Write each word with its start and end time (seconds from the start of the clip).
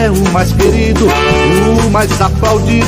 é 0.00 0.10
o 0.10 0.32
mais 0.32 0.50
querido, 0.54 1.04
o 1.06 1.90
mais 1.90 2.20
aplaudido. 2.20 2.86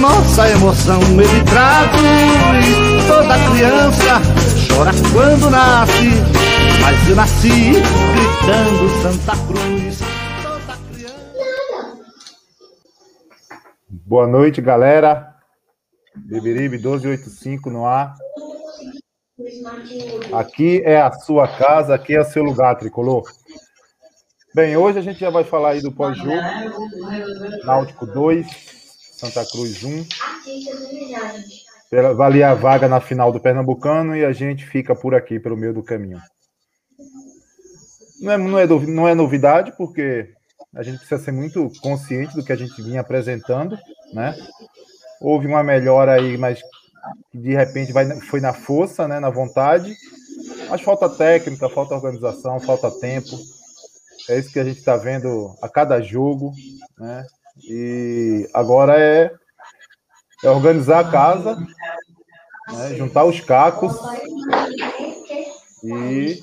Nossa 0.00 0.48
emoção 0.48 1.00
ele 1.02 1.44
traduz. 1.44 3.06
Toda 3.08 3.34
criança 3.50 4.20
chora 4.68 4.92
quando 5.12 5.50
nasce, 5.50 6.10
mas 6.80 7.08
eu 7.08 7.16
nasci 7.16 7.72
gritando 7.72 8.88
Santa 9.02 9.32
Cruz. 9.46 9.98
Toda 10.42 10.76
criança. 10.92 11.98
Boa 13.88 14.28
noite, 14.28 14.60
galera. 14.60 15.34
Beberibe 16.14 16.76
1285 16.78 17.70
no 17.70 17.86
ar. 17.86 18.14
Aqui 20.32 20.80
é 20.84 21.00
a 21.00 21.10
sua 21.12 21.48
casa, 21.48 21.94
aqui 21.94 22.14
é 22.14 22.20
o 22.20 22.24
seu 22.24 22.44
lugar, 22.44 22.76
tricolor. 22.76 23.24
Bem, 24.56 24.74
hoje 24.74 24.98
a 24.98 25.02
gente 25.02 25.20
já 25.20 25.28
vai 25.28 25.44
falar 25.44 25.72
aí 25.72 25.82
do 25.82 25.92
pós-jogo. 25.92 26.30
Náutico 27.66 28.06
2, 28.06 28.46
Santa 29.12 29.44
Cruz 29.44 29.84
1. 29.84 30.02
Pela- 31.90 32.14
Valia 32.14 32.48
a 32.48 32.54
vaga 32.54 32.88
na 32.88 32.98
final 32.98 33.30
do 33.30 33.38
Pernambucano 33.38 34.16
e 34.16 34.24
a 34.24 34.32
gente 34.32 34.64
fica 34.64 34.94
por 34.94 35.14
aqui, 35.14 35.38
pelo 35.38 35.58
meio 35.58 35.74
do 35.74 35.82
caminho. 35.82 36.18
Não 38.18 38.32
é, 38.32 38.38
não 38.38 38.58
é, 38.58 38.66
não 38.66 39.06
é 39.08 39.14
novidade, 39.14 39.74
porque 39.76 40.30
a 40.74 40.82
gente 40.82 41.00
precisa 41.00 41.22
ser 41.22 41.32
muito 41.32 41.70
consciente 41.82 42.34
do 42.34 42.42
que 42.42 42.50
a 42.50 42.56
gente 42.56 42.80
vinha 42.80 43.02
apresentando, 43.02 43.76
né? 44.14 44.34
Houve 45.20 45.46
uma 45.46 45.62
melhora 45.62 46.12
aí, 46.14 46.38
mas 46.38 46.62
de 47.30 47.54
repente 47.54 47.92
vai, 47.92 48.08
foi 48.22 48.40
na 48.40 48.54
força, 48.54 49.06
né? 49.06 49.20
na 49.20 49.28
vontade. 49.28 49.94
Mas 50.70 50.80
falta 50.80 51.10
técnica, 51.10 51.68
falta 51.68 51.94
organização, 51.94 52.58
falta 52.58 52.90
tempo. 52.90 53.36
É 54.28 54.38
isso 54.38 54.52
que 54.52 54.58
a 54.58 54.64
gente 54.64 54.78
está 54.78 54.96
vendo 54.96 55.54
a 55.62 55.68
cada 55.68 56.00
jogo, 56.00 56.52
né? 56.98 57.26
E 57.64 58.48
agora 58.52 58.98
é, 58.98 59.30
é 60.42 60.50
organizar 60.50 61.00
a 61.00 61.10
casa, 61.10 61.56
né? 62.72 62.94
juntar 62.96 63.24
os 63.24 63.40
cacos 63.40 63.94
e, 65.82 66.40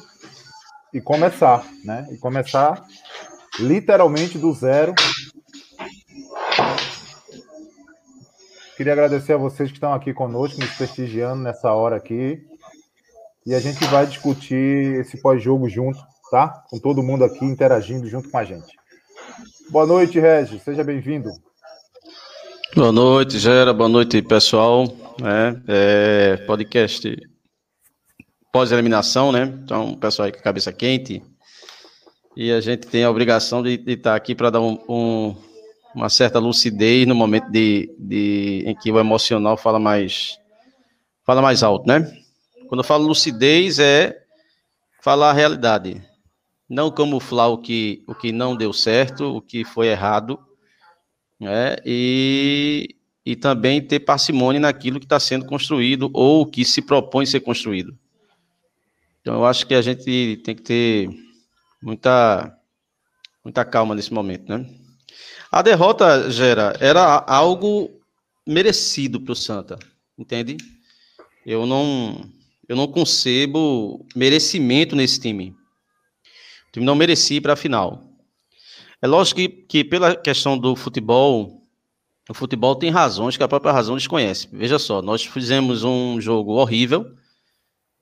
e 0.94 1.01
começar, 1.01 1.66
né? 1.83 2.07
E 2.11 2.17
começar 2.17 2.85
literalmente 3.59 4.38
do 4.38 4.53
zero. 4.53 4.95
Queria 8.75 8.94
agradecer 8.94 9.33
a 9.33 9.38
vocês 9.38 9.69
que 9.69 9.77
estão 9.77 9.94
aqui 9.94 10.13
conosco, 10.13 10.59
nos 10.59 10.71
prestigiando 10.71 11.44
nessa 11.44 11.71
hora 11.71 11.95
aqui. 11.95 12.44
E 13.45 13.53
a 13.53 13.59
gente 13.59 13.83
vai 13.85 14.07
discutir 14.07 15.00
esse 15.01 15.21
pós-jogo 15.21 15.69
junto, 15.69 16.00
tá? 16.33 16.63
Com 16.67 16.79
todo 16.79 17.03
mundo 17.03 17.23
aqui 17.23 17.45
interagindo 17.45 18.07
junto 18.07 18.27
com 18.27 18.38
a 18.39 18.44
gente. 18.44 18.75
Boa 19.69 19.85
noite, 19.85 20.19
Regis. 20.19 20.63
Seja 20.63 20.83
bem-vindo. 20.83 21.29
Boa 22.75 22.91
noite, 22.91 23.38
Gera. 23.38 23.71
Boa 23.71 23.88
noite, 23.88 24.19
pessoal. 24.23 24.85
É, 25.23 25.61
é, 25.67 26.38
podcast 26.47 27.16
pós-eliminação, 28.51 29.31
né? 29.31 29.44
Então, 29.63 29.94
pessoal 29.94 30.25
aí 30.25 30.31
com 30.31 30.39
a 30.39 30.41
cabeça 30.41 30.73
quente. 30.73 31.21
E 32.35 32.51
a 32.51 32.59
gente 32.59 32.88
tem 32.88 33.03
a 33.03 33.11
obrigação 33.11 33.61
de, 33.61 33.79
estar 33.85 34.15
aqui 34.15 34.33
para 34.33 34.50
dar 34.50 34.59
um- 34.59 34.79
um- 34.89 35.35
uma 35.94 36.09
certa 36.09 36.39
lucidez 36.39 37.05
no 37.07 37.13
momento 37.13 37.51
de, 37.51 37.94
de- 38.00 38.63
em 38.65 38.73
que 38.75 38.91
o 38.91 38.97
emocional 39.00 39.55
fala 39.55 39.77
mais, 39.79 40.39
fala 41.23 41.44
mais 41.44 41.61
alto, 41.61 41.88
né? 41.88 42.11
Quando 42.67 42.79
eu 42.79 42.83
falo 42.83 43.05
lucidez, 43.05 43.77
é 43.77 44.17
falar 45.00 45.29
a 45.29 45.33
realidade. 45.33 46.01
Não 46.73 46.89
camuflar 46.89 47.50
o 47.50 47.57
que, 47.59 48.03
o 48.07 48.16
que 48.16 48.31
não 48.31 48.56
deu 48.56 48.73
certo, 48.73 49.25
o 49.25 49.39
que 49.39 49.63
foi 49.63 49.89
errado, 49.89 50.39
né? 51.39 51.75
E, 51.85 52.95
e 53.23 53.35
também 53.35 53.79
ter 53.79 54.00
parcimônia 54.00 54.59
naquilo 54.59 55.00
que 55.00 55.06
está 55.06 55.19
sendo 55.19 55.45
construído 55.45 56.09
ou 56.12 56.47
que 56.47 56.66
se 56.66 56.81
propõe 56.81 57.28
ser 57.28 57.41
construído. 57.41 57.95
Então, 59.22 59.35
eu 59.35 59.45
acho 59.45 59.67
que 59.67 59.75
a 59.75 59.83
gente 59.83 60.41
tem 60.44 60.56
que 60.56 60.63
ter 60.63 61.09
muita, 61.79 62.57
muita 63.44 63.63
calma 63.63 63.94
nesse 63.94 64.12
momento, 64.12 64.50
né? 64.50 64.67
A 65.51 65.62
derrota, 65.62 66.31
Gera, 66.31 66.75
era 66.79 67.23
algo 67.28 67.91
merecido 68.47 69.22
para 69.22 69.33
o 69.33 69.35
Santa, 69.35 69.78
entende? 70.17 70.57
Eu 71.45 71.67
não, 71.67 72.25
eu 72.67 72.75
não 72.75 72.88
concebo 72.88 74.03
merecimento 74.16 74.95
nesse 74.95 75.19
time. 75.19 75.56
Time 76.73 76.85
não 76.85 76.95
merecia 76.95 77.38
ir 77.38 77.41
para 77.41 77.53
a 77.53 77.56
final. 77.56 78.03
É 79.00 79.06
lógico 79.07 79.39
que, 79.39 79.47
que 79.47 79.84
pela 79.84 80.16
questão 80.16 80.57
do 80.57 80.75
futebol, 80.75 81.61
o 82.28 82.34
futebol 82.34 82.75
tem 82.75 82.89
razões 82.89 83.38
que 83.38 83.44
a 83.44 83.47
própria 83.47 83.72
razão 83.72 83.95
desconhece. 83.95 84.50
Veja 84.51 84.79
só, 84.79 85.01
nós 85.01 85.23
fizemos 85.23 85.83
um 85.83 86.19
jogo 86.19 86.53
horrível 86.53 87.06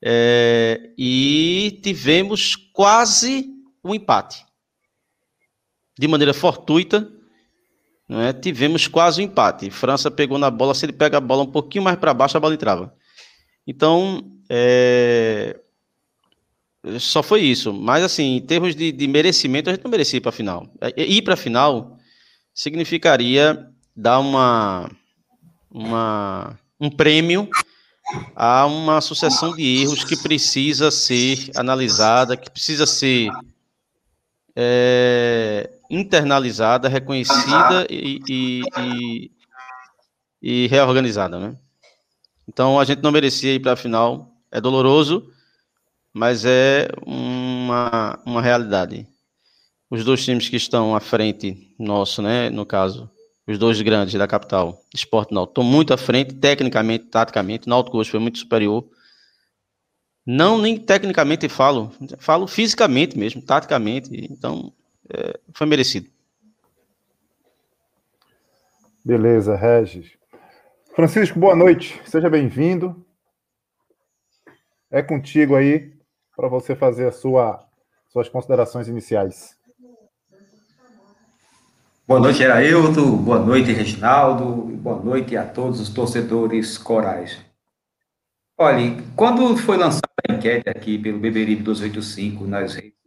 é, 0.01 0.93
e 0.97 1.79
tivemos 1.83 2.55
quase 2.55 3.49
um 3.83 3.93
empate. 3.93 4.45
De 5.99 6.07
maneira 6.07 6.33
fortuita, 6.33 7.11
não 8.07 8.21
é? 8.21 8.31
tivemos 8.31 8.87
quase 8.87 9.21
um 9.21 9.25
empate. 9.25 9.69
França 9.69 10.09
pegou 10.09 10.37
na 10.37 10.49
bola, 10.49 10.73
se 10.73 10.85
ele 10.85 10.93
pega 10.93 11.17
a 11.17 11.21
bola 11.21 11.43
um 11.43 11.51
pouquinho 11.51 11.83
mais 11.83 11.97
para 11.97 12.13
baixo, 12.13 12.37
a 12.37 12.39
bola 12.39 12.53
entrava. 12.53 12.95
Então, 13.67 14.39
é, 14.49 15.60
só 16.99 17.21
foi 17.21 17.41
isso. 17.41 17.73
Mas, 17.73 18.03
assim, 18.03 18.37
em 18.37 18.41
termos 18.41 18.75
de, 18.75 18.91
de 18.91 19.07
merecimento, 19.07 19.69
a 19.69 19.73
gente 19.73 19.83
não 19.83 19.91
merecia 19.91 20.19
para 20.19 20.29
a 20.29 20.33
final. 20.33 20.67
É, 20.81 21.03
Ir 21.03 21.21
para 21.21 21.35
a 21.35 21.37
final 21.37 21.97
significaria 22.53 23.67
dar 23.95 24.19
uma, 24.19 24.89
uma, 25.69 26.59
um 26.79 26.89
prêmio 26.89 27.49
a 28.35 28.65
uma 28.65 28.99
sucessão 28.99 29.55
de 29.55 29.81
erros 29.81 30.03
que 30.03 30.17
precisa 30.17 30.91
ser 30.91 31.49
analisada, 31.55 32.35
que 32.35 32.49
precisa 32.49 32.85
ser 32.85 33.29
é, 34.55 35.69
internalizada, 35.89 36.89
reconhecida 36.89 37.85
e, 37.89 38.19
e, 38.27 38.61
e, 38.79 39.31
e 40.41 40.67
reorganizada, 40.67 41.39
né? 41.39 41.55
Então 42.47 42.79
a 42.79 42.83
gente 42.83 43.01
não 43.01 43.11
merecia 43.11 43.53
ir 43.53 43.59
para 43.59 43.73
a 43.73 43.77
final. 43.77 44.35
É 44.51 44.59
doloroso, 44.59 45.31
mas 46.13 46.45
é 46.45 46.87
uma, 47.05 48.19
uma 48.25 48.41
realidade. 48.41 49.07
Os 49.89 50.03
dois 50.03 50.23
times 50.23 50.47
que 50.49 50.55
estão 50.55 50.95
à 50.95 50.99
frente 50.99 51.75
nosso, 51.77 52.21
né? 52.21 52.49
No 52.49 52.65
caso, 52.65 53.09
os 53.47 53.57
dois 53.57 53.81
grandes 53.81 54.13
da 54.13 54.27
capital, 54.27 54.81
Esporte 54.93 55.33
Náutico, 55.33 55.51
estão 55.51 55.63
muito 55.63 55.93
à 55.93 55.97
frente, 55.97 56.33
tecnicamente, 56.35 57.05
taticamente. 57.05 57.67
Náutico 57.67 57.97
hoje 57.97 58.11
foi 58.11 58.19
muito 58.19 58.39
superior. 58.39 58.87
Não 60.25 60.57
nem 60.57 60.77
tecnicamente 60.77 61.49
falo, 61.49 61.91
falo 62.19 62.47
fisicamente 62.47 63.17
mesmo, 63.17 63.41
taticamente. 63.41 64.09
Então, 64.31 64.71
é, 65.09 65.39
foi 65.53 65.67
merecido. 65.67 66.09
Beleza, 69.03 69.55
Regis. 69.55 70.11
Francisco, 70.95 71.39
boa 71.39 71.55
noite. 71.55 71.99
Seja 72.05 72.29
bem-vindo. 72.29 73.03
é 74.91 75.01
contigo 75.01 75.55
aí 75.55 76.00
para 76.41 76.49
você 76.49 76.75
fazer 76.75 77.07
a 77.07 77.11
sua, 77.11 77.59
suas 78.11 78.27
considerações 78.27 78.87
iniciais. 78.87 79.55
Boa 82.07 82.19
noite, 82.19 82.41
Eraildo. 82.41 83.15
Boa 83.15 83.37
noite, 83.37 83.71
Reginaldo. 83.71 84.45
Boa 84.77 84.99
noite 84.99 85.37
a 85.37 85.45
todos 85.45 85.79
os 85.79 85.89
torcedores 85.89 86.79
corais. 86.79 87.37
Olha, 88.57 88.97
quando 89.15 89.55
foi 89.55 89.77
lançada 89.77 90.01
a 90.27 90.33
enquete 90.33 90.67
aqui 90.67 90.97
pelo 90.97 91.19
Beberibe 91.19 91.61
285 91.61 92.47
nas 92.47 92.73
redes 92.73 92.99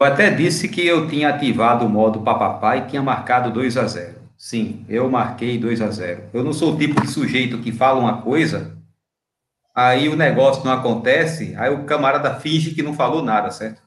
eu 0.00 0.06
até 0.06 0.28
disse 0.28 0.68
que 0.68 0.84
eu 0.84 1.08
tinha 1.08 1.28
ativado 1.28 1.86
o 1.86 1.88
modo 1.88 2.20
papapá 2.20 2.76
e 2.76 2.86
tinha 2.88 3.00
marcado 3.00 3.52
2 3.52 3.76
a 3.76 3.86
0. 3.86 4.16
Sim, 4.36 4.84
eu 4.88 5.08
marquei 5.08 5.56
2 5.56 5.80
a 5.80 5.88
0. 5.88 6.24
Eu 6.32 6.42
não 6.42 6.52
sou 6.52 6.74
o 6.74 6.76
tipo 6.76 7.00
de 7.00 7.06
sujeito 7.06 7.58
que 7.58 7.70
fala 7.70 8.00
uma 8.00 8.20
coisa, 8.20 8.73
aí 9.74 10.08
o 10.08 10.16
negócio 10.16 10.64
não 10.64 10.72
acontece, 10.72 11.54
aí 11.56 11.70
o 11.70 11.84
camarada 11.84 12.38
finge 12.38 12.74
que 12.74 12.82
não 12.82 12.94
falou 12.94 13.22
nada, 13.22 13.50
certo? 13.50 13.82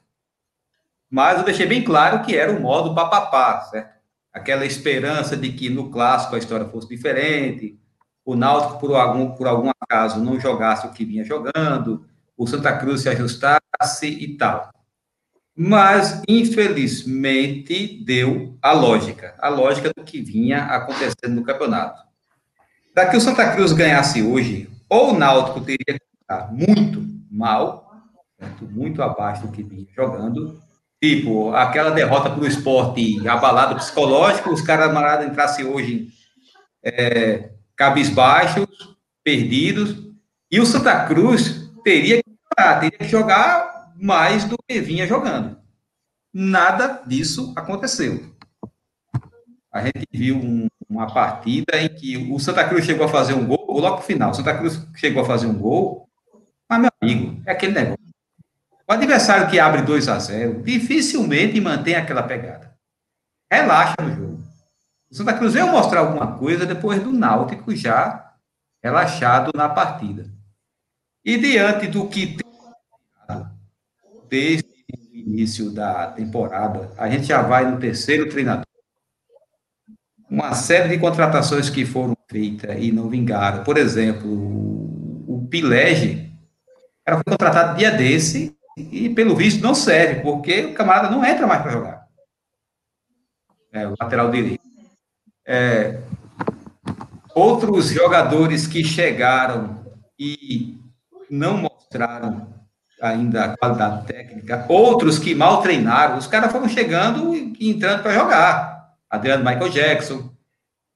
Mas 1.10 1.38
eu 1.38 1.44
deixei 1.44 1.66
bem 1.66 1.82
claro 1.82 2.22
que 2.24 2.36
era 2.36 2.52
o 2.52 2.60
modo 2.60 2.94
papapá, 2.94 3.62
certo? 3.62 3.96
Aquela 4.32 4.66
esperança 4.66 5.36
de 5.36 5.52
que 5.52 5.70
no 5.70 5.90
clássico 5.90 6.34
a 6.34 6.38
história 6.38 6.68
fosse 6.68 6.88
diferente, 6.88 7.80
o 8.24 8.36
Náutico, 8.36 8.78
por 8.78 8.94
algum, 8.94 9.30
por 9.30 9.46
algum 9.46 9.70
acaso, 9.80 10.22
não 10.22 10.38
jogasse 10.38 10.86
o 10.86 10.90
que 10.90 11.02
vinha 11.02 11.24
jogando, 11.24 12.06
o 12.36 12.46
Santa 12.46 12.76
Cruz 12.76 13.00
se 13.00 13.08
ajustasse 13.08 14.06
e 14.06 14.36
tal. 14.36 14.70
Mas, 15.56 16.22
infelizmente, 16.28 18.04
deu 18.04 18.56
a 18.60 18.72
lógica, 18.72 19.34
a 19.38 19.48
lógica 19.48 19.90
do 19.96 20.04
que 20.04 20.20
vinha 20.20 20.64
acontecendo 20.66 21.34
no 21.34 21.42
campeonato. 21.42 22.06
Que 23.10 23.16
o 23.16 23.20
Santa 23.20 23.50
Cruz 23.54 23.72
ganhasse 23.72 24.22
hoje, 24.22 24.68
ou 24.88 25.14
o 25.14 25.18
Náutico 25.18 25.60
teria 25.60 25.98
que 25.98 26.04
estar 26.20 26.52
muito 26.52 27.04
mal, 27.30 27.92
certo? 28.38 28.64
muito 28.64 29.02
abaixo 29.02 29.46
do 29.46 29.52
que 29.52 29.62
vinha 29.62 29.86
jogando, 29.94 30.60
Tipo, 31.00 31.54
aquela 31.54 31.90
derrota 31.90 32.28
para 32.28 32.42
o 32.42 32.46
esporte 32.46 33.26
abalado 33.28 33.76
psicológico, 33.76 34.50
os 34.50 34.60
caras 34.60 35.24
entrassem 35.24 35.64
hoje 35.64 36.08
é, 36.82 37.52
cabisbaixos, 37.76 38.66
perdidos, 39.22 39.96
e 40.50 40.58
o 40.58 40.66
Santa 40.66 41.06
Cruz 41.06 41.70
teria 41.84 42.16
que, 42.16 42.30
teria 42.80 42.98
que 42.98 43.08
jogar 43.08 43.92
mais 43.94 44.44
do 44.44 44.56
que 44.66 44.80
vinha 44.80 45.06
jogando. 45.06 45.56
Nada 46.34 47.00
disso 47.06 47.52
aconteceu. 47.54 48.34
A 49.72 49.84
gente 49.84 50.04
viu 50.10 50.36
um, 50.36 50.66
uma 50.88 51.12
partida 51.12 51.80
em 51.80 51.88
que 51.88 52.16
o 52.32 52.38
Santa 52.38 52.66
Cruz 52.66 52.84
chegou 52.84 53.06
a 53.06 53.08
fazer 53.08 53.34
um 53.34 53.46
gol, 53.46 53.80
logo 53.80 53.96
no 53.96 54.02
final, 54.02 54.30
o 54.30 54.34
Santa 54.34 54.56
Cruz 54.56 54.86
chegou 54.94 55.22
a 55.22 55.26
fazer 55.26 55.46
um 55.46 55.58
gol, 55.58 56.08
mas, 56.68 56.80
meu 56.80 56.90
amigo, 57.02 57.42
é 57.46 57.52
aquele 57.52 57.72
negócio. 57.72 57.98
O 58.88 58.92
adversário 58.92 59.50
que 59.50 59.58
abre 59.58 59.82
2 59.82 60.08
a 60.08 60.18
0 60.18 60.62
dificilmente 60.62 61.60
mantém 61.60 61.94
aquela 61.94 62.22
pegada. 62.22 62.74
Relaxa 63.50 63.96
no 64.02 64.14
jogo. 64.14 64.42
O 65.10 65.14
Santa 65.14 65.34
Cruz 65.34 65.54
veio 65.54 65.68
mostrar 65.68 66.00
alguma 66.00 66.38
coisa 66.38 66.66
depois 66.66 67.02
do 67.02 67.12
Náutico 67.12 67.74
já 67.74 68.34
relaxado 68.82 69.50
na 69.54 69.68
partida. 69.68 70.30
E 71.24 71.36
diante 71.36 71.86
do 71.86 72.08
que 72.08 72.38
tem 72.38 72.48
desde 74.28 74.68
o 74.92 75.16
início 75.16 75.70
da 75.70 76.08
temporada, 76.08 76.92
a 76.96 77.08
gente 77.08 77.24
já 77.24 77.42
vai 77.42 77.70
no 77.70 77.78
terceiro 77.78 78.28
treinador. 78.28 78.67
Uma 80.30 80.54
série 80.54 80.88
de 80.88 80.98
contratações 80.98 81.70
que 81.70 81.86
foram 81.86 82.16
feitas 82.28 82.76
e 82.78 82.92
não 82.92 83.08
vingaram. 83.08 83.64
Por 83.64 83.78
exemplo, 83.78 84.28
o 85.26 85.46
Pilege 85.50 86.30
era 87.06 87.22
contratado 87.24 87.78
dia 87.78 87.90
desse 87.90 88.54
e, 88.76 89.08
pelo 89.08 89.34
visto, 89.34 89.62
não 89.62 89.74
serve, 89.74 90.20
porque 90.20 90.66
o 90.66 90.74
camarada 90.74 91.10
não 91.10 91.24
entra 91.24 91.46
mais 91.46 91.62
para 91.62 91.72
jogar. 91.72 92.06
É, 93.72 93.86
o 93.86 93.94
lateral 93.98 94.30
direito. 94.30 94.62
É, 95.46 96.00
outros 97.34 97.88
jogadores 97.88 98.66
que 98.66 98.84
chegaram 98.84 99.82
e 100.18 100.78
não 101.30 101.56
mostraram 101.56 102.52
ainda 103.00 103.44
a 103.44 103.56
qualidade 103.56 104.06
técnica, 104.06 104.66
outros 104.68 105.18
que 105.18 105.34
mal 105.34 105.62
treinaram, 105.62 106.18
os 106.18 106.26
caras 106.26 106.50
foram 106.50 106.68
chegando 106.68 107.34
e 107.34 107.70
entrando 107.70 108.02
para 108.02 108.12
jogar. 108.12 108.77
Adriano 109.10 109.44
Michael 109.44 109.70
Jackson, 109.70 110.32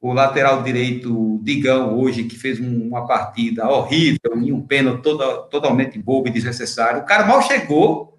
o 0.00 0.12
lateral 0.12 0.62
direito 0.62 1.40
Digão 1.42 1.96
hoje, 1.96 2.24
que 2.24 2.36
fez 2.36 2.58
uma 2.58 3.06
partida 3.06 3.68
horrível, 3.68 4.36
em 4.36 4.52
um 4.52 4.60
pênalti 4.60 5.02
totalmente 5.02 5.98
bobo 5.98 6.28
e 6.28 6.32
desnecessário. 6.32 7.02
O 7.02 7.06
cara 7.06 7.24
mal 7.24 7.40
chegou 7.42 8.18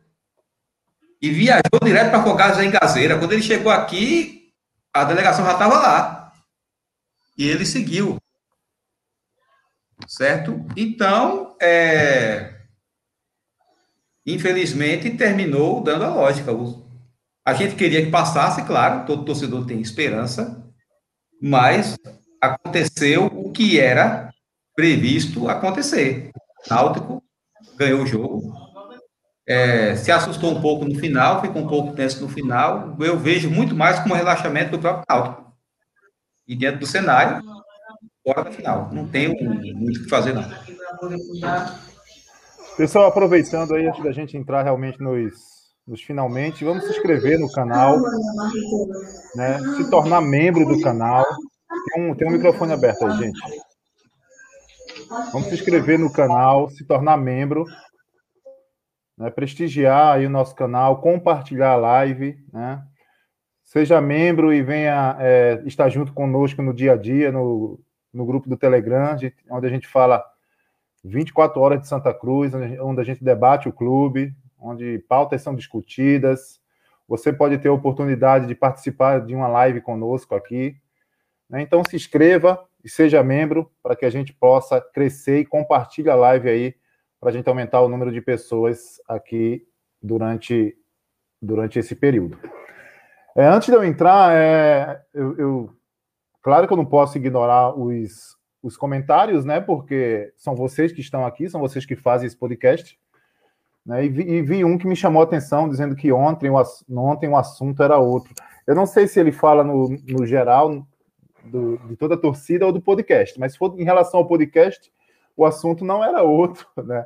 e 1.21 1.29
viajou 1.29 1.79
direto 1.83 2.09
para 2.09 2.23
Fogados 2.23 2.59
em 2.59 2.71
Gazeira. 2.71 3.17
Quando 3.17 3.33
ele 3.33 3.41
chegou 3.41 3.71
aqui, 3.71 4.53
a 4.93 5.03
delegação 5.03 5.45
já 5.45 5.53
estava 5.53 5.75
lá. 5.75 6.33
E 7.37 7.47
ele 7.47 7.65
seguiu. 7.65 8.17
Certo? 10.07 10.65
Então, 10.75 11.55
é... 11.61 12.61
infelizmente, 14.25 15.09
terminou 15.11 15.81
dando 15.81 16.05
a 16.05 16.13
lógica. 16.13 16.51
A 17.45 17.53
gente 17.53 17.75
queria 17.75 18.03
que 18.03 18.11
passasse, 18.11 18.63
claro, 18.63 19.05
todo 19.05 19.25
torcedor 19.25 19.65
tem 19.65 19.81
esperança, 19.81 20.63
mas 21.41 21.97
aconteceu 22.41 23.25
o 23.25 23.51
que 23.51 23.79
era 23.79 24.29
previsto 24.75 25.49
acontecer. 25.49 26.31
O 26.65 26.73
Náutico 26.73 27.23
ganhou 27.75 28.01
o 28.01 28.07
jogo, 28.07 28.53
é, 29.45 29.93
se 29.95 30.09
assustou 30.09 30.51
um 30.51 30.61
pouco 30.61 30.85
no 30.85 30.97
final, 30.97 31.41
ficou 31.41 31.61
um 31.61 31.67
pouco 31.67 31.93
tenso 31.93 32.21
no 32.21 32.29
final. 32.29 32.95
Eu 32.99 33.19
vejo 33.19 33.49
muito 33.49 33.75
mais 33.75 33.99
como 33.99 34.15
relaxamento 34.15 34.71
do 34.71 34.79
próprio 34.79 35.03
Náutico. 35.09 35.53
E 36.47 36.55
dentro 36.55 36.79
do 36.79 36.87
cenário, 36.87 37.43
fora 38.25 38.43
da 38.45 38.51
final. 38.51 38.89
Não 38.93 39.05
tenho 39.07 39.33
muito 39.75 39.99
o 39.99 40.03
que 40.03 40.09
fazer, 40.09 40.33
não. 40.33 40.43
Pessoal, 42.77 43.07
aproveitando 43.07 43.75
aí, 43.75 43.85
antes 43.85 44.03
da 44.03 44.13
gente 44.13 44.37
entrar 44.37 44.63
realmente 44.63 45.01
nos 45.01 45.52
nos 45.87 46.01
finalmente. 46.01 46.63
Vamos 46.63 46.85
se 46.85 46.91
inscrever 46.91 47.39
no 47.39 47.51
canal, 47.51 47.99
né? 49.35 49.59
se 49.77 49.89
tornar 49.89 50.21
membro 50.21 50.65
do 50.65 50.81
canal. 50.81 51.25
Tem 51.93 52.03
um, 52.03 52.15
tem 52.15 52.27
um 52.27 52.31
microfone 52.31 52.73
aberto 52.73 53.05
aí, 53.05 53.17
gente. 53.17 53.39
Vamos 55.31 55.47
se 55.47 55.55
inscrever 55.55 55.99
no 55.99 56.11
canal, 56.11 56.69
se 56.69 56.85
tornar 56.85 57.17
membro, 57.17 57.65
né? 59.17 59.29
prestigiar 59.29 60.15
aí 60.15 60.25
o 60.25 60.29
nosso 60.29 60.55
canal, 60.55 61.01
compartilhar 61.01 61.71
a 61.71 61.77
live, 61.77 62.37
né? 62.51 62.81
Seja 63.63 63.99
membro 63.99 64.53
e 64.53 64.61
venha 64.61 65.17
é, 65.19 65.63
estar 65.65 65.89
junto 65.89 66.13
conosco 66.13 66.61
no 66.61 66.73
dia 66.73 66.93
a 66.93 66.95
dia, 66.95 67.31
no, 67.31 67.79
no 68.13 68.25
grupo 68.25 68.47
do 68.47 68.57
Telegram, 68.57 69.15
onde 69.49 69.67
a 69.67 69.69
gente 69.69 69.87
fala 69.87 70.23
24 71.03 71.59
horas 71.59 71.81
de 71.81 71.87
Santa 71.87 72.13
Cruz, 72.13 72.53
onde 72.53 73.01
a 73.01 73.03
gente 73.03 73.23
debate 73.23 73.67
o 73.67 73.73
clube, 73.73 74.35
onde 74.63 74.99
pautas 75.09 75.41
são 75.41 75.53
discutidas. 75.53 76.61
Você 77.07 77.33
pode 77.33 77.57
ter 77.57 77.67
a 77.67 77.73
oportunidade 77.73 78.47
de 78.47 78.55
participar 78.55 79.19
de 79.19 79.35
uma 79.35 79.47
live 79.47 79.81
conosco 79.81 80.33
aqui. 80.33 80.75
Né? 81.49 81.61
Então, 81.61 81.83
se 81.83 81.95
inscreva 81.95 82.63
e 82.83 82.89
seja 82.89 83.21
membro 83.21 83.69
para 83.83 83.95
que 83.95 84.05
a 84.05 84.09
gente 84.09 84.33
possa 84.33 84.79
crescer 84.79 85.39
e 85.39 85.45
compartilhe 85.45 86.09
a 86.09 86.15
live 86.15 86.49
aí 86.49 86.75
para 87.19 87.29
a 87.29 87.33
gente 87.33 87.47
aumentar 87.47 87.81
o 87.81 87.89
número 87.89 88.11
de 88.11 88.21
pessoas 88.21 89.01
aqui 89.07 89.65
durante, 90.01 90.75
durante 91.41 91.77
esse 91.77 91.95
período. 91.95 92.37
É, 93.35 93.45
antes 93.45 93.67
de 93.67 93.73
eu 93.73 93.83
entrar, 93.83 94.35
é, 94.35 95.01
eu, 95.13 95.37
eu, 95.37 95.69
claro 96.41 96.67
que 96.67 96.73
eu 96.73 96.77
não 96.77 96.85
posso 96.85 97.17
ignorar 97.17 97.77
os, 97.77 98.37
os 98.61 98.77
comentários, 98.77 99.43
né? 99.43 99.59
Porque 99.59 100.31
são 100.37 100.55
vocês 100.55 100.91
que 100.91 101.01
estão 101.01 101.25
aqui, 101.25 101.49
são 101.49 101.59
vocês 101.59 101.85
que 101.85 101.95
fazem 101.95 102.27
esse 102.27 102.37
podcast. 102.37 102.99
Né? 103.85 104.05
E, 104.05 104.09
vi, 104.09 104.23
e, 104.23 104.41
vi, 104.41 104.65
um 104.65 104.77
que 104.77 104.87
me 104.87 104.95
chamou 104.95 105.21
a 105.21 105.25
atenção, 105.25 105.67
dizendo 105.67 105.95
que 105.95 106.11
ontem 106.11 106.49
o, 106.49 106.55
ontem 106.97 107.27
o 107.27 107.37
assunto 107.37 107.83
era 107.83 107.97
outro. 107.97 108.33
Eu 108.65 108.75
não 108.75 108.85
sei 108.85 109.07
se 109.07 109.19
ele 109.19 109.31
fala 109.31 109.63
no, 109.63 109.89
no 109.89 110.25
geral 110.25 110.85
do, 111.43 111.77
de 111.79 111.95
toda 111.95 112.15
a 112.15 112.17
torcida 112.17 112.65
ou 112.65 112.71
do 112.71 112.81
podcast, 112.81 113.37
mas 113.39 113.53
se 113.53 113.57
for 113.57 113.77
em 113.77 113.83
relação 113.83 114.19
ao 114.19 114.27
podcast, 114.27 114.91
o 115.35 115.45
assunto 115.45 115.83
não 115.83 116.03
era 116.03 116.23
outro. 116.23 116.67
Né? 116.83 117.05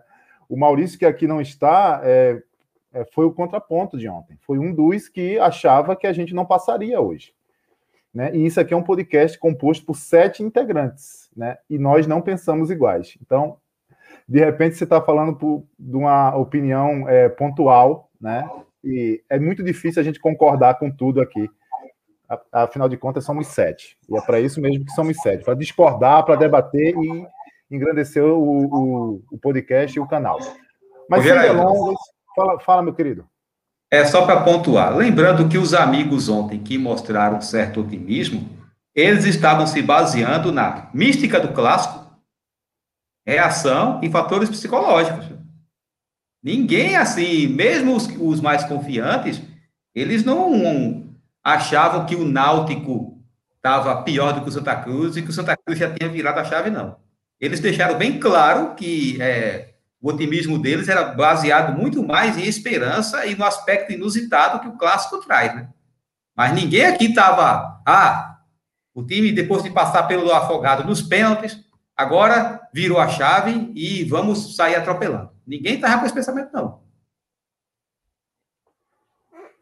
O 0.49 0.55
Maurício, 0.55 0.97
que 0.97 1.05
aqui 1.05 1.27
não 1.27 1.41
está, 1.41 1.99
é, 2.03 2.41
é, 2.93 3.03
foi 3.05 3.25
o 3.25 3.33
contraponto 3.33 3.97
de 3.97 4.07
ontem. 4.07 4.37
Foi 4.41 4.57
um 4.57 4.73
dos 4.73 5.09
que 5.09 5.37
achava 5.39 5.93
que 5.93 6.07
a 6.07 6.13
gente 6.13 6.33
não 6.33 6.45
passaria 6.45 7.01
hoje. 7.01 7.33
Né? 8.13 8.33
E 8.33 8.45
isso 8.45 8.59
aqui 8.59 8.73
é 8.73 8.77
um 8.77 8.83
podcast 8.83 9.37
composto 9.37 9.85
por 9.85 9.97
sete 9.97 10.41
integrantes, 10.41 11.29
né? 11.35 11.57
E 11.69 11.77
nós 11.77 12.07
não 12.07 12.21
pensamos 12.21 12.71
iguais. 12.71 13.17
Então, 13.21 13.57
de 14.27 14.39
repente 14.39 14.75
você 14.75 14.83
está 14.83 15.01
falando 15.01 15.35
por, 15.35 15.63
de 15.79 15.95
uma 15.95 16.35
opinião 16.35 17.07
é, 17.07 17.29
pontual, 17.29 18.09
né? 18.19 18.49
E 18.83 19.23
é 19.29 19.39
muito 19.39 19.63
difícil 19.63 20.01
a 20.01 20.05
gente 20.05 20.19
concordar 20.19 20.77
com 20.77 20.91
tudo 20.91 21.21
aqui. 21.21 21.49
Afinal 22.51 22.89
de 22.89 22.97
contas, 22.97 23.23
somos 23.23 23.47
sete. 23.47 23.97
E 24.09 24.17
é 24.17 24.21
para 24.21 24.39
isso 24.39 24.59
mesmo 24.59 24.83
que 24.85 24.91
somos 24.91 25.17
sete 25.17 25.43
para 25.43 25.53
discordar, 25.53 26.25
para 26.25 26.35
debater 26.35 26.93
e, 26.95 27.27
engrandecer 27.69 28.23
o, 28.23 28.37
o, 28.37 29.23
o 29.31 29.37
podcast 29.37 29.97
e 29.97 30.01
o 30.01 30.07
canal. 30.07 30.39
Mas 31.09 31.23
sem 31.23 31.37
delongas, 31.37 31.97
fala, 32.35 32.59
fala, 32.59 32.83
meu 32.83 32.93
querido. 32.93 33.25
É 33.89 34.03
só 34.03 34.25
para 34.25 34.41
pontuar. 34.41 34.95
Lembrando 34.95 35.47
que 35.47 35.57
os 35.57 35.73
amigos 35.73 36.27
ontem 36.27 36.59
que 36.59 36.77
mostraram 36.77 37.39
certo 37.39 37.81
otimismo, 37.81 38.49
eles 38.93 39.25
estavam 39.25 39.65
se 39.65 39.81
baseando 39.81 40.51
na 40.51 40.89
mística 40.93 41.39
do 41.39 41.53
clássico, 41.53 42.06
reação 43.27 43.99
e 44.01 44.09
fatores 44.09 44.49
psicológicos. 44.49 45.25
Ninguém 46.41 46.95
assim, 46.95 47.47
mesmo 47.47 47.93
os, 47.93 48.07
os 48.17 48.39
mais 48.39 48.63
confiantes, 48.63 49.41
eles 49.93 50.23
não 50.23 51.13
achavam 51.43 52.05
que 52.05 52.15
o 52.15 52.23
Náutico 52.23 53.21
estava 53.57 54.01
pior 54.03 54.33
do 54.33 54.41
que 54.41 54.49
o 54.49 54.51
Santa 54.51 54.77
Cruz 54.77 55.17
e 55.17 55.21
que 55.21 55.29
o 55.29 55.33
Santa 55.33 55.57
Cruz 55.57 55.77
já 55.77 55.93
tinha 55.93 56.09
virado 56.09 56.39
a 56.39 56.45
chave, 56.45 56.69
não. 56.69 56.95
Eles 57.39 57.59
deixaram 57.59 57.97
bem 57.97 58.17
claro 58.17 58.75
que 58.75 59.21
é, 59.21 59.73
o 60.01 60.09
otimismo 60.09 60.57
deles 60.57 60.87
era 60.87 61.03
baseado 61.03 61.77
muito 61.77 62.01
mais 62.01 62.37
em 62.37 62.45
esperança 62.45 63.25
e 63.25 63.35
no 63.35 63.43
aspecto 63.43 63.91
inusitado 63.91 64.61
que 64.61 64.67
o 64.67 64.77
clássico 64.77 65.19
traz, 65.19 65.53
né? 65.53 65.67
Mas 66.35 66.53
ninguém 66.53 66.85
aqui 66.85 67.05
estava, 67.05 67.81
ah, 67.85 68.37
o 68.93 69.03
time 69.03 69.31
depois 69.31 69.63
de 69.63 69.71
passar 69.71 70.03
pelo 70.03 70.31
afogado 70.31 70.83
nos 70.83 71.01
pênaltis, 71.01 71.66
agora 71.97 72.61
virou 72.71 72.99
a 72.99 73.07
chave 73.07 73.71
e 73.75 74.03
vamos 74.03 74.55
sair 74.55 74.75
atropelando. 74.75 75.31
Ninguém 75.45 75.75
estava 75.75 75.99
com 75.99 76.05
esse 76.05 76.13
pensamento, 76.13 76.53
não. 76.53 76.85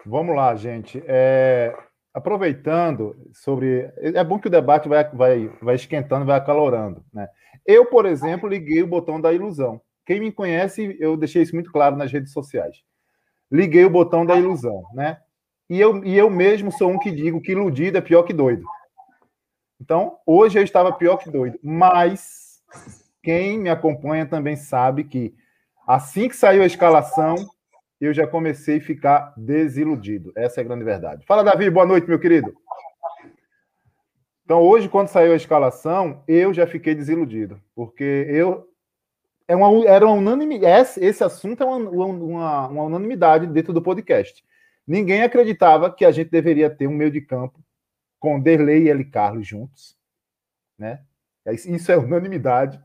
Vamos 0.06 0.36
lá, 0.36 0.54
gente. 0.56 1.02
É, 1.08 1.76
aproveitando 2.14 3.16
sobre. 3.34 3.92
É 3.98 4.24
bom 4.24 4.38
que 4.38 4.48
o 4.48 4.52
debate 4.52 4.88
vai, 4.88 5.10
vai, 5.12 5.48
vai 5.62 5.76
esquentando, 5.76 6.26
vai 6.26 6.38
acalorando. 6.38 7.04
Né? 7.12 7.28
Eu, 7.66 7.86
por 7.86 8.06
exemplo, 8.06 8.48
liguei 8.48 8.84
o 8.84 8.88
botão 8.88 9.20
da 9.20 9.34
ilusão. 9.34 9.82
Quem 10.06 10.20
me 10.20 10.32
conhece, 10.32 10.96
eu 11.00 11.18
deixei 11.18 11.42
isso 11.42 11.56
muito 11.56 11.72
claro 11.72 11.96
nas 11.96 12.12
redes 12.12 12.32
sociais. 12.32 12.78
Liguei 13.52 13.86
o 13.86 13.90
botão 13.90 14.26
da 14.26 14.36
ilusão, 14.36 14.84
né? 14.94 15.18
E 15.68 15.80
eu, 15.80 16.04
e 16.04 16.16
eu 16.16 16.30
mesmo 16.30 16.72
sou 16.72 16.92
um 16.92 17.00
que 17.00 17.10
digo 17.10 17.42
que 17.42 17.54
iludido 17.54 17.98
é 17.98 18.02
pior 18.02 18.22
que 18.22 18.34
doido. 18.34 18.64
Então, 19.86 20.18
hoje 20.26 20.58
eu 20.58 20.64
estava 20.64 20.92
pior 20.92 21.18
que 21.18 21.30
doido. 21.30 21.60
Mas 21.62 22.60
quem 23.22 23.60
me 23.60 23.70
acompanha 23.70 24.26
também 24.26 24.56
sabe 24.56 25.04
que 25.04 25.36
assim 25.88 26.28
que 26.28 26.36
saiu 26.36 26.64
a 26.64 26.66
escalação, 26.66 27.36
eu 28.02 28.12
já 28.12 28.26
comecei 28.26 28.80
a 28.80 28.82
ficar 28.82 29.32
desiludido. 29.38 30.34
Essa 30.36 30.60
é 30.60 30.62
a 30.62 30.66
grande 30.66 30.84
verdade. 30.84 31.24
Fala, 31.28 31.44
Davi, 31.44 31.70
boa 31.70 31.86
noite, 31.86 32.10
meu 32.10 32.18
querido. 32.18 32.52
Então, 34.44 34.60
hoje, 34.64 34.90
quando 34.90 35.08
saiu 35.08 35.34
a 35.34 35.36
escalação, 35.36 36.24
eu 36.28 36.52
já 36.52 36.66
fiquei 36.66 36.96
desiludido, 36.96 37.62
porque 37.76 38.26
eu 38.28 38.68
é 39.48 39.56
uma, 39.56 39.88
era 39.88 40.04
uma 40.04 40.16
unanimidade. 40.16 41.00
Esse, 41.00 41.24
assunto 41.24 41.62
é 41.62 41.66
uma, 41.66 41.78
uma, 41.78 42.68
uma, 42.68 42.84
unanimidade 42.86 43.46
dentro 43.46 43.72
do 43.72 43.84
podcast. 43.84 44.44
Ninguém 44.88 45.22
acreditava 45.22 45.92
que 45.92 46.04
a 46.04 46.12
gente 46.12 46.32
deveria 46.32 46.72
ter 46.72 46.88
um 46.88 46.94
meio 46.94 47.12
de 47.12 47.22
campo 47.22 47.64
com 48.26 48.40
Derlei 48.40 48.86
e 48.86 48.90
L. 48.90 49.06
Carlos 49.06 49.48
juntos, 49.48 49.96
né? 50.80 51.02
É 51.46 51.54
isso 51.54 51.92
é 51.92 51.96
unanimidade, 51.96 52.82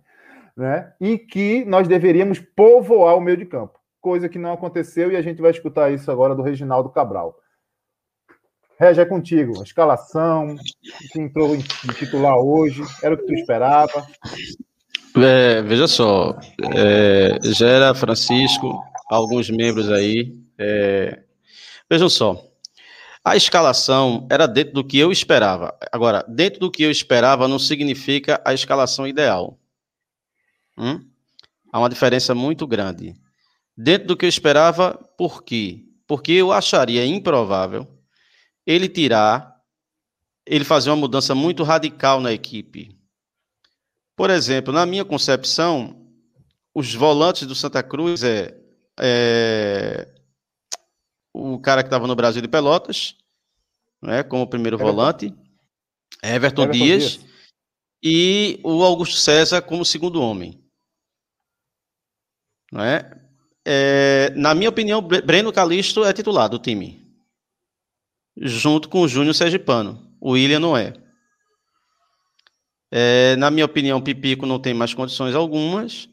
né? 0.54 0.92
E 1.00 1.16
que 1.16 1.64
nós 1.64 1.88
deveríamos 1.88 2.38
povoar 2.38 3.16
o 3.16 3.22
meio 3.22 3.38
de 3.38 3.46
campo, 3.46 3.80
coisa 4.02 4.28
que 4.28 4.38
não 4.38 4.52
aconteceu 4.52 5.10
e 5.10 5.16
a 5.16 5.22
gente 5.22 5.40
vai 5.40 5.50
escutar 5.50 5.90
isso 5.90 6.10
agora 6.10 6.34
do 6.34 6.42
Reginaldo 6.42 6.90
Cabral. 6.90 7.38
Regi, 8.78 9.00
é 9.00 9.06
contigo. 9.06 9.60
A 9.60 9.62
escalação, 9.62 10.56
que 11.10 11.18
entrou 11.18 11.54
em 11.54 11.62
titular 11.94 12.36
hoje, 12.36 12.82
era 13.02 13.14
o 13.14 13.16
que 13.16 13.24
tu 13.24 13.32
esperava? 13.32 14.06
É, 15.16 15.62
veja 15.62 15.88
só, 15.88 16.38
é, 16.76 17.38
Gera, 17.50 17.94
Francisco, 17.94 18.78
alguns 19.08 19.48
membros 19.48 19.90
aí. 19.90 20.38
É, 20.58 21.22
vejam 21.90 22.10
só, 22.10 22.49
a 23.24 23.36
escalação 23.36 24.26
era 24.30 24.46
dentro 24.46 24.74
do 24.74 24.84
que 24.84 24.98
eu 24.98 25.12
esperava. 25.12 25.76
Agora, 25.92 26.24
dentro 26.26 26.60
do 26.60 26.70
que 26.70 26.82
eu 26.82 26.90
esperava 26.90 27.46
não 27.46 27.58
significa 27.58 28.40
a 28.44 28.54
escalação 28.54 29.06
ideal. 29.06 29.58
Hum? 30.76 31.06
Há 31.72 31.78
uma 31.78 31.90
diferença 31.90 32.34
muito 32.34 32.66
grande. 32.66 33.14
Dentro 33.76 34.08
do 34.08 34.16
que 34.16 34.24
eu 34.24 34.28
esperava, 34.28 34.94
por 35.16 35.42
quê? 35.42 35.84
Porque 36.06 36.32
eu 36.32 36.50
acharia 36.52 37.06
improvável 37.06 37.86
ele 38.66 38.88
tirar, 38.88 39.56
ele 40.46 40.64
fazer 40.64 40.90
uma 40.90 40.96
mudança 40.96 41.34
muito 41.34 41.62
radical 41.62 42.20
na 42.20 42.32
equipe. 42.32 42.96
Por 44.16 44.30
exemplo, 44.30 44.72
na 44.72 44.84
minha 44.84 45.04
concepção, 45.04 46.06
os 46.74 46.94
volantes 46.94 47.46
do 47.46 47.54
Santa 47.54 47.82
Cruz 47.82 48.22
é, 48.22 48.56
é 48.98 50.08
o 51.32 51.58
cara 51.58 51.82
que 51.82 51.88
estava 51.88 52.06
no 52.06 52.16
Brasil 52.16 52.42
de 52.42 52.48
Pelotas, 52.48 53.16
né, 54.02 54.22
como 54.22 54.46
primeiro 54.46 54.76
Everton. 54.76 54.92
volante, 54.92 55.26
Everton, 56.22 56.62
Everton 56.64 56.70
Dias, 56.70 57.02
Dias, 57.02 57.26
e 58.02 58.60
o 58.64 58.82
Augusto 58.82 59.16
César 59.16 59.62
como 59.62 59.84
segundo 59.84 60.20
homem. 60.20 60.62
Né? 62.72 63.10
É, 63.64 64.32
na 64.36 64.54
minha 64.54 64.70
opinião, 64.70 65.02
Breno 65.02 65.52
Calisto 65.52 66.04
é 66.04 66.12
titular 66.12 66.48
do 66.48 66.58
time, 66.58 67.04
junto 68.36 68.88
com 68.88 69.02
o 69.02 69.08
Júnior 69.08 69.34
Sergipano. 69.34 70.08
O 70.20 70.32
William 70.32 70.60
não 70.60 70.76
é. 70.76 70.94
É, 72.92 73.36
na 73.36 73.50
minha 73.50 73.64
opinião, 73.64 74.00
Pipico 74.00 74.46
não 74.46 74.58
tem 74.58 74.74
mais 74.74 74.92
condições 74.92 75.34
algumas. 75.34 76.08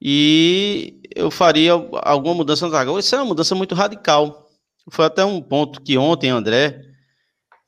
E 0.00 1.00
eu 1.14 1.30
faria 1.30 1.72
alguma 1.72 2.34
mudança 2.34 2.64
no 2.64 2.72
zaga. 2.72 2.98
Isso 2.98 3.14
é 3.14 3.18
uma 3.18 3.26
mudança 3.26 3.54
muito 3.54 3.74
radical. 3.74 4.48
Foi 4.88 5.04
até 5.04 5.24
um 5.24 5.42
ponto 5.42 5.82
que 5.82 5.98
ontem, 5.98 6.30
André, 6.30 6.82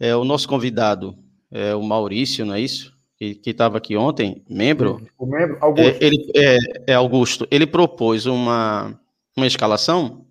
é, 0.01 0.17
o 0.17 0.25
nosso 0.25 0.49
convidado, 0.49 1.17
é, 1.51 1.75
o 1.75 1.83
Maurício, 1.83 2.47
não 2.47 2.55
é 2.55 2.61
isso? 2.61 2.93
Que 3.19 3.39
estava 3.45 3.79
aqui 3.79 3.97
ontem, 3.97 4.43
membro. 4.49 5.07
O 5.17 5.27
membro, 5.27 5.57
Augusto. 5.61 6.03
É, 6.03 6.05
ele, 6.05 6.33
é, 6.35 6.59
é, 6.89 6.95
Augusto. 6.95 7.47
Ele 7.51 7.67
propôs 7.67 8.27
uma, 8.27 8.99
uma 9.37 9.47
escalação 9.47 10.27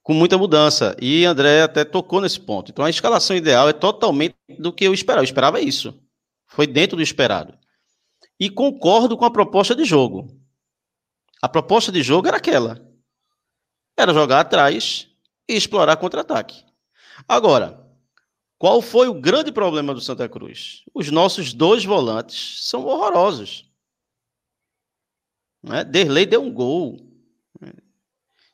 com 0.00 0.14
muita 0.14 0.38
mudança. 0.38 0.96
E 1.00 1.24
André 1.24 1.62
até 1.62 1.84
tocou 1.84 2.20
nesse 2.20 2.38
ponto. 2.38 2.70
Então 2.70 2.84
a 2.84 2.90
escalação 2.90 3.36
ideal 3.36 3.68
é 3.68 3.72
totalmente 3.72 4.36
do 4.56 4.72
que 4.72 4.84
eu 4.84 4.94
esperava. 4.94 5.22
Eu 5.22 5.24
esperava 5.24 5.60
isso. 5.60 5.92
Foi 6.46 6.68
dentro 6.68 6.96
do 6.96 7.02
esperado. 7.02 7.54
E 8.38 8.48
concordo 8.48 9.16
com 9.16 9.24
a 9.24 9.30
proposta 9.30 9.74
de 9.74 9.84
jogo. 9.84 10.28
A 11.46 11.48
proposta 11.48 11.92
de 11.92 12.02
jogo 12.02 12.26
era 12.26 12.38
aquela: 12.38 12.84
era 13.96 14.12
jogar 14.12 14.40
atrás 14.40 15.08
e 15.48 15.54
explorar 15.54 15.96
contra-ataque. 15.96 16.64
Agora, 17.28 17.88
qual 18.58 18.82
foi 18.82 19.06
o 19.06 19.14
grande 19.14 19.52
problema 19.52 19.94
do 19.94 20.00
Santa 20.00 20.28
Cruz? 20.28 20.82
Os 20.92 21.08
nossos 21.08 21.52
dois 21.52 21.84
volantes 21.84 22.68
são 22.68 22.84
horrorosos. 22.84 23.70
Né? 25.62 25.84
Derlei 25.84 26.26
deu 26.26 26.42
um 26.42 26.52
gol. 26.52 26.98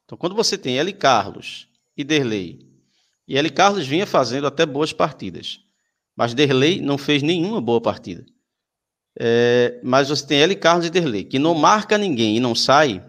Então, 0.04 0.18
quando 0.18 0.34
você 0.34 0.58
tem 0.58 0.78
L. 0.78 0.92
Carlos 0.92 1.66
e 1.96 2.04
Derlei, 2.04 2.70
e 3.26 3.38
L. 3.38 3.48
Carlos 3.48 3.86
vinha 3.86 4.06
fazendo 4.06 4.46
até 4.46 4.66
boas 4.66 4.92
partidas. 4.92 5.60
Mas 6.14 6.34
Derlei 6.34 6.78
não 6.78 6.98
fez 6.98 7.22
nenhuma 7.22 7.58
boa 7.58 7.80
partida. 7.80 8.26
É, 9.18 9.80
mas 9.82 10.08
você 10.08 10.26
tem 10.26 10.40
L. 10.40 10.56
Carlos 10.56 10.86
e 10.86 10.90
Derlei, 10.90 11.24
que 11.24 11.38
não 11.38 11.54
marca 11.54 11.98
ninguém 11.98 12.36
e 12.36 12.40
não 12.40 12.54
sai. 12.54 13.04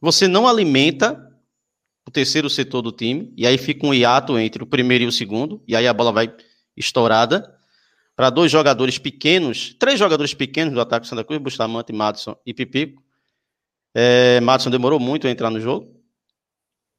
Você 0.00 0.26
não 0.26 0.48
alimenta 0.48 1.30
o 2.06 2.10
terceiro 2.10 2.50
setor 2.50 2.82
do 2.82 2.90
time, 2.90 3.32
e 3.36 3.46
aí 3.46 3.56
fica 3.56 3.86
um 3.86 3.94
hiato 3.94 4.38
entre 4.38 4.62
o 4.62 4.66
primeiro 4.66 5.04
e 5.04 5.06
o 5.06 5.12
segundo, 5.12 5.62
e 5.66 5.76
aí 5.76 5.86
a 5.86 5.92
bola 5.92 6.10
vai 6.12 6.34
estourada 6.76 7.56
para 8.16 8.28
dois 8.28 8.50
jogadores 8.50 8.98
pequenos, 8.98 9.74
três 9.78 9.98
jogadores 9.98 10.34
pequenos 10.34 10.74
do 10.74 10.80
ataque 10.80 11.06
do 11.06 11.08
Santa 11.08 11.24
Cruz, 11.24 11.40
Bustamante, 11.40 11.92
Madison 11.92 12.36
e 12.44 12.52
Pipico. 12.52 13.02
É, 13.94 14.40
Madison 14.40 14.70
demorou 14.70 14.98
muito 14.98 15.26
a 15.26 15.30
entrar 15.30 15.50
no 15.50 15.60
jogo. 15.60 15.94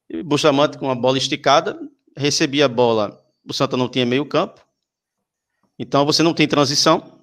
E 0.08 0.22
Bustamante 0.22 0.78
com 0.78 0.90
a 0.90 0.94
bola 0.94 1.18
esticada, 1.18 1.78
recebia 2.16 2.66
a 2.66 2.68
bola, 2.68 3.22
o 3.46 3.52
Santa 3.52 3.76
não 3.76 3.88
tinha 3.88 4.06
meio 4.06 4.24
campo, 4.26 4.64
então 5.78 6.04
você 6.04 6.22
não 6.22 6.32
tem 6.32 6.46
transição. 6.46 7.13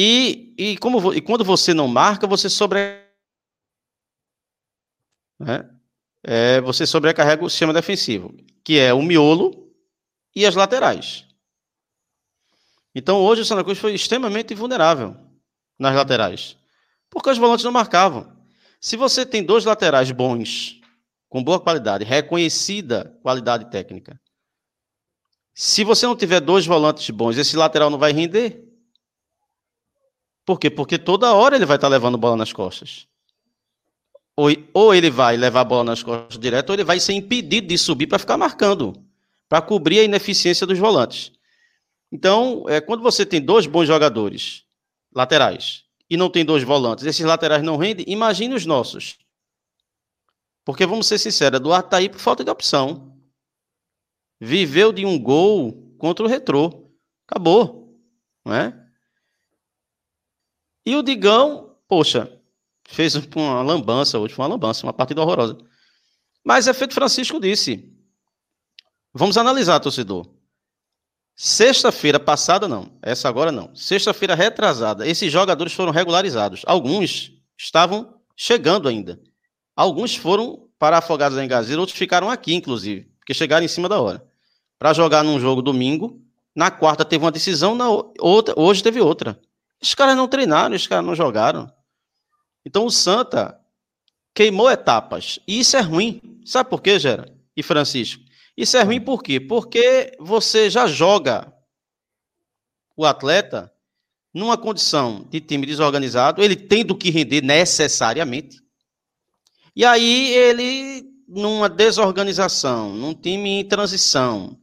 E, 0.00 0.54
e, 0.56 0.76
como, 0.76 1.12
e 1.12 1.20
quando 1.20 1.44
você 1.44 1.74
não 1.74 1.88
marca, 1.88 2.24
você 2.24 2.48
sobre. 2.48 2.78
Né? 5.40 5.68
É, 6.22 6.60
você 6.60 6.86
sobrecarrega 6.86 7.44
o 7.44 7.50
sistema 7.50 7.72
defensivo, 7.72 8.32
que 8.62 8.78
é 8.78 8.94
o 8.94 9.02
miolo 9.02 9.74
e 10.36 10.46
as 10.46 10.54
laterais. 10.54 11.26
Então 12.94 13.20
hoje 13.20 13.42
o 13.42 13.44
Santa 13.44 13.64
Cruz 13.64 13.76
foi 13.76 13.92
extremamente 13.92 14.54
vulnerável 14.54 15.16
nas 15.76 15.96
laterais, 15.96 16.56
porque 17.10 17.30
os 17.30 17.38
volantes 17.38 17.64
não 17.64 17.72
marcavam. 17.72 18.32
Se 18.80 18.96
você 18.96 19.26
tem 19.26 19.42
dois 19.42 19.64
laterais 19.64 20.12
bons, 20.12 20.80
com 21.28 21.42
boa 21.42 21.58
qualidade, 21.58 22.04
reconhecida 22.04 23.18
qualidade 23.20 23.68
técnica, 23.68 24.20
se 25.52 25.82
você 25.82 26.06
não 26.06 26.14
tiver 26.14 26.38
dois 26.38 26.64
volantes 26.64 27.10
bons, 27.10 27.36
esse 27.36 27.56
lateral 27.56 27.90
não 27.90 27.98
vai 27.98 28.12
render. 28.12 28.67
Por 30.48 30.58
quê? 30.58 30.70
Porque 30.70 30.96
toda 30.96 31.34
hora 31.34 31.56
ele 31.56 31.66
vai 31.66 31.76
estar 31.76 31.88
levando 31.88 32.16
bola 32.16 32.34
nas 32.34 32.54
costas. 32.54 33.06
Ou, 34.34 34.48
ou 34.72 34.94
ele 34.94 35.10
vai 35.10 35.36
levar 35.36 35.60
a 35.60 35.64
bola 35.64 35.84
nas 35.84 36.02
costas 36.02 36.38
direto, 36.38 36.70
ou 36.70 36.74
ele 36.74 36.84
vai 36.84 36.98
ser 36.98 37.12
impedido 37.12 37.66
de 37.66 37.76
subir 37.76 38.06
para 38.06 38.18
ficar 38.18 38.38
marcando, 38.38 38.94
para 39.46 39.60
cobrir 39.60 39.98
a 39.98 40.04
ineficiência 40.04 40.66
dos 40.66 40.78
volantes. 40.78 41.32
Então, 42.10 42.64
é, 42.66 42.80
quando 42.80 43.02
você 43.02 43.26
tem 43.26 43.42
dois 43.42 43.66
bons 43.66 43.86
jogadores 43.86 44.64
laterais 45.14 45.84
e 46.08 46.16
não 46.16 46.30
tem 46.30 46.46
dois 46.46 46.62
volantes, 46.62 47.04
esses 47.04 47.26
laterais 47.26 47.62
não 47.62 47.76
rendem, 47.76 48.06
imagine 48.08 48.54
os 48.54 48.64
nossos. 48.64 49.18
Porque 50.64 50.86
vamos 50.86 51.06
ser 51.08 51.18
sinceros, 51.18 51.60
Eduardo 51.60 51.88
está 51.88 51.98
aí 51.98 52.08
por 52.08 52.20
falta 52.20 52.42
de 52.42 52.50
opção. 52.50 53.14
Viveu 54.40 54.94
de 54.94 55.04
um 55.04 55.18
gol 55.22 55.94
contra 55.98 56.24
o 56.24 56.26
Retrô. 56.26 56.90
Acabou. 57.26 58.00
Não 58.46 58.54
é? 58.54 58.87
E 60.88 60.96
o 60.96 61.02
Digão, 61.02 61.76
poxa, 61.86 62.32
fez 62.88 63.14
uma 63.36 63.60
lambança 63.60 64.18
hoje, 64.18 64.32
foi 64.32 64.42
uma 64.42 64.54
lambança, 64.54 64.86
uma 64.86 64.92
partida 64.94 65.20
horrorosa. 65.20 65.58
Mas 66.42 66.66
é 66.66 66.72
feito 66.72 66.94
Francisco 66.94 67.38
disse. 67.38 67.92
Vamos 69.12 69.36
analisar, 69.36 69.80
torcedor. 69.80 70.26
Sexta-feira 71.36 72.18
passada, 72.18 72.66
não. 72.66 72.98
Essa 73.02 73.28
agora 73.28 73.52
não. 73.52 73.74
Sexta-feira 73.74 74.34
retrasada, 74.34 75.06
esses 75.06 75.30
jogadores 75.30 75.74
foram 75.74 75.92
regularizados. 75.92 76.62
Alguns 76.66 77.32
estavam 77.58 78.14
chegando 78.34 78.88
ainda. 78.88 79.20
Alguns 79.76 80.16
foram 80.16 80.70
para 80.78 80.96
Afogados 80.96 81.36
em 81.36 81.46
Gazeira, 81.46 81.82
outros 81.82 81.98
ficaram 81.98 82.30
aqui, 82.30 82.54
inclusive, 82.54 83.12
porque 83.18 83.34
chegaram 83.34 83.62
em 83.62 83.68
cima 83.68 83.90
da 83.90 84.00
hora. 84.00 84.26
Para 84.78 84.94
jogar 84.94 85.22
num 85.22 85.38
jogo 85.38 85.60
domingo. 85.60 86.18
Na 86.56 86.70
quarta 86.70 87.04
teve 87.04 87.22
uma 87.22 87.30
decisão, 87.30 87.74
na 87.74 87.90
outra, 87.90 88.54
hoje 88.56 88.82
teve 88.82 89.02
outra. 89.02 89.38
Os 89.80 89.94
caras 89.94 90.16
não 90.16 90.28
treinaram, 90.28 90.74
os 90.74 90.86
caras 90.86 91.04
não 91.04 91.14
jogaram. 91.14 91.72
Então 92.64 92.84
o 92.84 92.90
Santa 92.90 93.58
queimou 94.34 94.70
etapas. 94.70 95.38
E 95.46 95.60
isso 95.60 95.76
é 95.76 95.80
ruim. 95.80 96.20
Sabe 96.44 96.68
por 96.70 96.82
quê, 96.82 96.98
Gera? 96.98 97.32
E 97.56 97.62
Francisco? 97.62 98.22
Isso 98.56 98.76
é 98.76 98.82
ruim 98.82 99.00
por 99.00 99.22
quê? 99.22 99.38
Porque 99.38 100.16
você 100.18 100.68
já 100.68 100.86
joga 100.86 101.52
o 102.96 103.06
atleta 103.06 103.72
numa 104.34 104.58
condição 104.58 105.26
de 105.30 105.40
time 105.40 105.66
desorganizado, 105.66 106.42
ele 106.42 106.56
tem 106.56 106.84
do 106.84 106.96
que 106.96 107.10
render 107.10 107.42
necessariamente. 107.42 108.60
E 109.74 109.84
aí 109.84 110.32
ele, 110.32 111.04
numa 111.26 111.68
desorganização, 111.68 112.94
num 112.94 113.14
time 113.14 113.60
em 113.60 113.64
transição, 113.64 114.58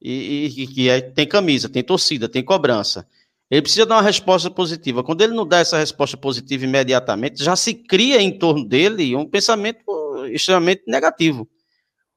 e, 0.00 0.66
que 0.74 1.02
tem 1.14 1.26
camisa, 1.26 1.68
tem 1.68 1.82
torcida, 1.82 2.28
tem 2.28 2.42
cobrança, 2.42 3.08
ele 3.50 3.62
precisa 3.62 3.86
dar 3.86 3.96
uma 3.96 4.02
resposta 4.02 4.50
positiva. 4.50 5.04
Quando 5.04 5.22
ele 5.22 5.34
não 5.34 5.46
dá 5.46 5.58
essa 5.58 5.78
resposta 5.78 6.16
positiva 6.16 6.64
imediatamente, 6.64 7.42
já 7.42 7.54
se 7.54 7.74
cria 7.74 8.20
em 8.20 8.38
torno 8.38 8.66
dele 8.66 9.14
um 9.14 9.28
pensamento 9.28 10.26
extremamente 10.26 10.82
negativo, 10.86 11.48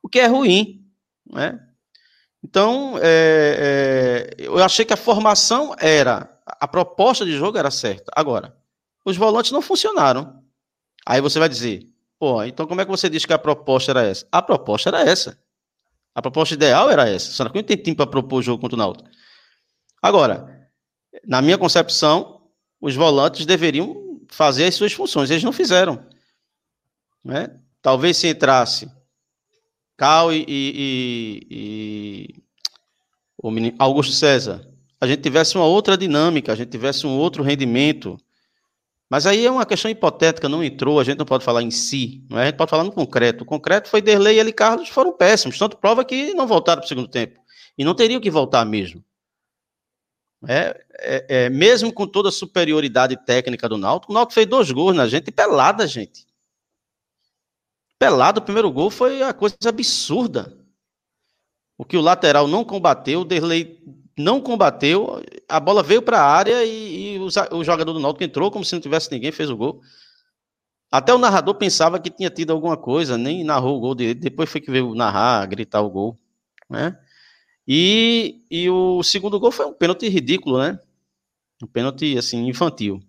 o 0.02 0.08
que 0.08 0.20
é 0.20 0.28
ruim. 0.28 0.86
Né? 1.30 1.60
Então, 2.44 2.98
é, 3.02 4.30
é, 4.40 4.46
eu 4.46 4.58
achei 4.64 4.86
que 4.86 4.94
a 4.94 4.98
formação 4.98 5.76
era, 5.80 6.40
a 6.46 6.68
proposta 6.68 7.26
de 7.26 7.34
jogo 7.34 7.58
era 7.58 7.70
certa. 7.70 8.12
Agora, 8.16 8.56
os 9.04 9.18
volantes 9.18 9.52
não 9.52 9.62
funcionaram. 9.62 10.42
Aí 11.06 11.22
você 11.22 11.40
vai 11.40 11.50
dizer, 11.50 11.88
pô, 12.20 12.44
então 12.44 12.66
como 12.68 12.82
é 12.82 12.86
que 12.86 12.92
você 12.92 13.10
diz 13.10 13.26
que 13.26 13.34
a 13.34 13.40
proposta 13.40 13.92
era 13.92 14.04
essa? 14.04 14.28
A 14.32 14.42
proposta 14.42 14.90
era 14.90 15.02
essa. 15.02 15.38
A 16.16 16.22
proposta 16.22 16.56
ideal 16.56 16.90
era 16.90 17.08
essa. 17.08 17.32
Só 17.32 17.48
que 17.48 17.56
não 17.56 17.64
tem 17.64 17.78
tempo 17.78 17.98
para 17.98 18.08
propor 18.08 18.38
o 18.38 18.42
jogo 18.42 18.62
contra 18.62 18.76
o 18.76 18.80
Náutico. 18.80 19.10
Agora, 20.02 20.57
na 21.26 21.42
minha 21.42 21.58
concepção, 21.58 22.42
os 22.80 22.96
volantes 22.96 23.46
deveriam 23.46 24.22
fazer 24.28 24.66
as 24.66 24.76
suas 24.76 24.94
funções. 24.94 25.30
Eles 25.30 25.44
não 25.44 25.52
fizeram. 25.52 26.06
Né? 27.24 27.50
Talvez 27.82 28.18
se 28.18 28.28
entrasse 28.28 28.90
Cal 29.98 30.32
e, 30.32 30.46
e, 30.48 31.48
e 31.50 32.36
o 33.38 33.50
menino, 33.50 33.76
Augusto 33.80 34.14
César, 34.14 34.68
a 35.02 35.08
gente 35.08 35.22
tivesse 35.22 35.56
uma 35.56 35.66
outra 35.66 35.98
dinâmica, 35.98 36.54
a 36.54 36.56
gente 36.56 36.70
tivesse 36.70 37.08
um 37.08 37.18
outro 37.18 37.44
rendimento. 37.44 38.18
Mas 39.10 39.26
aí 39.26 39.46
é 39.46 39.52
uma 39.52 39.66
questão 39.66 39.90
hipotética, 39.90 40.48
não 40.48 40.64
entrou, 40.64 41.00
a 41.00 41.04
gente 41.04 41.18
não 41.18 41.26
pode 41.26 41.44
falar 41.44 41.64
em 41.64 41.72
si, 41.72 42.24
não 42.30 42.38
é? 42.38 42.44
a 42.44 42.46
gente 42.48 42.58
pode 42.58 42.70
falar 42.70 42.84
no 42.84 42.92
concreto. 42.92 43.44
O 43.44 43.48
concreto 43.48 43.90
foi 43.90 44.02
Derlei 44.02 44.36
e 44.36 44.40
ele 44.40 44.52
Carlos 44.52 44.90
foram 44.90 45.12
péssimos, 45.14 45.58
tanto 45.58 45.78
prova 45.78 46.06
que 46.06 46.34
não 46.34 46.46
voltaram 46.46 46.82
para 46.82 46.86
o 46.86 46.90
segundo 46.90 47.08
tempo. 47.08 47.40
E 47.78 47.86
não 47.86 47.96
teriam 47.96 48.20
que 48.20 48.30
voltar 48.30 48.66
mesmo. 48.66 49.04
É, 50.46 50.86
é, 51.00 51.26
é, 51.28 51.50
mesmo 51.50 51.92
com 51.92 52.06
toda 52.06 52.30
a 52.30 52.32
superioridade 52.32 53.18
técnica 53.26 53.68
do 53.68 53.78
Náutico, 53.78 54.12
o 54.12 54.16
Náutico 54.16 54.34
fez 54.34 54.46
dois 54.46 54.72
gols 54.72 54.96
na 54.96 55.08
gente, 55.08 55.32
pelada, 55.32 55.88
gente. 55.88 56.28
Pelado, 57.98 58.40
o 58.40 58.44
primeiro 58.44 58.72
gol 58.72 58.92
foi 58.92 59.24
a 59.24 59.34
coisa 59.34 59.56
absurda. 59.66 60.56
O 61.78 61.84
que 61.84 61.98
o 61.98 62.02
lateral 62.02 62.48
não 62.48 62.64
combateu, 62.64 63.22
o 63.22 63.26
Derlei 63.26 63.82
não 64.18 64.42
combateu, 64.42 65.22
a 65.48 65.60
bola 65.60 65.84
veio 65.84 66.02
para 66.02 66.20
a 66.20 66.26
área 66.26 66.64
e, 66.66 67.16
e 67.16 67.20
o, 67.20 67.28
o, 67.58 67.64
jogador 67.64 67.94
do 67.94 68.00
Náutico 68.00 68.24
entrou 68.24 68.52
como 68.52 68.66
se 68.66 68.74
não 68.74 68.82
tivesse 68.82 69.12
ninguém, 69.12 69.32
fez 69.32 69.50
o 69.50 69.58
gol. 69.58 69.82
Até 70.92 71.14
o 71.14 71.18
narrador 71.18 71.56
pensava 71.56 72.00
que 72.00 72.10
tinha 72.10 72.30
tido 72.30 72.52
alguma 72.52 72.78
coisa, 72.78 73.18
nem 73.18 73.44
narrou 73.44 73.78
o 73.78 73.80
gol 73.80 73.96
dele, 73.96 74.14
depois 74.14 74.50
foi 74.50 74.62
que 74.62 74.72
veio 74.72 74.96
narrar, 74.96 75.46
gritar 75.48 75.82
o 75.82 75.90
gol, 75.90 76.18
né? 76.70 76.98
E, 77.68 78.46
e 78.50 78.70
o 78.70 79.04
segundo 79.04 79.40
gol 79.40 79.52
foi 79.52 79.66
um 79.66 79.74
pênalti 79.74 80.08
ridículo, 80.08 80.58
né? 80.60 80.80
Um 81.62 81.68
pênalti, 81.68 82.18
assim, 82.18 82.48
infantil. 82.48 83.02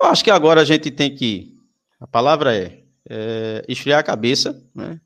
Eu 0.00 0.08
acho 0.08 0.24
que 0.24 0.30
agora 0.30 0.62
a 0.62 0.64
gente 0.64 0.90
tem 0.90 1.14
que, 1.14 1.54
a 2.00 2.06
palavra 2.06 2.56
é, 2.56 2.82
é, 3.08 3.64
esfriar 3.68 4.00
a 4.00 4.02
cabeça, 4.02 4.60
né? 4.74 5.00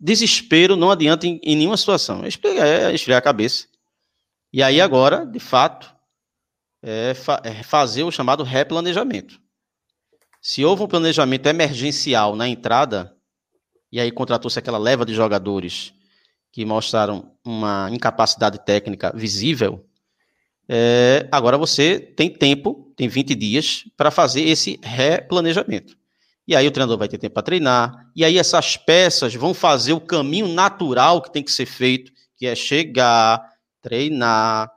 Desespero 0.00 0.74
não 0.74 0.90
adianta 0.90 1.26
em, 1.26 1.40
em 1.44 1.54
nenhuma 1.54 1.76
situação. 1.76 2.24
É 2.24 2.92
esfriar 2.92 3.18
a 3.18 3.22
cabeça. 3.22 3.68
E 4.52 4.60
aí 4.60 4.80
agora, 4.80 5.24
de 5.24 5.38
fato, 5.38 5.94
é, 6.82 7.14
fa 7.14 7.40
é 7.44 7.62
fazer 7.62 8.02
o 8.02 8.10
chamado 8.10 8.42
replanejamento. 8.42 9.40
Se 10.42 10.64
houve 10.64 10.82
um 10.82 10.88
planejamento 10.88 11.46
emergencial 11.46 12.34
na 12.34 12.48
entrada, 12.48 13.16
e 13.92 14.00
aí 14.00 14.10
contratou-se 14.10 14.58
aquela 14.58 14.76
leva 14.76 15.06
de 15.06 15.14
jogadores 15.14 15.94
que 16.54 16.64
mostraram 16.64 17.32
uma 17.44 17.88
incapacidade 17.90 18.64
técnica 18.64 19.12
visível, 19.12 19.84
é, 20.68 21.28
agora 21.32 21.58
você 21.58 21.98
tem 21.98 22.30
tempo, 22.30 22.92
tem 22.96 23.08
20 23.08 23.34
dias, 23.34 23.82
para 23.96 24.08
fazer 24.08 24.42
esse 24.42 24.78
replanejamento. 24.80 25.96
E 26.46 26.54
aí 26.54 26.64
o 26.64 26.70
treinador 26.70 26.96
vai 26.96 27.08
ter 27.08 27.18
tempo 27.18 27.34
para 27.34 27.42
treinar. 27.42 28.08
E 28.14 28.24
aí 28.24 28.38
essas 28.38 28.76
peças 28.76 29.34
vão 29.34 29.52
fazer 29.52 29.94
o 29.94 30.00
caminho 30.00 30.46
natural 30.46 31.20
que 31.20 31.32
tem 31.32 31.42
que 31.42 31.50
ser 31.50 31.66
feito, 31.66 32.12
que 32.36 32.46
é 32.46 32.54
chegar, 32.54 33.44
treinar, 33.82 34.70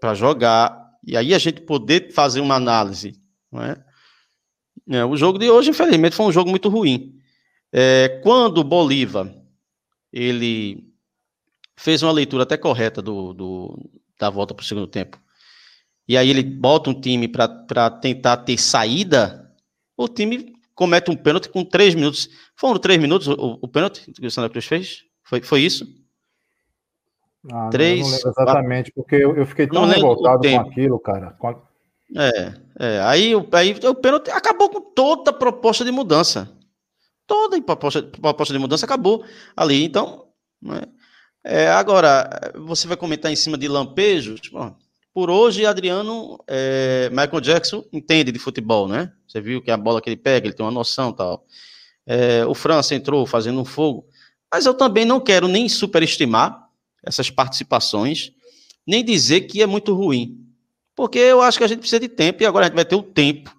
para 0.00 0.14
jogar. 0.14 0.80
E 1.04 1.16
aí 1.16 1.34
a 1.34 1.38
gente 1.38 1.60
poder 1.62 2.12
fazer 2.12 2.40
uma 2.40 2.54
análise. 2.54 3.20
Não 3.50 3.64
é? 3.64 3.84
É, 4.90 5.04
o 5.04 5.16
jogo 5.16 5.40
de 5.40 5.50
hoje, 5.50 5.70
infelizmente, 5.70 6.14
foi 6.14 6.26
um 6.26 6.32
jogo 6.32 6.48
muito 6.48 6.68
ruim. 6.68 7.16
É, 7.72 8.20
quando 8.22 8.58
o 8.58 8.64
Bolívar 8.64 9.37
ele 10.12 10.84
fez 11.76 12.02
uma 12.02 12.12
leitura 12.12 12.42
até 12.42 12.56
correta 12.56 13.00
do, 13.00 13.32
do 13.32 13.90
da 14.18 14.30
volta 14.30 14.52
para 14.52 14.62
o 14.62 14.66
segundo 14.66 14.86
tempo, 14.86 15.18
e 16.08 16.16
aí 16.16 16.30
ele 16.30 16.42
bota 16.42 16.90
um 16.90 17.00
time 17.00 17.28
para 17.28 17.90
tentar 17.90 18.38
ter 18.38 18.58
saída, 18.58 19.52
o 19.96 20.08
time 20.08 20.54
comete 20.74 21.10
um 21.10 21.16
pênalti 21.16 21.48
com 21.48 21.64
três 21.64 21.94
minutos. 21.94 22.28
Foram 22.54 22.78
três 22.78 23.00
minutos 23.00 23.26
o, 23.26 23.58
o 23.60 23.68
pênalti 23.68 24.10
que 24.12 24.26
o 24.26 24.30
Santa 24.30 24.48
Cruz 24.48 24.64
fez? 24.64 25.04
Foi, 25.24 25.42
foi 25.42 25.60
isso? 25.60 25.86
Ah, 27.52 27.68
três, 27.70 28.00
não 28.00 28.10
lembro 28.10 28.28
exatamente, 28.30 28.90
quatro. 28.90 29.02
porque 29.02 29.16
eu, 29.16 29.36
eu 29.36 29.46
fiquei 29.46 29.66
tão 29.66 29.84
revoltado 29.84 30.48
com 30.48 30.60
aquilo, 30.60 30.98
cara. 30.98 31.30
Com. 31.32 31.60
É, 32.16 32.54
é, 32.78 33.00
aí, 33.02 33.32
aí 33.52 33.74
o 33.86 33.94
pênalti 33.94 34.30
acabou 34.30 34.70
com 34.70 34.80
toda 34.80 35.30
a 35.30 35.34
proposta 35.34 35.84
de 35.84 35.90
mudança. 35.90 36.50
Toda 37.28 37.58
a 37.58 37.62
proposta, 37.62 38.02
proposta 38.02 38.54
de 38.54 38.58
mudança 38.58 38.86
acabou 38.86 39.22
ali. 39.54 39.84
Então, 39.84 40.28
né? 40.60 40.80
é, 41.44 41.68
agora, 41.68 42.52
você 42.56 42.88
vai 42.88 42.96
comentar 42.96 43.30
em 43.30 43.36
cima 43.36 43.58
de 43.58 43.68
lampejos. 43.68 44.40
Bom, 44.50 44.74
por 45.12 45.28
hoje, 45.28 45.66
Adriano, 45.66 46.42
é, 46.46 47.10
Michael 47.10 47.40
Jackson 47.42 47.84
entende 47.92 48.32
de 48.32 48.38
futebol, 48.38 48.88
né? 48.88 49.12
Você 49.26 49.42
viu 49.42 49.60
que 49.60 49.70
a 49.70 49.76
bola 49.76 50.00
que 50.00 50.08
ele 50.08 50.16
pega, 50.16 50.46
ele 50.46 50.54
tem 50.54 50.64
uma 50.64 50.72
noção 50.72 51.12
tal. 51.12 51.44
É, 52.06 52.46
o 52.46 52.54
França 52.54 52.94
entrou 52.94 53.26
fazendo 53.26 53.60
um 53.60 53.64
fogo. 53.64 54.06
Mas 54.50 54.64
eu 54.64 54.72
também 54.72 55.04
não 55.04 55.20
quero 55.20 55.46
nem 55.46 55.68
superestimar 55.68 56.66
essas 57.04 57.28
participações, 57.28 58.32
nem 58.86 59.04
dizer 59.04 59.42
que 59.42 59.60
é 59.60 59.66
muito 59.66 59.94
ruim. 59.94 60.48
Porque 60.96 61.18
eu 61.18 61.42
acho 61.42 61.58
que 61.58 61.64
a 61.64 61.68
gente 61.68 61.80
precisa 61.80 62.00
de 62.00 62.08
tempo 62.08 62.42
e 62.42 62.46
agora 62.46 62.64
a 62.64 62.68
gente 62.68 62.76
vai 62.76 62.86
ter 62.86 62.96
o 62.96 63.02
tempo 63.02 63.54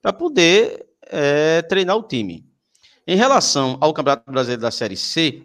para 0.00 0.14
poder 0.14 0.86
é, 1.10 1.60
treinar 1.62 1.96
o 1.96 2.02
time. 2.02 2.51
Em 3.06 3.16
relação 3.16 3.76
ao 3.80 3.92
Campeonato 3.92 4.30
Brasileiro 4.30 4.62
da 4.62 4.70
Série 4.70 4.96
C, 4.96 5.42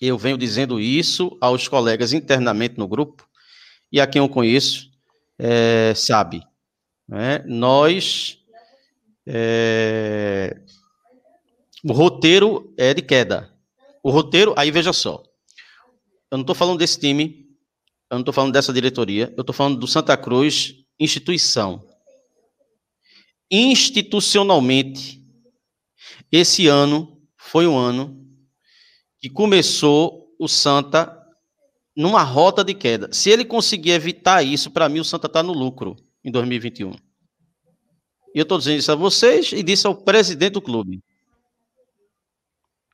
eu 0.00 0.18
venho 0.18 0.36
dizendo 0.36 0.78
isso 0.78 1.36
aos 1.40 1.66
colegas 1.66 2.12
internamente 2.12 2.78
no 2.78 2.86
grupo, 2.86 3.26
e 3.90 4.00
a 4.00 4.06
quem 4.06 4.20
eu 4.20 4.28
conheço, 4.28 4.90
é, 5.38 5.94
sabe. 5.94 6.42
Né? 7.08 7.42
Nós. 7.46 8.38
É, 9.26 10.60
o 11.84 11.92
roteiro 11.92 12.74
é 12.76 12.92
de 12.92 13.02
queda. 13.02 13.50
O 14.02 14.10
roteiro, 14.10 14.54
aí 14.56 14.70
veja 14.70 14.92
só. 14.92 15.22
Eu 16.30 16.36
não 16.36 16.42
estou 16.42 16.54
falando 16.54 16.78
desse 16.78 16.98
time, 16.98 17.46
eu 18.10 18.16
não 18.16 18.20
estou 18.20 18.34
falando 18.34 18.52
dessa 18.52 18.72
diretoria, 18.72 19.32
eu 19.36 19.40
estou 19.40 19.54
falando 19.54 19.78
do 19.78 19.86
Santa 19.86 20.16
Cruz 20.16 20.74
instituição. 21.00 21.84
Institucionalmente, 23.50 25.17
esse 26.30 26.66
ano 26.66 27.20
foi 27.36 27.66
um 27.66 27.76
ano 27.76 28.26
que 29.20 29.28
começou 29.28 30.34
o 30.38 30.46
Santa 30.46 31.14
numa 31.96 32.22
rota 32.22 32.62
de 32.62 32.74
queda. 32.74 33.08
Se 33.12 33.30
ele 33.30 33.44
conseguir 33.44 33.90
evitar 33.90 34.42
isso, 34.42 34.70
para 34.70 34.88
mim 34.88 35.00
o 35.00 35.04
Santa 35.04 35.26
está 35.26 35.42
no 35.42 35.52
lucro 35.52 35.96
em 36.24 36.30
2021. 36.30 36.92
E 38.34 38.38
eu 38.38 38.42
estou 38.42 38.58
dizendo 38.58 38.78
isso 38.78 38.92
a 38.92 38.94
vocês 38.94 39.52
e 39.52 39.62
disse 39.62 39.86
ao 39.86 39.96
presidente 39.96 40.52
do 40.52 40.62
clube. 40.62 41.02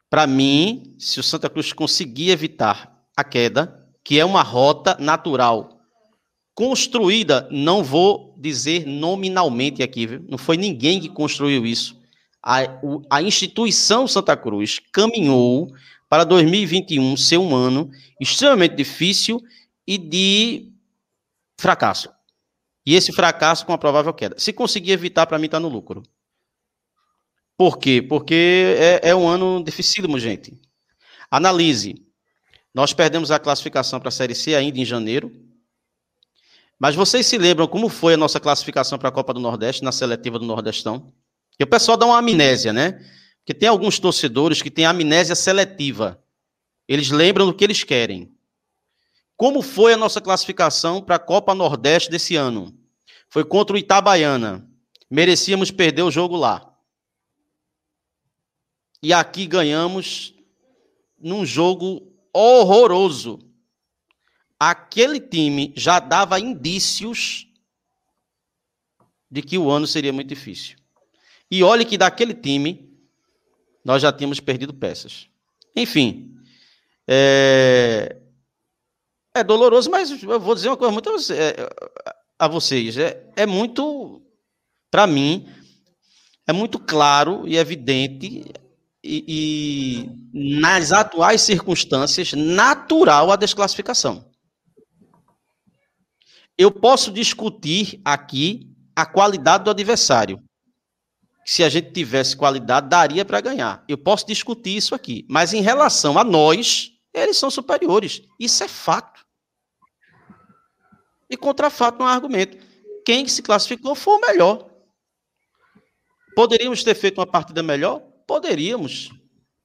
Para 0.09 0.27
mim, 0.27 0.94
se 0.99 1.18
o 1.18 1.23
Santa 1.23 1.51
Cruz 1.51 1.73
conseguir 1.73 2.31
evitar 2.31 3.05
a 3.16 3.25
queda, 3.25 3.85
que 4.03 4.18
é 4.18 4.25
uma 4.25 4.42
rota 4.42 4.97
natural, 5.01 5.81
construída, 6.55 7.49
não 7.51 7.83
vou 7.83 8.35
dizer 8.38 8.87
nominalmente 8.87 9.83
aqui, 9.83 10.07
viu? 10.07 10.25
não 10.29 10.38
foi 10.38 10.57
ninguém 10.57 11.01
que 11.01 11.09
construiu 11.09 11.66
isso. 11.66 12.01
A, 12.46 12.59
a 13.09 13.22
instituição 13.22 14.07
Santa 14.07 14.37
Cruz 14.37 14.78
caminhou 14.92 15.72
para 16.11 16.24
2021 16.24 17.16
ser 17.16 17.38
um 17.38 17.57
ano 17.57 17.90
extremamente 18.20 18.76
difícil 18.76 19.40
e 19.87 19.96
de 19.96 20.70
fracasso. 21.59 22.11
E 22.85 22.94
esse 22.94 23.12
fracasso 23.12 23.64
com 23.64 23.72
a 23.72 23.78
provável 23.78 24.12
queda. 24.12 24.38
Se 24.38 24.52
conseguir 24.52 24.92
evitar, 24.92 25.26
para 25.26 25.38
mim 25.38 25.46
está 25.46 25.59
no 25.59 25.68
lucro. 25.68 26.02
Por 27.57 27.78
quê? 27.78 28.02
Porque 28.02 28.76
é, 28.78 29.09
é 29.11 29.16
um 29.16 29.26
ano 29.26 29.64
dificílimo, 29.64 30.18
gente. 30.18 30.61
Analise. 31.30 32.04
Nós 32.74 32.92
perdemos 32.92 33.30
a 33.30 33.38
classificação 33.38 33.98
para 33.98 34.09
a 34.09 34.12
Série 34.12 34.35
C 34.35 34.54
ainda 34.54 34.78
em 34.78 34.85
janeiro. 34.85 35.33
Mas 36.78 36.94
vocês 36.94 37.24
se 37.24 37.38
lembram 37.38 37.66
como 37.66 37.88
foi 37.88 38.14
a 38.14 38.18
nossa 38.18 38.38
classificação 38.38 38.98
para 38.98 39.09
a 39.09 39.12
Copa 39.12 39.33
do 39.33 39.40
Nordeste, 39.40 39.83
na 39.83 39.92
seletiva 39.92 40.38
do 40.38 40.44
Nordestão? 40.44 41.11
E 41.58 41.64
o 41.64 41.66
pessoal 41.66 41.96
dá 41.96 42.06
uma 42.06 42.18
amnésia, 42.18 42.72
né? 42.72 42.92
Porque 43.38 43.54
tem 43.54 43.68
alguns 43.68 43.98
torcedores 43.98 44.62
que 44.62 44.70
têm 44.70 44.86
amnésia 44.86 45.34
seletiva. 45.34 46.22
Eles 46.88 47.10
lembram 47.10 47.46
do 47.46 47.54
que 47.54 47.64
eles 47.64 47.84
querem. 47.84 48.34
Como 49.36 49.62
foi 49.62 49.92
a 49.92 49.96
nossa 49.96 50.20
classificação 50.20 51.02
para 51.02 51.16
a 51.16 51.18
Copa 51.18 51.54
Nordeste 51.54 52.10
desse 52.10 52.36
ano? 52.36 52.76
Foi 53.28 53.44
contra 53.44 53.74
o 53.74 53.78
Itabaiana. 53.78 54.68
Merecíamos 55.10 55.70
perder 55.70 56.02
o 56.02 56.10
jogo 56.10 56.36
lá. 56.36 56.72
E 59.02 59.12
aqui 59.12 59.46
ganhamos 59.46 60.34
num 61.18 61.44
jogo 61.44 62.14
horroroso. 62.32 63.38
Aquele 64.58 65.20
time 65.20 65.72
já 65.76 65.98
dava 65.98 66.40
indícios 66.40 67.46
de 69.30 69.42
que 69.42 69.58
o 69.58 69.70
ano 69.70 69.86
seria 69.86 70.12
muito 70.12 70.28
difícil. 70.28 70.76
E 71.50 71.62
olhe 71.62 71.85
que 71.85 71.98
daquele 71.98 72.35
time 72.35 72.90
nós 73.85 74.02
já 74.02 74.12
tínhamos 74.12 74.40
perdido 74.40 74.72
peças. 74.72 75.28
Enfim, 75.76 76.35
é, 77.07 78.16
é 79.35 79.44
doloroso, 79.44 79.90
mas 79.90 80.11
eu 80.22 80.40
vou 80.40 80.54
dizer 80.54 80.68
uma 80.68 80.76
coisa 80.76 80.92
muito 80.92 81.11
a, 81.11 82.46
é, 82.46 82.48
vocês. 82.48 82.96
É, 82.96 83.30
é 83.37 83.46
muito, 83.46 84.22
para 84.90 85.07
mim, 85.07 85.46
é 86.46 86.52
muito 86.52 86.78
claro 86.78 87.46
e 87.46 87.57
evidente 87.57 88.44
e, 89.02 90.09
e, 90.33 90.61
nas 90.61 90.92
atuais 90.92 91.42
circunstâncias, 91.42 92.33
natural 92.33 93.30
a 93.30 93.37
desclassificação. 93.37 94.33
Eu 96.57 96.70
posso 96.70 97.12
discutir 97.12 98.00
aqui 98.04 98.70
a 98.96 99.04
qualidade 99.04 99.64
do 99.64 99.70
adversário. 99.70 100.42
Se 101.44 101.62
a 101.62 101.68
gente 101.68 101.92
tivesse 101.92 102.37
qualidade, 102.37 102.88
daria 102.88 103.24
para 103.24 103.40
ganhar. 103.40 103.85
Eu 103.87 103.98
posso 103.98 104.26
discutir 104.26 104.76
isso 104.76 104.94
aqui. 104.94 105.26
Mas 105.28 105.52
em 105.52 105.61
relação 105.61 106.18
a 106.18 106.24
nós, 106.24 106.92
eles 107.12 107.37
são 107.37 107.50
superiores. 107.50 108.22
Isso 108.40 108.64
é 108.64 108.68
fato. 108.68 109.24
E 111.28 111.37
contra 111.37 111.68
fato 111.68 111.98
não 111.98 112.07
há 112.07 112.12
argumento. 112.12 112.57
Quem 113.04 113.28
se 113.28 113.42
classificou 113.42 113.94
foi 113.94 114.14
o 114.14 114.20
melhor. 114.20 114.70
Poderíamos 116.35 116.83
ter 116.83 116.94
feito 116.94 117.18
uma 117.18 117.26
partida 117.26 117.62
melhor? 117.62 118.00
Poderíamos, 118.26 119.11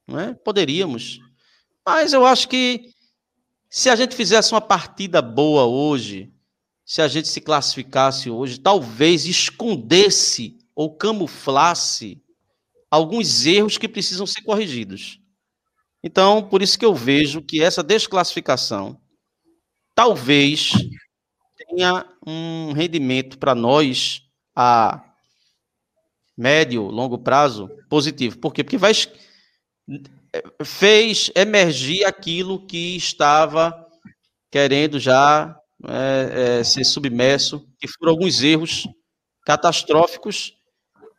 não 0.06 0.20
é? 0.20 0.34
Poderíamos. 0.34 1.18
Mas 1.84 2.12
eu 2.12 2.24
acho 2.26 2.48
que 2.48 2.92
se 3.68 3.88
a 3.88 3.96
gente 3.96 4.14
fizesse 4.14 4.52
uma 4.52 4.60
partida 4.60 5.22
boa 5.22 5.64
hoje, 5.64 6.32
se 6.84 7.00
a 7.00 7.08
gente 7.08 7.28
se 7.28 7.40
classificasse 7.40 8.30
hoje, 8.30 8.58
talvez 8.58 9.26
escondesse 9.26 10.58
ou 10.74 10.96
camuflasse 10.96 12.22
alguns 12.90 13.46
erros 13.46 13.78
que 13.78 13.88
precisam 13.88 14.26
ser 14.26 14.42
corrigidos. 14.42 15.20
Então, 16.02 16.42
por 16.42 16.62
isso 16.62 16.78
que 16.78 16.84
eu 16.84 16.94
vejo 16.94 17.42
que 17.42 17.62
essa 17.62 17.82
desclassificação 17.82 19.00
talvez 19.94 20.72
tenha 21.56 22.06
um 22.26 22.72
rendimento 22.72 23.38
para 23.38 23.54
nós 23.54 24.22
a 24.56 25.04
médio, 26.36 26.84
longo 26.84 27.18
prazo, 27.18 27.68
positivo. 27.88 28.38
Por 28.38 28.54
quê? 28.54 28.64
Porque 28.64 28.78
vai, 28.78 28.92
fez 30.64 31.30
emergir 31.34 32.04
aquilo 32.04 32.66
que 32.66 32.96
estava 32.96 33.86
querendo 34.50 34.98
já 34.98 35.54
é, 35.86 36.58
é, 36.60 36.64
ser 36.64 36.84
submerso, 36.84 37.66
que 37.78 37.86
foram 37.86 38.12
alguns 38.12 38.42
erros 38.42 38.88
catastróficos 39.44 40.54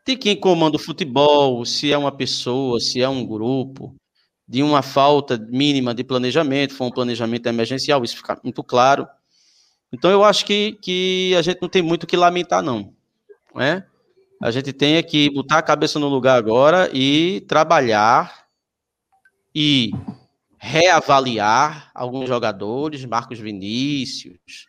de 0.05 0.15
quem 0.15 0.35
comanda 0.35 0.75
o 0.75 0.79
futebol, 0.79 1.63
se 1.65 1.91
é 1.91 1.97
uma 1.97 2.11
pessoa, 2.11 2.79
se 2.79 3.01
é 3.01 3.07
um 3.07 3.25
grupo, 3.25 3.95
de 4.47 4.63
uma 4.63 4.81
falta 4.81 5.37
mínima 5.37 5.93
de 5.93 6.03
planejamento, 6.03 6.73
foi 6.73 6.87
um 6.87 6.91
planejamento 6.91 7.47
emergencial, 7.47 8.03
isso 8.03 8.17
fica 8.17 8.39
muito 8.43 8.63
claro. 8.63 9.07
Então 9.93 10.09
eu 10.09 10.23
acho 10.23 10.45
que, 10.45 10.73
que 10.81 11.35
a 11.37 11.41
gente 11.41 11.61
não 11.61 11.69
tem 11.69 11.81
muito 11.81 12.03
o 12.03 12.07
que 12.07 12.17
lamentar, 12.17 12.61
não. 12.61 12.93
Né? 13.55 13.85
A 14.41 14.49
gente 14.49 14.73
tem 14.73 14.95
é 14.95 15.03
que 15.03 15.29
botar 15.29 15.59
a 15.59 15.61
cabeça 15.63 15.99
no 15.99 16.07
lugar 16.07 16.37
agora 16.37 16.89
e 16.93 17.45
trabalhar 17.47 18.45
e 19.53 19.91
reavaliar 20.57 21.91
alguns 21.93 22.27
jogadores, 22.27 23.05
Marcos 23.05 23.39
Vinícius, 23.39 24.67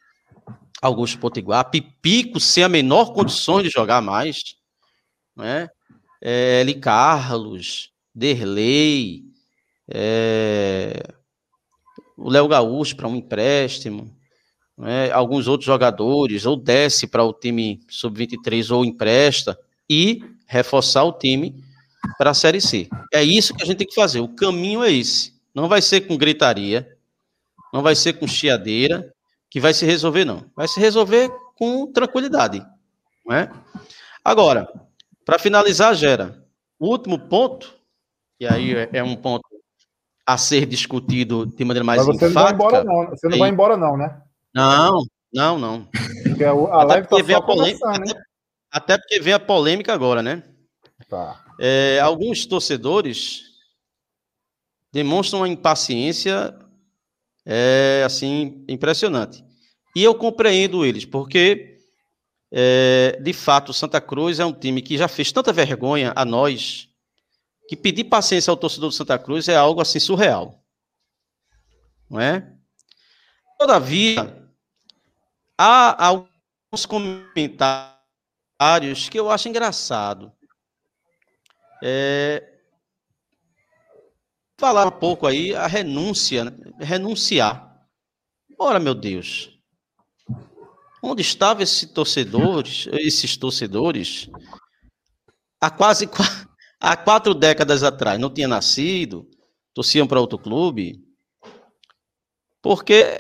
Augusto 0.81 1.19
Potiguar, 1.19 1.71
Pipico 1.71 2.41
sem 2.41 2.65
a 2.65 2.69
menor 2.69 3.13
condições 3.13 3.63
de 3.63 3.71
jogar 3.71 4.01
mais, 4.03 4.57
né? 5.37 5.69
É, 6.21 6.61
Eli 6.61 6.75
Carlos, 6.75 7.91
Derlei, 8.15 9.25
é, 9.89 11.03
o 12.17 12.31
Léo 12.31 12.47
Gaúcho 12.47 12.97
para 12.97 13.09
um 13.09 13.17
empréstimo, 13.17 14.15
né, 14.79 15.11
alguns 15.11 15.49
outros 15.49 15.67
jogadores, 15.67 16.47
ou 16.47 16.57
desce 16.57 17.07
para 17.07 17.25
o 17.25 17.33
time 17.33 17.81
sub-23 17.89 18.71
ou 18.75 18.85
empresta, 18.85 19.59
e 19.89 20.23
reforçar 20.47 21.05
o 21.05 21.13
time 21.13 21.63
para 22.17 22.31
a 22.31 22.35
Série 22.35 22.61
C. 22.61 22.89
É 23.13 23.23
isso 23.23 23.55
que 23.55 23.63
a 23.63 23.67
gente 23.67 23.79
tem 23.79 23.87
que 23.87 23.95
fazer. 23.95 24.21
O 24.21 24.29
caminho 24.29 24.83
é 24.83 24.93
esse. 24.93 25.35
Não 25.55 25.69
vai 25.69 25.83
ser 25.83 26.03
com 26.03 26.17
gritaria, 26.17 26.97
não 27.73 27.83
vai 27.83 27.95
ser 27.95 28.15
com 28.15 28.27
chiadeira 28.27 29.13
que 29.51 29.61
vai 29.61 29.75
se 29.75 29.85
resolver, 29.85 30.25
não. 30.25 30.45
Vai 30.57 30.67
se 30.67 30.81
resolver 30.81 31.31
com 31.57 31.87
tranquilidade. 31.93 32.65
Não 33.27 33.37
é? 33.37 33.51
Agora, 34.25 34.69
para 35.25 35.39
finalizar, 35.39 35.95
Gera, 35.95 36.45
o 36.79 36.89
último 36.89 37.19
ponto, 37.19 37.75
e 38.41 38.47
aí 38.47 38.75
é, 38.75 38.91
é 38.93 39.03
um 39.03 39.17
ponto 39.17 39.43
a 40.27 40.39
ser 40.39 40.67
discutido 40.67 41.47
de 41.47 41.65
maneira 41.65 41.85
mais 41.85 42.07
Mas 42.07 42.17
você 42.17 42.29
enfática. 42.29 42.41
Não 42.41 42.45
vai 42.45 42.55
embora, 42.55 42.85
não. 42.85 43.11
Você 43.11 43.29
não 43.29 43.39
vai 43.39 43.51
embora, 43.51 43.77
não, 43.77 43.97
né? 43.97 44.23
Não, 44.55 45.05
não, 45.33 45.59
não. 45.59 45.89
Porque 46.23 46.45
a 46.45 46.53
live 46.53 47.09
tá 47.09 47.17
só 47.25 47.41
polêmica, 47.41 47.91
até, 47.91 48.13
até, 48.71 48.99
porque 48.99 49.21
vem 49.21 49.33
a 49.33 49.41
polêmica 49.41 49.93
agora, 49.93 50.23
né? 50.23 50.43
Tá. 51.09 51.45
É, 51.61 51.99
alguns 52.01 52.47
torcedores 52.47 53.43
demonstram 54.93 55.41
uma 55.41 55.49
impaciência 55.49 56.55
é, 57.45 58.03
assim 58.05 58.65
impressionante. 58.69 59.45
E 59.95 60.03
eu 60.03 60.15
compreendo 60.15 60.85
eles, 60.85 61.05
porque 61.05 61.72
é, 62.53 63.19
de 63.23 63.33
fato 63.33 63.71
o 63.71 63.75
Santa 63.75 63.99
Cruz 63.99 64.39
é 64.39 64.45
um 64.45 64.53
time 64.53 64.83
que 64.83 64.99
já 64.99 65.09
fez 65.09 65.33
tanta 65.33 65.53
vergonha 65.53 66.13
a 66.15 66.23
nós 66.23 66.91
que 67.67 67.75
pedir 67.75 68.05
paciência 68.05 68.51
ao 68.51 68.57
torcedor 68.57 68.91
do 68.91 68.95
Santa 68.95 69.19
Cruz 69.19 69.49
é 69.49 69.57
algo 69.57 69.81
assim 69.81 69.99
surreal, 69.99 70.63
não 72.11 72.21
é? 72.21 72.53
Todavia, 73.59 74.51
há, 75.57 76.09
há 76.09 76.25
uns 76.73 76.85
comentários 76.85 77.99
que 79.09 79.19
eu 79.19 79.31
acho 79.31 79.49
engraçado. 79.49 80.31
É, 81.83 82.59
falar 84.59 84.87
um 84.87 84.93
pouco 84.93 85.27
aí 85.27 85.55
a 85.55 85.67
renúncia, 85.67 86.45
né? 86.45 86.53
renunciar. 86.81 87.87
Ora, 88.59 88.79
meu 88.79 88.95
Deus, 88.95 89.52
onde 91.03 91.23
estavam 91.23 91.63
esses 91.63 91.91
torcedores, 91.91 92.87
esses 92.93 93.37
torcedores 93.37 94.31
há 95.61 95.71
quase 95.71 96.09
há 96.81 96.97
quatro 96.97 97.35
décadas 97.35 97.83
atrás? 97.83 98.21
Não 98.21 98.33
tinha 98.33 98.49
nascido, 98.49 99.29
torciam 99.75 100.07
para 100.07 100.21
outro 100.21 100.39
clube, 100.39 101.05
porque 102.63 103.19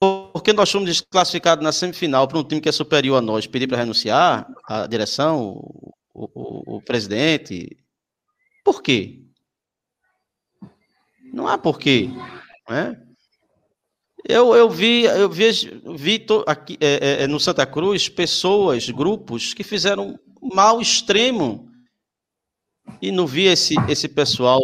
porque 0.00 0.54
nós 0.54 0.70
fomos 0.70 0.88
desclassificados 0.88 1.62
na 1.62 1.72
semifinal 1.72 2.26
para 2.26 2.38
um 2.38 2.44
time 2.44 2.60
que 2.60 2.70
é 2.70 2.72
superior 2.72 3.18
a 3.18 3.20
nós, 3.20 3.46
pedir 3.46 3.66
para 3.66 3.76
renunciar 3.76 4.48
a 4.66 4.86
direção, 4.86 5.60
o, 6.14 6.30
o, 6.34 6.76
o, 6.76 6.82
presidente. 6.82 7.76
Por 8.64 8.82
quê? 8.82 9.22
Não 11.34 11.46
há 11.46 11.58
porquê. 11.58 12.08
Né? 12.66 13.09
Eu, 14.28 14.54
eu 14.54 14.68
vi, 14.68 15.04
eu 15.04 15.28
vi, 15.30 15.50
vi 15.96 16.26
aqui, 16.46 16.76
é, 16.80 16.86
é, 16.86 17.22
é, 17.22 17.26
no 17.26 17.40
Santa 17.40 17.64
Cruz 17.64 18.08
pessoas, 18.08 18.88
grupos 18.90 19.54
que 19.54 19.64
fizeram 19.64 20.18
mal 20.40 20.80
extremo 20.80 21.70
e 23.00 23.10
não 23.10 23.26
vi 23.26 23.44
esse, 23.44 23.74
esse 23.88 24.08
pessoal 24.08 24.60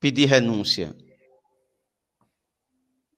pedir 0.00 0.26
renúncia. 0.26 0.94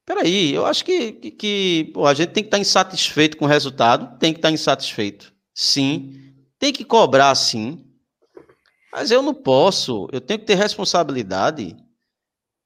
Peraí, 0.04 0.54
eu 0.54 0.64
acho 0.64 0.84
que, 0.84 1.12
que, 1.12 1.30
que 1.30 1.90
pô, 1.92 2.06
a 2.06 2.14
gente 2.14 2.30
tem 2.30 2.42
que 2.42 2.48
estar 2.48 2.58
insatisfeito 2.58 3.36
com 3.36 3.44
o 3.44 3.48
resultado, 3.48 4.18
tem 4.18 4.32
que 4.32 4.38
estar 4.38 4.50
insatisfeito, 4.50 5.34
sim. 5.54 6.34
Tem 6.58 6.72
que 6.72 6.84
cobrar, 6.84 7.34
sim. 7.34 7.84
Mas 8.92 9.10
eu 9.10 9.22
não 9.22 9.34
posso, 9.34 10.08
eu 10.12 10.20
tenho 10.20 10.40
que 10.40 10.46
ter 10.46 10.54
responsabilidade 10.54 11.76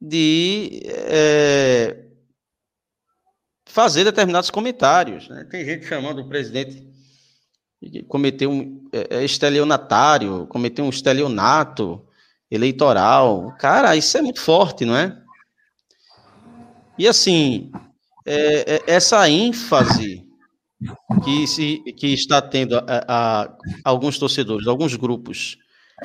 de 0.00 0.83
é, 0.85 2.12
fazer 3.72 4.04
determinados 4.04 4.50
comentários. 4.50 5.28
Né? 5.30 5.46
Tem 5.50 5.64
gente 5.64 5.87
chamando 5.87 6.20
o 6.20 6.28
presidente 6.28 6.87
de 7.80 8.02
cometer 8.02 8.46
um 8.46 8.87
é, 8.92 9.16
é, 9.18 9.24
estelionatário, 9.24 10.46
cometer 10.46 10.82
um 10.82 10.90
estelionato 10.90 12.06
eleitoral. 12.50 13.56
Cara, 13.58 13.96
isso 13.96 14.16
é 14.18 14.20
muito 14.20 14.42
forte, 14.42 14.85
não 14.85 14.94
é? 14.94 15.18
E 16.98 17.08
assim, 17.08 17.72
é, 18.26 18.74
é, 18.74 18.82
essa 18.87 19.26
ênfase 19.28 20.22
que, 21.24 21.46
se, 21.46 21.78
que 21.96 22.08
está 22.08 22.42
tendo 22.42 22.76
a, 22.76 22.85
a, 22.87 23.42
a, 23.44 23.56
alguns 23.85 24.18
torcedores, 24.18 24.66
alguns 24.66 24.94
grupos, 24.96 25.56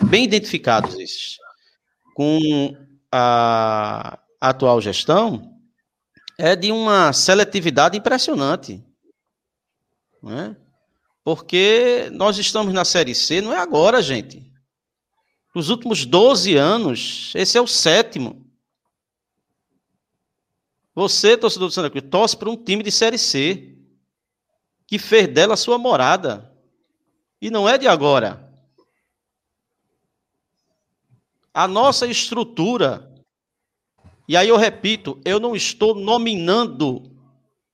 bem 0.04 0.24
identificados 0.24 0.98
esses, 0.98 1.36
com 2.16 2.78
a, 3.12 4.18
a 4.40 4.50
atual 4.50 4.80
gestão, 4.80 5.57
é 6.38 6.56
de 6.56 6.72
uma 6.72 7.12
seletividade 7.14 7.98
impressionante. 7.98 8.84
Não 10.22 10.38
é? 10.38 10.56
Porque 11.24 12.10
nós 12.14 12.38
estamos 12.38 12.74
na 12.74 12.86
Série 12.86 13.16
C, 13.16 13.42
não 13.42 13.52
é 13.52 13.58
agora, 13.58 14.02
gente. 14.02 14.50
Nos 15.54 15.70
últimos 15.70 16.06
12 16.06 16.56
anos, 16.56 17.34
esse 17.36 17.58
é 17.58 17.62
o 17.62 17.68
sétimo. 17.68 18.46
Você, 20.94 21.36
torcedor 21.36 21.68
do 21.68 21.74
Santa 21.74 21.90
Cruz, 21.90 22.06
torce 22.10 22.38
para 22.38 22.50
um 22.50 22.56
time 22.56 22.84
de 22.84 22.92
Série 22.92 23.18
C, 23.18 23.76
que 24.86 24.98
fez 24.98 25.28
dela 25.28 25.58
sua 25.58 25.78
morada. 25.78 26.52
E 27.42 27.50
não 27.50 27.68
é 27.68 27.78
de 27.78 27.88
agora. 27.88 28.48
A 31.54 31.68
nossa 31.68 32.08
estrutura, 32.08 33.12
e 34.28 34.36
aí 34.36 34.50
eu 34.50 34.58
repito, 34.58 35.22
eu 35.24 35.40
não 35.40 35.56
estou 35.56 35.96
nominando 35.96 37.10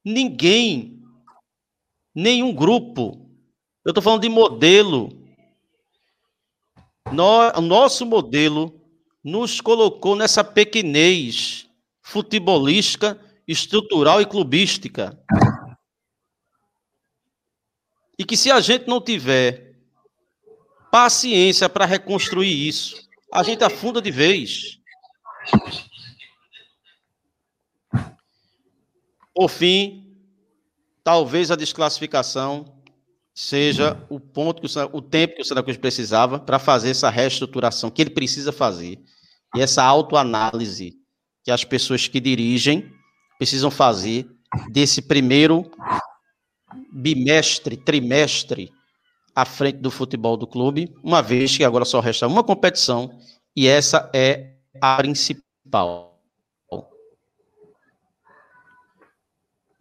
ninguém, 0.06 1.02
nenhum 2.14 2.54
grupo. 2.54 3.28
Eu 3.84 3.90
estou 3.90 4.04
falando 4.04 4.22
de 4.22 4.30
modelo. 4.30 5.10
o 7.56 7.62
nosso 7.62 8.06
modelo 8.06 8.80
nos 9.24 9.60
colocou 9.60 10.16
nessa 10.16 10.44
pequenez 10.44 11.68
futebolística, 12.02 13.20
estrutural 13.48 14.22
e 14.22 14.26
clubística. 14.26 15.18
E 18.18 18.24
que 18.24 18.38
se 18.38 18.52
a 18.52 18.60
gente 18.62 18.88
não 18.88 19.02
tiver 19.02 19.74
paciência 20.92 21.68
para 21.68 21.86
reconstruir 21.86 22.68
isso, 22.68 23.10
a 23.34 23.42
gente 23.42 23.64
afunda 23.64 24.00
de 24.00 24.12
vez. 24.12 24.78
Por 29.34 29.50
fim, 29.50 30.16
talvez 31.04 31.50
a 31.52 31.56
desclassificação 31.56 32.66
seja 33.34 34.06
o 34.10 34.20
ponto 34.20 34.62
que 34.62 34.68
o, 34.68 34.98
o 34.98 35.02
tempo 35.02 35.36
que 35.36 35.42
o 35.42 35.46
Santa 35.46 35.64
Cruz 35.64 35.78
precisava 35.78 36.40
para 36.40 36.60
fazer 36.60 36.92
essa 36.92 37.10
reestruturação 37.10 37.90
que 37.90 38.02
ele 38.02 38.12
precisa 38.12 38.52
fazer 38.52 39.00
e 39.56 39.62
essa 39.62 39.84
autoanálise 39.84 40.94
que 41.44 41.52
as 41.52 41.64
pessoas 41.64 42.08
que 42.08 42.20
dirigem 42.20 42.92
precisam 43.38 43.72
fazer 43.72 44.28
desse 44.72 45.02
primeiro 45.02 45.70
bimestre, 46.92 47.76
trimestre 47.76 48.72
à 49.36 49.46
frente 49.46 49.80
do 49.80 49.90
futebol 49.90 50.38
do 50.38 50.46
clube, 50.46 50.94
uma 51.04 51.22
vez 51.22 51.58
que 51.58 51.64
agora 51.64 51.86
só 51.86 52.00
resta 52.00 52.28
uma 52.28 52.44
competição 52.44 53.20
e 53.56 53.68
essa 53.68 54.10
é 54.14 54.58
a 54.80 54.98
principal. 54.98 56.13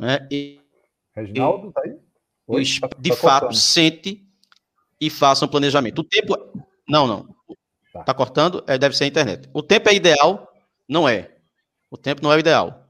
Né? 0.02 0.26
E, 0.32 0.60
Reginaldo, 1.14 1.70
tá 1.70 1.80
aí? 1.84 1.96
Oi, 2.48 2.64
tá, 2.80 2.88
de 2.98 3.10
tá 3.10 3.16
fato, 3.16 3.40
cortando. 3.42 3.56
sente 3.56 4.26
e 5.00 5.08
faça 5.08 5.44
um 5.44 5.48
planejamento. 5.48 6.00
O 6.00 6.04
tempo. 6.04 6.36
Não, 6.88 7.06
não. 7.06 7.28
Tá, 7.92 8.02
tá 8.02 8.12
cortando? 8.12 8.64
É, 8.66 8.76
deve 8.76 8.96
ser 8.96 9.04
a 9.04 9.06
internet. 9.06 9.48
O 9.54 9.62
tempo 9.62 9.88
é 9.88 9.94
ideal? 9.94 10.52
Não 10.88 11.08
é. 11.08 11.36
O 11.88 11.96
tempo 11.96 12.20
não 12.20 12.32
é 12.32 12.36
o 12.36 12.40
ideal. 12.40 12.84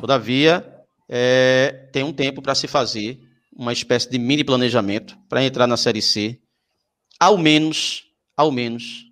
Todavia, 0.00 0.84
é, 1.08 1.88
tem 1.92 2.02
um 2.02 2.12
tempo 2.12 2.42
para 2.42 2.56
se 2.56 2.66
fazer 2.66 3.20
uma 3.54 3.72
espécie 3.72 4.10
de 4.10 4.18
mini 4.18 4.42
planejamento 4.42 5.16
para 5.28 5.44
entrar 5.44 5.68
na 5.68 5.76
Série 5.76 6.02
C, 6.02 6.40
ao 7.20 7.38
menos, 7.38 8.06
ao 8.36 8.50
menos, 8.50 9.04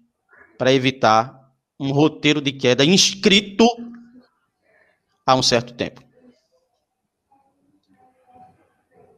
para 0.59 0.73
evitar 0.73 1.53
um 1.79 1.93
roteiro 1.93 2.41
de 2.41 2.51
queda 2.51 2.85
inscrito 2.85 3.65
há 5.25 5.37
um 5.37 5.43
certo 5.43 5.73
tempo. 5.73 6.06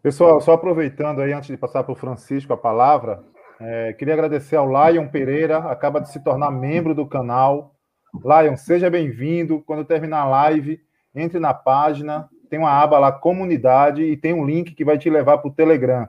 Pessoal, 0.00 0.40
só 0.40 0.52
aproveitando 0.52 1.20
aí, 1.20 1.32
antes 1.32 1.48
de 1.48 1.56
passar 1.56 1.82
para 1.82 1.92
o 1.92 1.96
Francisco 1.96 2.52
a 2.52 2.56
palavra, 2.56 3.24
é, 3.60 3.92
queria 3.94 4.14
agradecer 4.14 4.54
ao 4.54 4.68
Lion 4.68 5.08
Pereira, 5.08 5.58
acaba 5.58 6.00
de 6.00 6.08
se 6.12 6.22
tornar 6.22 6.52
membro 6.52 6.94
do 6.94 7.04
canal. 7.04 7.74
Lion, 8.14 8.56
seja 8.56 8.88
bem-vindo. 8.88 9.60
Quando 9.66 9.84
terminar 9.84 10.20
a 10.20 10.28
live, 10.28 10.80
entre 11.12 11.40
na 11.40 11.52
página, 11.52 12.28
tem 12.48 12.60
uma 12.60 12.70
aba 12.70 12.96
lá, 13.00 13.10
comunidade, 13.10 14.04
e 14.04 14.16
tem 14.16 14.32
um 14.32 14.46
link 14.46 14.72
que 14.72 14.84
vai 14.84 14.96
te 14.98 15.10
levar 15.10 15.38
para 15.38 15.48
o 15.48 15.54
Telegram. 15.54 16.08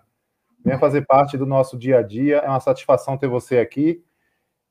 Venha 0.64 0.78
fazer 0.78 1.08
parte 1.08 1.36
do 1.36 1.48
nosso 1.48 1.76
dia 1.76 1.98
a 1.98 2.04
dia. 2.04 2.38
É 2.38 2.48
uma 2.48 2.60
satisfação 2.60 3.18
ter 3.18 3.28
você 3.28 3.58
aqui. 3.58 4.04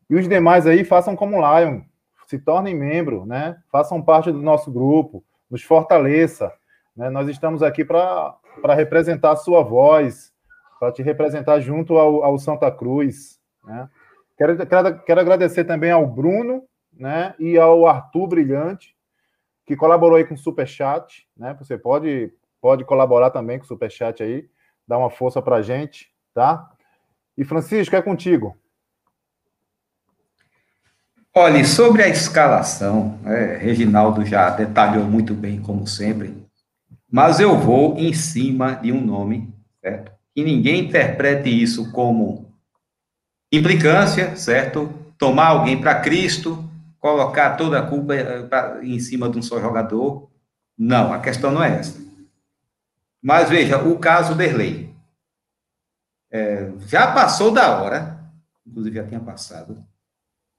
E 0.08 0.14
os 0.14 0.28
demais 0.28 0.64
aí, 0.64 0.84
façam 0.84 1.16
como 1.16 1.40
Lion. 1.40 1.80
Se 2.28 2.38
tornem 2.38 2.74
membro, 2.74 3.26
né? 3.26 3.56
Façam 3.72 4.00
parte 4.00 4.30
do 4.30 4.40
nosso 4.40 4.70
grupo. 4.70 5.24
Nos 5.50 5.64
fortaleça. 5.64 6.52
Né? 6.96 7.10
Nós 7.10 7.28
estamos 7.28 7.64
aqui 7.64 7.84
para 7.84 8.36
representar 8.74 9.32
a 9.32 9.36
sua 9.36 9.62
voz, 9.62 10.32
para 10.78 10.92
te 10.92 11.02
representar 11.02 11.60
junto 11.60 11.98
ao, 11.98 12.22
ao 12.24 12.38
Santa 12.38 12.70
Cruz. 12.70 13.38
Né? 13.64 13.88
Quero, 14.36 14.66
quero, 14.66 14.98
quero 15.00 15.20
agradecer 15.20 15.64
também 15.64 15.90
ao 15.90 16.06
Bruno, 16.06 16.64
né? 16.92 17.34
E 17.38 17.58
ao 17.58 17.86
Arthur 17.86 18.28
Brilhante, 18.28 18.96
que 19.66 19.76
colaborou 19.76 20.16
aí 20.16 20.24
com 20.24 20.34
o 20.34 20.38
Superchat, 20.38 21.26
né? 21.36 21.54
Você 21.58 21.76
pode, 21.76 22.32
pode 22.60 22.84
colaborar 22.84 23.30
também 23.30 23.58
com 23.58 23.64
o 23.64 23.68
Superchat 23.68 24.22
aí, 24.22 24.48
dar 24.86 24.98
uma 24.98 25.10
força 25.10 25.42
pra 25.42 25.62
gente, 25.62 26.10
tá? 26.32 26.70
E 27.36 27.44
Francisco, 27.44 27.94
é 27.94 28.02
contigo. 28.02 28.56
Olhe, 31.34 31.64
sobre 31.64 32.02
a 32.02 32.08
escalação, 32.08 33.18
é, 33.24 33.58
Reginaldo 33.58 34.24
já 34.24 34.50
detalhou 34.50 35.04
muito 35.04 35.34
bem, 35.34 35.60
como 35.60 35.86
sempre, 35.86 36.47
mas 37.10 37.40
eu 37.40 37.58
vou 37.58 37.96
em 37.98 38.12
cima 38.12 38.74
de 38.74 38.92
um 38.92 39.00
nome, 39.00 39.52
certo? 39.80 40.12
Que 40.34 40.44
ninguém 40.44 40.84
interprete 40.84 41.48
isso 41.48 41.90
como 41.92 42.54
implicância, 43.52 44.36
certo? 44.36 44.92
Tomar 45.18 45.48
alguém 45.48 45.80
para 45.80 46.00
Cristo, 46.00 46.68
colocar 47.00 47.56
toda 47.56 47.78
a 47.78 47.86
culpa 47.86 48.14
eh, 48.14 48.48
em 48.82 49.00
cima 49.00 49.28
de 49.28 49.38
um 49.38 49.42
só 49.42 49.60
jogador. 49.60 50.30
Não, 50.76 51.12
a 51.12 51.18
questão 51.20 51.50
não 51.50 51.62
é 51.64 51.78
essa. 51.78 51.98
Mas 53.22 53.48
veja, 53.48 53.82
o 53.82 53.98
caso 53.98 54.34
Derlei. 54.34 54.94
É, 56.30 56.70
já 56.86 57.12
passou 57.12 57.50
da 57.50 57.78
hora, 57.78 58.20
inclusive 58.66 58.96
já 58.96 59.06
tinha 59.06 59.20
passado, 59.20 59.82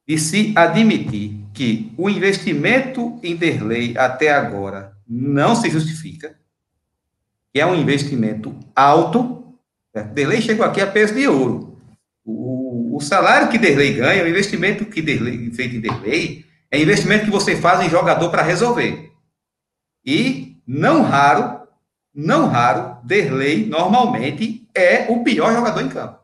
de 0.07 0.17
se 0.17 0.51
admitir 0.57 1.45
que 1.53 1.93
o 1.95 2.09
investimento 2.09 3.19
em 3.21 3.35
Derlei 3.35 3.95
até 3.95 4.31
agora 4.31 4.97
não 5.07 5.55
se 5.55 5.69
justifica, 5.69 6.38
que 7.53 7.59
é 7.59 7.65
um 7.65 7.75
investimento 7.75 8.57
alto. 8.75 9.55
Né? 9.93 10.03
Derlei 10.03 10.41
chegou 10.41 10.65
aqui 10.65 10.81
a 10.81 10.87
peso 10.87 11.13
de 11.13 11.27
ouro. 11.27 11.77
O, 12.23 12.97
o 12.97 13.01
salário 13.01 13.49
que 13.49 13.57
Derlei 13.57 13.93
ganha, 13.93 14.23
o 14.23 14.27
investimento 14.27 14.85
que 14.85 15.01
Derlei, 15.01 15.51
feito 15.51 15.75
em 15.75 15.79
Derlei, 15.79 16.45
é 16.71 16.79
investimento 16.79 17.25
que 17.25 17.31
você 17.31 17.55
faz 17.55 17.81
em 17.81 17.89
jogador 17.89 18.29
para 18.29 18.43
resolver. 18.43 19.11
E, 20.05 20.57
não 20.65 21.01
raro, 21.01 21.67
não 22.13 22.47
raro, 22.47 22.97
Derlei 23.03 23.65
normalmente 23.65 24.67
é 24.75 25.07
o 25.09 25.23
pior 25.23 25.53
jogador 25.53 25.81
em 25.81 25.89
campo. 25.89 26.19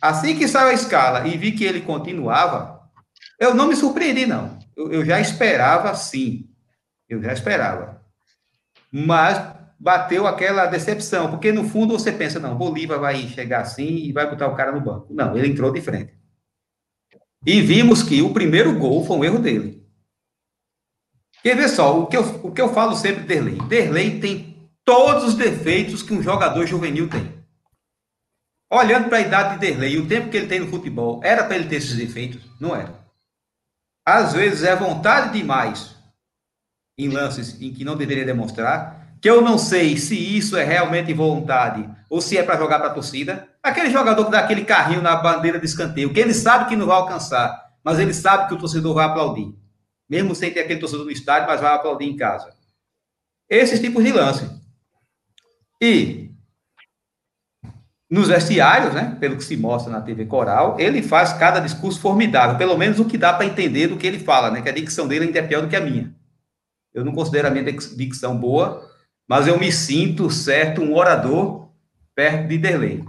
Assim 0.00 0.36
que 0.36 0.48
saiu 0.48 0.68
a 0.68 0.74
escala 0.74 1.26
e 1.26 1.36
vi 1.36 1.52
que 1.52 1.64
ele 1.64 1.80
continuava, 1.80 2.78
eu 3.38 3.54
não 3.54 3.68
me 3.68 3.76
surpreendi, 3.76 4.26
não. 4.26 4.58
Eu, 4.76 4.92
eu 4.92 5.04
já 5.04 5.20
esperava, 5.20 5.94
sim. 5.94 6.48
Eu 7.08 7.22
já 7.22 7.32
esperava. 7.32 8.00
Mas 8.92 9.57
bateu 9.78 10.26
aquela 10.26 10.66
decepção, 10.66 11.30
porque 11.30 11.52
no 11.52 11.64
fundo 11.64 11.96
você 11.96 12.10
pensa, 12.10 12.40
não, 12.40 12.56
Bolívar 12.56 12.98
vai 12.98 13.16
chegar 13.28 13.60
assim 13.60 13.86
e 13.86 14.12
vai 14.12 14.28
botar 14.28 14.48
o 14.48 14.56
cara 14.56 14.72
no 14.72 14.80
banco. 14.80 15.12
Não, 15.14 15.36
ele 15.36 15.48
entrou 15.48 15.72
de 15.72 15.80
frente. 15.80 16.14
E 17.46 17.60
vimos 17.60 18.02
que 18.02 18.20
o 18.20 18.32
primeiro 18.32 18.76
gol 18.78 19.04
foi 19.04 19.16
um 19.16 19.24
erro 19.24 19.38
dele. 19.38 19.86
Quer 21.42 21.56
ver 21.56 21.68
só, 21.68 22.00
o 22.00 22.06
que 22.06 22.16
eu, 22.16 22.22
o 22.44 22.52
que 22.52 22.60
eu 22.60 22.74
falo 22.74 22.96
sempre 22.96 23.20
de 23.20 23.28
Derlei? 23.28 23.58
Derlei 23.68 24.20
tem 24.20 24.70
todos 24.84 25.24
os 25.24 25.34
defeitos 25.34 26.02
que 26.02 26.12
um 26.12 26.22
jogador 26.22 26.66
juvenil 26.66 27.08
tem. 27.08 27.38
Olhando 28.70 29.08
para 29.08 29.18
a 29.18 29.22
idade 29.22 29.54
de 29.54 29.60
Derlei 29.60 29.94
e 29.94 29.98
o 29.98 30.08
tempo 30.08 30.28
que 30.28 30.36
ele 30.36 30.48
tem 30.48 30.60
no 30.60 30.68
futebol, 30.68 31.20
era 31.22 31.44
para 31.44 31.56
ele 31.56 31.68
ter 31.68 31.76
esses 31.76 31.96
defeitos? 31.96 32.42
Não 32.60 32.74
era. 32.74 32.98
Às 34.04 34.32
vezes 34.32 34.64
é 34.64 34.74
vontade 34.74 35.38
demais 35.38 35.96
em 36.98 37.08
lances 37.08 37.60
em 37.62 37.72
que 37.72 37.84
não 37.84 37.96
deveria 37.96 38.24
demonstrar, 38.24 38.97
que 39.20 39.28
eu 39.28 39.40
não 39.40 39.58
sei 39.58 39.96
se 39.96 40.14
isso 40.14 40.56
é 40.56 40.64
realmente 40.64 41.12
vontade 41.12 41.88
ou 42.08 42.20
se 42.20 42.36
é 42.38 42.42
para 42.42 42.56
jogar 42.56 42.78
para 42.78 42.88
a 42.88 42.94
torcida. 42.94 43.48
Aquele 43.62 43.90
jogador 43.90 44.24
que 44.24 44.30
dá 44.30 44.40
aquele 44.40 44.64
carrinho 44.64 45.02
na 45.02 45.16
bandeira 45.16 45.58
de 45.58 45.66
escanteio, 45.66 46.12
que 46.12 46.20
ele 46.20 46.34
sabe 46.34 46.68
que 46.68 46.76
não 46.76 46.86
vai 46.86 46.96
alcançar, 46.96 47.72
mas 47.82 47.98
ele 47.98 48.14
sabe 48.14 48.48
que 48.48 48.54
o 48.54 48.58
torcedor 48.58 48.94
vai 48.94 49.06
aplaudir. 49.06 49.54
Mesmo 50.08 50.34
sem 50.34 50.52
ter 50.52 50.60
aquele 50.60 50.80
torcedor 50.80 51.04
no 51.04 51.10
estádio, 51.10 51.48
mas 51.48 51.60
vai 51.60 51.74
aplaudir 51.74 52.06
em 52.06 52.16
casa. 52.16 52.50
Esses 53.48 53.80
tipos 53.80 54.02
de 54.02 54.12
lance. 54.12 54.48
E 55.80 56.30
nos 58.10 58.28
vestiários, 58.28 58.94
né, 58.94 59.16
pelo 59.20 59.36
que 59.36 59.44
se 59.44 59.56
mostra 59.56 59.92
na 59.92 60.00
TV 60.00 60.24
Coral, 60.24 60.76
ele 60.78 61.02
faz 61.02 61.34
cada 61.34 61.60
discurso 61.60 62.00
formidável, 62.00 62.56
pelo 62.56 62.76
menos 62.76 62.98
o 62.98 63.04
que 63.04 63.18
dá 63.18 63.34
para 63.34 63.44
entender 63.44 63.88
do 63.88 63.98
que 63.98 64.06
ele 64.06 64.18
fala, 64.18 64.50
né, 64.50 64.62
que 64.62 64.68
a 64.68 64.72
dicção 64.72 65.06
dele 65.06 65.26
ainda 65.26 65.38
é 65.38 65.42
pior 65.42 65.60
do 65.60 65.68
que 65.68 65.76
a 65.76 65.80
minha. 65.80 66.14
Eu 66.94 67.04
não 67.04 67.12
considero 67.12 67.48
a 67.48 67.50
minha 67.50 67.64
dicção 67.64 68.36
boa, 68.36 68.87
mas 69.28 69.46
eu 69.46 69.58
me 69.58 69.70
sinto, 69.70 70.30
certo, 70.30 70.80
um 70.80 70.96
orador 70.96 71.68
perto 72.14 72.48
de 72.48 72.58
Derlei. 72.58 73.04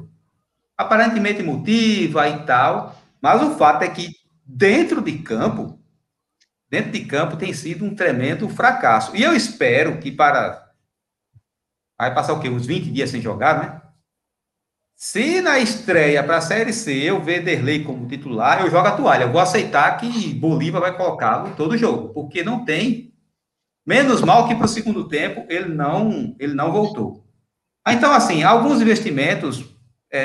Aparentemente 0.78 1.42
motiva 1.42 2.28
e 2.28 2.44
tal, 2.44 2.96
mas 3.22 3.42
o 3.42 3.56
fato 3.56 3.84
é 3.84 3.90
que 3.90 4.12
dentro 4.46 5.02
de 5.02 5.20
campo, 5.20 5.80
dentro 6.70 6.92
de 6.92 7.06
campo 7.06 7.38
tem 7.38 7.54
sido 7.54 7.86
um 7.86 7.96
tremendo 7.96 8.50
fracasso. 8.50 9.16
E 9.16 9.24
eu 9.24 9.34
espero 9.34 9.98
que 10.00 10.12
para 10.12 10.70
vai 11.98 12.14
passar 12.14 12.34
o 12.34 12.40
quê? 12.40 12.50
Uns 12.50 12.66
20 12.66 12.92
dias 12.92 13.10
sem 13.10 13.22
jogar, 13.22 13.60
né? 13.60 13.82
Se 14.96 15.40
na 15.42 15.60
estreia 15.60 16.22
para 16.22 16.38
a 16.38 16.42
Série 16.42 16.74
C 16.74 16.94
eu 16.94 17.22
ver 17.22 17.42
Derlei 17.42 17.86
como 17.86 18.06
titular, 18.06 18.62
eu 18.62 18.70
jogo 18.70 18.86
a 18.86 18.92
toalha. 18.92 19.24
Eu 19.24 19.32
vou 19.32 19.40
aceitar 19.40 19.96
que 19.98 20.34
Bolívar 20.34 20.82
vai 20.82 20.98
colocá-lo 20.98 21.56
todo 21.56 21.78
jogo, 21.78 22.10
porque 22.10 22.44
não 22.44 22.66
tem. 22.66 23.14
Menos 23.90 24.22
mal 24.22 24.48
que 24.48 24.54
para 24.54 24.66
o 24.66 24.70
segundo 24.70 25.08
tempo 25.08 25.44
ele 25.50 25.74
não, 25.74 26.36
ele 26.38 26.54
não 26.54 26.72
voltou. 26.72 27.26
Ah, 27.84 27.92
então, 27.92 28.12
assim, 28.12 28.44
alguns 28.44 28.80
investimentos 28.80 29.66
é, 30.12 30.22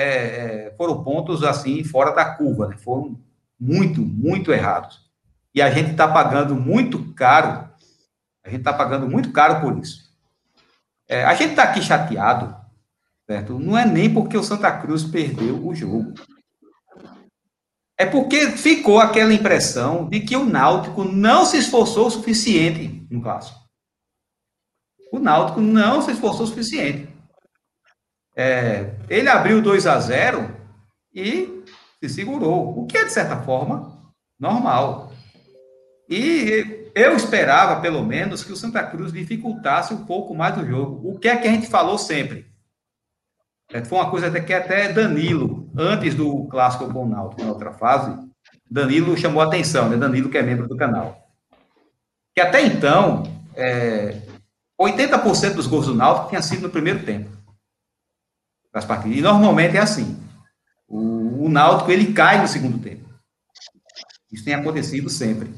é, 0.66 0.74
foram 0.76 1.02
pontos 1.02 1.42
assim 1.42 1.82
fora 1.82 2.10
da 2.10 2.34
curva, 2.34 2.68
né? 2.68 2.76
foram 2.76 3.18
muito, 3.58 4.02
muito 4.02 4.52
errados. 4.52 5.10
E 5.54 5.62
a 5.62 5.70
gente 5.70 5.92
está 5.92 6.06
pagando 6.06 6.54
muito 6.54 7.14
caro, 7.14 7.66
a 8.44 8.50
gente 8.50 8.58
está 8.58 8.74
pagando 8.74 9.08
muito 9.08 9.32
caro 9.32 9.62
por 9.62 9.78
isso. 9.78 10.12
É, 11.08 11.24
a 11.24 11.32
gente 11.32 11.52
está 11.52 11.62
aqui 11.62 11.80
chateado 11.80 12.54
Certo? 13.26 13.58
Não 13.58 13.76
é 13.76 13.86
nem 13.86 14.12
porque 14.12 14.36
o 14.36 14.42
Santa 14.42 14.70
Cruz 14.70 15.02
perdeu 15.02 15.66
o 15.66 15.74
jogo. 15.74 16.12
É 17.96 18.04
porque 18.04 18.50
ficou 18.52 18.98
aquela 18.98 19.32
impressão 19.32 20.08
de 20.08 20.20
que 20.20 20.36
o 20.36 20.44
Náutico 20.44 21.04
não 21.04 21.46
se 21.46 21.58
esforçou 21.58 22.08
o 22.08 22.10
suficiente 22.10 23.06
no 23.10 23.22
clássico. 23.22 23.58
O 25.12 25.18
Náutico 25.18 25.60
não 25.60 26.02
se 26.02 26.10
esforçou 26.10 26.44
o 26.44 26.48
suficiente. 26.48 27.08
É, 28.36 28.96
ele 29.08 29.28
abriu 29.28 29.62
2 29.62 29.86
a 29.86 30.00
0 30.00 30.56
e 31.14 31.62
se 32.02 32.08
segurou, 32.08 32.76
o 32.76 32.86
que 32.86 32.98
é, 32.98 33.04
de 33.04 33.12
certa 33.12 33.40
forma, 33.42 34.12
normal. 34.38 35.12
E 36.08 36.90
eu 36.94 37.14
esperava, 37.14 37.80
pelo 37.80 38.04
menos, 38.04 38.42
que 38.42 38.52
o 38.52 38.56
Santa 38.56 38.84
Cruz 38.84 39.12
dificultasse 39.12 39.94
um 39.94 40.04
pouco 40.04 40.34
mais 40.34 40.58
o 40.58 40.66
jogo. 40.66 41.08
O 41.08 41.18
que 41.18 41.28
é 41.28 41.36
que 41.36 41.46
a 41.46 41.50
gente 41.50 41.68
falou 41.68 41.96
sempre? 41.96 42.52
É, 43.70 43.84
foi 43.84 43.98
uma 43.98 44.10
coisa 44.10 44.26
até 44.26 44.40
que 44.40 44.52
até 44.52 44.92
Danilo, 44.92 45.63
antes 45.76 46.14
do 46.14 46.46
clássico 46.46 46.92
com 46.92 47.04
o 47.04 47.08
Náutico, 47.08 47.42
na 47.42 47.52
outra 47.52 47.72
fase, 47.72 48.16
Danilo 48.70 49.16
chamou 49.16 49.42
a 49.42 49.46
atenção, 49.46 49.88
né? 49.88 49.96
Danilo 49.96 50.30
que 50.30 50.38
é 50.38 50.42
membro 50.42 50.68
do 50.68 50.76
canal. 50.76 51.28
Que 52.34 52.40
até 52.40 52.62
então, 52.62 53.22
é, 53.54 54.20
80% 54.80 55.54
dos 55.54 55.66
gols 55.66 55.86
do 55.86 55.94
Náutico 55.94 56.28
tinha 56.28 56.42
sido 56.42 56.62
no 56.62 56.70
primeiro 56.70 57.04
tempo. 57.04 57.30
Das 58.72 58.84
partidas. 58.84 59.18
E 59.18 59.22
normalmente 59.22 59.76
é 59.76 59.80
assim. 59.80 60.20
O, 60.88 61.44
o 61.44 61.48
Náutico, 61.48 61.90
ele 61.90 62.12
cai 62.12 62.40
no 62.40 62.48
segundo 62.48 62.78
tempo. 62.78 63.08
Isso 64.32 64.44
tem 64.44 64.54
acontecido 64.54 65.08
sempre. 65.08 65.54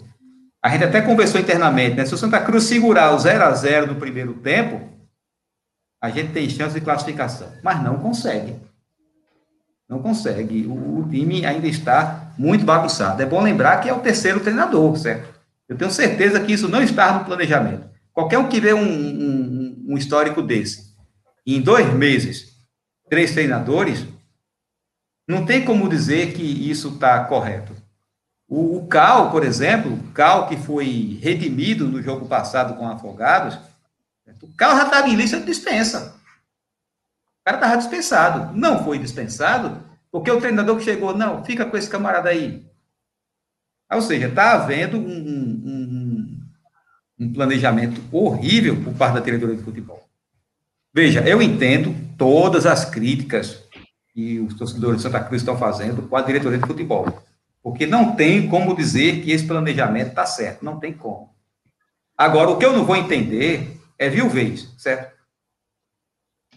A 0.63 0.69
gente 0.69 0.85
até 0.85 1.01
conversou 1.01 1.41
internamente, 1.41 1.97
né? 1.97 2.05
Se 2.05 2.15
o 2.15 2.19
Santa 2.19 2.41
Cruz 2.41 2.65
segurar 2.65 3.15
o 3.15 3.19
0 3.19 3.45
a 3.45 3.53
0 3.53 3.87
no 3.87 4.01
primeiro 4.01 4.35
tempo, 4.35 4.87
a 6.03 6.11
gente 6.11 6.33
tem 6.33 6.51
chance 6.51 6.75
de 6.75 6.85
classificação, 6.85 7.51
mas 7.63 7.83
não 7.83 7.99
consegue. 7.99 8.61
Não 9.89 10.01
consegue. 10.01 10.67
O, 10.67 11.01
o, 11.01 11.09
time 11.09 11.47
ainda 11.47 11.67
está 11.67 12.33
muito 12.37 12.65
bagunçado. 12.65 13.23
É 13.23 13.27
bom 13.27 13.41
lembrar 13.41 13.81
que 13.81 13.89
é 13.89 13.93
o 13.93 14.01
terceiro 14.01 14.41
treinador, 14.41 14.97
certo? 14.97 15.35
Eu 15.69 15.77
tenho 15.77 15.91
certeza 15.91 16.41
que 16.41 16.53
isso 16.53 16.69
não 16.69 16.83
está 16.83 17.13
no 17.13 17.25
planejamento. 17.25 17.89
Qualquer 18.13 18.39
um 18.39 18.49
que 18.49 18.61
vê 18.61 18.73
um, 18.73 18.81
um, 18.81 19.85
um 19.89 19.99
histórico 19.99 20.43
desse, 20.43 20.95
em 21.47 21.61
dois 21.61 21.93
meses, 21.93 22.53
três 23.09 23.33
treinadores, 23.33 24.05
não 25.29 25.45
tem 25.45 25.65
como 25.65 25.89
dizer 25.89 26.33
que 26.33 26.43
isso 26.43 26.89
está 26.89 27.25
correto. 27.25 27.75
O, 28.49 28.79
o 28.79 28.87
Cal, 28.87 29.31
por 29.31 29.45
exemplo, 29.45 29.93
o 29.93 30.13
Cal 30.13 30.49
que 30.49 30.57
foi 30.57 31.19
redimido 31.21 31.89
no 31.89 32.01
jogo 32.03 32.27
passado 32.27 32.75
com 32.77 32.89
Afogados, 32.89 33.59
o 34.43 34.53
carro 34.57 34.79
já 34.79 34.85
estava 34.85 35.09
em 35.09 35.15
lista 35.15 35.39
de 35.39 35.47
dispensa. 35.47 36.16
Cara 37.47 37.59
estava 37.59 37.77
dispensado. 37.77 38.59
Não 38.59 38.83
foi 38.83 38.99
dispensado, 38.99 39.81
porque 40.11 40.29
o 40.29 40.41
treinador 40.41 40.77
que 40.79 40.83
chegou, 40.83 41.17
não, 41.17 41.45
fica 41.45 41.65
com 41.65 41.77
esse 41.77 41.89
camarada 41.89 42.29
aí. 42.29 42.67
Ou 43.93 44.03
seja, 44.03 44.27
está 44.27 44.55
havendo 44.55 44.99
um, 44.99 45.09
um, 45.09 46.41
um, 47.21 47.33
planejamento 47.33 48.03
horrível 48.11 48.83
por 48.83 48.93
parte 48.95 49.15
da 49.15 49.21
diretoria 49.21 49.55
de 49.55 49.63
futebol. 49.63 50.09
Veja, 50.93 51.21
eu 51.21 51.41
entendo 51.41 51.95
todas 52.19 52.67
as 52.67 52.85
críticas 52.85 53.63
que 54.13 54.41
os 54.41 54.55
torcedores 54.55 54.97
de 54.97 55.03
Santa 55.05 55.23
Cruz 55.23 55.41
estão 55.41 55.57
fazendo 55.57 56.03
com 56.03 56.17
a 56.17 56.23
diretoria 56.23 56.59
de 56.59 56.67
futebol. 56.67 57.23
Porque 57.63 57.87
não 57.87 58.17
tem 58.17 58.49
como 58.49 58.75
dizer 58.75 59.23
que 59.23 59.31
esse 59.31 59.47
planejamento 59.47 60.09
está 60.09 60.27
certo. 60.27 60.65
Não 60.65 60.81
tem 60.81 60.93
como. 60.93 61.31
Agora, 62.19 62.51
o 62.51 62.59
que 62.59 62.67
eu 62.67 62.73
não 62.73 62.85
vou 62.85 62.97
entender 62.97 63.81
é 63.97 64.09
viuvez, 64.09 64.69
certo? 64.77 65.16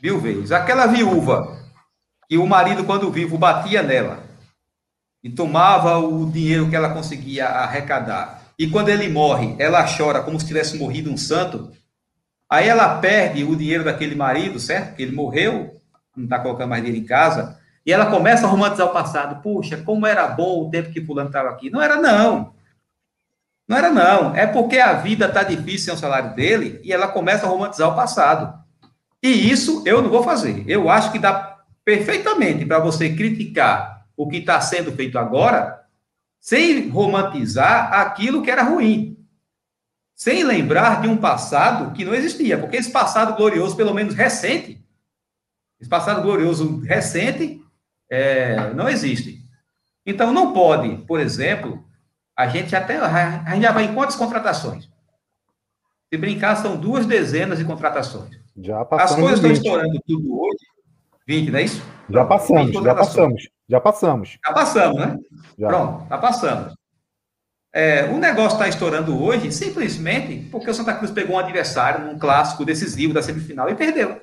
Viuvez. 0.02 0.52
Aquela 0.52 0.88
viúva 0.88 1.58
que 2.28 2.38
o 2.38 2.48
marido, 2.48 2.84
quando 2.84 3.12
vivo, 3.12 3.38
batia 3.38 3.82
nela 3.82 4.24
e 5.24 5.30
tomava 5.30 5.98
o 5.98 6.30
dinheiro 6.32 6.70
que 6.70 6.76
ela 6.76 6.94
conseguia 6.94 7.48
arrecadar. 7.48 8.42
E 8.58 8.68
quando 8.70 8.90
ele 8.90 9.10
morre, 9.10 9.56
ela 9.58 9.86
chora 9.86 10.22
como 10.22 10.40
se 10.40 10.46
tivesse 10.46 10.78
morrido 10.78 11.12
um 11.12 11.18
santo. 11.18 11.72
Aí 12.50 12.68
ela 12.68 13.00
perde 13.00 13.44
o 13.44 13.56
dinheiro 13.56 13.84
daquele 13.84 14.16
marido, 14.16 14.60
certo? 14.60 14.96
Que 14.96 15.04
ele 15.04 15.16
morreu, 15.16 15.80
não 16.16 16.26
está 16.26 16.40
colocando 16.40 16.70
mais 16.70 16.84
dinheiro 16.84 17.04
em 17.04 17.08
casa. 17.08 17.58
E 17.86 17.92
ela 17.92 18.08
começa 18.08 18.46
a 18.46 18.50
romantizar 18.50 18.88
o 18.88 18.94
passado. 18.94 19.42
Puxa, 19.42 19.78
como 19.78 20.06
era 20.06 20.28
bom 20.28 20.66
o 20.66 20.70
tempo 20.70 20.92
que 20.92 21.04
fulano 21.04 21.30
estava 21.30 21.50
aqui. 21.50 21.70
Não 21.70 21.82
era, 21.82 21.98
não. 21.98 22.54
Não 23.68 23.78
era, 23.78 23.90
não. 23.92 24.36
É 24.36 24.46
porque 24.46 24.78
a 24.78 24.94
vida 24.94 25.28
está 25.28 25.44
difícil 25.44 25.86
sem 25.86 25.94
o 25.94 25.98
salário 25.98 26.36
dele 26.36 26.80
e 26.84 26.92
ela 26.92 27.08
começa 27.08 27.46
a 27.46 27.50
romantizar 27.50 27.90
o 27.90 27.96
passado. 27.96 28.59
E 29.22 29.52
isso 29.52 29.84
eu 29.86 30.02
não 30.02 30.10
vou 30.10 30.24
fazer. 30.24 30.64
Eu 30.68 30.90
acho 30.90 31.12
que 31.12 31.20
dá 31.20 31.60
perfeitamente 31.84 32.66
para 32.66 32.80
você 32.80 33.16
criticar 33.16 34.08
o 34.16 34.28
que 34.28 34.38
está 34.38 34.60
sendo 34.62 34.92
feito 34.92 35.18
agora, 35.18 35.86
sem 36.40 36.90
romantizar 36.90 37.94
aquilo 37.94 38.42
que 38.42 38.52
era 38.52 38.64
ruim. 38.64 39.18
Sem 40.16 40.44
lembrar 40.44 41.02
de 41.02 41.08
um 41.08 41.18
passado 41.18 41.94
que 41.94 42.04
não 42.04 42.14
existia, 42.14 42.58
porque 42.58 42.78
esse 42.78 42.92
passado 42.92 43.36
glorioso, 43.36 43.76
pelo 43.76 43.94
menos 43.94 44.14
recente, 44.14 44.84
esse 45.80 45.90
passado 45.90 46.22
glorioso 46.22 46.82
recente, 46.82 47.64
é, 48.10 48.74
não 48.74 48.90
existe. 48.90 49.42
Então, 50.06 50.34
não 50.34 50.54
pode, 50.54 50.98
por 51.06 51.20
exemplo, 51.20 51.86
a 52.36 52.48
gente 52.48 52.76
até 52.76 52.98
a 52.98 53.52
gente 53.52 53.62
já 53.62 53.72
vai 53.72 53.86
em 53.86 53.94
quantas 53.94 54.16
contratações? 54.16 54.90
Se 56.12 56.18
brincar, 56.18 56.56
são 56.56 56.78
duas 56.78 57.06
dezenas 57.06 57.60
de 57.60 57.66
contratações. 57.66 58.39
Já 58.62 58.84
passamos. 58.86 59.14
As 59.14 59.20
coisas 59.20 59.40
estão 59.40 59.52
estourando 59.52 60.00
tudo 60.06 60.42
hoje. 60.42 60.66
20, 61.28 61.52
não 61.52 61.60
é 61.60 61.64
isso? 61.64 61.84
Já 62.10 62.26
passamos, 62.26 62.72
já 62.72 62.96
passamos. 62.96 63.50
Já 63.70 63.80
passamos. 63.80 64.38
Já 64.46 64.54
passamos, 64.54 65.00
né? 65.00 65.18
Já. 65.58 65.68
Pronto, 65.68 66.10
já 66.10 66.18
passamos. 66.18 66.76
É, 67.72 68.06
o 68.06 68.18
negócio 68.18 68.56
está 68.56 68.68
estourando 68.68 69.24
hoje 69.24 69.52
simplesmente 69.52 70.50
porque 70.50 70.70
o 70.70 70.74
Santa 70.74 70.96
Cruz 70.96 71.12
pegou 71.12 71.36
um 71.36 71.40
adversário 71.40 72.06
num 72.06 72.18
clássico 72.18 72.66
decisivo 72.66 73.14
da 73.14 73.22
semifinal 73.22 73.70
e 73.70 73.76
perdeu. 73.76 74.20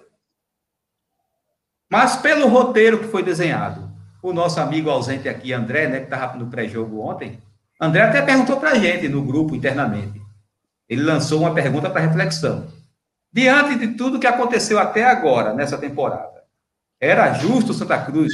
Mas 1.89 2.17
pelo 2.17 2.49
roteiro 2.49 2.99
que 2.99 3.07
foi 3.07 3.23
desenhado, 3.23 3.89
o 4.21 4.33
nosso 4.33 4.59
amigo 4.59 4.91
ausente 4.91 5.29
aqui, 5.29 5.53
André, 5.53 5.87
né, 5.87 5.99
que 6.01 6.07
estava 6.13 6.37
no 6.37 6.49
pré-jogo 6.49 7.01
ontem, 7.01 7.39
André 7.81 8.03
até 8.03 8.21
perguntou 8.23 8.59
para 8.59 8.71
a 8.71 8.79
gente 8.79 9.09
no 9.09 9.23
grupo 9.23 9.55
internamente. 9.55 10.21
Ele 10.89 11.03
lançou 11.03 11.41
uma 11.41 11.55
pergunta 11.55 11.89
para 11.89 12.01
reflexão. 12.01 12.67
Diante 13.37 13.77
de 13.77 13.89
tudo 13.89 14.19
que 14.19 14.27
aconteceu 14.27 14.79
até 14.79 15.05
agora, 15.05 15.53
nessa 15.53 15.77
temporada, 15.77 16.43
era 16.99 17.35
justo 17.35 17.73
o 17.73 17.75
Santa 17.75 18.03
Cruz 18.03 18.33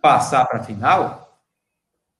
passar 0.00 0.44
para 0.44 0.60
a 0.60 0.62
final? 0.62 1.36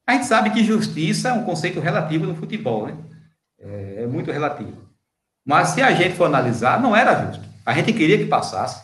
A 0.04 0.14
gente 0.14 0.26
sabe 0.26 0.50
que 0.50 0.64
justiça 0.64 1.28
é 1.28 1.32
um 1.32 1.44
conceito 1.44 1.78
relativo 1.78 2.26
no 2.26 2.34
futebol, 2.34 2.88
né? 2.88 2.96
É, 3.60 4.02
é 4.02 4.06
muito 4.08 4.32
relativo. 4.32 4.76
Mas 5.44 5.68
se 5.68 5.82
a 5.82 5.92
gente 5.92 6.16
for 6.16 6.24
analisar, 6.24 6.82
não 6.82 6.96
era 6.96 7.26
justo. 7.26 7.44
A 7.64 7.72
gente 7.74 7.92
queria 7.92 8.18
que 8.18 8.26
passasse. 8.26 8.82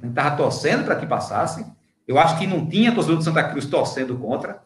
A 0.00 0.06
gente 0.06 0.10
estava 0.10 0.36
torcendo 0.36 0.84
para 0.84 0.94
que 0.94 1.06
passasse. 1.06 1.66
Eu 2.06 2.20
acho 2.20 2.38
que 2.38 2.46
não 2.46 2.68
tinha 2.68 2.94
torcedor 2.94 3.16
do 3.16 3.24
Santa 3.24 3.42
Cruz 3.42 3.66
torcendo 3.66 4.16
contra. 4.16 4.62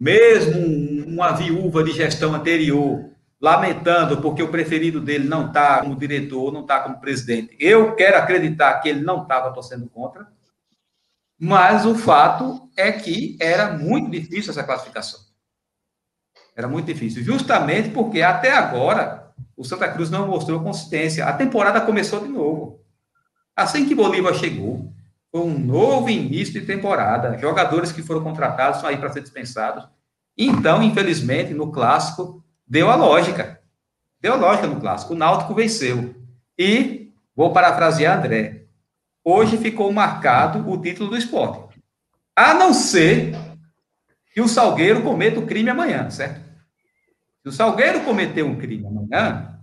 Mesmo 0.00 1.06
uma 1.06 1.32
viúva 1.32 1.84
de 1.84 1.92
gestão 1.92 2.34
anterior 2.34 3.04
lamentando 3.40 4.20
porque 4.20 4.42
o 4.42 4.50
preferido 4.50 5.00
dele 5.00 5.28
não 5.28 5.46
está 5.48 5.80
como 5.80 5.96
diretor, 5.96 6.52
não 6.52 6.62
está 6.62 6.80
como 6.80 7.00
presidente. 7.00 7.56
Eu 7.60 7.94
quero 7.94 8.16
acreditar 8.16 8.80
que 8.80 8.88
ele 8.88 9.00
não 9.00 9.22
estava 9.22 9.52
torcendo 9.52 9.88
contra, 9.88 10.26
mas 11.38 11.84
o 11.84 11.94
fato 11.94 12.70
é 12.76 12.90
que 12.92 13.36
era 13.40 13.72
muito 13.72 14.10
difícil 14.10 14.50
essa 14.50 14.64
classificação. 14.64 15.20
Era 16.56 16.66
muito 16.66 16.86
difícil, 16.86 17.22
justamente 17.22 17.90
porque 17.90 18.22
até 18.22 18.52
agora 18.52 19.30
o 19.54 19.64
Santa 19.64 19.88
Cruz 19.88 20.10
não 20.10 20.26
mostrou 20.26 20.62
consistência. 20.62 21.26
A 21.26 21.32
temporada 21.32 21.80
começou 21.82 22.20
de 22.20 22.28
novo. 22.28 22.80
Assim 23.54 23.86
que 23.86 23.94
Bolívar 23.94 24.34
chegou, 24.34 24.92
foi 25.30 25.42
um 25.42 25.58
novo 25.58 26.08
início 26.08 26.54
de 26.54 26.66
temporada. 26.66 27.36
Jogadores 27.38 27.92
que 27.92 28.02
foram 28.02 28.22
contratados 28.22 28.80
são 28.80 28.88
aí 28.88 28.96
para 28.96 29.12
ser 29.12 29.20
dispensados. 29.20 29.86
Então, 30.36 30.82
infelizmente, 30.82 31.52
no 31.52 31.70
clássico, 31.70 32.42
deu 32.66 32.90
a 32.90 32.96
lógica. 32.96 33.60
Deu 34.20 34.32
a 34.32 34.36
lógica 34.36 34.66
no 34.66 34.80
clássico. 34.80 35.14
O 35.14 35.16
Náutico 35.16 35.54
venceu. 35.54 36.14
E, 36.58 37.12
vou 37.34 37.52
parafrasear 37.52 38.18
André, 38.18 38.66
hoje 39.22 39.58
ficou 39.58 39.92
marcado 39.92 40.68
o 40.70 40.80
título 40.80 41.10
do 41.10 41.16
esporte. 41.16 41.80
A 42.34 42.54
não 42.54 42.72
ser 42.72 43.36
que 44.32 44.40
o 44.40 44.48
Salgueiro 44.48 45.02
cometa 45.02 45.40
o 45.40 45.46
crime 45.46 45.70
amanhã, 45.70 46.10
certo? 46.10 46.40
Se 47.42 47.48
o 47.48 47.52
Salgueiro 47.52 48.00
cometer 48.00 48.42
um 48.42 48.56
crime 48.56 48.86
amanhã 48.86 49.60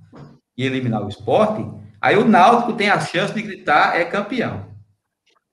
e 0.57 0.65
eliminar 0.65 1.03
o 1.03 1.09
esporte, 1.09 1.63
aí 1.99 2.17
o 2.17 2.25
Náutico 2.25 2.73
tem 2.73 2.89
a 2.89 2.99
chance 2.99 3.33
de 3.33 3.41
gritar 3.41 3.99
é 3.99 4.05
campeão. 4.05 4.73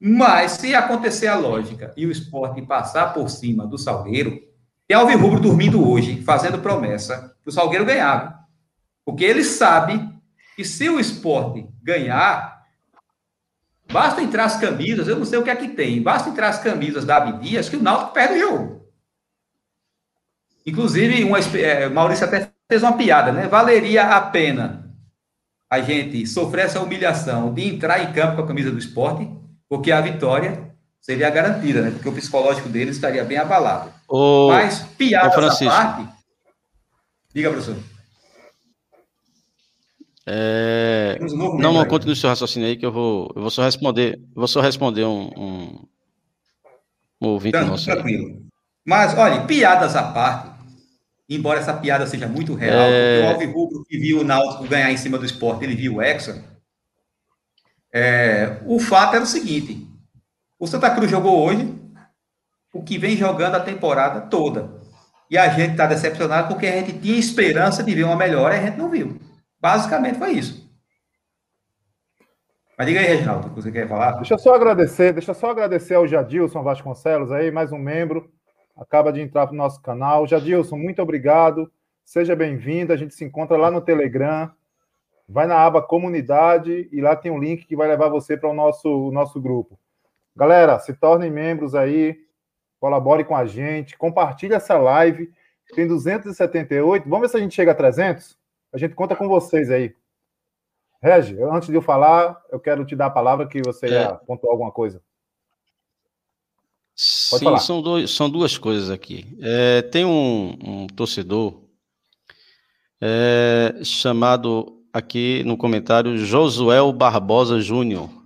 Mas 0.01 0.53
se 0.53 0.74
acontecer 0.74 1.26
a 1.26 1.36
lógica 1.36 1.92
e 1.96 2.07
o 2.07 2.11
esporte 2.11 2.62
passar 2.62 3.12
por 3.12 3.28
cima 3.28 3.66
do 3.66 3.76
Salgueiro, 3.76 4.40
tem 4.91 4.97
Alvirrubro 4.97 5.38
dormindo 5.38 5.88
hoje, 5.88 6.20
fazendo 6.22 6.59
promessa 6.59 7.36
que 7.45 7.49
o 7.49 7.53
Salgueiro 7.53 7.84
ganhava. 7.84 8.41
Porque 9.05 9.24
ele 9.24 9.45
sabe 9.45 10.05
que 10.57 10.64
se 10.64 10.88
o 10.88 10.99
esporte 10.99 11.64
ganhar, 11.80 12.66
basta 13.93 14.20
entrar 14.20 14.47
as 14.47 14.59
camisas, 14.59 15.07
eu 15.07 15.16
não 15.16 15.24
sei 15.24 15.38
o 15.38 15.45
que 15.45 15.51
é 15.51 15.55
que 15.55 15.68
tem, 15.68 16.03
basta 16.03 16.28
entrar 16.28 16.49
as 16.49 16.61
camisas 16.61 17.05
da 17.05 17.18
Abdias 17.18 17.68
que 17.68 17.76
o 17.76 17.80
Náutico 17.80 18.12
perde 18.12 18.34
o 18.34 18.41
jogo. 18.41 18.91
Inclusive, 20.66 21.22
uma, 21.22 21.38
é, 21.38 21.88
Maurício 21.88 22.26
até 22.26 22.51
fez 22.68 22.82
uma 22.82 22.97
piada, 22.97 23.30
né? 23.30 23.47
Valeria 23.47 24.16
a 24.16 24.20
pena 24.20 24.93
a 25.70 25.80
gente 25.80 26.26
sofrer 26.26 26.64
essa 26.64 26.80
humilhação 26.80 27.55
de 27.55 27.64
entrar 27.64 28.03
em 28.03 28.12
campo 28.12 28.34
com 28.34 28.43
a 28.43 28.47
camisa 28.49 28.72
do 28.72 28.78
esporte, 28.78 29.30
porque 29.68 29.93
a 29.93 30.01
vitória 30.01 30.70
seria 31.01 31.30
garantida, 31.30 31.82
né? 31.82 31.90
Porque 31.90 32.09
o 32.09 32.12
psicológico 32.12 32.68
dele 32.68 32.90
estaria 32.90 33.24
bem 33.24 33.38
abalado. 33.38 33.92
O... 34.09 34.48
Mas, 34.48 34.80
piadas 34.96 35.62
à 35.62 35.70
parte, 35.70 36.09
Diga, 37.34 37.51
professor. 37.51 37.76
É... 40.26 41.18
Um 41.22 41.59
não, 41.59 41.72
não, 41.72 41.86
continue 41.86 42.12
o 42.12 42.16
seu 42.16 42.28
raciocínio 42.28 42.68
aí, 42.68 42.76
que 42.76 42.84
eu 42.84 42.92
vou, 42.92 43.32
eu 43.34 43.42
vou 43.42 43.51
só 43.51 43.62
responder, 43.62 44.20
vou 44.34 44.48
só 44.48 44.61
responder 44.61 45.05
um, 45.05 45.30
um, 45.36 45.88
um 47.20 47.28
ouvinte 47.28 47.53
Tanto, 47.53 47.70
nosso. 47.70 47.84
Tranquilo. 47.84 48.42
Mas, 48.84 49.16
olha, 49.16 49.44
piadas 49.46 49.94
à 49.94 50.03
parte, 50.03 50.51
embora 51.28 51.61
essa 51.61 51.74
piada 51.74 52.07
seja 52.07 52.26
muito 52.26 52.55
real, 52.55 52.88
é... 52.90 53.22
o 53.24 53.28
Alvirrubro 53.30 53.84
que 53.84 53.98
viu 53.98 54.20
o 54.20 54.24
Náutico 54.24 54.66
ganhar 54.66 54.90
em 54.90 54.96
cima 54.96 55.18
do 55.18 55.24
esporte, 55.24 55.64
ele 55.64 55.76
viu 55.76 55.96
o 55.96 56.03
Hexa, 56.03 56.44
é, 57.92 58.61
o 58.66 58.78
fato 58.78 59.16
era 59.16 59.24
o 59.24 59.26
seguinte, 59.26 59.86
o 60.61 60.67
Santa 60.67 60.95
Cruz 60.95 61.11
jogou 61.11 61.43
hoje 61.43 61.75
o 62.73 62.83
que 62.85 62.99
vem 62.99 63.17
jogando 63.17 63.55
a 63.55 63.61
temporada 63.61 64.21
toda. 64.21 64.79
E 65.31 65.39
a 65.39 65.49
gente 65.49 65.73
está 65.73 65.87
decepcionado 65.87 66.49
porque 66.49 66.67
a 66.67 66.73
gente 66.73 66.99
tinha 66.99 67.19
esperança 67.19 67.83
de 67.83 67.95
ver 67.95 68.05
uma 68.05 68.15
melhora 68.15 68.55
e 68.55 68.59
a 68.59 68.63
gente 68.67 68.77
não 68.77 68.91
viu. 68.91 69.19
Basicamente 69.59 70.19
foi 70.19 70.33
isso. 70.33 70.71
Mas 72.77 72.87
diga 72.87 73.01
aí, 73.01 73.07
Reginaldo, 73.07 73.47
o 73.47 73.51
que 73.51 73.63
você 73.63 73.73
quer 73.73 73.89
falar? 73.89 74.13
Deixa 74.13 74.35
eu 74.35 74.39
só 74.39 74.55
agradecer, 74.55 75.13
deixa 75.13 75.31
eu 75.31 75.35
só 75.35 75.51
agradecer 75.51 75.95
ao 75.95 76.07
Jadilson 76.07 76.63
Vasconcelos 76.63 77.33
aí, 77.33 77.51
mais 77.51 77.73
um 77.73 77.79
membro, 77.79 78.31
acaba 78.77 79.13
de 79.13 79.21
entrar 79.21 79.47
para 79.47 79.55
o 79.55 79.59
nosso 79.59 79.81
canal. 79.83 80.27
Jadilson, 80.27 80.77
muito 80.77 81.01
obrigado, 81.01 81.71
seja 82.05 82.37
bem-vindo, 82.37 82.93
a 82.93 82.97
gente 82.97 83.15
se 83.15 83.25
encontra 83.25 83.57
lá 83.57 83.71
no 83.71 83.81
Telegram, 83.81 84.51
vai 85.29 85.47
na 85.47 85.57
aba 85.57 85.83
comunidade 85.83 86.89
e 86.91 87.01
lá 87.01 87.17
tem 87.17 87.31
um 87.31 87.39
link 87.39 87.67
que 87.67 87.77
vai 87.77 87.89
levar 87.89 88.09
você 88.09 88.37
para 88.37 88.51
o 88.51 88.55
nosso, 88.55 88.89
o 88.89 89.13
nosso 89.13 89.41
grupo. 89.41 89.80
Galera, 90.41 90.78
se 90.78 90.95
tornem 90.95 91.30
membros 91.30 91.74
aí, 91.74 92.18
colabore 92.80 93.24
com 93.24 93.36
a 93.36 93.45
gente, 93.45 93.99
compartilhe 93.99 94.55
essa 94.55 94.78
live. 94.78 95.30
Tem 95.74 95.86
278. 95.86 97.07
Vamos 97.07 97.20
ver 97.20 97.28
se 97.28 97.36
a 97.36 97.41
gente 97.41 97.55
chega 97.55 97.72
a 97.72 97.74
300? 97.74 98.38
A 98.72 98.78
gente 98.78 98.95
conta 98.95 99.14
com 99.14 99.28
vocês 99.28 99.70
aí. 99.70 99.95
Regi, 101.03 101.36
antes 101.43 101.68
de 101.68 101.74
eu 101.74 101.82
falar, 101.82 102.43
eu 102.51 102.59
quero 102.59 102.86
te 102.86 102.97
dar 102.97 103.07
a 103.07 103.11
palavra 103.11 103.47
que 103.47 103.61
você 103.62 103.84
é. 103.84 103.91
ia 103.91 104.14
pontuar 104.14 104.53
alguma 104.53 104.72
coisa. 104.72 105.03
Pode 107.28 107.41
Sim, 107.41 107.45
falar. 107.45 107.59
São, 107.59 107.82
dois, 107.82 108.11
são 108.11 108.30
duas 108.30 108.57
coisas 108.57 108.88
aqui. 108.88 109.36
É, 109.43 109.82
tem 109.82 110.07
um, 110.07 110.57
um 110.64 110.86
torcedor 110.86 111.62
é, 112.99 113.78
chamado 113.84 114.82
aqui 114.91 115.45
no 115.45 115.59
comentário 115.59 116.16
Josuel 116.16 116.91
Barbosa 116.95 117.61
Júnior. 117.61 118.20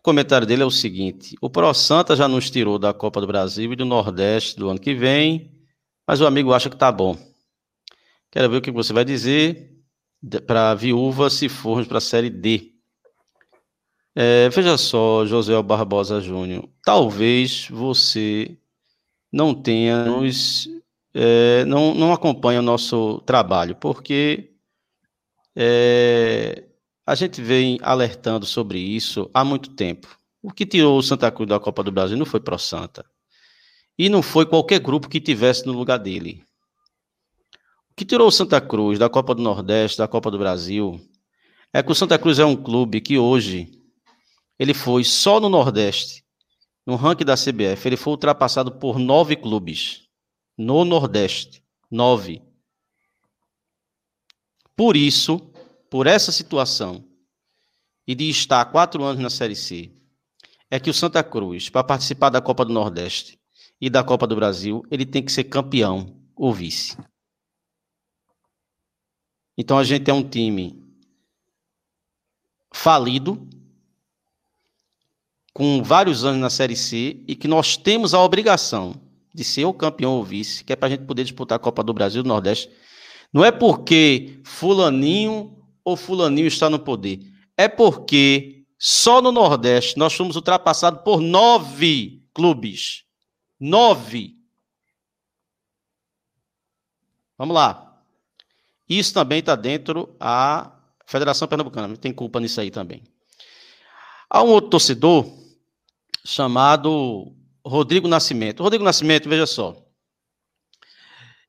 O 0.00 0.02
comentário 0.02 0.46
dele 0.46 0.62
é 0.62 0.66
o 0.66 0.70
seguinte: 0.70 1.36
o 1.42 1.50
Pro 1.50 1.72
Santa 1.74 2.16
já 2.16 2.26
nos 2.26 2.50
tirou 2.50 2.78
da 2.78 2.94
Copa 2.94 3.20
do 3.20 3.26
Brasil 3.26 3.70
e 3.70 3.76
do 3.76 3.84
Nordeste 3.84 4.56
do 4.56 4.70
ano 4.70 4.80
que 4.80 4.94
vem, 4.94 5.52
mas 6.06 6.22
o 6.22 6.26
amigo 6.26 6.54
acha 6.54 6.70
que 6.70 6.76
tá 6.76 6.90
bom. 6.90 7.16
Quero 8.30 8.48
ver 8.48 8.56
o 8.56 8.62
que 8.62 8.70
você 8.70 8.94
vai 8.94 9.04
dizer 9.04 9.76
para 10.46 10.70
a 10.70 10.74
viúva 10.74 11.28
se 11.28 11.50
formos 11.50 11.86
para 11.86 11.98
a 11.98 12.00
Série 12.00 12.30
D. 12.30 12.72
É, 14.14 14.48
veja 14.48 14.78
só, 14.78 15.26
José 15.26 15.60
Barbosa 15.62 16.20
Júnior, 16.20 16.66
talvez 16.82 17.68
você 17.68 18.56
não 19.30 19.54
tenha 19.54 20.04
nos, 20.06 20.66
é, 21.12 21.64
não, 21.66 21.94
não 21.94 22.12
acompanha 22.12 22.60
o 22.60 22.62
nosso 22.62 23.20
trabalho, 23.26 23.76
porque 23.76 24.50
é, 25.54 26.69
a 27.10 27.16
gente 27.16 27.42
vem 27.42 27.76
alertando 27.82 28.46
sobre 28.46 28.78
isso 28.78 29.28
há 29.34 29.44
muito 29.44 29.70
tempo. 29.70 30.16
O 30.40 30.52
que 30.52 30.64
tirou 30.64 30.96
o 30.96 31.02
Santa 31.02 31.28
Cruz 31.28 31.48
da 31.48 31.58
Copa 31.58 31.82
do 31.82 31.90
Brasil 31.90 32.16
não 32.16 32.24
foi 32.24 32.38
Pro 32.38 32.56
Santa. 32.56 33.04
E 33.98 34.08
não 34.08 34.22
foi 34.22 34.46
qualquer 34.46 34.78
grupo 34.78 35.08
que 35.08 35.20
tivesse 35.20 35.66
no 35.66 35.72
lugar 35.72 35.98
dele. 35.98 36.44
O 37.90 37.96
que 37.96 38.04
tirou 38.04 38.28
o 38.28 38.30
Santa 38.30 38.60
Cruz 38.60 38.96
da 38.96 39.08
Copa 39.08 39.34
do 39.34 39.42
Nordeste, 39.42 39.98
da 39.98 40.06
Copa 40.06 40.30
do 40.30 40.38
Brasil, 40.38 41.00
é 41.72 41.82
que 41.82 41.90
o 41.90 41.96
Santa 41.96 42.16
Cruz 42.16 42.38
é 42.38 42.44
um 42.44 42.54
clube 42.54 43.00
que 43.00 43.18
hoje 43.18 43.68
ele 44.56 44.72
foi 44.72 45.02
só 45.02 45.40
no 45.40 45.48
Nordeste, 45.48 46.24
no 46.86 46.94
ranking 46.94 47.24
da 47.24 47.34
CBF, 47.34 47.88
ele 47.88 47.96
foi 47.96 48.12
ultrapassado 48.12 48.70
por 48.70 49.00
nove 49.00 49.34
clubes 49.34 50.02
no 50.56 50.84
Nordeste, 50.84 51.60
nove. 51.90 52.40
Por 54.76 54.96
isso, 54.96 55.49
por 55.90 56.06
essa 56.06 56.30
situação 56.30 57.04
e 58.06 58.14
de 58.14 58.30
estar 58.30 58.64
quatro 58.66 59.02
anos 59.02 59.20
na 59.20 59.28
Série 59.28 59.56
C, 59.56 59.92
é 60.70 60.78
que 60.78 60.88
o 60.88 60.94
Santa 60.94 61.22
Cruz, 61.22 61.68
para 61.68 61.82
participar 61.82 62.30
da 62.30 62.40
Copa 62.40 62.64
do 62.64 62.72
Nordeste 62.72 63.38
e 63.80 63.90
da 63.90 64.04
Copa 64.04 64.26
do 64.26 64.36
Brasil, 64.36 64.84
ele 64.90 65.04
tem 65.04 65.22
que 65.22 65.32
ser 65.32 65.44
campeão 65.44 66.16
ou 66.36 66.54
vice. 66.54 66.96
Então 69.58 69.76
a 69.76 69.84
gente 69.84 70.08
é 70.08 70.14
um 70.14 70.26
time 70.26 70.80
falido, 72.72 73.48
com 75.52 75.82
vários 75.82 76.24
anos 76.24 76.40
na 76.40 76.48
Série 76.48 76.76
C, 76.76 77.22
e 77.26 77.34
que 77.34 77.48
nós 77.48 77.76
temos 77.76 78.14
a 78.14 78.22
obrigação 78.22 78.94
de 79.34 79.42
ser 79.42 79.64
o 79.64 79.74
campeão 79.74 80.12
ou 80.12 80.24
vice, 80.24 80.62
que 80.64 80.72
é 80.72 80.76
para 80.76 80.86
a 80.86 80.90
gente 80.90 81.04
poder 81.04 81.24
disputar 81.24 81.56
a 81.56 81.60
Copa 81.60 81.82
do 81.82 81.92
Brasil 81.92 82.22
do 82.22 82.28
Nordeste. 82.28 82.70
Não 83.32 83.44
é 83.44 83.50
porque 83.50 84.40
fulaninho 84.44 85.59
ou 85.84 85.96
fulaninho 85.96 86.46
está 86.46 86.68
no 86.68 86.78
poder. 86.78 87.20
É 87.56 87.68
porque 87.68 88.64
só 88.78 89.20
no 89.20 89.30
Nordeste 89.30 89.98
nós 89.98 90.14
fomos 90.14 90.36
ultrapassados 90.36 91.02
por 91.02 91.20
nove 91.20 92.22
clubes. 92.34 93.04
Nove. 93.58 94.36
Vamos 97.36 97.54
lá. 97.54 98.02
Isso 98.88 99.14
também 99.14 99.38
está 99.38 99.54
dentro 99.54 100.16
da 100.18 100.74
Federação 101.06 101.46
Pernambucana, 101.46 101.96
tem 101.96 102.12
culpa 102.12 102.40
nisso 102.40 102.60
aí 102.60 102.70
também. 102.70 103.02
Há 104.28 104.42
um 104.42 104.48
outro 104.48 104.70
torcedor 104.70 105.26
chamado 106.24 107.34
Rodrigo 107.64 108.08
Nascimento. 108.08 108.62
Rodrigo 108.62 108.84
Nascimento, 108.84 109.28
veja 109.28 109.46
só. 109.46 109.76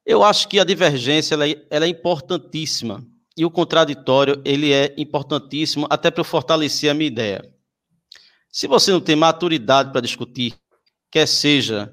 Eu 0.06 0.24
acho 0.24 0.48
que 0.48 0.60
a 0.60 0.64
divergência 0.64 1.36
ela 1.36 1.48
é, 1.48 1.66
ela 1.70 1.86
é 1.86 1.88
importantíssima 1.88 3.06
e 3.36 3.46
o 3.46 3.52
contraditório 3.52 4.42
ele 4.44 4.74
é 4.74 4.94
importantíssimo 4.98 5.88
até 5.90 6.12
para 6.12 6.24
fortalecer 6.24 6.90
a 6.90 6.94
minha 6.94 7.08
ideia. 7.08 7.54
Se 8.50 8.68
você 8.68 8.92
não 8.92 9.00
tem 9.00 9.16
maturidade 9.16 9.92
para 9.92 10.02
discutir, 10.02 10.54
quer 11.10 11.28
seja 11.28 11.92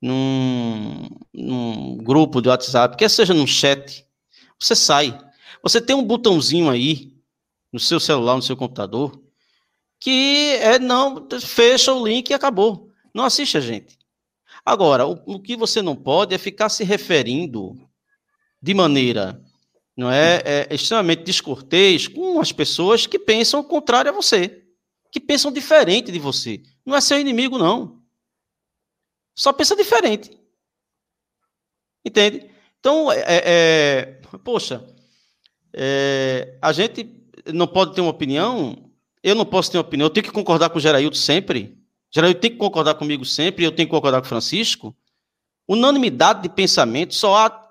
num, 0.00 1.08
num 1.32 1.98
grupo 1.98 2.40
de 2.40 2.48
WhatsApp, 2.48 2.96
quer 2.96 3.10
seja 3.10 3.34
num 3.34 3.46
chat, 3.46 4.06
você 4.58 4.74
sai. 4.74 5.18
Você 5.62 5.80
tem 5.80 5.94
um 5.94 6.04
botãozinho 6.04 6.70
aí 6.70 7.12
no 7.72 7.78
seu 7.78 8.00
celular, 8.00 8.36
no 8.36 8.42
seu 8.42 8.56
computador, 8.56 9.20
que 10.00 10.56
é 10.60 10.78
não 10.78 11.28
fecha 11.40 11.92
o 11.92 12.06
link 12.06 12.30
e 12.30 12.34
acabou. 12.34 12.90
Não 13.14 13.24
assiste 13.24 13.56
a 13.56 13.60
gente. 13.60 13.98
Agora, 14.64 15.06
o, 15.06 15.20
o 15.26 15.40
que 15.40 15.56
você 15.56 15.82
não 15.82 15.94
pode 15.94 16.34
é 16.34 16.38
ficar 16.38 16.68
se 16.68 16.84
referindo 16.84 17.76
de 18.60 18.74
maneira 18.74 19.42
não 19.96 20.10
é, 20.10 20.42
é 20.44 20.74
extremamente 20.74 21.22
descortês 21.22 22.08
com 22.08 22.40
as 22.40 22.50
pessoas 22.52 23.06
que 23.06 23.18
pensam 23.18 23.60
o 23.60 23.64
contrário 23.64 24.10
a 24.10 24.14
você, 24.14 24.64
que 25.10 25.20
pensam 25.20 25.52
diferente 25.52 26.10
de 26.10 26.18
você. 26.18 26.62
Não 26.84 26.96
é 26.96 27.00
seu 27.00 27.18
inimigo, 27.18 27.58
não. 27.58 28.02
Só 29.34 29.52
pensa 29.52 29.76
diferente. 29.76 30.38
Entende? 32.04 32.50
Então, 32.80 33.12
é, 33.12 33.22
é, 33.26 34.04
poxa, 34.42 34.84
é, 35.72 36.58
a 36.60 36.72
gente 36.72 37.08
não 37.52 37.66
pode 37.66 37.94
ter 37.94 38.00
uma 38.00 38.10
opinião, 38.10 38.90
eu 39.22 39.34
não 39.34 39.44
posso 39.44 39.70
ter 39.70 39.78
uma 39.78 39.84
opinião, 39.84 40.06
eu 40.06 40.10
tenho 40.10 40.24
que 40.24 40.32
concordar 40.32 40.70
com 40.70 40.78
o 40.78 40.80
Geraildo 40.80 41.16
sempre, 41.16 41.78
Geraildo 42.10 42.40
tem 42.40 42.50
que 42.50 42.56
concordar 42.56 42.94
comigo 42.94 43.24
sempre, 43.24 43.64
eu 43.64 43.72
tenho 43.72 43.88
que 43.88 43.94
concordar 43.94 44.20
com 44.20 44.26
o 44.26 44.28
Francisco. 44.28 44.94
Unanimidade 45.66 46.42
de 46.42 46.48
pensamento 46.48 47.14
só 47.14 47.36
há 47.36 47.61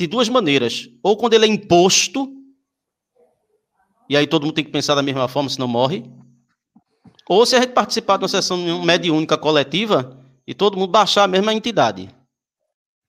de 0.00 0.06
duas 0.06 0.30
maneiras, 0.30 0.88
ou 1.02 1.14
quando 1.14 1.34
ele 1.34 1.44
é 1.44 1.48
imposto, 1.48 2.34
e 4.08 4.16
aí 4.16 4.26
todo 4.26 4.44
mundo 4.44 4.54
tem 4.54 4.64
que 4.64 4.70
pensar 4.70 4.94
da 4.94 5.02
mesma 5.02 5.28
forma, 5.28 5.50
senão 5.50 5.68
morre, 5.68 6.10
ou 7.28 7.44
se 7.44 7.54
a 7.54 7.60
gente 7.60 7.74
participar 7.74 8.16
de 8.16 8.22
uma 8.22 8.28
sessão 8.28 8.82
mediúnica 8.82 9.36
coletiva 9.36 10.18
e 10.46 10.54
todo 10.54 10.78
mundo 10.78 10.90
baixar 10.90 11.24
a 11.24 11.28
mesma 11.28 11.52
entidade. 11.52 12.06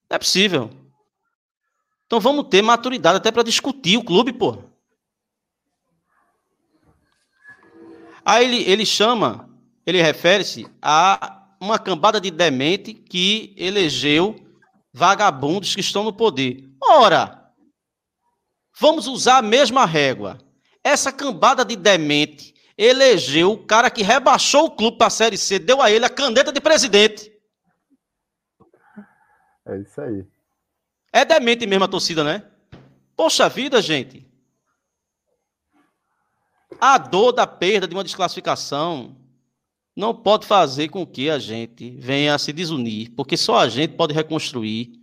Não 0.09 0.15
é 0.15 0.19
possível. 0.19 0.69
Então 2.05 2.19
vamos 2.19 2.47
ter 2.49 2.61
maturidade 2.61 3.15
até 3.15 3.31
para 3.31 3.41
discutir 3.41 3.95
o 3.95 4.03
clube, 4.03 4.33
pô. 4.33 4.57
Aí 8.25 8.43
ele, 8.43 8.69
ele 8.69 8.85
chama, 8.85 9.49
ele 9.85 10.01
refere-se 10.01 10.67
a 10.81 11.47
uma 11.57 11.79
cambada 11.79 12.19
de 12.19 12.29
demente 12.29 12.93
que 12.93 13.55
elegeu 13.55 14.40
vagabundos 14.93 15.73
que 15.73 15.81
estão 15.81 16.03
no 16.03 16.13
poder. 16.13 16.69
Ora, 16.81 17.51
vamos 18.79 19.07
usar 19.07 19.37
a 19.37 19.41
mesma 19.41 19.85
régua. 19.85 20.37
Essa 20.83 21.11
cambada 21.11 21.63
de 21.63 21.75
demente 21.75 22.53
elegeu 22.77 23.51
o 23.51 23.65
cara 23.65 23.91
que 23.91 24.01
rebaixou 24.01 24.65
o 24.65 24.71
clube 24.71 24.97
para 24.97 25.07
a 25.07 25.11
Série 25.11 25.37
C, 25.37 25.59
deu 25.59 25.81
a 25.81 25.91
ele 25.91 26.05
a 26.05 26.09
caneta 26.09 26.51
de 26.51 26.59
presidente. 26.59 27.31
É 29.67 29.77
isso 29.77 30.01
aí. 30.01 30.25
É 31.13 31.23
demente 31.23 31.67
mesmo 31.67 31.85
a 31.85 31.87
torcida, 31.87 32.23
né? 32.23 32.43
Poxa 33.15 33.47
vida, 33.47 33.81
gente. 33.81 34.27
A 36.79 36.97
dor 36.97 37.31
da 37.31 37.45
perda 37.45 37.87
de 37.87 37.93
uma 37.93 38.03
desclassificação 38.03 39.15
não 40.01 40.15
pode 40.15 40.47
fazer 40.47 40.89
com 40.89 41.05
que 41.05 41.29
a 41.29 41.37
gente 41.37 41.91
venha 41.91 42.33
a 42.33 42.39
se 42.39 42.51
desunir, 42.51 43.13
porque 43.15 43.37
só 43.37 43.59
a 43.59 43.69
gente 43.69 43.95
pode 43.95 44.15
reconstruir 44.15 44.99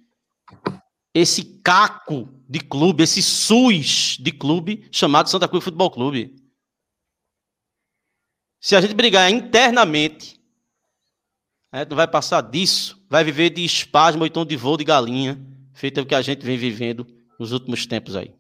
esse 1.14 1.60
caco 1.62 2.28
de 2.48 2.58
clube, 2.58 3.04
esse 3.04 3.22
SUS 3.22 4.16
de 4.18 4.32
clube 4.32 4.88
chamado 4.90 5.30
Santa 5.30 5.46
Cruz 5.46 5.62
Futebol 5.62 5.88
Clube. 5.88 6.34
Se 8.60 8.74
a 8.74 8.80
gente 8.80 8.92
brigar 8.92 9.30
internamente, 9.30 10.40
a 11.70 11.78
gente 11.78 11.90
não 11.90 11.96
vai 11.96 12.08
passar 12.08 12.40
disso, 12.40 13.00
vai 13.08 13.22
viver 13.22 13.50
de 13.50 13.64
espasmo 13.64 14.22
ou 14.22 14.26
então 14.26 14.44
de 14.44 14.56
voo 14.56 14.76
de 14.76 14.82
galinha 14.82 15.40
feito 15.74 16.00
o 16.00 16.06
que 16.06 16.14
a 16.14 16.22
gente 16.22 16.44
vem 16.44 16.58
vivendo 16.58 17.06
nos 17.38 17.52
últimos 17.52 17.86
tempos 17.86 18.16
aí. 18.16 18.34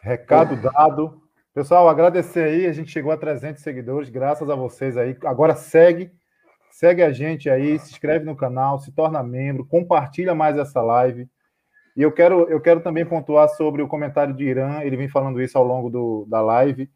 Recado 0.00 0.54
dado. 0.62 1.19
Pessoal, 1.52 1.88
agradecer 1.88 2.44
aí, 2.44 2.66
a 2.66 2.72
gente 2.72 2.92
chegou 2.92 3.10
a 3.10 3.16
300 3.16 3.60
seguidores, 3.60 4.08
graças 4.08 4.48
a 4.48 4.54
vocês 4.54 4.96
aí. 4.96 5.16
Agora 5.24 5.56
segue, 5.56 6.12
segue 6.70 7.02
a 7.02 7.12
gente 7.12 7.50
aí, 7.50 7.78
se 7.78 7.90
inscreve 7.90 8.24
no 8.24 8.36
canal, 8.36 8.78
se 8.78 8.92
torna 8.92 9.22
membro, 9.22 9.66
compartilha 9.66 10.34
mais 10.34 10.56
essa 10.56 10.80
live. 10.80 11.28
E 11.96 12.02
eu 12.02 12.12
quero, 12.12 12.48
eu 12.48 12.60
quero 12.60 12.80
também 12.80 13.04
pontuar 13.04 13.48
sobre 13.48 13.82
o 13.82 13.88
comentário 13.88 14.32
de 14.32 14.44
Irã, 14.44 14.80
ele 14.82 14.96
vem 14.96 15.08
falando 15.08 15.42
isso 15.42 15.58
ao 15.58 15.64
longo 15.64 15.90
do, 15.90 16.24
da 16.28 16.40
live, 16.40 16.88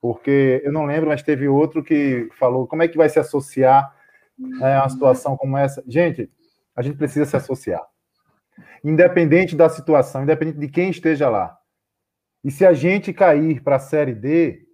porque 0.00 0.62
eu 0.64 0.72
não 0.72 0.86
lembro, 0.86 1.08
mas 1.08 1.22
teve 1.22 1.48
outro 1.48 1.82
que 1.82 2.28
falou 2.38 2.66
como 2.66 2.84
é 2.84 2.88
que 2.88 2.96
vai 2.96 3.08
se 3.08 3.18
associar 3.18 3.92
né, 4.38 4.76
a 4.76 4.82
uma 4.82 4.88
situação 4.88 5.36
como 5.36 5.58
essa. 5.58 5.82
Gente, 5.86 6.30
a 6.76 6.82
gente 6.82 6.96
precisa 6.96 7.24
se 7.24 7.36
associar 7.36 7.82
independente 8.84 9.56
da 9.56 9.68
situação, 9.68 10.22
independente 10.22 10.58
de 10.58 10.68
quem 10.68 10.90
esteja 10.90 11.28
lá. 11.28 11.56
E 12.46 12.50
se 12.52 12.64
a 12.64 12.72
gente 12.72 13.12
cair 13.12 13.60
para 13.60 13.74
a 13.74 13.80
Série 13.80 14.14
D, 14.14 14.64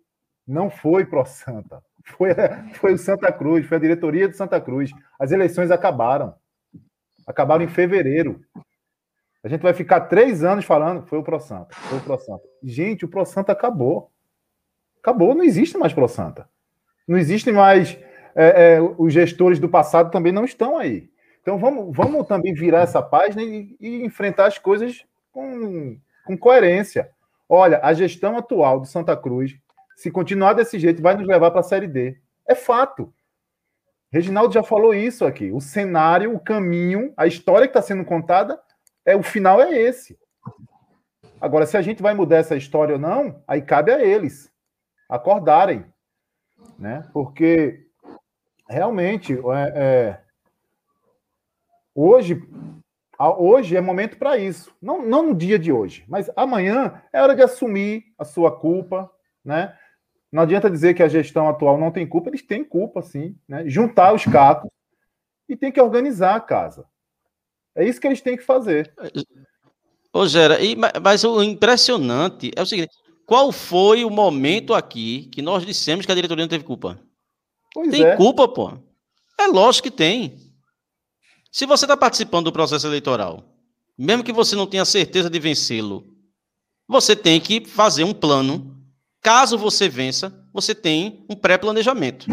não 0.47 0.69
foi 0.69 1.07
pro 1.07 1.25
Santa, 1.25 1.83
foi, 2.05 2.29
foi 2.75 2.93
o 2.93 2.99
Santa 2.99 3.33
Cruz, 3.33 3.65
foi 3.65 3.79
a 3.79 3.81
diretoria 3.81 4.29
de 4.29 4.37
Santa 4.37 4.61
Cruz. 4.61 4.91
As 5.19 5.33
eleições 5.33 5.71
acabaram. 5.71 6.35
Acabaram 7.27 7.65
em 7.65 7.69
fevereiro. 7.69 8.43
A 9.43 9.49
gente 9.49 9.63
vai 9.63 9.73
ficar 9.73 10.03
três 10.03 10.45
anos 10.45 10.67
falando, 10.67 11.07
foi 11.07 11.19
o 11.19 11.23
Pro 11.23 11.41
Santa, 11.41 11.75
foi 11.75 11.97
o 11.97 12.03
Pro 12.03 12.19
Santa. 12.19 12.45
Gente, 12.63 13.07
o 13.07 13.09
Pro 13.09 13.25
Santa 13.25 13.53
acabou. 13.53 14.11
Acabou, 15.01 15.35
não 15.35 15.43
existe 15.43 15.79
mais 15.79 15.95
Pro 15.95 16.07
Santa. 16.07 16.47
Não 17.09 17.17
existem 17.17 17.55
mais. 17.55 17.99
É, 18.35 18.75
é, 18.75 18.81
os 18.83 19.15
gestores 19.15 19.59
do 19.59 19.69
passado 19.71 20.11
também 20.11 20.31
não 20.31 20.45
estão 20.45 20.77
aí. 20.77 21.09
Então 21.41 21.57
vamos, 21.57 21.97
vamos 21.97 22.27
também 22.27 22.53
virar 22.53 22.83
essa 22.83 23.01
página 23.01 23.43
e, 23.43 23.75
e 23.81 24.05
enfrentar 24.05 24.49
as 24.49 24.59
coisas 24.59 25.07
com, 25.33 25.99
com 26.27 26.37
coerência. 26.37 27.11
Olha, 27.55 27.81
a 27.83 27.93
gestão 27.93 28.39
atual 28.39 28.81
do 28.81 28.87
Santa 28.87 29.15
Cruz, 29.15 29.55
se 29.95 30.11
continuar 30.11 30.55
desse 30.55 30.79
jeito, 30.79 31.03
vai 31.03 31.15
nos 31.15 31.27
levar 31.27 31.51
para 31.51 31.61
a 31.61 31.63
Série 31.63 31.87
D. 31.87 32.19
É 32.49 32.55
fato. 32.55 33.13
Reginaldo 34.11 34.55
já 34.55 34.63
falou 34.63 34.95
isso 34.95 35.27
aqui. 35.27 35.53
O 35.53 35.61
cenário, 35.61 36.35
o 36.35 36.41
caminho, 36.41 37.13
a 37.15 37.27
história 37.27 37.67
que 37.67 37.77
está 37.77 37.83
sendo 37.83 38.07
contada, 38.07 38.59
é 39.05 39.15
o 39.15 39.23
final 39.23 39.61
é 39.61 39.71
esse. 39.71 40.19
Agora, 41.39 41.67
se 41.67 41.77
a 41.77 41.83
gente 41.83 42.01
vai 42.03 42.15
mudar 42.15 42.39
essa 42.39 42.57
história 42.57 42.95
ou 42.95 42.99
não, 42.99 43.45
aí 43.47 43.61
cabe 43.61 43.93
a 43.93 44.03
eles 44.03 44.51
acordarem, 45.07 45.85
né? 46.79 47.07
Porque 47.13 47.87
realmente 48.67 49.35
é, 49.35 49.73
é, 49.75 50.21
Hoje, 51.95 52.43
hoje 53.31 53.77
é 53.77 53.81
momento 53.81 54.17
para 54.17 54.37
isso. 54.39 54.75
Não, 54.81 55.05
não 55.05 55.29
no 55.29 55.35
dia 55.35 55.59
de 55.59 55.73
hoje, 55.73 56.05
mas 56.09 56.31
amanhã 56.37 57.03
é 57.13 57.21
hora 57.21 57.35
de 57.35 57.43
assumir 57.43 58.05
a 58.19 58.25
sua 58.25 58.51
culpa, 58.51 59.11
né? 59.45 59.77
Não 60.31 60.43
adianta 60.43 60.71
dizer 60.71 60.95
que 60.95 61.03
a 61.03 61.09
gestão 61.09 61.49
atual 61.49 61.79
não 61.79 61.91
tem 61.91 62.07
culpa, 62.07 62.31
eles 62.31 62.43
têm 62.43 62.65
culpa, 62.65 63.03
sim. 63.03 63.37
Né? 63.47 63.65
Juntar 63.67 64.15
os 64.15 64.25
cacos 64.25 64.71
e 65.47 65.55
tem 65.55 65.71
que 65.71 65.81
organizar 65.81 66.35
a 66.35 66.41
casa. 66.41 66.87
É 67.75 67.87
isso 67.87 68.01
que 68.01 68.07
eles 68.07 68.23
têm 68.23 68.37
que 68.37 68.43
fazer. 68.43 68.93
Ô, 70.13 70.27
Gera, 70.27 70.61
e, 70.61 70.75
mas 70.77 71.25
o 71.25 71.43
impressionante 71.43 72.51
é 72.57 72.63
o 72.63 72.67
seguinte: 72.67 72.95
qual 73.27 73.53
foi 73.53 74.05
o 74.05 74.11
momento 74.11 74.75
aqui 74.75 75.29
que 75.33 75.43
nós 75.43 75.65
dissemos 75.65 76.07
que 76.07 76.13
a 76.13 76.15
diretoria 76.15 76.45
não 76.45 76.51
teve 76.51 76.65
culpa? 76.65 76.99
Pois 77.75 77.91
tem 77.91 78.05
é. 78.05 78.17
culpa, 78.17 78.47
pô. 78.47 78.73
É 79.39 79.47
lógico 79.47 79.89
que 79.89 79.95
tem. 79.95 80.52
Se 81.53 81.67
você 81.67 81.85
está 81.85 81.95
participando 81.95 82.47
do 82.47 82.53
processo 82.53 82.87
eleitoral, 82.87 83.45
mesmo 83.97 84.25
que 84.25 84.33
você 84.33 84.57
não 84.57 84.67
tenha 84.67 84.87
certeza 84.87 85.29
de 85.29 85.39
vencê-lo, 85.39 86.07
você 86.89 87.15
tem 87.15 87.39
que 87.39 87.63
fazer 87.67 88.05
um 88.05 88.15
plano. 88.15 88.75
Caso 89.21 89.59
você 89.59 89.87
vença, 89.87 90.33
você 90.51 90.75
tem 90.75 91.27
um 91.29 91.37
pré-planejamento. 91.37 92.27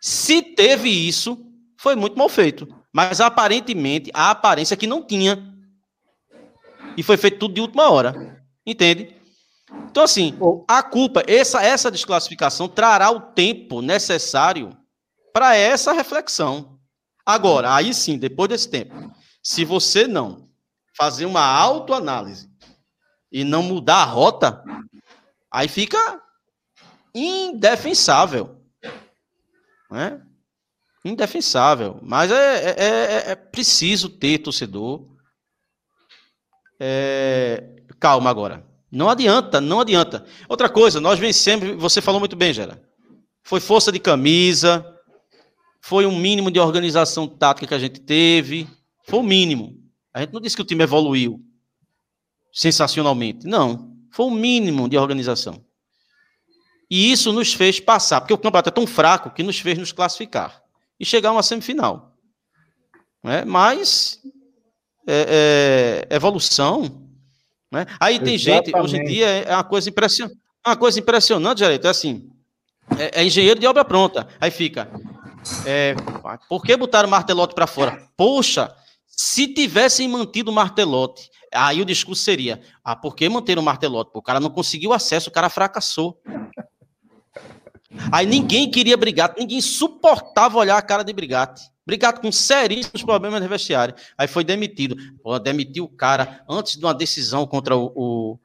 Se 0.00 0.42
teve 0.42 0.88
isso, 0.90 1.46
foi 1.78 1.94
muito 1.94 2.18
mal 2.18 2.28
feito. 2.28 2.66
Mas 2.92 3.20
aparentemente, 3.20 4.10
a 4.12 4.30
aparência 4.32 4.74
é 4.74 4.76
que 4.76 4.88
não 4.88 5.00
tinha. 5.00 5.54
E 6.96 7.04
foi 7.04 7.16
feito 7.16 7.38
tudo 7.38 7.54
de 7.54 7.60
última 7.60 7.88
hora. 7.88 8.42
Entende? 8.66 9.14
Então, 9.88 10.02
assim, 10.02 10.36
a 10.66 10.82
culpa, 10.82 11.22
essa, 11.28 11.62
essa 11.62 11.88
desclassificação 11.88 12.66
trará 12.66 13.12
o 13.12 13.20
tempo 13.20 13.80
necessário 13.80 14.76
para 15.32 15.54
essa 15.54 15.92
reflexão. 15.92 16.75
Agora, 17.26 17.74
aí 17.74 17.92
sim, 17.92 18.16
depois 18.16 18.48
desse 18.48 18.70
tempo, 18.70 18.94
se 19.42 19.64
você 19.64 20.06
não 20.06 20.48
fazer 20.96 21.26
uma 21.26 21.44
autoanálise 21.44 22.48
e 23.32 23.42
não 23.42 23.64
mudar 23.64 23.96
a 23.96 24.04
rota, 24.04 24.62
aí 25.50 25.66
fica 25.66 26.22
indefensável. 27.12 28.56
Né? 29.90 30.22
Indefensável. 31.04 31.98
Mas 32.00 32.30
é, 32.30 32.70
é, 32.70 32.74
é, 32.78 33.30
é 33.32 33.34
preciso 33.34 34.08
ter 34.08 34.38
torcedor. 34.38 35.06
É... 36.78 37.72
Calma 37.98 38.30
agora. 38.30 38.64
Não 38.90 39.08
adianta, 39.08 39.60
não 39.60 39.80
adianta. 39.80 40.24
Outra 40.48 40.68
coisa, 40.68 41.00
nós 41.00 41.18
vencemos, 41.18 41.76
você 41.76 42.00
falou 42.00 42.20
muito 42.20 42.36
bem, 42.36 42.52
Gera. 42.52 42.80
Foi 43.42 43.60
força 43.60 43.90
de 43.90 43.98
camisa, 43.98 44.95
foi 45.80 46.06
um 46.06 46.16
mínimo 46.16 46.50
de 46.50 46.58
organização 46.58 47.28
tática 47.28 47.66
que 47.66 47.74
a 47.74 47.78
gente 47.78 48.00
teve. 48.00 48.68
Foi 49.06 49.20
o 49.20 49.22
mínimo. 49.22 49.78
A 50.12 50.20
gente 50.20 50.32
não 50.32 50.40
disse 50.40 50.56
que 50.56 50.62
o 50.62 50.64
time 50.64 50.82
evoluiu 50.82 51.40
sensacionalmente. 52.52 53.46
Não. 53.46 53.94
Foi 54.10 54.26
o 54.26 54.30
mínimo 54.30 54.88
de 54.88 54.96
organização. 54.96 55.64
E 56.90 57.10
isso 57.10 57.32
nos 57.32 57.52
fez 57.52 57.80
passar, 57.80 58.20
porque 58.20 58.32
o 58.32 58.38
campeonato 58.38 58.68
é 58.68 58.72
tão 58.72 58.86
fraco 58.86 59.30
que 59.30 59.42
nos 59.42 59.58
fez 59.58 59.76
nos 59.76 59.92
classificar 59.92 60.62
e 60.98 61.04
chegar 61.04 61.30
a 61.30 61.32
uma 61.32 61.42
semifinal. 61.42 62.16
Né? 63.22 63.44
Mas 63.44 64.20
é, 65.06 66.06
é, 66.08 66.14
evolução. 66.14 67.08
Né? 67.70 67.86
Aí 68.00 68.18
tem 68.18 68.34
Exatamente. 68.34 68.66
gente, 68.66 68.76
hoje 68.76 68.96
em 68.96 69.04
dia 69.04 69.26
é 69.26 69.54
uma 69.54 69.64
coisa 69.64 69.88
impressionante. 69.88 70.38
Uma 70.66 70.76
coisa 70.76 70.98
impressionante, 70.98 71.58
Direito, 71.58 71.86
é 71.86 71.90
assim: 71.90 72.30
é, 72.98 73.20
é 73.20 73.24
engenheiro 73.24 73.58
de 73.58 73.66
obra 73.66 73.84
pronta. 73.84 74.26
Aí 74.40 74.50
fica, 74.50 74.90
é, 75.64 75.94
por 76.48 76.62
que 76.62 76.76
botaram 76.76 77.08
o 77.08 77.10
martelote 77.10 77.54
para 77.54 77.66
fora? 77.66 78.08
Poxa, 78.16 78.74
se 79.06 79.48
tivessem 79.48 80.08
mantido 80.08 80.50
o 80.50 80.54
martelote, 80.54 81.30
aí 81.52 81.80
o 81.80 81.84
discurso 81.84 82.22
seria: 82.22 82.60
ah, 82.84 82.96
por 82.96 83.14
que 83.14 83.28
manter 83.28 83.58
o 83.58 83.62
martelote? 83.62 84.10
O 84.14 84.22
cara 84.22 84.40
não 84.40 84.50
conseguiu 84.50 84.92
acesso, 84.92 85.30
o 85.30 85.32
cara 85.32 85.48
fracassou. 85.48 86.20
Aí 88.12 88.26
ninguém 88.26 88.70
queria 88.70 88.96
brigar, 88.96 89.34
ninguém 89.38 89.60
suportava 89.60 90.58
olhar 90.58 90.76
a 90.76 90.82
cara 90.82 91.02
de 91.02 91.12
Brigatti. 91.12 91.62
Brigatti 91.86 92.20
com 92.20 92.32
seríssimos 92.32 93.02
problemas 93.02 93.40
de 93.40 93.48
vestiário. 93.48 93.94
Aí 94.18 94.26
foi 94.26 94.42
demitido. 94.42 94.96
Pô, 95.22 95.38
demitiu 95.38 95.84
o 95.84 95.88
cara 95.88 96.44
antes 96.48 96.76
de 96.76 96.84
uma 96.84 96.92
decisão 96.92 97.46
contra 97.46 97.76
o, 97.76 97.92
o 97.94 98.38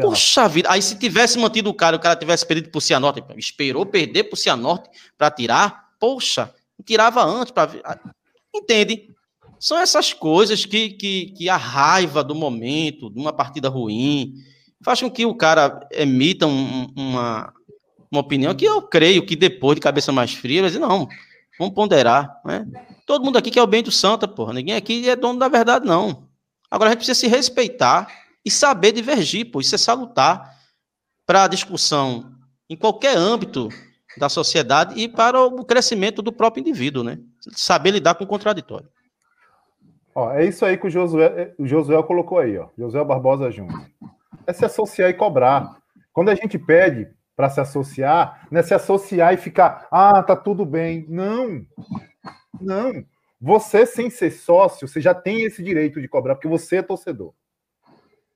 Poxa 0.00 0.48
vida, 0.48 0.70
aí 0.70 0.80
se 0.80 0.96
tivesse 0.96 1.38
mantido 1.38 1.68
o 1.68 1.74
cara, 1.74 1.96
o 1.96 2.00
cara 2.00 2.16
tivesse 2.16 2.46
perdido 2.46 2.70
pro 2.70 2.80
Cianorte, 2.80 3.22
esperou 3.36 3.84
perder 3.84 4.24
pro 4.24 4.36
Cianorte 4.36 4.88
para 5.18 5.30
tirar, 5.30 5.85
poxa, 5.98 6.52
tirava 6.84 7.24
antes 7.24 7.52
para 7.52 7.70
entende? 8.54 9.10
São 9.58 9.78
essas 9.78 10.12
coisas 10.12 10.64
que, 10.64 10.90
que, 10.90 11.32
que 11.32 11.48
a 11.48 11.56
raiva 11.56 12.22
do 12.22 12.34
momento, 12.34 13.10
de 13.10 13.18
uma 13.18 13.32
partida 13.32 13.68
ruim, 13.68 14.34
faz 14.82 15.00
com 15.00 15.10
que 15.10 15.24
o 15.24 15.34
cara 15.34 15.80
emita 15.92 16.46
um, 16.46 16.92
uma, 16.94 17.52
uma 18.10 18.20
opinião 18.20 18.54
que 18.54 18.64
eu 18.64 18.82
creio 18.82 19.24
que 19.24 19.34
depois 19.34 19.76
de 19.76 19.80
cabeça 19.80 20.12
mais 20.12 20.32
fria, 20.32 20.60
vai 20.60 20.70
dizer, 20.70 20.80
não, 20.80 21.08
vamos 21.58 21.74
ponderar, 21.74 22.40
né? 22.44 22.66
Todo 23.06 23.24
mundo 23.24 23.38
aqui 23.38 23.50
quer 23.50 23.62
o 23.62 23.66
bem 23.66 23.82
do 23.82 23.92
Santa, 23.92 24.26
porra. 24.26 24.52
Ninguém 24.52 24.74
aqui 24.74 25.08
é 25.08 25.16
dono 25.16 25.38
da 25.38 25.48
verdade, 25.48 25.86
não. 25.86 26.28
Agora 26.70 26.90
a 26.90 26.92
gente 26.92 26.98
precisa 26.98 27.18
se 27.18 27.28
respeitar 27.28 28.08
e 28.44 28.50
saber 28.50 28.92
divergir, 28.92 29.50
pô. 29.50 29.60
Isso 29.60 29.74
é 29.74 29.78
salutar 29.78 30.56
para 31.24 31.44
a 31.44 31.48
discussão 31.48 32.32
em 32.68 32.76
qualquer 32.76 33.16
âmbito 33.16 33.68
da 34.18 34.28
sociedade 34.28 34.98
e 34.98 35.08
para 35.08 35.40
o 35.40 35.64
crescimento 35.64 36.22
do 36.22 36.32
próprio 36.32 36.60
indivíduo, 36.60 37.04
né? 37.04 37.18
Saber 37.52 37.90
lidar 37.90 38.14
com 38.14 38.24
o 38.24 38.26
contraditório. 38.26 38.88
Ó, 40.14 40.32
é 40.32 40.44
isso 40.46 40.64
aí 40.64 40.78
que 40.78 40.86
o 40.86 40.90
Josué, 40.90 41.26
é, 41.26 41.54
o 41.58 41.66
Josué 41.66 42.02
colocou 42.02 42.38
aí, 42.38 42.56
ó. 42.56 42.68
Josué 42.78 43.04
Barbosa 43.04 43.50
Júnior. 43.50 43.86
É 44.46 44.52
se 44.52 44.64
associar 44.64 45.10
e 45.10 45.14
cobrar. 45.14 45.76
Quando 46.12 46.30
a 46.30 46.34
gente 46.34 46.58
pede 46.58 47.08
para 47.36 47.50
se 47.50 47.60
associar, 47.60 48.48
não 48.50 48.60
é 48.60 48.62
se 48.62 48.72
associar 48.72 49.34
e 49.34 49.36
ficar, 49.36 49.86
ah, 49.90 50.22
tá 50.22 50.34
tudo 50.34 50.64
bem. 50.64 51.04
Não. 51.08 51.66
Não. 52.58 53.04
Você, 53.38 53.84
sem 53.84 54.08
ser 54.08 54.30
sócio, 54.30 54.88
você 54.88 55.00
já 55.00 55.14
tem 55.14 55.44
esse 55.44 55.62
direito 55.62 56.00
de 56.00 56.08
cobrar, 56.08 56.34
porque 56.34 56.48
você 56.48 56.76
é 56.76 56.82
torcedor. 56.82 57.34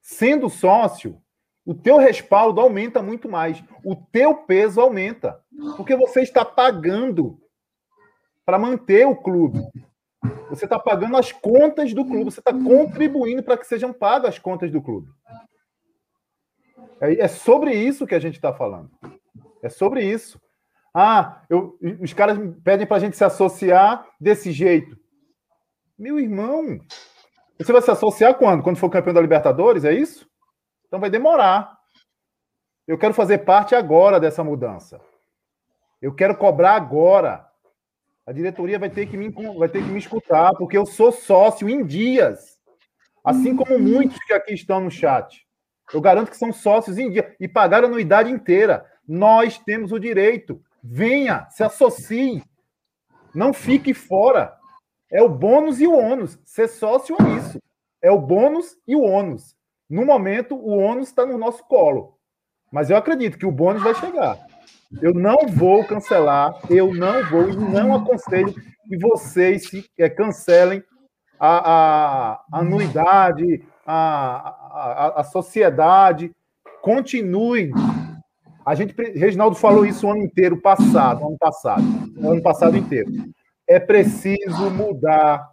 Sendo 0.03 0.51
sócio, 0.51 1.19
o 1.65 1.75
teu 1.75 1.97
respaldo 1.97 2.61
aumenta 2.61 3.03
muito 3.03 3.29
mais, 3.29 3.63
o 3.85 3.97
teu 3.97 4.35
peso 4.35 4.81
aumenta, 4.81 5.41
porque 5.77 5.97
você 5.97 6.21
está 6.21 6.45
pagando 6.45 7.39
para 8.45 8.59
manter 8.59 9.07
o 9.07 9.17
clube. 9.17 9.61
Você 10.49 10.65
está 10.65 10.79
pagando 10.79 11.17
as 11.17 11.33
contas 11.33 11.95
do 11.95 12.05
clube, 12.05 12.25
você 12.25 12.41
está 12.41 12.53
contribuindo 12.53 13.43
para 13.43 13.57
que 13.57 13.67
sejam 13.67 13.93
pagas 13.93 14.31
as 14.31 14.39
contas 14.39 14.71
do 14.71 14.83
clube. 14.83 15.09
É, 17.01 17.21
é 17.21 17.29
sobre 17.29 17.73
isso 17.73 18.07
que 18.07 18.15
a 18.15 18.19
gente 18.19 18.35
está 18.35 18.53
falando. 18.53 18.91
É 19.63 19.69
sobre 19.69 20.05
isso. 20.05 20.41
Ah, 20.93 21.43
eu, 21.49 21.79
os 22.01 22.13
caras 22.13 22.37
pedem 22.65 22.87
para 22.87 22.97
a 22.97 23.01
gente 23.01 23.17
se 23.17 23.25
associar 23.25 24.07
desse 24.21 24.51
jeito. 24.51 24.99
Meu 25.97 26.19
irmão, 26.19 26.81
você 27.59 27.73
vai 27.73 27.83
se 27.83 27.91
associar 27.91 28.35
quando? 28.35 28.63
Quando 28.63 28.79
for 28.79 28.91
campeão 28.91 29.15
da 29.15 29.21
Libertadores? 29.21 29.85
É 29.85 29.93
isso? 29.93 30.29
Então 30.87 30.99
vai 30.99 31.11
demorar. 31.11 31.79
Eu 32.87 32.99
quero 32.99 33.15
fazer 33.15 33.39
parte 33.39 33.75
agora 33.75 34.19
dessa 34.19 34.43
mudança. 34.43 35.01
Eu 36.01 36.15
quero 36.15 36.37
cobrar 36.37 36.75
agora. 36.75 37.47
A 38.27 38.33
diretoria 38.33 38.79
vai 38.79 38.89
ter 38.89 39.07
que 39.07 39.17
me, 39.17 39.29
vai 39.31 39.69
ter 39.69 39.83
que 39.83 39.91
me 39.91 39.99
escutar, 39.99 40.53
porque 40.55 40.77
eu 40.77 40.87
sou 40.87 41.13
sócio 41.13 41.69
em 41.69 41.85
dias. 41.85 42.59
Assim 43.25 43.55
como 43.55 43.79
muitos 43.79 44.19
que 44.25 44.33
aqui 44.33 44.55
estão 44.55 44.81
no 44.81 44.91
chat. 44.91 45.47
Eu 45.93 46.01
garanto 46.01 46.31
que 46.31 46.37
são 46.37 46.53
sócios 46.53 46.97
em 46.97 47.11
dia 47.11 47.35
e 47.39 47.49
pagaram 47.49 47.87
a 47.87 47.91
anuidade 47.91 48.31
inteira. 48.31 48.87
Nós 49.07 49.59
temos 49.59 49.93
o 49.93 49.99
direito. 49.99 50.63
Venha, 50.83 51.47
se 51.51 51.63
associe. 51.63 52.43
Não 53.35 53.53
fique 53.53 53.93
fora. 53.93 54.57
É 55.11 55.23
o 55.23 55.29
bônus 55.29 55.81
e 55.81 55.87
o 55.87 55.97
ônus. 55.97 56.39
Ser 56.45 56.69
sócio 56.69 57.17
é 57.21 57.37
isso. 57.37 57.59
É 58.01 58.11
o 58.11 58.19
bônus 58.21 58.77
e 58.87 58.95
o 58.97 59.03
ônus. 59.03 59.55
No 59.89 60.07
momento, 60.07 60.55
o 60.55 60.79
ônus 60.79 61.09
está 61.09 61.27
no 61.27 61.37
nosso 61.37 61.65
colo. 61.65 62.17
Mas 62.73 62.89
eu 62.89 62.97
acredito 62.97 63.37
que 63.37 63.47
o 63.47 63.53
bônus 63.53 63.83
vai 63.83 63.95
chegar. 63.97 64.39
Eu 65.01 65.15
não 65.15 65.47
vou 65.47 65.85
cancelar, 65.85 66.59
eu 66.69 66.93
não 66.93 67.23
vou 67.29 67.49
e 67.49 67.57
não 67.57 67.95
aconselho 67.95 68.53
que 68.53 68.99
vocês 68.99 69.69
se, 69.69 69.89
é, 69.97 70.09
cancelem 70.09 70.83
a, 71.39 72.33
a, 72.33 72.45
anuidade, 72.53 73.65
a, 73.87 73.95
a, 73.95 75.21
a, 75.21 75.25
sociedade. 75.25 76.33
Continue. 76.83 77.71
A 78.67 78.75
gente, 78.75 78.95
Reginaldo 79.17 79.55
falou 79.55 79.87
isso 79.87 80.07
o 80.07 80.11
ano 80.11 80.23
inteiro 80.23 80.61
passado, 80.61 81.25
ano 81.25 81.39
passado, 81.39 81.85
ano 82.19 82.43
passado 82.43 82.77
inteiro. 82.77 83.11
É 83.69 83.79
preciso 83.79 84.71
mudar 84.71 85.49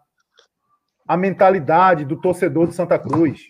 a 1.08 1.16
mentalidade 1.16 2.06
do 2.06 2.20
torcedor 2.20 2.68
de 2.68 2.74
Santa 2.74 2.98
Cruz 2.98 3.48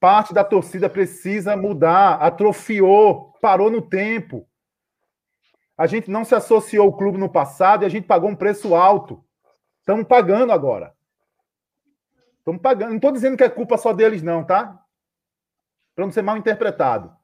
parte 0.00 0.32
da 0.32 0.44
torcida 0.44 0.88
precisa 0.88 1.56
mudar, 1.56 2.14
atrofiou, 2.14 3.32
parou 3.40 3.70
no 3.70 3.82
tempo. 3.82 4.48
A 5.76 5.86
gente 5.86 6.10
não 6.10 6.24
se 6.24 6.34
associou 6.34 6.86
ao 6.86 6.96
clube 6.96 7.18
no 7.18 7.30
passado 7.30 7.82
e 7.82 7.86
a 7.86 7.88
gente 7.88 8.06
pagou 8.06 8.30
um 8.30 8.36
preço 8.36 8.74
alto. 8.74 9.24
Estamos 9.80 10.06
pagando 10.06 10.52
agora. 10.52 10.94
Estamos 12.38 12.60
pagando. 12.60 12.90
Não 12.90 12.96
estou 12.96 13.12
dizendo 13.12 13.36
que 13.36 13.44
é 13.44 13.48
culpa 13.48 13.76
só 13.76 13.92
deles, 13.92 14.22
não, 14.22 14.44
tá? 14.44 14.82
Para 15.94 16.04
não 16.04 16.12
ser 16.12 16.22
mal 16.22 16.36
interpretado. 16.36 17.16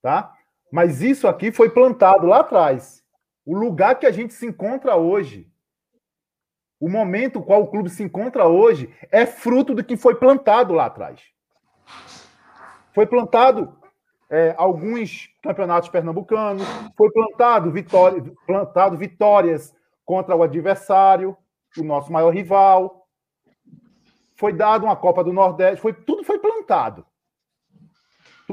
Tá? 0.00 0.34
Mas 0.70 1.02
isso 1.02 1.28
aqui 1.28 1.52
foi 1.52 1.70
plantado 1.70 2.26
lá 2.26 2.40
atrás. 2.40 3.04
O 3.44 3.56
lugar 3.56 3.98
que 3.98 4.06
a 4.06 4.10
gente 4.10 4.32
se 4.32 4.46
encontra 4.46 4.96
hoje, 4.96 5.50
o 6.80 6.88
momento 6.88 7.42
qual 7.42 7.62
o 7.62 7.70
clube 7.70 7.90
se 7.90 8.02
encontra 8.02 8.46
hoje, 8.46 8.92
é 9.10 9.26
fruto 9.26 9.74
do 9.74 9.84
que 9.84 9.96
foi 9.96 10.14
plantado 10.14 10.72
lá 10.72 10.86
atrás. 10.86 11.20
Foi 12.94 13.06
plantado 13.06 13.76
é, 14.30 14.54
alguns 14.56 15.28
campeonatos 15.42 15.88
pernambucanos, 15.88 16.62
foi 16.96 17.10
plantado, 17.10 17.70
vitória, 17.70 18.22
plantado 18.46 18.96
vitórias 18.96 19.74
contra 20.04 20.34
o 20.34 20.42
adversário, 20.42 21.36
o 21.76 21.82
nosso 21.84 22.12
maior 22.12 22.30
rival. 22.30 23.06
Foi 24.36 24.52
dado 24.52 24.84
uma 24.84 24.96
Copa 24.96 25.22
do 25.22 25.32
Nordeste, 25.32 25.80
foi, 25.80 25.92
tudo 25.92 26.24
foi 26.24 26.38
plantado. 26.38 27.06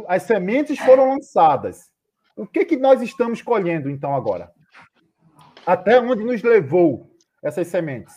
As 0.08 0.24
sementes 0.24 0.80
foram 0.80 1.10
lançadas. 1.10 1.92
O 2.36 2.46
que, 2.46 2.64
que 2.64 2.78
nós 2.78 3.02
estamos 3.02 3.42
colhendo, 3.42 3.90
então, 3.90 4.16
agora? 4.16 4.52
Até 5.66 6.00
onde 6.00 6.24
nos 6.24 6.42
levou 6.42 7.10
essas 7.44 7.68
sementes? 7.68 8.16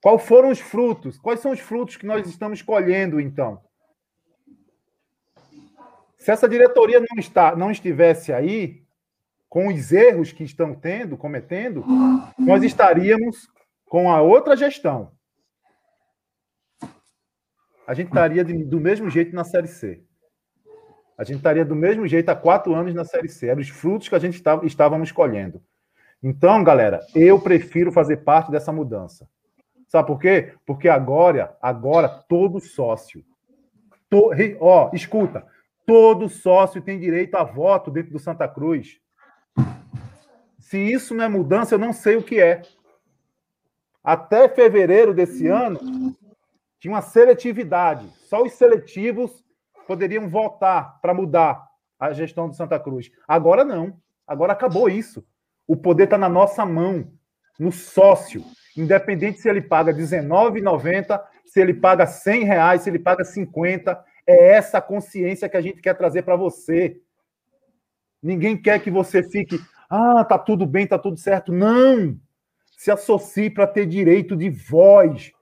Quais 0.00 0.22
foram 0.24 0.50
os 0.50 0.60
frutos? 0.60 1.18
Quais 1.18 1.40
são 1.40 1.52
os 1.52 1.60
frutos 1.60 1.96
que 1.96 2.06
nós 2.06 2.26
estamos 2.26 2.62
colhendo, 2.62 3.20
então? 3.20 3.60
Se 6.22 6.30
essa 6.30 6.48
diretoria 6.48 7.00
não, 7.00 7.18
está, 7.18 7.56
não 7.56 7.68
estivesse 7.68 8.32
aí, 8.32 8.84
com 9.48 9.66
os 9.66 9.90
erros 9.90 10.30
que 10.30 10.44
estão 10.44 10.72
tendo, 10.72 11.16
cometendo, 11.16 11.84
nós 12.38 12.62
estaríamos 12.62 13.50
com 13.86 14.08
a 14.08 14.22
outra 14.22 14.56
gestão. 14.56 15.10
A 17.84 17.92
gente 17.92 18.06
estaria 18.06 18.44
de, 18.44 18.62
do 18.62 18.78
mesmo 18.78 19.10
jeito 19.10 19.34
na 19.34 19.42
Série 19.42 19.66
C. 19.66 20.00
A 21.18 21.24
gente 21.24 21.38
estaria 21.38 21.64
do 21.64 21.74
mesmo 21.74 22.06
jeito 22.06 22.28
há 22.28 22.36
quatro 22.36 22.72
anos 22.72 22.94
na 22.94 23.04
Série 23.04 23.28
C. 23.28 23.48
Eram 23.48 23.60
os 23.60 23.68
frutos 23.68 24.08
que 24.08 24.14
a 24.14 24.20
gente 24.20 24.34
estava, 24.34 24.64
estávamos 24.64 25.10
colhendo. 25.10 25.60
Então, 26.22 26.62
galera, 26.62 27.00
eu 27.16 27.40
prefiro 27.40 27.90
fazer 27.90 28.18
parte 28.18 28.48
dessa 28.48 28.70
mudança. 28.70 29.28
Sabe 29.88 30.06
por 30.06 30.20
quê? 30.20 30.54
Porque 30.64 30.88
agora, 30.88 31.56
agora 31.60 32.08
todo 32.08 32.60
sócio, 32.60 33.24
to, 34.08 34.30
ó, 34.60 34.88
escuta, 34.94 35.50
Todo 35.86 36.28
sócio 36.28 36.80
tem 36.80 36.98
direito 36.98 37.34
a 37.34 37.42
voto 37.42 37.90
dentro 37.90 38.12
do 38.12 38.18
Santa 38.18 38.46
Cruz. 38.46 39.00
Se 40.58 40.78
isso 40.78 41.14
não 41.14 41.24
é 41.24 41.28
mudança, 41.28 41.74
eu 41.74 41.78
não 41.78 41.92
sei 41.92 42.16
o 42.16 42.22
que 42.22 42.40
é. 42.40 42.62
Até 44.02 44.48
fevereiro 44.48 45.12
desse 45.12 45.46
ano, 45.46 45.78
tinha 46.78 46.94
uma 46.94 47.02
seletividade. 47.02 48.08
Só 48.28 48.42
os 48.42 48.52
seletivos 48.52 49.44
poderiam 49.86 50.28
votar 50.28 51.00
para 51.00 51.12
mudar 51.12 51.66
a 51.98 52.12
gestão 52.12 52.48
do 52.48 52.54
Santa 52.54 52.78
Cruz. 52.80 53.10
Agora 53.28 53.64
não. 53.64 53.96
Agora 54.26 54.52
acabou 54.52 54.88
isso. 54.88 55.24
O 55.66 55.76
poder 55.76 56.04
está 56.04 56.18
na 56.18 56.28
nossa 56.28 56.64
mão, 56.64 57.12
no 57.58 57.70
sócio. 57.70 58.44
Independente 58.76 59.40
se 59.40 59.48
ele 59.48 59.60
paga 59.60 59.92
R$19,90, 59.92 61.22
se 61.44 61.60
ele 61.60 61.74
paga 61.74 62.06
100 62.06 62.44
reais, 62.44 62.82
se 62.82 62.90
ele 62.90 62.98
paga 62.98 63.24
50, 63.24 64.02
é 64.26 64.54
essa 64.54 64.80
consciência 64.80 65.48
que 65.48 65.56
a 65.56 65.60
gente 65.60 65.80
quer 65.80 65.94
trazer 65.94 66.22
para 66.22 66.36
você. 66.36 67.00
Ninguém 68.22 68.60
quer 68.60 68.82
que 68.82 68.90
você 68.90 69.22
fique, 69.22 69.58
ah, 69.90 70.24
tá 70.24 70.38
tudo 70.38 70.64
bem, 70.66 70.86
tá 70.86 70.98
tudo 70.98 71.16
certo. 71.16 71.52
Não! 71.52 72.18
Se 72.78 72.90
associe 72.90 73.50
para 73.50 73.66
ter 73.66 73.86
direito 73.86 74.36
de 74.36 74.48
voz, 74.48 75.32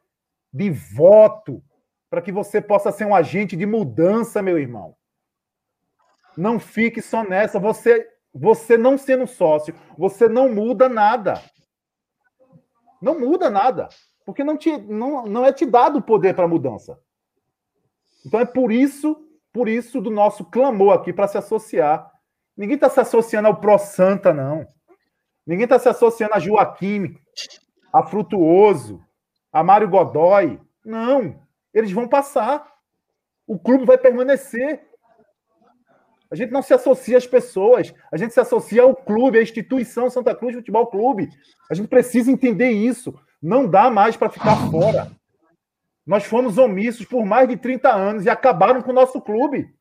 de 0.53 0.70
voto, 0.70 1.62
para 2.09 2.20
que 2.20 2.33
você 2.33 2.61
possa 2.61 2.91
ser 2.91 3.05
um 3.05 3.14
agente 3.14 3.57
de 3.57 3.64
mudança, 3.64 4.43
meu 4.43 4.59
irmão. 4.59 4.97
Não 6.37 6.59
fique 6.59 7.01
só 7.01 7.22
nessa. 7.22 7.59
Você, 7.59 8.09
você 8.33 8.76
não 8.76 8.99
sendo 8.99 9.26
sócio, 9.26 9.74
você 9.97 10.28
não 10.28 10.53
muda 10.53 10.89
nada. 10.89 11.41
Não 13.01 13.18
muda 13.18 13.49
nada, 13.49 13.89
porque 14.26 14.45
não, 14.45 14.59
te, 14.59 14.76
não, 14.76 15.24
não 15.24 15.45
é 15.45 15.53
te 15.53 15.64
dado 15.64 15.99
o 15.99 16.03
poder 16.03 16.35
para 16.35 16.47
mudança. 16.47 17.01
Então 18.25 18.41
é 18.41 18.45
por 18.45 18.71
isso, 18.71 19.16
por 19.53 19.68
isso 19.68 20.01
do 20.01 20.11
nosso 20.11 20.45
clamor 20.45 20.95
aqui 20.95 21.12
para 21.12 21.29
se 21.29 21.39
associar. 21.39 22.11
Ninguém 22.57 22.75
está 22.75 22.89
se 22.89 23.01
associando 23.01 23.49
ao 23.49 23.57
Pro 23.57 23.79
Santa, 23.79 24.33
não. 24.33 24.66
Ninguém 25.47 25.64
está 25.64 25.79
se 25.79 25.89
associando 25.89 26.35
a 26.35 26.39
Joaquim, 26.39 27.16
a 27.93 28.03
Frutuoso, 28.03 29.03
a 29.53 29.64
Mário 29.64 29.89
Godoy. 29.89 30.61
Não. 30.85 31.41
Eles 31.73 31.91
vão 31.93 32.07
passar. 32.07 32.66
O 33.47 33.59
clube 33.59 33.85
vai 33.85 33.99
permanecer. 33.99 34.81
A 36.31 36.37
gente 36.37 36.53
não 36.53 36.62
se 36.62 36.73
associa 36.73 37.18
às 37.18 37.27
pessoas, 37.27 37.93
a 38.12 38.16
gente 38.16 38.33
se 38.33 38.39
associa 38.39 38.83
ao 38.83 38.95
clube, 38.95 39.39
à 39.39 39.43
instituição 39.43 40.09
Santa 40.09 40.33
Cruz 40.33 40.55
Futebol 40.55 40.87
Clube. 40.87 41.29
A 41.68 41.75
gente 41.75 41.89
precisa 41.89 42.31
entender 42.31 42.71
isso. 42.71 43.12
Não 43.43 43.66
dá 43.66 43.91
mais 43.91 44.16
para 44.16 44.31
ficar 44.31 44.55
fora. 44.71 45.11
Nós 46.07 46.24
fomos 46.24 46.59
omissos 46.59 47.07
por 47.07 47.24
mais 47.24 47.48
de 47.48 47.57
30 47.57 47.92
anos 47.92 48.24
e 48.24 48.30
acabaram 48.30 48.82
com 48.82 48.90
o 48.90 48.94
nosso 48.94 49.20
clube. 49.20 49.72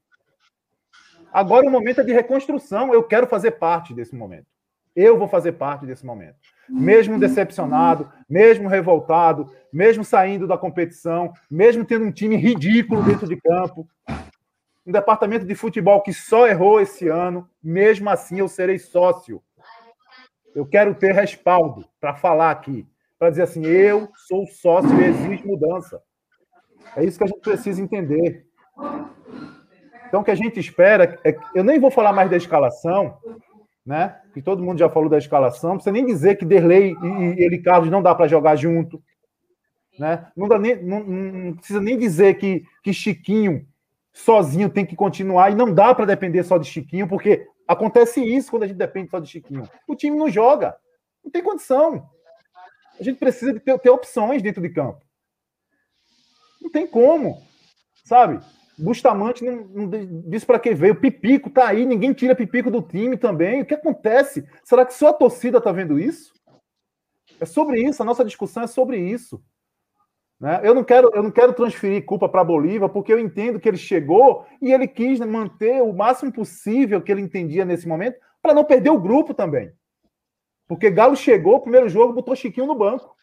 Agora 1.32 1.68
o 1.68 1.72
momento 1.72 2.02
é 2.02 2.04
de 2.04 2.14
reconstrução. 2.14 2.94
Eu 2.94 3.04
quero 3.04 3.28
fazer 3.28 3.52
parte 3.52 3.94
desse 3.94 4.16
momento. 4.16 4.48
Eu 4.96 5.18
vou 5.18 5.28
fazer 5.28 5.54
parte 5.54 5.86
desse 5.86 6.06
momento. 6.06 6.36
Mesmo 6.68 7.20
decepcionado, 7.20 8.12
mesmo 8.30 8.68
revoltado, 8.68 9.52
mesmo 9.72 10.04
saindo 10.04 10.48
da 10.48 10.58
competição, 10.58 11.32
mesmo 11.50 11.86
tendo 11.86 12.06
um 12.06 12.12
time 12.12 12.36
ridículo 12.36 13.04
dentro 13.04 13.28
de 13.28 13.38
campo, 13.38 13.88
um 14.86 14.92
departamento 14.92 15.46
de 15.46 15.56
futebol 15.56 16.02
que 16.02 16.14
só 16.14 16.48
errou 16.48 16.82
esse 16.82 17.08
ano, 17.08 17.48
mesmo 17.64 18.10
assim 18.10 18.40
eu 18.40 18.48
serei 18.48 18.78
sócio. 18.78 19.42
Eu 20.54 20.66
quero 20.66 20.96
ter 20.96 21.14
respaldo 21.14 21.88
para 22.02 22.16
falar 22.16 22.52
aqui, 22.52 22.88
para 23.18 23.30
dizer 23.30 23.44
assim: 23.44 23.66
eu 23.66 24.10
sou 24.28 24.46
sócio 24.48 25.00
e 25.00 25.06
existe 25.06 25.48
mudança. 25.48 26.02
É 26.96 27.04
isso 27.04 27.18
que 27.18 27.24
a 27.24 27.28
gente 27.28 27.42
precisa 27.42 27.82
entender. 27.82 28.46
Então, 30.08 30.22
o 30.22 30.24
que 30.24 30.32
a 30.32 30.36
gente 30.36 30.60
espera 30.60 31.20
é. 31.24 31.36
Eu 31.54 31.64
nem 31.64 31.80
vou 31.80 31.92
falar 31.92 32.12
mais 32.12 32.30
da 32.30 32.38
escalação, 32.38 33.18
né? 33.86 34.20
Que 34.34 34.42
todo 34.42 34.64
mundo 34.64 34.80
já 34.80 34.90
falou 34.90 35.10
da 35.10 35.18
escalação. 35.18 35.72
Não 35.72 35.78
precisa 35.78 35.94
nem 35.94 36.06
dizer 36.06 36.36
que 36.36 36.46
Derlei 36.46 36.96
e 37.02 37.44
ele 37.44 37.60
Carlos 37.60 37.92
não 37.92 38.02
dá 38.02 38.14
para 38.16 38.28
jogar 38.28 38.56
junto. 38.56 39.02
Né? 39.98 40.26
Não, 40.36 40.48
nem, 40.58 40.82
não, 40.82 41.04
não, 41.04 41.56
precisa 41.56 41.82
nem 41.82 41.98
dizer 41.98 42.36
que, 42.36 42.64
que 42.82 42.94
Chiquinho 42.94 43.68
sozinho 44.14 44.70
tem 44.70 44.86
que 44.86 44.96
continuar 44.96 45.52
e 45.52 45.56
não 45.56 45.74
dá 45.74 45.94
para 45.94 46.06
depender 46.06 46.44
só 46.44 46.58
de 46.58 46.68
Chiquinho, 46.68 47.08
porque 47.08 47.46
acontece 47.68 48.24
isso 48.24 48.50
quando 48.50 48.64
a 48.64 48.68
gente 48.68 48.78
depende 48.78 49.10
só 49.10 49.20
de 49.20 49.28
Chiquinho. 49.30 49.68
O 49.88 49.96
time 49.96 50.18
não 50.18 50.30
joga, 50.30 50.76
não 51.24 51.30
tem 51.30 51.44
condição. 51.44 52.10
A 53.00 53.04
gente 53.04 53.20
precisa 53.20 53.54
de 53.54 53.60
ter, 53.60 53.78
ter 53.78 53.90
opções 53.90 54.42
dentro 54.42 54.62
de 54.62 54.70
campo. 54.70 55.00
Não 56.62 56.70
tem 56.70 56.86
como, 56.86 57.42
sabe? 58.04 58.40
Bustamante 58.78 59.44
não, 59.44 59.66
não 59.66 59.90
disse 60.30 60.46
para 60.46 60.60
que 60.60 60.74
veio. 60.74 61.00
Pipico 61.00 61.50
tá 61.50 61.68
aí, 61.68 61.86
ninguém 61.86 62.14
tira 62.14 62.36
Pipico 62.36 62.72
do 62.72 62.82
time 62.82 63.18
também. 63.18 63.62
O 63.62 63.66
que 63.66 63.74
acontece? 63.74 64.48
Será 64.64 64.86
que 64.86 64.94
só 64.94 65.10
a 65.10 65.14
torcida 65.14 65.60
tá 65.60 65.72
vendo 65.72 66.00
isso? 66.00 66.34
É 67.40 67.46
sobre 67.46 67.82
isso, 67.82 68.02
a 68.02 68.06
nossa 68.06 68.24
discussão 68.24 68.64
é 68.64 68.68
sobre 68.68 68.98
isso. 68.98 69.42
Né? 70.40 70.62
Eu, 70.64 70.74
não 70.74 70.84
quero, 70.84 71.12
eu 71.14 71.22
não 71.22 71.32
quero 71.32 71.54
transferir 71.54 72.06
culpa 72.06 72.30
para 72.30 72.44
Bolívar, 72.44 72.90
porque 72.90 73.12
eu 73.12 73.20
entendo 73.20 73.60
que 73.60 73.68
ele 73.68 73.78
chegou 73.78 74.46
e 74.62 74.72
ele 74.72 74.88
quis 74.88 75.20
manter 75.20 75.82
o 75.82 75.92
máximo 75.92 76.32
possível 76.32 77.02
que 77.02 77.12
ele 77.12 77.22
entendia 77.22 77.66
nesse 77.66 77.88
momento, 77.88 78.18
para 78.42 78.54
não 78.54 78.64
perder 78.64 78.90
o 78.90 79.00
grupo 79.00 79.34
também. 79.34 79.72
Porque 80.68 80.90
Galo 80.90 81.16
chegou, 81.16 81.60
primeiro 81.60 81.90
jogo, 81.90 82.14
botou 82.14 82.36
Chiquinho 82.36 82.68
no 82.68 82.76
banco. 82.76 83.14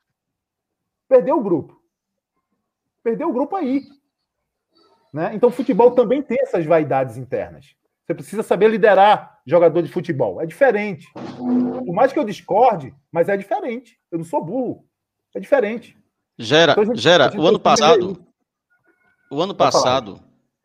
Perdeu 1.08 1.38
o 1.38 1.42
grupo. 1.42 1.80
Perdeu 3.06 3.28
o 3.28 3.32
grupo 3.32 3.54
aí. 3.54 3.84
Né? 5.14 5.32
Então, 5.32 5.48
o 5.48 5.52
futebol 5.52 5.92
também 5.92 6.20
tem 6.20 6.38
essas 6.40 6.66
vaidades 6.66 7.16
internas. 7.16 7.66
Você 8.04 8.12
precisa 8.12 8.42
saber 8.42 8.68
liderar 8.68 9.38
jogador 9.46 9.80
de 9.80 9.88
futebol. 9.88 10.42
É 10.42 10.44
diferente. 10.44 11.06
Por 11.12 11.94
mais 11.94 12.12
que 12.12 12.18
eu 12.18 12.24
discorde, 12.24 12.92
mas 13.12 13.28
é 13.28 13.36
diferente. 13.36 13.96
Eu 14.10 14.18
não 14.18 14.24
sou 14.24 14.44
burro. 14.44 14.88
É 15.36 15.38
diferente. 15.38 15.96
Gera, 16.36 16.72
então, 16.72 16.84
gente, 16.84 16.98
gera 16.98 17.30
o 17.40 17.46
ano 17.46 17.60
passado, 17.60 18.26
o 19.30 19.40
ano 19.40 19.54
passado, 19.54 20.20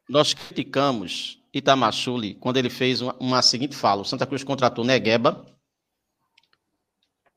nós 0.10 0.34
criticamos 0.34 1.40
Itamachule 1.54 2.34
quando 2.34 2.58
ele 2.58 2.72
fez 2.72 3.02
uma, 3.02 3.16
uma, 3.20 3.42
seguinte 3.44 3.76
fala: 3.76 4.02
o 4.02 4.06
Santa 4.06 4.26
Cruz 4.26 4.44
contratou 4.44 4.84
Negueba 4.84 5.46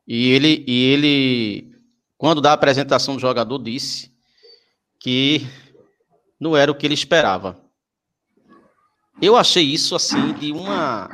e 0.09 0.31
ele, 0.31 0.65
e 0.67 0.93
ele, 0.93 1.79
quando 2.17 2.41
dá 2.41 2.53
a 2.53 2.55
apresentação 2.55 3.17
do 3.17 3.21
jogador, 3.21 3.59
disse 3.59 4.14
que 5.05 5.47
não 6.41 6.57
era 6.57 6.73
o 6.73 6.75
que 6.75 6.87
ele 6.87 6.95
esperava. 6.95 7.63
Eu 9.21 9.37
achei 9.37 9.63
isso 9.63 9.95
assim 9.95 10.33
de 10.33 10.51
uma 10.51 11.11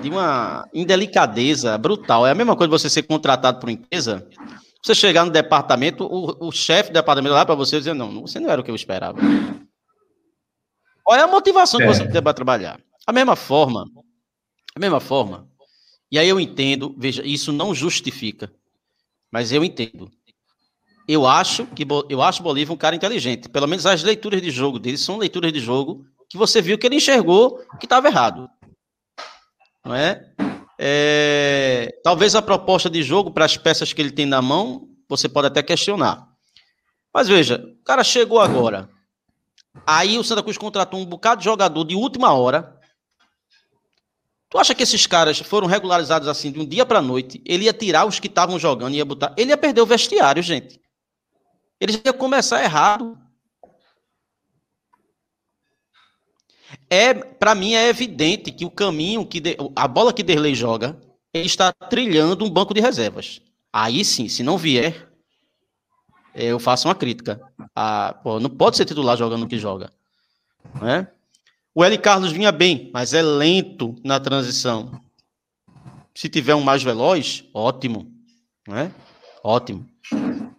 de 0.00 0.08
uma 0.08 0.66
indelicadeza 0.72 1.76
brutal. 1.76 2.26
É 2.26 2.30
a 2.30 2.34
mesma 2.34 2.56
coisa 2.56 2.70
você 2.70 2.88
ser 2.88 3.02
contratado 3.02 3.60
por 3.60 3.68
uma 3.68 3.72
empresa, 3.72 4.26
Você 4.82 4.94
chegar 4.94 5.26
no 5.26 5.30
departamento, 5.30 6.04
o, 6.04 6.48
o 6.48 6.52
chefe 6.52 6.90
do 6.90 6.94
departamento 6.94 7.34
lá 7.34 7.44
para 7.44 7.54
você 7.54 7.78
dizer, 7.78 7.94
não, 7.94 8.22
você 8.22 8.40
não 8.40 8.48
era 8.48 8.60
o 8.60 8.64
que 8.64 8.70
eu 8.70 8.74
esperava. 8.74 9.18
Qual 11.04 11.18
é 11.18 11.22
a 11.22 11.26
motivação 11.26 11.80
é. 11.80 11.86
que 11.86 11.94
você 11.94 12.08
tem 12.08 12.22
para 12.22 12.34
trabalhar? 12.34 12.80
A 13.06 13.12
mesma 13.12 13.36
forma, 13.36 13.84
a 14.74 14.80
mesma 14.80 15.00
forma, 15.00 15.46
e 16.10 16.18
aí 16.18 16.28
eu 16.28 16.40
entendo, 16.40 16.94
veja, 16.96 17.22
isso 17.24 17.52
não 17.52 17.74
justifica, 17.74 18.50
mas 19.30 19.52
eu 19.52 19.62
entendo. 19.62 20.10
Eu 21.08 21.26
acho 21.26 21.66
que 21.66 21.86
eu 22.08 22.22
acho 22.22 22.42
Bolívar 22.42 22.74
um 22.74 22.78
cara 22.78 22.96
inteligente. 22.96 23.48
Pelo 23.48 23.66
menos 23.66 23.86
as 23.86 24.02
leituras 24.02 24.42
de 24.42 24.50
jogo 24.50 24.78
dele 24.78 24.98
são 24.98 25.18
leituras 25.18 25.52
de 25.52 25.60
jogo 25.60 26.04
que 26.28 26.36
você 26.36 26.60
viu 26.60 26.76
que 26.76 26.86
ele 26.86 26.96
enxergou 26.96 27.60
que 27.78 27.86
estava 27.86 28.08
errado. 28.08 28.48
Não 29.84 29.94
é? 29.94 30.28
é? 30.78 31.88
Talvez 32.02 32.34
a 32.34 32.42
proposta 32.42 32.90
de 32.90 33.02
jogo 33.02 33.30
para 33.30 33.44
as 33.44 33.56
peças 33.56 33.92
que 33.92 34.00
ele 34.02 34.10
tem 34.10 34.26
na 34.26 34.42
mão, 34.42 34.88
você 35.08 35.28
pode 35.28 35.46
até 35.46 35.62
questionar. 35.62 36.26
Mas 37.14 37.28
veja, 37.28 37.64
o 37.80 37.84
cara 37.84 38.02
chegou 38.02 38.40
agora. 38.40 38.88
Aí 39.86 40.18
o 40.18 40.24
Santa 40.24 40.42
Cruz 40.42 40.58
contratou 40.58 40.98
um 40.98 41.06
bocado 41.06 41.38
de 41.38 41.44
jogador 41.44 41.84
de 41.84 41.94
última 41.94 42.32
hora 42.32 42.76
Tu 44.48 44.58
acha 44.58 44.74
que 44.74 44.82
esses 44.82 45.06
caras 45.06 45.38
foram 45.40 45.66
regularizados 45.66 46.28
assim 46.28 46.52
de 46.52 46.60
um 46.60 46.64
dia 46.64 46.86
para 46.86 47.02
noite? 47.02 47.42
Ele 47.44 47.64
ia 47.64 47.72
tirar 47.72 48.06
os 48.06 48.20
que 48.20 48.28
estavam 48.28 48.58
jogando 48.58 48.94
e 48.94 48.98
ia 48.98 49.04
botar. 49.04 49.34
Ele 49.36 49.50
ia 49.50 49.56
perder 49.56 49.80
o 49.80 49.86
vestiário, 49.86 50.42
gente. 50.42 50.80
Ele 51.80 52.00
ia 52.04 52.12
começar 52.12 52.62
errado. 52.62 53.18
É, 56.88 57.14
para 57.14 57.54
mim 57.54 57.74
é 57.74 57.88
evidente 57.88 58.50
que 58.50 58.64
o 58.64 58.70
caminho 58.70 59.26
que 59.26 59.40
de, 59.40 59.56
a 59.74 59.86
bola 59.86 60.12
que 60.12 60.22
Derlei 60.22 60.54
joga, 60.54 60.98
ele 61.32 61.46
está 61.46 61.72
trilhando 61.72 62.44
um 62.44 62.50
banco 62.50 62.74
de 62.74 62.80
reservas. 62.80 63.40
Aí 63.72 64.04
sim, 64.04 64.28
se 64.28 64.42
não 64.42 64.56
vier, 64.56 65.08
eu 66.34 66.58
faço 66.58 66.88
uma 66.88 66.94
crítica. 66.94 67.40
Ah, 67.74 68.18
pô, 68.22 68.40
não 68.40 68.50
pode 68.50 68.76
ser 68.76 68.84
titular 68.84 69.16
jogando 69.16 69.44
o 69.44 69.48
que 69.48 69.58
joga, 69.58 69.92
né? 70.80 71.08
O 71.74 71.84
L. 71.84 71.98
Carlos 71.98 72.32
vinha 72.32 72.50
bem, 72.50 72.90
mas 72.92 73.12
é 73.12 73.20
lento 73.20 73.94
na 74.02 74.18
transição. 74.18 74.98
Se 76.14 76.26
tiver 76.26 76.54
um 76.54 76.62
mais 76.62 76.82
veloz, 76.82 77.44
ótimo. 77.52 78.10
Né? 78.66 78.90
Ótimo. 79.44 79.86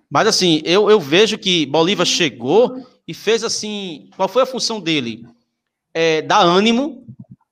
Mas 0.10 0.28
assim, 0.28 0.62
eu, 0.64 0.89
eu 0.89 0.99
vejo 0.99 1.38
que 1.38 1.66
Bolívar 1.66 2.05
chegou 2.05 2.86
e 3.08 3.14
fez 3.14 3.43
assim. 3.43 4.10
Qual 4.16 4.28
foi 4.28 4.43
a 4.43 4.47
função 4.47 4.80
dele? 4.80 5.26
É, 5.93 6.22
dar 6.22 6.41
ânimo 6.41 7.05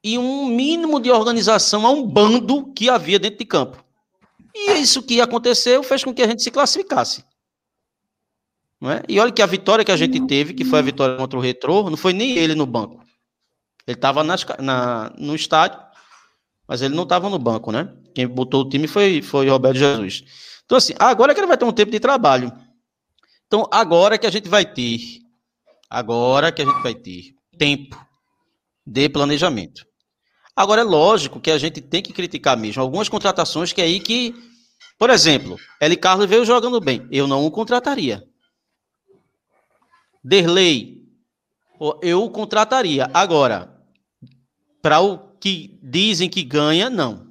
e 0.03 0.17
um 0.17 0.45
mínimo 0.47 0.99
de 0.99 1.09
organização 1.09 1.85
a 1.85 1.89
um 1.89 2.05
bando 2.05 2.71
que 2.73 2.89
havia 2.89 3.19
dentro 3.19 3.39
de 3.39 3.45
campo. 3.45 3.83
E 4.53 4.73
isso 4.73 5.01
que 5.01 5.19
aconteceu 5.19 5.83
fez 5.83 6.03
com 6.03 6.13
que 6.13 6.21
a 6.21 6.27
gente 6.27 6.43
se 6.43 6.51
classificasse. 6.51 7.25
Não 8.79 8.91
é? 8.91 9.03
E 9.09 9.19
olha 9.19 9.31
que 9.31 9.41
a 9.41 9.47
vitória 9.47 9.83
que 9.83 9.91
a 9.91 9.97
gente 9.97 10.25
teve, 10.27 10.53
que 10.53 10.63
foi 10.63 10.79
a 10.79 10.81
vitória 10.83 11.17
contra 11.17 11.37
o 11.37 11.41
Retrô, 11.41 11.89
não 11.89 11.97
foi 11.97 12.13
nem 12.13 12.37
ele 12.37 12.55
no 12.55 12.65
banco. 12.65 13.03
Ele 13.87 13.95
estava 13.95 14.23
no 14.23 15.35
estádio, 15.35 15.79
mas 16.67 16.81
ele 16.81 16.95
não 16.95 17.03
estava 17.03 17.29
no 17.29 17.39
banco, 17.39 17.71
né? 17.71 17.91
Quem 18.13 18.27
botou 18.27 18.61
o 18.61 18.69
time 18.69 18.87
foi, 18.87 19.21
foi 19.21 19.49
Roberto 19.49 19.77
Jesus. 19.77 20.23
Então, 20.65 20.77
assim, 20.77 20.93
agora 20.97 21.31
é 21.31 21.35
que 21.35 21.39
ele 21.39 21.47
vai 21.47 21.57
ter 21.57 21.65
um 21.65 21.71
tempo 21.71 21.91
de 21.91 21.99
trabalho. 21.99 22.51
Então, 23.47 23.67
agora 23.71 24.15
é 24.15 24.17
que 24.17 24.25
a 24.25 24.31
gente 24.31 24.49
vai 24.49 24.65
ter, 24.65 24.99
agora 25.89 26.47
é 26.47 26.51
que 26.51 26.61
a 26.61 26.65
gente 26.65 26.81
vai 26.81 26.95
ter 26.95 27.35
tempo 27.57 27.95
de 28.85 29.07
planejamento. 29.09 29.85
Agora, 30.55 30.81
é 30.81 30.83
lógico 30.83 31.39
que 31.39 31.51
a 31.51 31.57
gente 31.57 31.81
tem 31.81 32.01
que 32.01 32.13
criticar 32.13 32.57
mesmo 32.57 32.81
algumas 32.81 33.09
contratações 33.09 33.73
que 33.73 33.81
aí 33.81 33.99
que, 33.99 34.33
por 34.97 35.09
exemplo, 35.09 35.57
L. 35.81 35.95
Carlos 35.97 36.27
veio 36.27 36.45
jogando 36.45 36.79
bem. 36.79 37.07
Eu 37.11 37.27
não 37.27 37.45
o 37.45 37.51
contrataria. 37.51 38.23
Derlei, 40.23 41.03
eu 42.01 42.23
o 42.23 42.31
contrataria. 42.31 43.09
Agora, 43.13 43.79
para 44.81 45.01
o 45.01 45.19
que 45.39 45.77
dizem 45.83 46.29
que 46.29 46.41
ganha, 46.41 46.89
não. 46.89 47.24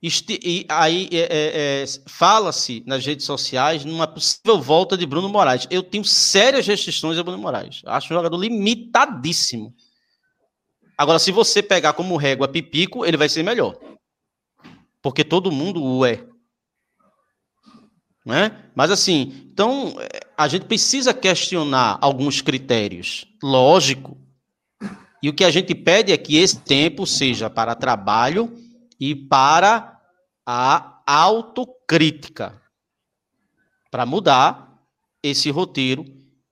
E 0.00 0.64
aí 0.68 1.08
é, 1.10 1.18
é, 1.18 1.82
é, 1.82 1.84
fala-se 2.06 2.84
nas 2.86 3.04
redes 3.04 3.26
sociais 3.26 3.84
numa 3.84 4.06
possível 4.06 4.60
volta 4.60 4.96
de 4.96 5.04
Bruno 5.04 5.28
Moraes. 5.28 5.66
Eu 5.70 5.82
tenho 5.82 6.04
sérias 6.04 6.66
restrições 6.66 7.18
a 7.18 7.22
Bruno 7.22 7.38
Moraes. 7.38 7.82
Acho 7.84 8.12
um 8.12 8.16
jogador 8.16 8.36
limitadíssimo. 8.36 9.74
Agora, 10.96 11.18
se 11.18 11.32
você 11.32 11.62
pegar 11.62 11.94
como 11.94 12.16
régua 12.16 12.46
Pipico, 12.46 13.04
ele 13.04 13.16
vai 13.16 13.28
ser 13.28 13.42
melhor. 13.42 13.76
Porque 15.02 15.24
todo 15.24 15.50
mundo 15.50 15.82
o 15.82 16.06
é. 16.06 16.24
Né? 18.24 18.70
Mas 18.76 18.92
assim, 18.92 19.48
então 19.52 19.96
a 20.36 20.46
gente 20.46 20.66
precisa 20.66 21.12
questionar 21.12 21.98
alguns 22.00 22.40
critérios. 22.40 23.26
Lógico, 23.42 24.16
e 25.20 25.28
o 25.28 25.34
que 25.34 25.44
a 25.44 25.50
gente 25.50 25.74
pede 25.74 26.12
é 26.12 26.16
que 26.16 26.36
esse 26.36 26.60
tempo 26.60 27.04
seja 27.04 27.50
para 27.50 27.74
trabalho 27.74 28.67
e 28.98 29.14
para 29.14 30.00
a 30.46 31.00
autocrítica. 31.06 32.60
Para 33.90 34.04
mudar 34.04 34.82
esse 35.22 35.50
roteiro 35.50 36.04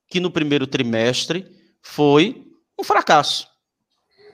que 0.09 0.21
no 0.21 0.31
primeiro 0.31 0.67
trimestre 0.67 1.47
foi 1.83 2.47
um 2.79 2.85
fracasso. 2.85 3.49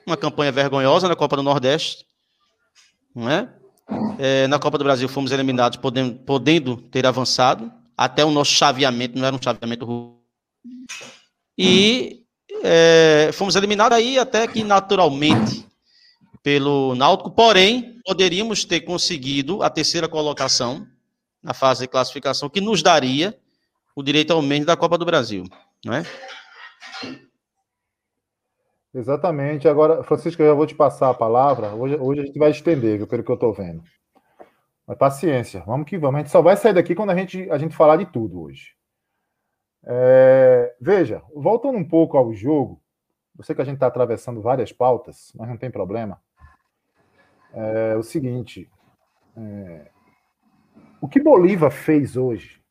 Uma 0.05 0.17
campanha 0.17 0.51
vergonhosa 0.51 1.07
na 1.07 1.15
Copa 1.15 1.35
do 1.35 1.43
Nordeste. 1.43 2.05
Não 3.15 3.29
é? 3.29 3.49
É, 4.17 4.47
na 4.47 4.59
Copa 4.59 4.77
do 4.77 4.83
Brasil 4.83 5.07
fomos 5.09 5.31
eliminados 5.31 5.77
podendo, 5.77 6.15
podendo 6.19 6.77
ter 6.77 7.05
avançado. 7.05 7.71
Até 7.97 8.25
o 8.25 8.31
nosso 8.31 8.51
chaveamento 8.51 9.17
não 9.17 9.25
era 9.25 9.35
um 9.35 9.41
chaveamento 9.41 9.85
ruim. 9.85 10.17
E 11.57 12.25
é, 12.63 13.29
fomos 13.33 13.55
eliminados 13.55 13.97
aí 13.97 14.17
até 14.17 14.47
que 14.47 14.63
naturalmente 14.63 15.65
pelo 16.43 16.93
Náutico, 16.93 17.31
porém, 17.31 18.01
poderíamos 18.05 18.65
ter 18.65 18.81
conseguido 18.81 19.63
a 19.63 19.69
terceira 19.69 20.09
colocação 20.09 20.85
na 21.41 21.53
fase 21.53 21.81
de 21.81 21.87
classificação, 21.87 22.49
que 22.49 22.61
nos 22.61 22.83
daria 22.83 23.37
o 23.95 24.03
direito 24.03 24.31
ao 24.31 24.41
menos 24.41 24.65
da 24.65 24.75
Copa 24.75 24.97
do 24.97 25.05
Brasil, 25.05 25.45
não 25.85 25.93
é? 25.93 26.03
Exatamente. 28.93 29.67
Agora, 29.67 30.03
Francisco, 30.03 30.41
eu 30.41 30.49
já 30.49 30.53
vou 30.53 30.67
te 30.67 30.75
passar 30.75 31.09
a 31.09 31.13
palavra. 31.13 31.73
Hoje, 31.73 31.97
hoje 31.99 32.21
a 32.21 32.25
gente 32.25 32.37
vai 32.37 32.51
estender, 32.51 32.97
viu, 32.97 33.07
pelo 33.07 33.23
que 33.23 33.31
eu 33.31 33.35
estou 33.35 33.53
vendo. 33.53 33.81
Mas 34.85 34.97
paciência, 34.97 35.63
vamos 35.65 35.87
que 35.87 35.97
vamos. 35.97 36.15
A 36.15 36.19
gente 36.19 36.31
só 36.31 36.41
vai 36.41 36.55
sair 36.55 36.73
daqui 36.73 36.93
quando 36.93 37.09
a 37.09 37.15
gente, 37.15 37.49
a 37.49 37.57
gente 37.57 37.75
falar 37.75 37.97
de 37.97 38.05
tudo 38.05 38.41
hoje. 38.41 38.75
É, 39.85 40.75
veja, 40.79 41.21
voltando 41.33 41.77
um 41.77 41.87
pouco 41.87 42.17
ao 42.17 42.33
jogo, 42.33 42.81
eu 43.37 43.43
sei 43.43 43.55
que 43.55 43.61
a 43.61 43.65
gente 43.65 43.75
está 43.75 43.87
atravessando 43.87 44.41
várias 44.41 44.71
pautas, 44.71 45.31
mas 45.35 45.49
não 45.49 45.57
tem 45.57 45.71
problema. 45.71 46.21
É 47.53 47.95
o 47.95 48.03
seguinte: 48.03 48.69
é, 49.37 49.91
o 50.99 51.07
que 51.07 51.19
Bolívar 51.19 51.71
fez 51.71 52.17
hoje 52.17 52.61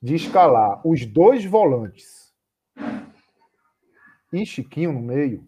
de 0.00 0.14
escalar 0.14 0.80
os 0.86 1.04
dois 1.06 1.44
volantes 1.44 2.32
e 4.32 4.46
Chiquinho 4.46 4.92
no 4.92 5.00
meio, 5.00 5.46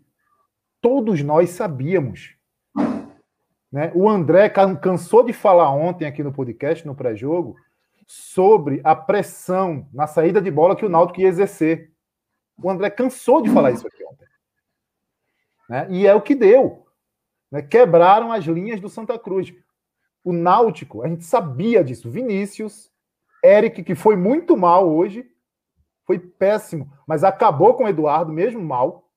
todos 0.81 1.23
nós 1.23 1.51
sabíamos. 1.51 2.37
Né? 3.73 3.91
O 3.95 4.09
André 4.09 4.49
cansou 4.49 5.25
de 5.25 5.33
falar 5.33 5.71
ontem 5.71 6.07
aqui 6.07 6.23
no 6.23 6.33
podcast, 6.33 6.87
no 6.87 6.95
pré-jogo, 6.95 7.57
sobre 8.07 8.81
a 8.85 8.95
pressão 8.95 9.89
na 9.93 10.07
saída 10.07 10.41
de 10.41 10.51
bola 10.51 10.77
que 10.77 10.85
o 10.85 10.89
Náutico 10.89 11.21
ia 11.21 11.29
exercer. 11.29 11.91
O 12.63 12.71
André 12.71 12.91
cansou 12.91 13.43
de 13.43 13.51
falar 13.51 13.73
isso 13.73 13.87
aqui 13.87 14.05
ontem. 14.05 14.29
Né? 15.69 15.87
E 15.91 16.07
é 16.07 16.15
o 16.15 16.21
que 16.21 16.35
deu. 16.35 16.84
Né? 17.55 17.63
Quebraram 17.63 18.33
as 18.33 18.45
linhas 18.47 18.81
do 18.81 18.89
Santa 18.89 19.17
Cruz. 19.17 19.55
O 20.25 20.33
Náutico, 20.33 21.03
a 21.03 21.09
gente 21.09 21.23
sabia 21.23 21.85
disso. 21.85 22.11
Vinícius, 22.11 22.91
Eric, 23.45 23.85
que 23.85 23.95
foi 23.95 24.17
muito 24.17 24.57
mal 24.57 24.91
hoje, 24.91 25.31
foi 26.05 26.19
péssimo, 26.19 26.91
mas 27.07 27.23
acabou 27.23 27.75
com 27.75 27.85
o 27.85 27.89
Eduardo, 27.89 28.33
mesmo 28.33 28.61
mal. 28.61 29.09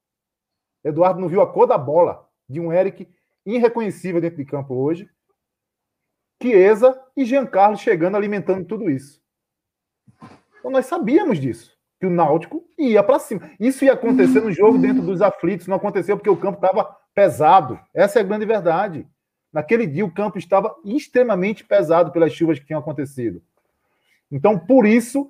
Eduardo 0.84 1.20
não 1.20 1.28
viu 1.28 1.42
a 1.42 1.52
cor 1.52 1.66
da 1.66 1.80
bola 1.80 2.30
de 2.48 2.60
um 2.60 2.72
Eric 2.72 3.10
irreconhecível 3.44 4.22
dentro 4.22 4.38
de 4.38 4.46
campo 4.46 4.76
hoje. 4.76 5.10
Chiesa 6.40 7.02
e 7.16 7.26
Giancarlo 7.26 7.76
chegando 7.76 8.16
alimentando 8.16 8.68
tudo 8.68 8.88
isso. 8.88 9.20
Então 10.60 10.70
nós 10.70 10.86
sabíamos 10.86 11.40
disso, 11.40 11.76
que 12.00 12.06
o 12.06 12.12
Náutico 12.12 12.64
ia 12.78 13.02
para 13.02 13.18
cima. 13.18 13.50
Isso 13.60 13.84
ia 13.84 13.94
acontecer 13.94 14.42
no 14.42 14.52
jogo 14.52 14.78
dentro 14.78 15.02
dos 15.02 15.24
aflitos, 15.24 15.66
não 15.66 15.78
aconteceu 15.78 16.16
porque 16.16 16.30
o 16.30 16.38
campo 16.38 16.64
estava 16.64 16.96
pesado. 17.18 17.80
Essa 17.96 18.20
é 18.20 18.22
a 18.22 18.26
grande 18.26 18.46
verdade. 18.46 19.08
Naquele 19.52 19.88
dia 19.88 20.06
o 20.06 20.14
campo 20.14 20.38
estava 20.38 20.76
extremamente 20.86 21.64
pesado 21.64 22.12
pelas 22.12 22.32
chuvas 22.32 22.60
que 22.60 22.66
tinham 22.68 22.80
acontecido. 22.80 23.42
Então, 24.32 24.60
por 24.60 24.86
isso 24.86 25.28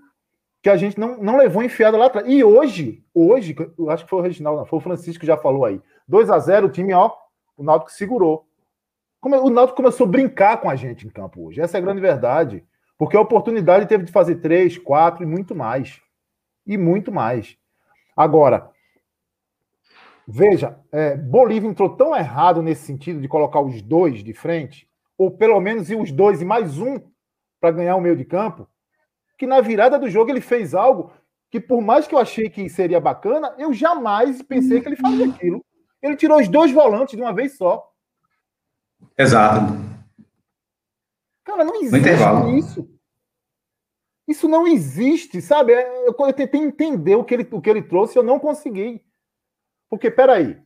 que 0.61 0.69
a 0.69 0.75
gente 0.75 0.99
não, 0.99 1.17
não 1.17 1.37
levou 1.37 1.63
enfiada 1.63 1.97
lá 1.97 2.07
atrás. 2.07 2.27
E 2.27 2.43
hoje, 2.43 3.05
hoje, 3.13 3.55
eu 3.79 3.89
acho 3.89 4.03
que 4.03 4.09
foi 4.09 4.19
o 4.19 4.21
Reginaldo, 4.21 4.65
foi 4.65 4.79
o 4.79 4.81
Francisco 4.81 5.21
que 5.21 5.25
já 5.25 5.37
falou 5.37 5.63
aí. 5.63 5.81
2 6.05 6.29
a 6.29 6.37
0 6.37 6.67
o 6.67 6.69
time, 6.69 6.93
ó, 6.93 7.09
o 7.55 7.63
Náutico 7.63 7.93
segurou. 7.93 8.45
O 9.21 9.49
Náutico 9.49 9.77
começou 9.77 10.07
a 10.07 10.09
brincar 10.09 10.59
com 10.59 10.69
a 10.69 10.75
gente 10.75 11.07
em 11.07 11.09
campo 11.09 11.47
hoje. 11.47 11.61
Essa 11.61 11.77
é 11.77 11.79
a 11.79 11.83
grande 11.83 12.01
verdade. 12.01 12.65
Porque 12.97 13.15
a 13.15 13.21
oportunidade 13.21 13.85
teve 13.85 14.03
de 14.03 14.11
fazer 14.11 14.41
três, 14.41 14.77
quatro 14.77 15.23
e 15.23 15.25
muito 15.25 15.55
mais. 15.55 16.01
E 16.65 16.77
muito 16.77 17.13
mais. 17.13 17.57
Agora, 18.13 18.71
veja, 20.27 20.77
é, 20.91 21.15
Bolívia 21.15 21.69
entrou 21.69 21.95
tão 21.95 22.15
errado 22.15 22.61
nesse 22.61 22.85
sentido 22.85 23.21
de 23.21 23.27
colocar 23.27 23.61
os 23.61 23.81
dois 23.81 24.23
de 24.23 24.33
frente, 24.33 24.89
ou 25.17 25.31
pelo 25.31 25.59
menos 25.61 25.89
ir 25.89 25.99
os 25.99 26.11
dois 26.11 26.41
e 26.41 26.45
mais 26.45 26.77
um 26.77 26.99
para 27.59 27.71
ganhar 27.71 27.95
o 27.95 28.01
meio 28.01 28.15
de 28.15 28.25
campo, 28.25 28.67
que 29.37 29.47
na 29.47 29.61
virada 29.61 29.97
do 29.97 30.09
jogo 30.09 30.29
ele 30.29 30.41
fez 30.41 30.75
algo 30.75 31.11
que, 31.49 31.59
por 31.59 31.81
mais 31.81 32.07
que 32.07 32.13
eu 32.13 32.19
achei 32.19 32.49
que 32.49 32.69
seria 32.69 32.99
bacana, 32.99 33.55
eu 33.57 33.71
jamais 33.71 34.41
pensei 34.41 34.81
que 34.81 34.89
ele 34.89 34.97
faria 34.97 35.29
aquilo. 35.29 35.63
Ele 36.01 36.15
tirou 36.15 36.39
os 36.39 36.47
dois 36.47 36.71
volantes 36.71 37.15
de 37.15 37.21
uma 37.21 37.33
vez 37.33 37.55
só. 37.55 37.89
Exato. 39.17 39.73
Cara, 41.43 41.63
não 41.63 41.81
existe 41.81 42.57
isso. 42.57 42.97
Isso 44.27 44.47
não 44.49 44.67
existe, 44.67 45.41
sabe? 45.41 45.71
É, 45.71 46.07
eu, 46.07 46.13
eu 46.17 46.33
tentei 46.33 46.59
entender 46.59 47.15
o 47.15 47.23
que, 47.23 47.33
ele, 47.33 47.47
o 47.49 47.61
que 47.61 47.69
ele 47.69 47.81
trouxe 47.81 48.17
e 48.17 48.19
eu 48.19 48.23
não 48.23 48.37
consegui. 48.37 49.01
Porque, 49.89 50.11
peraí, 50.11 50.61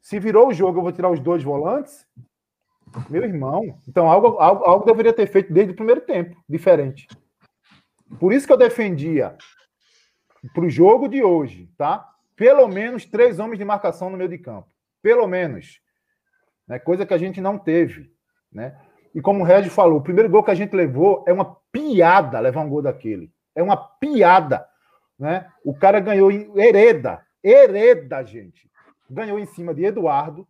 se 0.00 0.18
virou 0.18 0.48
o 0.48 0.54
jogo, 0.54 0.78
eu 0.78 0.82
vou 0.82 0.92
tirar 0.92 1.10
os 1.10 1.20
dois 1.20 1.42
volantes? 1.42 2.06
Meu 3.08 3.22
irmão. 3.22 3.78
Então, 3.88 4.10
algo, 4.10 4.38
algo, 4.38 4.64
algo 4.64 4.84
deveria 4.84 5.12
ter 5.12 5.26
feito 5.26 5.52
desde 5.52 5.72
o 5.72 5.76
primeiro 5.76 6.00
tempo, 6.00 6.36
diferente. 6.48 7.06
Por 8.18 8.32
isso 8.32 8.46
que 8.46 8.52
eu 8.52 8.56
defendia 8.56 9.36
para 10.54 10.64
o 10.64 10.70
jogo 10.70 11.08
de 11.08 11.22
hoje, 11.22 11.70
tá? 11.76 12.06
Pelo 12.34 12.66
menos 12.66 13.04
três 13.04 13.38
homens 13.38 13.58
de 13.58 13.64
marcação 13.64 14.10
no 14.10 14.16
meio 14.16 14.30
de 14.30 14.38
campo. 14.38 14.68
Pelo 15.02 15.26
menos. 15.26 15.80
Né? 16.66 16.78
Coisa 16.78 17.06
que 17.06 17.14
a 17.14 17.18
gente 17.18 17.40
não 17.40 17.58
teve. 17.58 18.10
Né? 18.50 18.76
E 19.14 19.20
como 19.20 19.40
o 19.40 19.46
Regis 19.46 19.72
falou, 19.72 19.98
o 19.98 20.02
primeiro 20.02 20.30
gol 20.30 20.42
que 20.42 20.50
a 20.50 20.54
gente 20.54 20.74
levou 20.74 21.24
é 21.26 21.32
uma 21.32 21.56
piada 21.70 22.40
levar 22.40 22.62
um 22.62 22.68
gol 22.68 22.82
daquele. 22.82 23.30
É 23.54 23.62
uma 23.62 23.76
piada. 23.76 24.66
Né? 25.18 25.46
O 25.64 25.74
cara 25.74 26.00
ganhou 26.00 26.32
em 26.32 26.50
hereda. 26.58 27.24
Hereda, 27.42 28.22
gente. 28.24 28.70
Ganhou 29.08 29.38
em 29.38 29.46
cima 29.46 29.74
de 29.74 29.84
Eduardo 29.84 30.46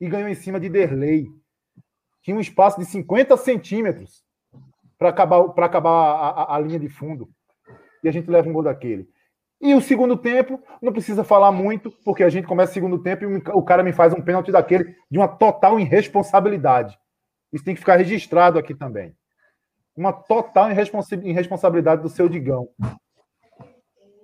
e 0.00 0.08
ganhou 0.08 0.28
em 0.28 0.34
cima 0.34 0.58
de 0.58 0.68
Derlei. 0.68 1.28
Tinha 2.22 2.36
um 2.36 2.40
espaço 2.40 2.78
de 2.78 2.86
50 2.86 3.36
centímetros 3.36 4.24
para 4.98 5.10
acabar, 5.10 5.44
acabar 5.58 5.90
a, 5.90 6.28
a, 6.28 6.56
a 6.56 6.58
linha 6.58 6.78
de 6.78 6.88
fundo. 6.88 7.28
E 8.02 8.08
a 8.08 8.12
gente 8.12 8.30
leva 8.30 8.48
um 8.48 8.52
gol 8.52 8.62
daquele. 8.62 9.08
E 9.60 9.74
o 9.74 9.80
segundo 9.80 10.16
tempo, 10.16 10.62
não 10.82 10.92
precisa 10.92 11.24
falar 11.24 11.50
muito, 11.50 11.90
porque 12.04 12.22
a 12.22 12.28
gente 12.28 12.46
começa 12.46 12.72
o 12.72 12.74
segundo 12.74 13.02
tempo 13.02 13.24
e 13.24 13.42
o 13.54 13.62
cara 13.62 13.82
me 13.82 13.92
faz 13.92 14.12
um 14.12 14.20
pênalti 14.20 14.52
daquele 14.52 14.94
de 15.10 15.18
uma 15.18 15.28
total 15.28 15.80
irresponsabilidade. 15.80 16.98
Isso 17.52 17.64
tem 17.64 17.74
que 17.74 17.80
ficar 17.80 17.96
registrado 17.96 18.58
aqui 18.58 18.74
também. 18.74 19.16
Uma 19.96 20.12
total 20.12 20.70
irresponsabilidade 20.70 22.02
do 22.02 22.10
seu 22.10 22.28
Digão. 22.28 22.68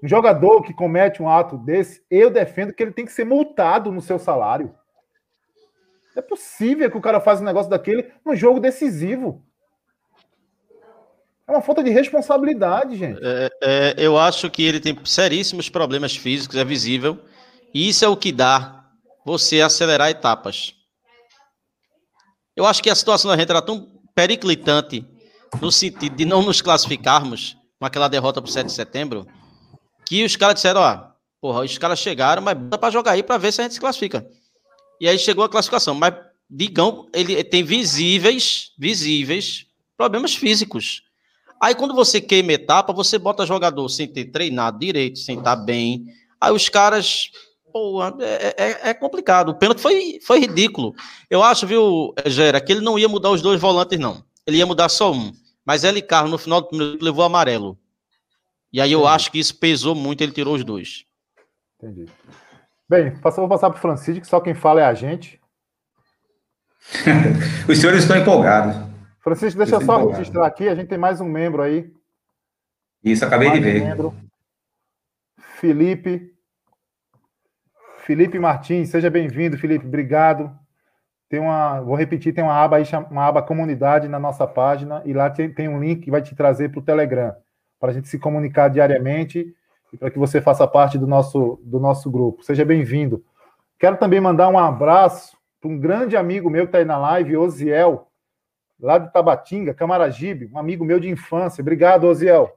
Um 0.03 0.09
jogador 0.09 0.63
que 0.63 0.75
comete 0.75 1.23
um 1.23 1.29
ato 1.29 1.57
desse, 1.57 2.03
eu 2.11 2.29
defendo 2.29 2.73
que 2.73 2.83
ele 2.83 2.93
tem 2.93 3.05
que 3.07 3.13
ser 3.13 3.25
multado 3.25 3.93
no 3.93 4.01
seu 4.01 4.19
salário. 4.19 4.75
É 6.17 6.21
possível 6.21 6.91
que 6.91 6.97
o 6.97 7.01
cara 7.01 7.21
faça 7.21 7.41
um 7.41 7.47
negócio 7.47 7.71
daquele 7.71 8.11
num 8.25 8.35
jogo 8.35 8.59
decisivo. 8.59 9.43
É 11.47 11.53
uma 11.53 11.63
falta 11.63 11.83
de 11.83 11.91
responsabilidade, 11.91 12.97
gente. 12.97 13.21
É, 13.23 13.51
é, 13.63 13.95
eu 13.97 14.19
acho 14.19 14.51
que 14.51 14.65
ele 14.65 14.81
tem 14.81 14.99
seríssimos 15.05 15.69
problemas 15.69 16.17
físicos, 16.17 16.57
é 16.57 16.65
visível. 16.65 17.19
E 17.73 17.89
isso 17.89 18.05
é 18.05 18.09
o 18.09 18.17
que 18.17 18.33
dá 18.33 18.87
você 19.25 19.61
acelerar 19.61 20.11
etapas. 20.11 20.75
Eu 22.57 22.67
acho 22.67 22.83
que 22.83 22.91
a 22.91 22.95
situação 22.95 23.31
da 23.31 23.37
gente 23.37 23.51
era 23.51 23.63
tão 23.63 24.01
periclitante 24.15 25.07
no 25.61 25.71
sentido 25.71 26.17
de 26.17 26.25
não 26.25 26.43
nos 26.43 26.61
classificarmos 26.61 27.57
com 27.79 27.87
aquela 27.87 28.09
derrota 28.09 28.43
pro 28.43 28.51
7 28.51 28.67
de 28.67 28.73
setembro, 28.73 29.27
que 30.13 30.27
os 30.27 30.37
caras 30.37 30.57
disseram, 30.57 30.83
ó, 30.83 31.05
porra, 31.41 31.65
os 31.65 31.79
caras 31.79 31.99
chegaram, 31.99 32.43
mas 32.43 32.55
dá 32.69 32.77
para 32.77 32.93
jogar 32.93 33.13
aí 33.13 33.23
para 33.23 33.39
ver 33.39 33.51
se 33.51 33.63
a 33.63 33.65
gente 33.65 33.73
se 33.73 33.81
classifica. 33.81 34.27
E 35.01 35.09
aí 35.09 35.19
chegou 35.19 35.43
a 35.43 35.49
classificação, 35.49 35.95
mas 35.95 36.15
digam, 36.51 37.09
ele 37.15 37.43
tem 37.43 37.65
visíveis, 37.65 38.73
visíveis 38.79 39.65
problemas 39.97 40.35
físicos. 40.35 41.01
Aí 41.59 41.75
quando 41.75 41.95
você 41.95 42.21
queima 42.21 42.53
etapa, 42.53 42.93
você 42.93 43.19
bota 43.19 43.47
jogador 43.47 43.89
sem 43.89 44.07
ter 44.07 44.27
treinado 44.27 44.81
direito, 44.81 45.19
sem 45.19 45.39
estar 45.39 45.57
bem. 45.57 46.05
Aí 46.39 46.53
os 46.53 46.69
caras. 46.69 47.31
Pô, 47.73 48.03
é, 48.05 48.55
é, 48.59 48.91
é 48.91 48.95
complicado. 48.95 49.49
O 49.49 49.55
pênalti 49.55 49.81
foi, 49.81 50.19
foi 50.27 50.41
ridículo. 50.41 50.95
Eu 51.31 51.43
acho, 51.43 51.67
viu, 51.67 52.13
Gera, 52.27 52.61
que 52.61 52.71
ele 52.71 52.83
não 52.83 52.99
ia 52.99 53.09
mudar 53.09 53.31
os 53.31 53.41
dois 53.41 53.59
volantes, 53.59 53.99
não. 53.99 54.23
Ele 54.47 54.59
ia 54.59 54.67
mudar 54.67 54.91
só 54.91 55.11
um. 55.11 55.33
Mas 55.65 55.85
ele 55.85 56.03
Carlos, 56.03 56.31
no 56.31 56.37
final 56.37 56.61
do 56.61 56.69
primeiro, 56.69 56.99
levou 57.01 57.25
amarelo. 57.25 57.79
E 58.73 58.81
aí 58.81 58.91
eu 58.91 59.01
Entendi. 59.01 59.15
acho 59.15 59.31
que 59.31 59.39
isso 59.39 59.59
pesou 59.59 59.95
muito, 59.95 60.23
ele 60.23 60.33
tirou 60.33 60.55
os 60.55 60.65
dois. 60.65 61.05
Entendi. 61.79 62.07
Bem, 62.89 63.11
vou 63.11 63.49
passar 63.49 63.71
para 63.71 63.79
o 63.79 63.81
Francisco, 63.81 64.21
que 64.21 64.27
só 64.27 64.41
quem 64.41 64.55
fala 64.55 64.81
é 64.81 64.85
a 64.85 64.95
gente. 64.95 65.41
os 67.69 67.79
senhores 67.79 68.03
estão 68.03 68.17
empolgados. 68.17 68.77
Francisco, 69.21 69.59
deixa 69.59 69.77
eu 69.77 69.81
só 69.83 70.09
registrar 70.09 70.47
aqui, 70.47 70.69
a 70.69 70.75
gente 70.75 70.89
tem 70.89 70.99
mais 70.99 71.21
um 71.21 71.29
membro 71.29 71.63
aí. 71.63 71.93
Isso, 73.05 73.25
acabei 73.25 73.49
mais 73.49 73.61
de 73.61 73.65
ver. 73.65 73.85
Membro. 73.85 74.15
Felipe. 75.61 76.33
Felipe 78.05 78.39
Martins, 78.39 78.89
seja 78.89 79.09
bem-vindo, 79.09 79.57
Felipe, 79.57 79.87
obrigado. 79.87 80.53
Tem 81.29 81.41
uma, 81.41 81.81
vou 81.81 81.95
repetir, 81.95 82.35
tem 82.35 82.43
uma 82.43 82.55
aba 82.55 82.77
aí, 82.77 82.85
uma 83.11 83.27
aba 83.27 83.43
comunidade 83.43 84.09
na 84.09 84.19
nossa 84.19 84.47
página, 84.47 85.03
e 85.05 85.13
lá 85.13 85.31
tem, 85.31 85.53
tem 85.53 85.69
um 85.69 85.81
link 85.81 86.03
que 86.03 86.11
vai 86.11 86.21
te 86.21 86.35
trazer 86.35 86.71
para 86.71 86.81
o 86.81 86.85
Telegram, 86.85 87.35
para 87.83 87.91
a 87.91 87.93
gente 87.93 88.07
se 88.07 88.17
comunicar 88.17 88.69
diariamente 88.69 89.53
e 89.93 89.97
para 89.97 90.09
que 90.09 90.17
você 90.17 90.41
faça 90.41 90.69
parte 90.69 90.97
do 90.97 91.05
nosso, 91.05 91.61
do 91.65 91.81
nosso 91.81 92.09
grupo. 92.09 92.41
Seja 92.45 92.65
bem-vindo. 92.65 93.25
Quero 93.77 93.97
também 93.97 94.21
mandar 94.21 94.49
um 94.49 94.57
abraço 94.57 95.37
para 95.61 95.69
um 95.69 95.77
grande 95.77 96.17
amigo 96.17 96.49
meu 96.49 96.63
que 96.63 96.69
está 96.69 96.79
aí 96.79 96.85
na 96.85 96.97
live, 96.97 97.37
Osiel, 97.37 98.07
lá 98.79 98.99
de 98.99 99.13
Tabatinga, 99.13 99.75
Camaragibe, 99.75 100.49
um 100.55 100.59
amigo 100.59 100.85
meu 100.85 101.01
de 101.01 101.11
infância. 101.11 101.61
Obrigado, 101.61 102.05
Oziel. 102.05 102.55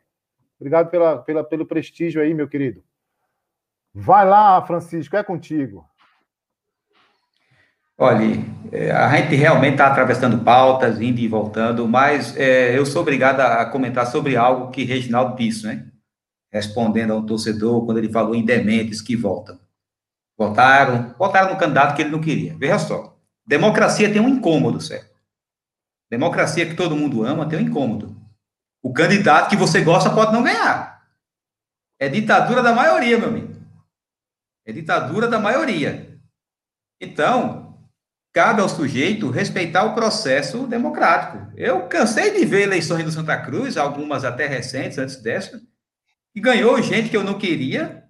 Obrigado 0.60 0.92
pela, 0.92 1.18
pela, 1.18 1.44
pelo 1.44 1.66
prestígio 1.66 2.22
aí, 2.22 2.32
meu 2.32 2.48
querido. 2.48 2.84
Vai 3.96 4.30
lá, 4.30 4.62
Francisco, 4.62 5.18
é 5.18 5.24
contigo. 5.24 5.90
Olha, 7.98 8.26
é, 8.74 8.92
a 8.92 9.16
gente 9.16 9.36
realmente 9.36 9.74
está 9.74 9.88
atravessando 9.88 10.44
pautas, 10.44 11.00
indo 11.00 11.20
e 11.20 11.28
voltando, 11.30 11.88
mas 11.88 12.36
é, 12.36 12.78
eu 12.78 12.86
sou 12.86 13.02
obrigado 13.02 13.40
a 13.40 13.66
comentar 13.66 14.06
sobre 14.06 14.36
algo 14.36 14.70
que 14.70 14.84
Reginaldo 14.84 15.38
disse, 15.38 15.66
né? 15.66 15.88
Respondendo 16.52 17.12
a 17.12 17.16
um 17.16 17.26
torcedor 17.26 17.86
quando 17.86 17.98
ele 18.00 18.12
falou 18.12 18.36
em 18.36 18.44
dementes 18.44 19.02
que 19.02 19.16
voltam. 19.16 19.58
Votaram, 20.38 21.16
votaram 21.18 21.54
no 21.54 21.60
candidato 21.60 21.96
que 21.96 22.02
ele 22.02 22.12
não 22.12 22.20
queria. 22.20 22.58
Veja 22.58 22.78
só, 22.78 23.18
democracia 23.48 24.12
tem 24.12 24.22
um 24.22 24.28
incômodo, 24.28 24.82
certo? 24.82 25.16
Democracia 26.10 26.66
que 26.66 26.76
todo 26.76 26.98
mundo 26.98 27.24
ama 27.24 27.48
tem 27.48 27.60
um 27.60 27.62
incômodo. 27.62 28.16
O 28.84 28.94
candidato 28.94 29.50
que 29.50 29.56
você 29.56 29.82
gosta 29.82 30.10
pode 30.10 30.34
não 30.34 30.44
ganhar. 30.44 31.02
É 31.98 32.10
ditadura 32.10 32.62
da 32.62 32.74
maioria, 32.74 33.18
meu 33.18 33.30
amigo. 33.30 33.56
É 34.66 34.74
ditadura 34.74 35.28
da 35.30 35.40
maioria. 35.40 36.20
Então, 37.00 37.65
cabe 38.36 38.60
ao 38.60 38.68
sujeito 38.68 39.32
respeitar 39.32 39.86
o 39.86 39.96
processo 39.96 40.68
democrático. 40.68 41.54
Eu 41.56 41.84
cansei 41.84 42.32
de 42.38 42.46
ver 42.46 42.64
eleições 42.64 43.06
do 43.06 43.12
Santa 43.12 43.38
Cruz, 43.38 43.78
algumas 43.78 44.26
até 44.26 44.46
recentes, 44.46 44.98
antes 44.98 45.22
dessa, 45.22 45.62
e 46.36 46.42
ganhou 46.42 46.82
gente 46.82 47.08
que 47.08 47.16
eu 47.16 47.24
não 47.24 47.38
queria, 47.38 48.04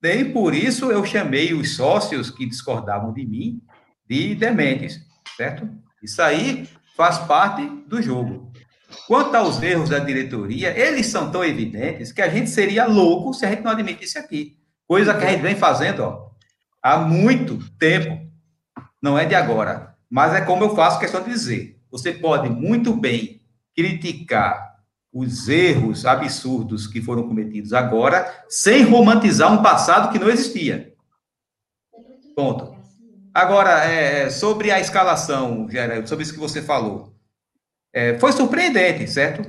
nem 0.00 0.30
por 0.32 0.54
isso 0.54 0.92
eu 0.92 1.04
chamei 1.04 1.52
os 1.52 1.74
sócios 1.74 2.30
que 2.30 2.46
discordavam 2.46 3.12
de 3.12 3.26
mim 3.26 3.60
de 4.08 4.36
dementes, 4.36 5.00
certo? 5.36 5.68
Isso 6.00 6.22
aí 6.22 6.68
faz 6.96 7.18
parte 7.18 7.66
do 7.88 8.00
jogo. 8.00 8.52
Quanto 9.08 9.34
aos 9.34 9.60
erros 9.60 9.88
da 9.88 9.98
diretoria, 9.98 10.78
eles 10.78 11.06
são 11.06 11.32
tão 11.32 11.44
evidentes 11.44 12.12
que 12.12 12.22
a 12.22 12.28
gente 12.28 12.48
seria 12.48 12.86
louco 12.86 13.34
se 13.34 13.44
a 13.44 13.50
gente 13.50 13.62
não 13.62 13.72
admitisse 13.72 14.18
aqui. 14.18 14.56
Coisa 14.86 15.14
que 15.14 15.24
a 15.24 15.30
gente 15.32 15.42
vem 15.42 15.56
fazendo 15.56 16.04
ó, 16.04 16.30
há 16.80 16.98
muito 16.98 17.58
tempo. 17.76 18.23
Não 19.04 19.18
é 19.18 19.26
de 19.26 19.34
agora. 19.34 19.94
Mas 20.08 20.32
é 20.32 20.40
como 20.40 20.64
eu 20.64 20.74
faço 20.74 20.98
questão 20.98 21.22
de 21.22 21.28
dizer. 21.28 21.78
Você 21.90 22.10
pode 22.10 22.48
muito 22.48 22.96
bem 22.96 23.42
criticar 23.76 24.76
os 25.12 25.46
erros 25.46 26.06
absurdos 26.06 26.86
que 26.86 27.02
foram 27.02 27.28
cometidos 27.28 27.74
agora, 27.74 28.26
sem 28.48 28.82
romantizar 28.82 29.52
um 29.52 29.62
passado 29.62 30.10
que 30.10 30.18
não 30.18 30.30
existia. 30.30 30.94
Ponto. 32.34 32.74
Agora, 33.34 33.84
é, 33.84 34.30
sobre 34.30 34.70
a 34.70 34.80
escalação, 34.80 35.68
sobre 36.06 36.22
isso 36.22 36.32
que 36.32 36.40
você 36.40 36.62
falou, 36.62 37.14
é, 37.92 38.18
foi 38.18 38.32
surpreendente, 38.32 39.06
certo? 39.06 39.46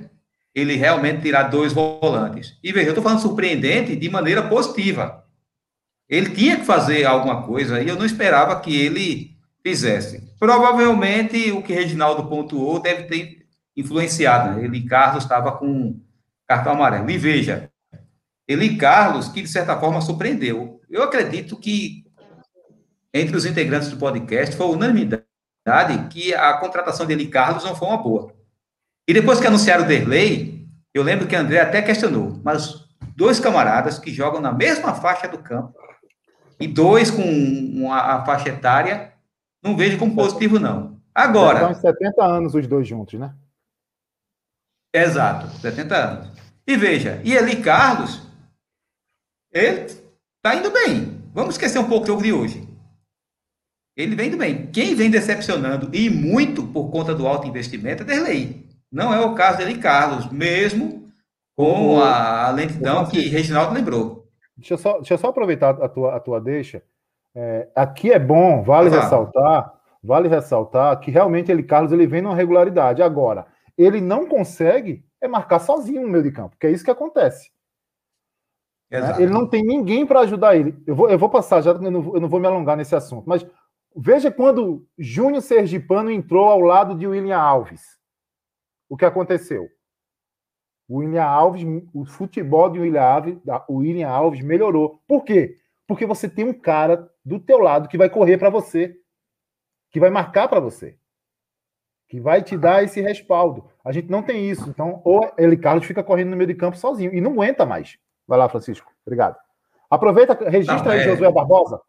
Ele 0.54 0.76
realmente 0.76 1.22
tirar 1.22 1.44
dois 1.44 1.72
volantes. 1.72 2.60
E 2.62 2.74
veja, 2.74 2.88
eu 2.88 2.92
estou 2.92 3.04
falando 3.04 3.22
surpreendente 3.22 3.96
de 3.96 4.10
maneira 4.10 4.50
positiva. 4.50 5.24
Ele 6.10 6.30
tinha 6.32 6.58
que 6.58 6.66
fazer 6.66 7.06
alguma 7.06 7.44
coisa 7.44 7.82
e 7.82 7.88
eu 7.88 7.96
não 7.96 8.06
esperava 8.06 8.60
que 8.60 8.76
ele 8.76 9.35
fizesse. 9.66 10.22
Provavelmente 10.38 11.52
o 11.52 11.64
que 11.64 11.74
Reginaldo 11.74 12.30
pontuou 12.30 12.80
deve 12.80 13.06
ter 13.06 13.48
influenciado. 13.76 14.56
Né? 14.56 14.66
Ele 14.66 14.86
Carlos 14.86 15.24
estava 15.24 15.54
com 15.54 16.00
cartão 16.48 16.74
amarelo. 16.74 17.10
E 17.10 17.18
veja, 17.18 17.72
ele 18.48 18.78
Carlos, 18.78 19.28
que 19.28 19.42
de 19.42 19.48
certa 19.48 19.76
forma 19.80 20.02
surpreendeu. 20.02 20.80
Eu 20.88 21.02
acredito 21.02 21.58
que 21.58 22.06
entre 23.12 23.36
os 23.36 23.44
integrantes 23.44 23.90
do 23.90 23.98
podcast 23.98 24.56
foi 24.56 24.68
unanimidade 24.68 25.26
que 26.12 26.32
a 26.36 26.54
contratação 26.58 27.08
dele 27.08 27.26
Carlos 27.26 27.64
não 27.64 27.76
foi 27.76 27.88
uma 27.88 27.98
boa. 27.98 28.32
E 29.08 29.14
depois 29.16 29.40
que 29.40 29.48
anunciaram 29.48 29.84
o 29.84 29.88
Derlei, 29.88 30.68
eu 30.94 31.02
lembro 31.02 31.26
que 31.26 31.36
André 31.36 31.60
até 31.60 31.82
questionou, 31.82 32.40
mas 32.44 32.86
dois 33.16 33.40
camaradas 33.40 33.98
que 33.98 34.14
jogam 34.14 34.40
na 34.40 34.52
mesma 34.52 34.94
faixa 34.94 35.28
do 35.28 35.40
campo 35.40 35.74
e 36.60 36.68
dois 36.68 37.10
com 37.10 37.24
uma, 37.24 38.24
faixa 38.26 38.50
etária, 38.50 39.15
não 39.66 39.76
vejo 39.76 39.98
como 39.98 40.16
positivo, 40.16 40.60
não. 40.60 41.02
Agora. 41.14 41.72
Estão 41.72 41.92
70 41.92 42.24
anos 42.24 42.54
os 42.54 42.68
dois 42.68 42.88
juntos, 42.88 43.20
né? 43.20 43.34
Exato, 44.94 45.48
70 45.58 45.96
anos. 45.96 46.42
E 46.68 46.78
veja, 46.78 47.20
e 47.24 47.34
Eli 47.34 47.62
Carlos, 47.62 48.22
ele 49.52 49.86
está 49.86 50.56
indo 50.56 50.70
bem. 50.72 51.20
Vamos 51.34 51.56
esquecer 51.56 51.80
um 51.80 51.90
pouco 51.90 52.04
o 52.04 52.08
jogo 52.08 52.22
de 52.22 52.32
hoje. 52.32 52.68
Ele 53.98 54.16
vem 54.16 54.28
indo 54.28 54.38
bem. 54.38 54.68
Quem 54.68 54.94
vem 54.94 55.10
decepcionando, 55.10 55.90
e 55.96 56.10
muito 56.10 56.68
por 56.68 56.92
conta 56.92 57.16
do 57.16 57.28
alto 57.28 57.48
investimento, 57.48 58.04
é 58.04 58.06
Derlei. 58.06 58.70
Não 58.92 59.14
é 59.14 59.20
o 59.20 59.34
caso 59.34 59.58
dele, 59.58 59.80
Carlos, 59.80 60.32
mesmo 60.32 61.12
com 61.56 62.00
a 62.02 62.52
lentidão 62.52 63.06
que 63.08 63.28
Reginaldo 63.30 63.74
lembrou. 63.74 64.30
Deixa 64.56 64.76
eu 64.76 64.78
só, 64.78 64.98
deixa 64.98 65.16
eu 65.16 65.18
só 65.18 65.30
aproveitar 65.30 65.82
a 65.82 65.90
tua, 65.90 66.16
a 66.16 66.20
tua 66.20 66.40
deixa. 66.40 66.84
É, 67.36 67.70
aqui 67.76 68.12
é 68.12 68.20
bom, 68.20 68.64
vale 68.64 68.88
Exato. 68.88 69.04
ressaltar, 69.04 69.74
vale 70.02 70.30
ressaltar 70.30 71.00
que 71.00 71.12
realmente 71.12 71.52
ele, 71.52 71.64
Carlos, 71.64 71.92
ele 71.92 72.08
vem 72.08 72.22
numa 72.22 72.36
regularidade. 72.36 73.02
Agora, 73.02 73.46
ele 73.78 74.00
não 74.00 74.26
consegue 74.26 75.04
é 75.22 75.28
marcar 75.28 75.60
sozinho 75.60 76.04
no 76.04 76.08
meio 76.08 76.24
de 76.24 76.32
campo, 76.32 76.56
que 76.58 76.68
é 76.68 76.72
isso 76.72 76.84
que 76.84 76.92
acontece. 76.92 77.52
Né? 78.90 79.16
Ele 79.18 79.32
não 79.32 79.48
tem 79.48 79.64
ninguém 79.64 80.06
para 80.06 80.22
ajudar 80.22 80.56
ele. 80.56 80.82
Eu 80.86 80.96
vou, 80.96 81.10
eu 81.10 81.18
vou 81.18 81.30
passar, 81.30 81.62
já 81.62 81.72
eu 81.72 81.92
não, 81.92 82.14
eu 82.14 82.22
não 82.22 82.30
vou 82.30 82.40
me 82.40 82.48
alongar 82.48 82.78
nesse 82.78 82.96
assunto, 82.96 83.28
mas 83.28 83.46
veja 83.96 84.32
quando 84.32 84.88
Júnior 84.98 85.42
Sergipano 85.42 86.12
entrou 86.12 86.46
ao 86.46 86.62
lado 86.62 86.96
de 86.96 87.08
William 87.08 87.38
Alves. 87.38 87.82
O 88.88 88.96
que 88.96 89.06
aconteceu? 89.06 89.68
O 90.88 90.98
William 90.98 91.26
Alves, 91.26 91.66
o 91.94 92.06
futebol 92.06 92.70
de 92.70 92.80
William 92.80 93.02
Alves, 93.02 93.38
William 93.68 94.10
Alves 94.10 94.42
melhorou. 94.42 95.02
Por 95.08 95.24
quê? 95.24 95.58
Porque 95.88 96.06
você 96.06 96.28
tem 96.28 96.46
um 96.46 96.54
cara 96.54 97.10
do 97.24 97.40
teu 97.40 97.60
lado 97.60 97.88
que 97.88 97.98
vai 97.98 98.10
correr 98.10 98.38
para 98.38 98.50
você, 98.50 98.96
que 99.92 100.00
vai 100.00 100.10
marcar 100.10 100.48
para 100.48 100.60
você, 100.60 100.98
que 102.08 102.20
vai 102.20 102.42
te 102.42 102.58
dar 102.58 102.84
esse 102.84 103.02
respaldo. 103.02 103.70
A 103.84 103.92
gente 103.92 104.10
não 104.10 104.24
tem 104.24 104.50
isso. 104.50 104.70
Então, 104.70 105.02
ou 105.04 105.32
ele 105.38 105.58
Carlos 105.58 105.86
fica 105.86 106.04
correndo 106.04 106.32
no 106.32 106.38
meio 106.38 106.48
de 106.48 106.56
campo 106.56 106.78
sozinho 106.78 107.14
e 107.14 107.22
não 107.22 107.34
aguenta 107.34 107.66
mais. 107.66 107.98
Vai 108.28 108.40
lá, 108.40 108.50
Francisco. 108.50 108.92
Obrigado. 109.06 109.38
Aproveita, 109.90 110.34
registra 110.50 110.84
não, 110.84 110.92
é... 110.92 111.00
aí 111.00 111.04
Josué 111.04 111.32
Barbosa. 111.32 111.80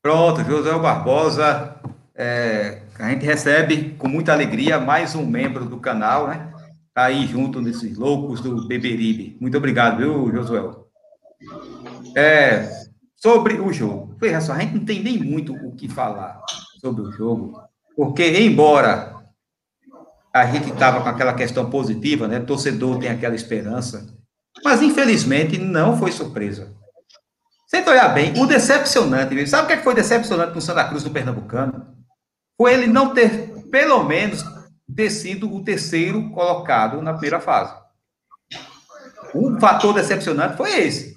Pronto, 0.00 0.42
Josué 0.42 0.78
Barbosa. 0.78 1.80
É, 2.14 2.82
a 2.98 3.10
gente 3.10 3.24
recebe 3.24 3.94
com 3.94 4.08
muita 4.08 4.32
alegria 4.32 4.78
mais 4.78 5.14
um 5.14 5.26
membro 5.26 5.64
do 5.64 5.78
canal, 5.78 6.28
né? 6.28 6.52
Tá 6.92 7.04
aí 7.04 7.26
junto 7.26 7.60
nesses 7.60 7.96
loucos 7.96 8.40
do 8.40 8.66
Beberibe. 8.66 9.36
Muito 9.40 9.56
obrigado, 9.56 9.98
viu, 9.98 10.30
Josué? 10.32 10.60
É, 12.16 12.68
sobre 13.16 13.60
o 13.60 13.72
jogo. 13.72 14.16
Veja 14.18 14.40
só, 14.40 14.52
a 14.52 14.58
gente 14.58 14.74
não 14.74 14.84
tem 14.84 15.02
nem 15.02 15.18
muito 15.18 15.54
o 15.54 15.74
que 15.74 15.88
falar 15.88 16.42
sobre 16.80 17.02
o 17.02 17.12
jogo, 17.12 17.60
porque, 17.96 18.26
embora 18.40 19.16
a 20.32 20.46
gente 20.46 20.70
estava 20.70 21.00
com 21.02 21.08
aquela 21.08 21.34
questão 21.34 21.68
positiva, 21.68 22.28
né? 22.28 22.40
Torcedor 22.40 22.98
tem 22.98 23.10
aquela 23.10 23.34
esperança. 23.34 24.14
Mas, 24.64 24.80
infelizmente, 24.80 25.58
não 25.58 25.98
foi 25.98 26.12
surpresa. 26.12 26.72
Sem 27.66 27.86
olhar 27.88 28.08
bem, 28.08 28.32
o 28.36 28.46
decepcionante, 28.46 29.46
sabe 29.46 29.64
o 29.64 29.66
que 29.68 29.72
é 29.74 29.82
foi 29.82 29.94
decepcionante 29.94 30.56
o 30.56 30.60
Santa 30.60 30.84
Cruz 30.88 31.02
do 31.02 31.10
Pernambucano? 31.10 31.94
Foi 32.56 32.72
ele 32.74 32.86
não 32.86 33.14
ter, 33.14 33.64
pelo 33.70 34.02
menos, 34.04 34.44
ter 34.94 35.10
sido 35.10 35.52
o 35.52 35.62
terceiro 35.62 36.30
colocado 36.30 37.00
na 37.00 37.12
primeira 37.12 37.40
fase. 37.40 37.74
Um 39.34 39.58
fator 39.60 39.94
decepcionante 39.94 40.56
foi 40.56 40.80
esse. 40.80 41.09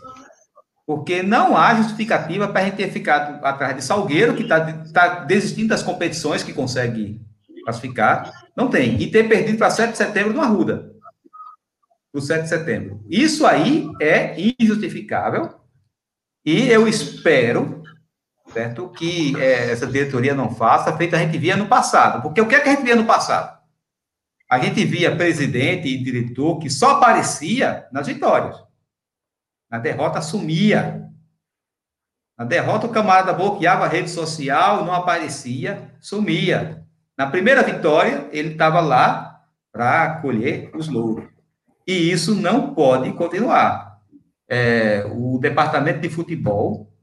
Porque 0.86 1.24
não 1.24 1.56
há 1.56 1.76
justificativa 1.76 2.48
para 2.48 2.62
a 2.62 2.66
gente 2.66 2.76
ter 2.76 2.92
ficado 2.92 3.44
atrás 3.46 3.76
de 3.76 3.84
Salgueiro, 3.84 4.36
que 4.36 4.44
está 4.44 4.60
tá 4.92 5.20
desistindo 5.24 5.70
das 5.70 5.82
competições 5.82 6.44
que 6.44 6.54
consegue 6.54 7.22
classificar, 7.64 8.32
não 8.56 8.70
tem. 8.70 9.02
E 9.02 9.10
ter 9.10 9.28
perdido 9.28 9.58
para 9.58 9.70
7 9.70 9.92
de 9.92 9.98
setembro 9.98 10.34
no 10.34 10.42
Arruda. 10.42 10.92
Do 12.14 12.22
7 12.22 12.44
de 12.44 12.50
setembro. 12.50 13.04
Isso 13.10 13.46
aí 13.46 13.90
é 14.02 14.36
injustificável. 14.60 15.56
E 16.46 16.68
eu 16.68 16.88
espero, 16.88 17.82
certo, 18.52 18.90
que 18.90 19.34
é, 19.40 19.72
essa 19.72 19.88
diretoria 19.88 20.36
não 20.36 20.54
faça, 20.54 20.96
feito 20.98 21.16
a 21.16 21.20
gente 21.20 21.38
via 21.38 21.56
no 21.56 21.68
passado. 21.68 22.22
Porque 22.22 22.42
o 22.42 22.48
que 22.48 22.56
é 22.56 22.60
que 22.60 22.70
a 22.70 22.72
gente 22.74 22.84
via 22.84 22.96
no 22.96 23.06
passado? 23.06 23.58
A 24.50 24.60
gente 24.60 24.84
via 24.86 25.16
presidente 25.16 25.88
e 25.88 26.04
diretor 26.04 26.60
que 26.60 26.70
só 26.70 26.92
aparecia 26.92 27.88
nas 27.92 28.06
vitórias. 28.06 28.58
Na 29.74 29.80
derrota 29.80 30.22
sumia. 30.22 31.10
Na 32.38 32.46
derrota 32.46 32.86
o 32.86 32.92
camarada 32.92 33.34
bloqueava 33.34 33.86
a 33.86 33.88
rede 33.88 34.08
social, 34.08 34.86
não 34.86 34.94
aparecia, 34.94 35.90
sumia. 36.00 36.86
Na 37.18 37.26
primeira 37.26 37.64
vitória, 37.64 38.30
ele 38.32 38.50
estava 38.50 38.80
lá 38.80 39.42
para 39.72 40.22
colher 40.22 40.70
os 40.76 40.88
louros. 40.88 41.28
E 41.88 42.12
isso 42.12 42.36
não 42.36 42.76
pode 42.76 43.14
continuar. 43.14 44.00
É, 44.48 45.08
o 45.12 45.40
departamento 45.40 46.02
de 46.02 46.10
futebol, 46.10 46.94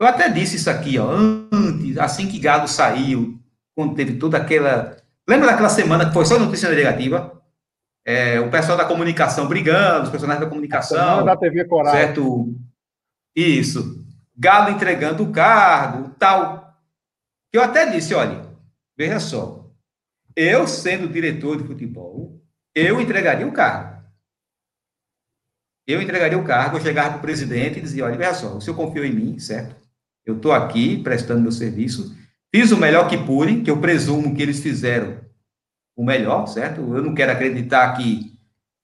eu 0.00 0.06
até 0.06 0.28
disse 0.28 0.54
isso 0.54 0.70
aqui, 0.70 0.96
ó, 0.96 1.10
antes, 1.10 1.98
assim 1.98 2.28
que 2.28 2.38
Galo 2.38 2.68
saiu, 2.68 3.40
quando 3.74 3.96
teve 3.96 4.18
toda 4.18 4.36
aquela. 4.36 4.96
Lembra 5.28 5.48
daquela 5.48 5.68
semana 5.68 6.06
que 6.06 6.12
foi 6.12 6.24
só 6.24 6.38
notícia 6.38 6.70
negativa? 6.70 7.42
É, 8.06 8.38
o 8.40 8.50
pessoal 8.50 8.76
da 8.76 8.84
comunicação 8.84 9.48
brigando, 9.48 10.04
os 10.04 10.10
personagens 10.10 10.44
da 10.44 10.48
comunicação. 10.48 11.24
da 11.24 11.36
TV 11.36 11.64
Coragem. 11.64 12.00
Certo? 12.00 12.54
Isso. 13.34 14.04
Galo 14.36 14.70
entregando 14.70 15.22
o 15.22 15.32
cargo, 15.32 16.10
tal. 16.18 16.74
Eu 17.52 17.62
até 17.62 17.90
disse, 17.90 18.14
olha, 18.14 18.44
Veja 18.96 19.18
só, 19.18 19.68
eu 20.36 20.68
sendo 20.68 21.08
diretor 21.08 21.60
de 21.60 21.66
futebol, 21.66 22.40
eu 22.74 23.00
entregaria 23.00 23.46
o 23.46 23.52
cargo. 23.52 24.04
Eu 25.86 26.00
entregaria 26.00 26.38
o 26.38 26.44
cargo, 26.44 26.76
eu 26.76 26.80
chegava 26.80 27.10
para 27.10 27.18
o 27.18 27.22
presidente 27.22 27.78
e 27.78 27.82
dizia, 27.82 28.04
olha, 28.04 28.16
veja 28.16 28.34
só, 28.34 28.56
o 28.56 28.60
senhor 28.60 28.76
confiou 28.76 29.04
em 29.04 29.12
mim, 29.12 29.38
certo? 29.38 29.76
Eu 30.24 30.36
estou 30.36 30.52
aqui 30.52 31.02
prestando 31.02 31.42
meu 31.42 31.52
serviço, 31.52 32.16
fiz 32.54 32.70
o 32.70 32.76
melhor 32.76 33.08
que 33.08 33.18
pude, 33.18 33.62
que 33.62 33.70
eu 33.70 33.80
presumo 33.80 34.34
que 34.34 34.42
eles 34.42 34.60
fizeram 34.60 35.20
o 35.96 36.04
melhor, 36.04 36.46
certo? 36.46 36.80
Eu 36.80 37.02
não 37.02 37.14
quero 37.14 37.32
acreditar 37.32 37.96
que 37.96 38.36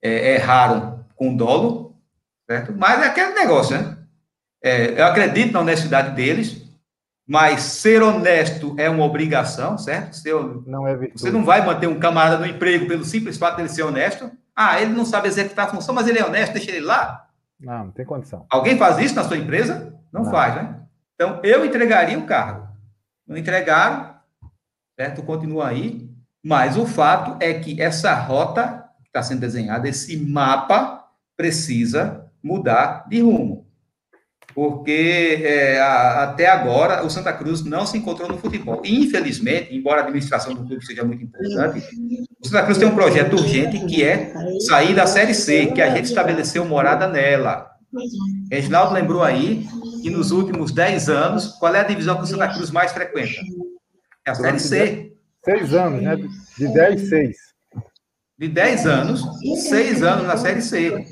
é, 0.03 0.35
erraram 0.35 1.05
com 1.17 1.37
dolo, 1.37 1.97
certo? 2.49 2.73
Mas 2.77 3.03
é 3.03 3.07
aquele 3.07 3.35
negócio, 3.35 3.77
né? 3.77 3.97
É, 4.63 5.01
eu 5.01 5.07
acredito 5.07 5.53
na 5.53 5.61
honestidade 5.61 6.15
deles, 6.15 6.69
mas 7.27 7.63
ser 7.63 8.03
honesto 8.03 8.75
é 8.79 8.91
uma 8.91 9.05
obrigação, 9.05 9.79
certo? 9.79 10.15
Ser, 10.15 10.35
não 10.67 10.87
é 10.87 10.97
virtude. 10.97 11.21
Você 11.21 11.31
não 11.31 11.45
vai 11.45 11.65
manter 11.65 11.87
um 11.87 11.99
camarada 11.99 12.39
no 12.39 12.47
emprego 12.47 12.87
pelo 12.87 13.05
simples 13.05 13.39
fato 13.39 13.57
de 13.57 13.63
ele 13.63 13.69
ser 13.69 13.83
honesto. 13.83 14.31
Ah, 14.55 14.81
ele 14.81 14.93
não 14.93 15.05
sabe 15.05 15.29
executar 15.29 15.67
a 15.67 15.71
função, 15.71 15.95
mas 15.95 16.09
ele 16.09 16.19
é 16.19 16.27
honesto, 16.27 16.53
deixa 16.53 16.71
ele 16.71 16.81
lá. 16.81 17.29
Não, 17.59 17.85
não 17.85 17.93
tem 17.93 18.05
condição. 18.05 18.45
Alguém 18.51 18.77
faz 18.77 18.99
isso 18.99 19.15
na 19.15 19.25
sua 19.25 19.37
empresa? 19.37 19.95
Não, 20.13 20.25
não. 20.25 20.31
faz, 20.31 20.55
né? 20.57 20.81
Então, 21.15 21.41
eu 21.45 21.65
entregaria 21.65 22.19
o 22.19 22.27
cargo. 22.27 22.69
Não 23.27 23.37
entregaram, 23.37 24.15
certo? 24.99 25.23
Continua 25.23 25.69
aí. 25.69 26.10
Mas 26.43 26.77
o 26.77 26.87
fato 26.87 27.37
é 27.41 27.55
que 27.55 27.81
essa 27.81 28.15
rota 28.15 28.85
que 29.03 29.09
está 29.09 29.23
sendo 29.23 29.41
desenhada, 29.41 29.89
esse 29.89 30.17
mapa, 30.17 31.05
precisa 31.37 32.27
mudar 32.43 33.07
de 33.09 33.21
rumo 33.21 33.71
porque 34.55 35.41
é, 35.43 35.81
a, 35.81 36.25
até 36.25 36.47
agora 36.47 37.05
o 37.05 37.11
Santa 37.11 37.33
Cruz 37.33 37.65
não 37.65 37.87
se 37.87 37.97
encontrou 37.97 38.29
no 38.29 38.39
futebol. 38.39 38.83
infelizmente, 38.85 39.75
embora 39.75 40.01
a 40.01 40.05
administração 40.05 40.55
do 40.55 40.67
clube 40.67 40.85
seja 40.85 41.05
muito 41.05 41.25
importante, 41.25 41.83
o 42.43 42.47
Santa 42.47 42.65
Cruz 42.65 42.79
tem 42.79 42.89
um 42.89 42.95
projeto 42.95 43.35
urgente 43.35 43.85
que 43.87 44.03
é 44.03 44.33
sair 44.69 44.95
da 44.95 45.07
Série 45.07 45.35
C, 45.35 45.67
que 45.67 45.81
a 45.81 45.91
gente 45.95 46.07
estabeleceu 46.07 46.65
morada 46.65 47.09
nela. 47.09 47.71
Reginaldo 48.51 48.95
lembrou 48.95 49.23
aí 49.23 49.67
que 50.03 50.11
nos 50.11 50.31
últimos 50.31 50.73
10 50.73 51.09
anos, 51.09 51.47
qual 51.59 51.75
é 51.75 51.81
a 51.81 51.85
divisão 51.85 52.17
que 52.17 52.25
o 52.25 52.27
Santa 52.27 52.49
Cruz 52.49 52.71
mais 52.71 52.93
frequenta? 52.93 53.41
É 54.27 54.31
a 54.31 54.35
Série 54.35 54.61
C. 54.61 55.10
Seis 55.45 55.75
anos, 55.75 56.03
né? 56.03 56.17
De 56.59 56.69
10, 56.69 57.09
6. 57.09 57.37
De 58.39 58.49
10 58.49 58.87
anos, 58.87 59.23
6 59.69 60.03
anos 60.03 60.27
na 60.27 60.37
Série 60.37 60.63
C. 60.63 61.07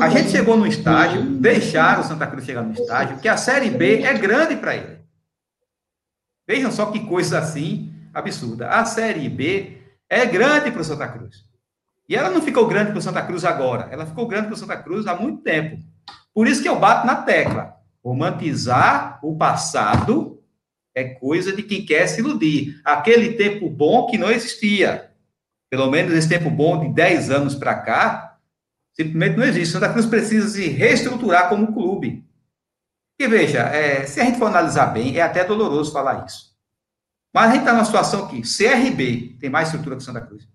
A 0.00 0.08
gente 0.08 0.30
chegou 0.30 0.56
no 0.56 0.66
estágio, 0.66 1.22
deixaram 1.22 2.00
o 2.00 2.04
Santa 2.04 2.26
Cruz 2.26 2.44
chegar 2.44 2.62
no 2.62 2.72
estágio, 2.72 3.18
que 3.18 3.28
a 3.28 3.36
Série 3.36 3.70
B 3.70 4.02
é 4.02 4.14
grande 4.14 4.56
para 4.56 4.76
ele. 4.76 4.98
Vejam 6.46 6.72
só 6.72 6.86
que 6.86 7.06
coisa 7.06 7.38
assim 7.38 7.92
absurda. 8.12 8.68
A 8.70 8.84
Série 8.84 9.28
B 9.28 9.78
é 10.08 10.24
grande 10.26 10.70
para 10.70 10.80
o 10.80 10.84
Santa 10.84 11.06
Cruz. 11.06 11.44
E 12.08 12.16
ela 12.16 12.30
não 12.30 12.40
ficou 12.40 12.66
grande 12.66 12.90
para 12.90 12.98
o 12.98 13.02
Santa 13.02 13.22
Cruz 13.22 13.44
agora. 13.44 13.88
Ela 13.90 14.06
ficou 14.06 14.26
grande 14.26 14.46
para 14.46 14.54
o 14.54 14.58
Santa 14.58 14.78
Cruz 14.78 15.06
há 15.06 15.14
muito 15.14 15.42
tempo. 15.42 15.78
Por 16.32 16.48
isso 16.48 16.62
que 16.62 16.68
eu 16.68 16.78
bato 16.78 17.06
na 17.06 17.16
tecla. 17.16 17.76
Romantizar 18.02 19.18
o 19.22 19.36
passado 19.36 20.37
é 20.98 21.14
coisa 21.14 21.52
de 21.52 21.62
quem 21.62 21.84
quer 21.84 22.06
se 22.06 22.20
iludir. 22.20 22.80
Aquele 22.84 23.34
tempo 23.34 23.68
bom 23.68 24.06
que 24.06 24.18
não 24.18 24.30
existia. 24.30 25.12
Pelo 25.70 25.90
menos 25.90 26.12
esse 26.12 26.28
tempo 26.28 26.50
bom 26.50 26.80
de 26.80 26.94
10 26.94 27.30
anos 27.30 27.54
para 27.54 27.74
cá, 27.74 28.38
simplesmente 28.94 29.36
não 29.36 29.44
existe. 29.44 29.72
Santa 29.72 29.92
Cruz 29.92 30.06
precisa 30.06 30.48
se 30.48 30.68
reestruturar 30.68 31.48
como 31.48 31.72
clube. 31.72 32.26
E 33.20 33.26
veja, 33.26 33.60
é, 33.60 34.06
se 34.06 34.20
a 34.20 34.24
gente 34.24 34.38
for 34.38 34.46
analisar 34.46 34.86
bem, 34.86 35.16
é 35.16 35.22
até 35.22 35.44
doloroso 35.44 35.92
falar 35.92 36.24
isso. 36.24 36.56
Mas 37.34 37.50
a 37.50 37.52
gente 37.52 37.60
está 37.60 37.72
numa 37.72 37.84
situação 37.84 38.28
que 38.28 38.42
CRB 38.42 39.36
tem 39.40 39.50
mais 39.50 39.68
estrutura 39.68 39.96
que 39.96 40.02
Santa 40.02 40.20
Cruz. 40.20 40.48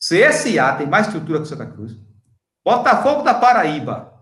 CSA 0.00 0.76
tem 0.76 0.86
mais 0.86 1.06
estrutura 1.06 1.40
que 1.40 1.48
Santa 1.48 1.66
Cruz. 1.66 1.96
Botafogo 2.64 3.22
da 3.22 3.34
Paraíba 3.34 4.16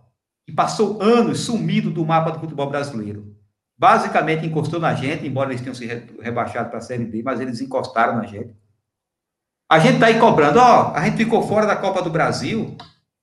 que 0.46 0.52
passou 0.52 1.02
anos 1.02 1.40
sumido 1.40 1.90
do 1.90 2.04
mapa 2.04 2.30
do 2.30 2.40
futebol 2.40 2.68
brasileiro. 2.68 3.33
Basicamente 3.76 4.46
encostou 4.46 4.78
na 4.78 4.94
gente, 4.94 5.26
embora 5.26 5.50
eles 5.50 5.60
tenham 5.60 5.74
se 5.74 5.86
rebaixado 6.20 6.70
para 6.70 6.78
a 6.78 6.82
Série 6.82 7.04
B, 7.04 7.22
mas 7.22 7.40
eles 7.40 7.60
encostaram 7.60 8.16
na 8.16 8.24
gente. 8.24 8.54
A 9.70 9.78
gente 9.78 9.94
está 9.94 10.06
aí 10.06 10.20
cobrando, 10.20 10.58
ó, 10.60 10.92
a 10.94 11.04
gente 11.04 11.16
ficou 11.16 11.46
fora 11.46 11.66
da 11.66 11.74
Copa 11.74 12.00
do 12.02 12.10
Brasil 12.10 12.76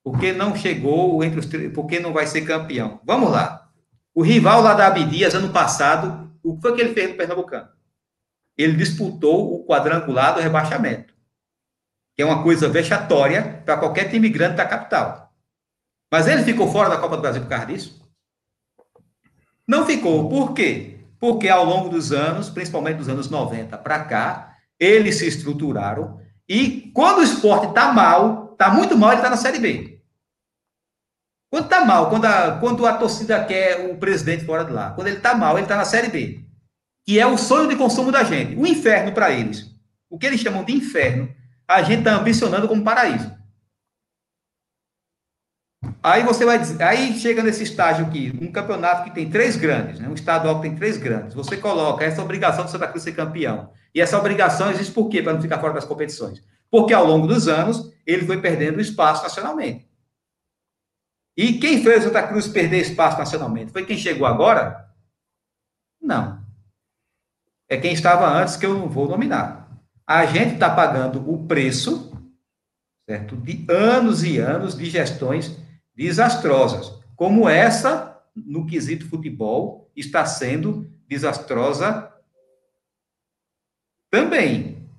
porque 0.03 0.33
não 0.33 0.55
chegou 0.55 1.23
entre 1.23 1.39
os 1.39 1.45
porque 1.73 1.99
não 1.99 2.11
vai 2.11 2.25
ser 2.25 2.41
campeão. 2.41 2.99
Vamos 3.05 3.31
lá. 3.31 3.69
O 4.13 4.21
rival 4.21 4.61
lá 4.61 4.73
da 4.73 4.87
Abdias, 4.87 5.35
ano 5.35 5.53
passado, 5.53 6.29
o 6.43 6.55
que 6.55 6.61
foi 6.61 6.75
que 6.75 6.81
ele 6.81 6.93
fez 6.93 7.09
no 7.09 7.15
Pernambucano? 7.15 7.69
Ele 8.57 8.75
disputou 8.75 9.53
o 9.53 9.65
quadrangular 9.65 10.33
do 10.33 10.41
rebaixamento, 10.41 11.13
que 12.15 12.21
é 12.21 12.25
uma 12.25 12.43
coisa 12.43 12.67
vexatória 12.67 13.61
para 13.65 13.77
qualquer 13.77 14.09
time 14.09 14.27
grande 14.27 14.57
da 14.57 14.65
capital. 14.65 15.31
Mas 16.11 16.27
ele 16.27 16.43
ficou 16.43 16.69
fora 16.69 16.89
da 16.89 16.97
Copa 16.97 17.15
do 17.15 17.21
Brasil 17.21 17.41
por 17.41 17.47
causa 17.47 17.67
disso? 17.67 18.00
Não 19.67 19.85
ficou. 19.85 20.29
Por 20.29 20.53
quê? 20.53 20.99
Porque 21.19 21.47
ao 21.47 21.65
longo 21.65 21.89
dos 21.89 22.11
anos, 22.11 22.49
principalmente 22.49 22.97
dos 22.97 23.09
anos 23.09 23.29
90 23.29 23.77
para 23.77 24.03
cá, 24.05 24.55
eles 24.79 25.17
se 25.17 25.27
estruturaram 25.27 26.19
e 26.49 26.91
quando 26.93 27.19
o 27.19 27.23
esporte 27.23 27.67
está 27.67 27.93
mal, 27.93 28.49
está 28.51 28.69
muito 28.69 28.97
mal, 28.97 29.11
ele 29.11 29.19
está 29.19 29.29
na 29.29 29.37
Série 29.37 29.59
B. 29.59 30.01
Quando 31.49 31.63
está 31.65 31.85
mal, 31.85 32.09
quando 32.09 32.25
a, 32.25 32.57
quando 32.59 32.85
a 32.85 32.93
torcida 32.97 33.43
quer 33.45 33.89
o 33.89 33.97
presidente 33.97 34.43
fora 34.45 34.65
de 34.65 34.71
lá, 34.73 34.91
quando 34.91 35.07
ele 35.07 35.17
está 35.17 35.33
mal, 35.33 35.55
ele 35.55 35.63
está 35.63 35.77
na 35.77 35.85
Série 35.85 36.09
B. 36.09 36.43
Que 37.05 37.19
é 37.19 37.25
o 37.25 37.37
sonho 37.37 37.69
de 37.69 37.75
consumo 37.75 38.11
da 38.11 38.23
gente. 38.23 38.55
O 38.55 38.67
inferno 38.67 39.13
para 39.13 39.31
eles. 39.31 39.65
O 40.09 40.17
que 40.17 40.25
eles 40.25 40.41
chamam 40.41 40.63
de 40.65 40.73
inferno, 40.73 41.33
a 41.67 41.81
gente 41.83 41.99
está 41.99 42.15
ambicionando 42.15 42.67
como 42.67 42.83
paraíso. 42.83 43.31
Aí 46.03 46.23
você 46.23 46.43
vai 46.45 46.57
dizer, 46.57 46.81
aí 46.81 47.13
chega 47.19 47.43
nesse 47.43 47.61
estágio 47.61 48.07
aqui, 48.07 48.33
um 48.41 48.51
campeonato 48.51 49.03
que 49.03 49.13
tem 49.13 49.29
três 49.29 49.55
grandes, 49.55 49.99
né? 49.99 50.09
um 50.09 50.15
estadual 50.15 50.55
que 50.55 50.63
tem 50.63 50.75
três 50.75 50.97
grandes. 50.97 51.35
Você 51.35 51.57
coloca 51.57 52.03
essa 52.03 52.23
obrigação 52.23 52.65
do 52.65 52.71
Santa 52.71 52.87
Cruz 52.87 53.03
ser 53.03 53.11
campeão. 53.11 53.71
E 53.93 54.01
essa 54.01 54.17
obrigação 54.17 54.71
existe 54.71 54.91
por 54.93 55.09
quê? 55.09 55.21
Para 55.21 55.33
não 55.33 55.41
ficar 55.41 55.59
fora 55.59 55.73
das 55.73 55.85
competições. 55.85 56.41
Porque 56.71 56.93
ao 56.93 57.05
longo 57.05 57.27
dos 57.27 57.47
anos 57.47 57.93
ele 58.05 58.25
foi 58.25 58.41
perdendo 58.41 58.81
espaço 58.81 59.21
nacionalmente. 59.21 59.87
E 61.37 61.59
quem 61.59 61.83
fez 61.83 62.03
o 62.03 62.07
Santa 62.07 62.27
Cruz 62.27 62.47
perder 62.47 62.81
espaço 62.81 63.19
nacionalmente? 63.19 63.71
Foi 63.71 63.85
quem 63.85 63.97
chegou 63.97 64.25
agora? 64.25 64.89
Não. 66.01 66.41
É 67.69 67.77
quem 67.77 67.93
estava 67.93 68.27
antes 68.27 68.57
que 68.57 68.65
eu 68.65 68.73
não 68.73 68.89
vou 68.89 69.07
nominar. 69.07 69.69
A 70.07 70.25
gente 70.25 70.55
está 70.55 70.69
pagando 70.69 71.31
o 71.31 71.45
preço, 71.45 72.11
certo? 73.07 73.37
De 73.37 73.65
anos 73.69 74.23
e 74.23 74.39
anos 74.39 74.75
de 74.75 74.85
gestões 74.89 75.60
desastrosas, 75.95 76.99
como 77.15 77.47
essa, 77.47 78.19
no 78.35 78.65
quesito 78.65 79.07
futebol, 79.07 79.89
está 79.95 80.25
sendo 80.25 80.89
desastrosa 81.07 82.11
também. 84.09 84.89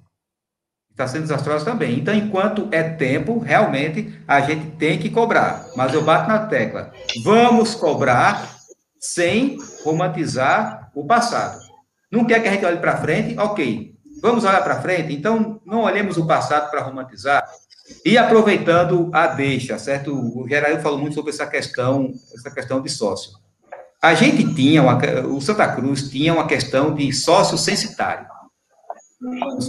Está 0.90 1.08
sendo 1.08 1.22
desastrosa 1.22 1.64
também. 1.64 1.98
Então, 1.98 2.14
enquanto 2.14 2.68
é 2.70 2.82
tempo, 2.82 3.38
realmente, 3.38 4.18
a 4.28 4.40
gente 4.40 4.76
tem 4.76 4.98
que 4.98 5.10
cobrar. 5.10 5.66
Mas 5.74 5.94
eu 5.94 6.04
bato 6.04 6.28
na 6.28 6.46
tecla. 6.46 6.92
Vamos 7.24 7.74
cobrar 7.74 8.56
sem 9.00 9.58
romantizar 9.82 10.90
o 10.94 11.06
passado. 11.06 11.58
Não 12.10 12.26
quer 12.26 12.42
que 12.42 12.48
a 12.48 12.52
gente 12.52 12.64
olhe 12.64 12.76
para 12.76 12.98
frente? 12.98 13.38
Ok. 13.38 13.96
Vamos 14.20 14.44
olhar 14.44 14.62
para 14.62 14.80
frente? 14.80 15.12
Então, 15.12 15.60
não 15.64 15.80
olhemos 15.80 16.16
o 16.16 16.26
passado 16.26 16.70
para 16.70 16.82
romantizar, 16.82 17.44
e 18.04 18.18
aproveitando 18.18 19.10
a 19.12 19.26
deixa, 19.28 19.78
certo? 19.78 20.12
O 20.12 20.46
Gerail 20.48 20.80
falou 20.80 20.98
muito 20.98 21.14
sobre 21.14 21.30
essa 21.30 21.46
questão, 21.46 22.12
essa 22.34 22.50
questão 22.50 22.80
de 22.80 22.88
sócio. 22.88 23.32
A 24.02 24.14
gente 24.14 24.52
tinha, 24.54 24.82
uma, 24.82 24.98
o 25.28 25.40
Santa 25.40 25.68
Cruz 25.68 26.10
tinha 26.10 26.34
uma 26.34 26.46
questão 26.46 26.92
de 26.94 27.12
sócio 27.12 27.56
censitário. 27.56 28.26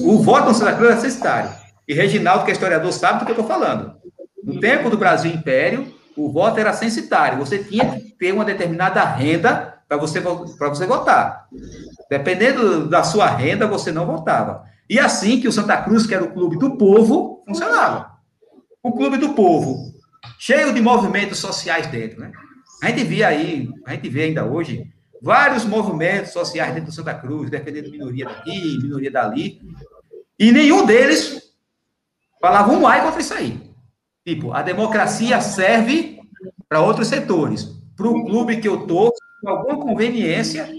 O 0.01 0.23
voto 0.23 0.47
no 0.47 0.53
Santa 0.55 0.73
Cruz 0.73 0.91
era 0.91 1.01
censitário. 1.01 1.51
E 1.87 1.93
Reginaldo, 1.93 2.43
que 2.43 2.51
é 2.51 2.53
historiador, 2.53 2.91
sabe 2.91 3.19
do 3.19 3.25
que 3.25 3.31
eu 3.31 3.35
estou 3.39 3.47
falando. 3.47 3.93
No 4.43 4.59
tempo 4.59 4.89
do 4.89 4.97
Brasil 4.97 5.31
Império, 5.31 5.93
o 6.17 6.31
voto 6.31 6.59
era 6.59 6.73
censitário. 6.73 7.37
Você 7.37 7.59
tinha 7.59 7.91
que 7.91 8.11
ter 8.17 8.33
uma 8.33 8.43
determinada 8.43 9.03
renda 9.03 9.77
para 9.87 9.97
você, 9.97 10.19
você 10.19 10.87
votar. 10.87 11.47
Dependendo 12.09 12.87
da 12.87 13.03
sua 13.03 13.27
renda, 13.27 13.67
você 13.67 13.91
não 13.91 14.07
votava. 14.07 14.63
E 14.89 14.99
assim 14.99 15.39
que 15.39 15.47
o 15.47 15.51
Santa 15.51 15.77
Cruz, 15.77 16.07
que 16.07 16.15
era 16.15 16.23
o 16.23 16.31
clube 16.31 16.57
do 16.57 16.75
povo, 16.75 17.43
funcionava 17.45 18.12
o 18.83 18.91
Clube 18.91 19.17
do 19.17 19.33
Povo, 19.33 19.93
cheio 20.37 20.73
de 20.73 20.81
movimentos 20.81 21.39
sociais 21.39 21.87
dentro, 21.87 22.19
né? 22.19 22.31
A 22.81 22.89
gente 22.89 23.05
vê 23.05 23.23
aí, 23.23 23.69
a 23.85 23.93
gente 23.93 24.09
vê 24.09 24.23
ainda 24.23 24.45
hoje, 24.45 24.91
vários 25.21 25.63
movimentos 25.63 26.33
sociais 26.33 26.73
dentro 26.73 26.89
do 26.89 26.93
Santa 26.93 27.13
Cruz, 27.13 27.49
defendendo 27.49 27.89
minoria 27.89 28.25
daqui, 28.25 28.77
minoria 28.81 29.09
dali, 29.09 29.61
e 30.37 30.51
nenhum 30.51 30.85
deles 30.85 31.53
falava 32.41 32.73
um 32.73 32.85
ai 32.85 33.01
contra 33.01 33.21
isso 33.21 33.33
aí. 33.33 33.57
Tipo, 34.25 34.51
a 34.51 34.61
democracia 34.61 35.39
serve 35.39 36.19
para 36.67 36.81
outros 36.81 37.07
setores. 37.07 37.63
Para 37.95 38.07
o 38.07 38.25
clube 38.25 38.57
que 38.57 38.67
eu 38.67 38.85
tô, 38.85 39.13
com 39.41 39.49
alguma 39.49 39.79
conveniência, 39.79 40.69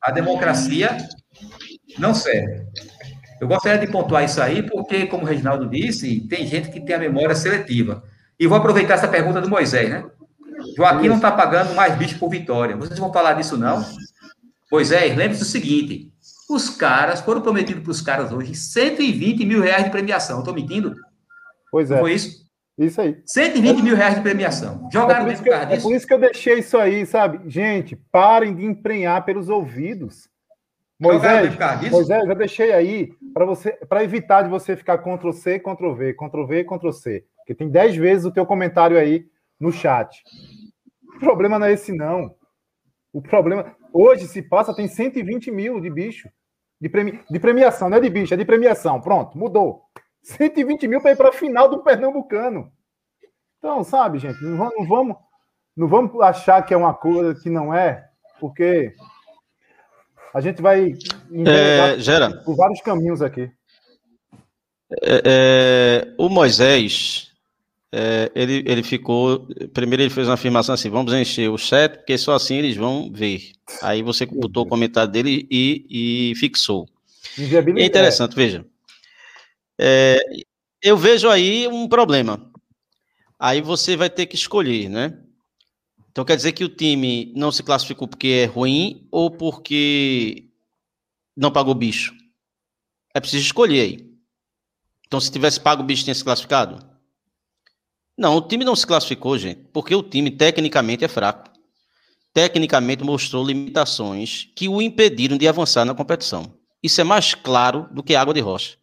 a 0.00 0.10
democracia 0.10 0.96
não 1.98 2.14
serve. 2.14 2.66
Eu 3.44 3.48
gostaria 3.48 3.78
de 3.78 3.92
pontuar 3.92 4.24
isso 4.24 4.40
aí, 4.40 4.62
porque, 4.62 5.04
como 5.04 5.22
o 5.22 5.26
Reginaldo 5.26 5.68
disse, 5.68 6.18
tem 6.22 6.46
gente 6.46 6.70
que 6.70 6.80
tem 6.80 6.96
a 6.96 6.98
memória 6.98 7.34
seletiva. 7.34 8.02
E 8.40 8.46
vou 8.46 8.56
aproveitar 8.56 8.94
essa 8.94 9.06
pergunta 9.06 9.38
do 9.38 9.50
Moisés, 9.50 9.90
né? 9.90 10.02
Joaquim 10.74 11.08
não 11.08 11.16
está 11.16 11.30
pagando 11.30 11.74
mais 11.74 11.94
bicho 11.94 12.18
por 12.18 12.30
vitória. 12.30 12.74
Vocês 12.74 12.98
vão 12.98 13.12
falar 13.12 13.34
disso, 13.34 13.58
não? 13.58 13.84
Moisés, 14.72 15.14
lembre-se 15.14 15.40
do 15.40 15.44
seguinte: 15.44 16.10
os 16.48 16.70
caras 16.70 17.20
foram 17.20 17.42
prometidos 17.42 17.82
para 17.82 17.90
os 17.90 18.00
caras 18.00 18.32
hoje 18.32 18.54
120 18.54 19.44
mil 19.44 19.60
reais 19.60 19.84
de 19.84 19.90
premiação. 19.90 20.38
Estou 20.38 20.54
mentindo? 20.54 20.94
Pois 21.70 21.90
é. 21.90 22.00
Foi 22.00 22.14
isso? 22.14 22.44
Isso 22.78 22.98
aí. 22.98 23.20
120 23.26 23.78
é, 23.78 23.82
mil 23.82 23.94
reais 23.94 24.14
de 24.14 24.22
premiação. 24.22 24.88
Jogaram 24.90 25.28
é 25.28 25.36
por, 25.36 25.46
eu, 25.46 25.54
é 25.54 25.80
por 25.80 25.94
isso 25.94 26.06
que 26.06 26.14
eu 26.14 26.18
deixei 26.18 26.60
isso 26.60 26.78
aí, 26.78 27.04
sabe? 27.04 27.40
Gente, 27.46 27.94
parem 28.10 28.54
de 28.54 28.64
emprenhar 28.64 29.22
pelos 29.22 29.50
ouvidos. 29.50 30.32
Moisés, 30.98 31.54
Moisés, 31.90 32.26
eu 32.26 32.34
deixei 32.34 32.72
aí 32.72 33.10
para 33.34 33.44
você, 33.44 33.72
para 33.72 34.04
evitar 34.04 34.42
de 34.42 34.48
você 34.48 34.76
ficar 34.76 34.98
Ctrl 34.98 35.32
C, 35.32 35.58
Ctrl 35.58 35.92
V, 35.92 36.14
Ctrl 36.14 36.46
V, 36.46 36.64
Ctrl 36.64 36.92
C, 36.92 37.26
porque 37.38 37.54
tem 37.54 37.68
10 37.68 37.96
vezes 37.96 38.24
o 38.24 38.32
teu 38.32 38.46
comentário 38.46 38.96
aí 38.96 39.26
no 39.58 39.72
chat. 39.72 40.22
O 41.16 41.18
problema 41.18 41.58
não 41.58 41.66
é 41.66 41.72
esse 41.72 41.92
não. 41.92 42.34
O 43.12 43.20
problema 43.20 43.76
hoje 43.92 44.28
se 44.28 44.40
passa 44.40 44.74
tem 44.74 44.88
120 44.88 45.50
mil 45.50 45.80
de 45.80 45.90
bicho 45.90 46.28
de, 46.80 46.88
premi, 46.88 47.20
de 47.30 47.40
premiação, 47.40 47.88
não 47.88 47.96
é 47.96 48.00
de 48.00 48.10
bicho, 48.10 48.34
é 48.34 48.36
de 48.36 48.44
premiação. 48.44 49.00
Pronto, 49.00 49.36
mudou. 49.36 49.82
120 50.22 50.86
mil 50.86 51.00
para 51.00 51.12
ir 51.12 51.16
para 51.16 51.30
a 51.30 51.32
final 51.32 51.68
do 51.68 51.82
Pernambucano. 51.82 52.72
Então, 53.58 53.82
sabe, 53.82 54.18
gente, 54.18 54.42
não 54.42 54.56
vamos, 54.86 55.16
não 55.76 55.88
vamos, 55.88 56.20
achar 56.20 56.62
que 56.62 56.74
é 56.74 56.76
uma 56.76 56.94
coisa 56.94 57.34
que 57.40 57.48
não 57.48 57.74
é, 57.74 58.06
porque 58.38 58.92
a 60.34 60.40
gente 60.40 60.60
vai 60.60 60.94
é, 61.46 61.98
gera. 61.98 62.36
por 62.38 62.56
vários 62.56 62.80
caminhos 62.80 63.22
aqui. 63.22 63.48
É, 65.00 65.22
é, 65.24 66.14
o 66.18 66.28
Moisés, 66.28 67.30
é, 67.92 68.32
ele, 68.34 68.64
ele 68.66 68.82
ficou. 68.82 69.46
Primeiro, 69.72 70.02
ele 70.02 70.10
fez 70.10 70.26
uma 70.26 70.34
afirmação 70.34 70.74
assim: 70.74 70.90
vamos 70.90 71.12
encher 71.12 71.48
o 71.48 71.56
chat, 71.56 71.98
porque 71.98 72.18
só 72.18 72.34
assim 72.34 72.56
eles 72.56 72.76
vão 72.76 73.12
ver. 73.12 73.52
Aí 73.80 74.02
você 74.02 74.26
botou 74.26 74.64
o 74.64 74.68
comentário 74.68 75.10
dele 75.10 75.46
e, 75.48 76.32
e 76.32 76.34
fixou. 76.34 76.88
É 77.38 77.84
interessante, 77.84 78.34
veja. 78.34 78.64
É, 79.78 80.18
eu 80.82 80.96
vejo 80.96 81.30
aí 81.30 81.68
um 81.68 81.88
problema. 81.88 82.50
Aí 83.38 83.60
você 83.60 83.96
vai 83.96 84.10
ter 84.10 84.26
que 84.26 84.34
escolher, 84.34 84.88
né? 84.88 85.16
Então 86.14 86.24
quer 86.24 86.36
dizer 86.36 86.52
que 86.52 86.62
o 86.62 86.68
time 86.68 87.32
não 87.34 87.50
se 87.50 87.60
classificou 87.60 88.06
porque 88.06 88.28
é 88.28 88.44
ruim 88.44 89.08
ou 89.10 89.32
porque 89.32 90.48
não 91.36 91.50
pagou 91.50 91.74
bicho? 91.74 92.14
É 93.12 93.18
preciso 93.18 93.42
escolher 93.44 93.80
aí. 93.80 94.14
Então, 95.04 95.18
se 95.18 95.32
tivesse 95.32 95.58
pago 95.58 95.82
o 95.82 95.84
bicho, 95.84 96.04
tinha 96.04 96.14
se 96.14 96.22
classificado? 96.22 96.88
Não, 98.16 98.36
o 98.36 98.42
time 98.42 98.64
não 98.64 98.76
se 98.76 98.86
classificou, 98.86 99.36
gente, 99.36 99.64
porque 99.72 99.92
o 99.92 100.04
time 100.04 100.30
tecnicamente 100.30 101.04
é 101.04 101.08
fraco. 101.08 101.50
Tecnicamente 102.32 103.02
mostrou 103.02 103.44
limitações 103.44 104.52
que 104.54 104.68
o 104.68 104.80
impediram 104.80 105.36
de 105.36 105.48
avançar 105.48 105.84
na 105.84 105.96
competição. 105.96 106.56
Isso 106.80 107.00
é 107.00 107.04
mais 107.04 107.34
claro 107.34 107.88
do 107.92 108.04
que 108.04 108.14
água 108.14 108.32
de 108.32 108.40
rocha. 108.40 108.78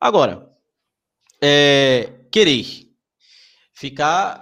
Agora, 0.00 0.50
é, 1.40 2.24
querer 2.32 2.90
ficar 3.72 4.40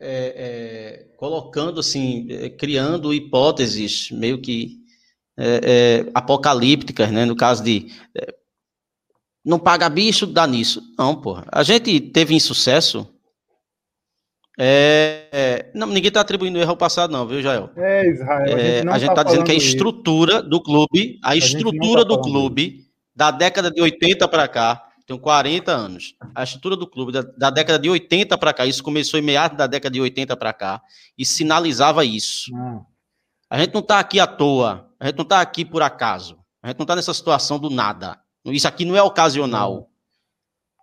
é, 0.00 0.08
é, 0.08 1.10
é 1.10 1.16
colocando 1.16 1.80
assim, 1.80 2.26
é, 2.30 2.50
criando 2.50 3.14
hipóteses 3.14 4.10
meio 4.10 4.40
que 4.40 4.78
é, 5.38 6.06
apocalípticas, 6.14 7.10
né? 7.10 7.24
No 7.24 7.36
caso 7.36 7.62
de 7.62 7.88
não 9.44 9.58
paga 9.58 9.88
bicho, 9.88 10.26
dá 10.26 10.46
nisso. 10.46 10.82
Não, 10.98 11.14
porra. 11.14 11.44
A 11.52 11.62
gente 11.62 12.00
teve 12.00 12.34
insucesso. 12.34 13.06
É, 14.58 15.26
é, 15.32 15.70
não, 15.74 15.88
ninguém 15.88 16.08
está 16.08 16.20
atribuindo 16.20 16.58
erro 16.58 16.70
ao 16.70 16.76
passado, 16.76 17.10
não, 17.10 17.26
viu, 17.26 17.42
Jael? 17.42 17.70
É, 17.76 18.08
Israel. 18.08 18.90
A 18.90 18.98
gente 18.98 19.10
está 19.10 19.16
tá 19.16 19.24
dizendo 19.24 19.44
que 19.44 19.52
a 19.52 19.56
estrutura 19.56 20.36
isso. 20.36 20.48
do 20.48 20.62
clube, 20.62 21.18
a, 21.22 21.32
a 21.32 21.36
estrutura 21.36 22.02
tá 22.02 22.08
do 22.08 22.20
clube, 22.22 22.76
isso. 22.78 22.88
da 23.14 23.30
década 23.30 23.70
de 23.70 23.82
80 23.82 24.26
para 24.28 24.48
cá, 24.48 24.80
tenho 25.06 25.18
40 25.18 25.70
anos. 25.70 26.14
A 26.34 26.42
estrutura 26.42 26.76
do 26.76 26.86
clube, 26.86 27.12
da, 27.12 27.22
da 27.22 27.50
década 27.50 27.78
de 27.78 27.90
80 27.90 28.36
para 28.38 28.52
cá, 28.52 28.66
isso 28.66 28.82
começou 28.82 29.18
em 29.18 29.22
meados 29.22 29.56
da 29.56 29.66
década 29.66 29.92
de 29.92 30.00
80 30.00 30.36
para 30.36 30.52
cá, 30.52 30.82
e 31.16 31.24
sinalizava 31.24 32.04
isso. 32.04 32.54
Hum. 32.54 32.82
A 33.50 33.58
gente 33.58 33.74
não 33.74 33.80
está 33.80 33.98
aqui 33.98 34.18
à 34.18 34.26
toa, 34.26 34.90
a 34.98 35.06
gente 35.06 35.16
não 35.16 35.24
está 35.24 35.40
aqui 35.40 35.64
por 35.64 35.82
acaso, 35.82 36.38
a 36.62 36.68
gente 36.68 36.78
não 36.78 36.84
está 36.84 36.96
nessa 36.96 37.12
situação 37.12 37.58
do 37.58 37.70
nada. 37.70 38.18
Isso 38.46 38.68
aqui 38.68 38.84
não 38.84 38.96
é 38.96 39.02
ocasional. 39.02 39.90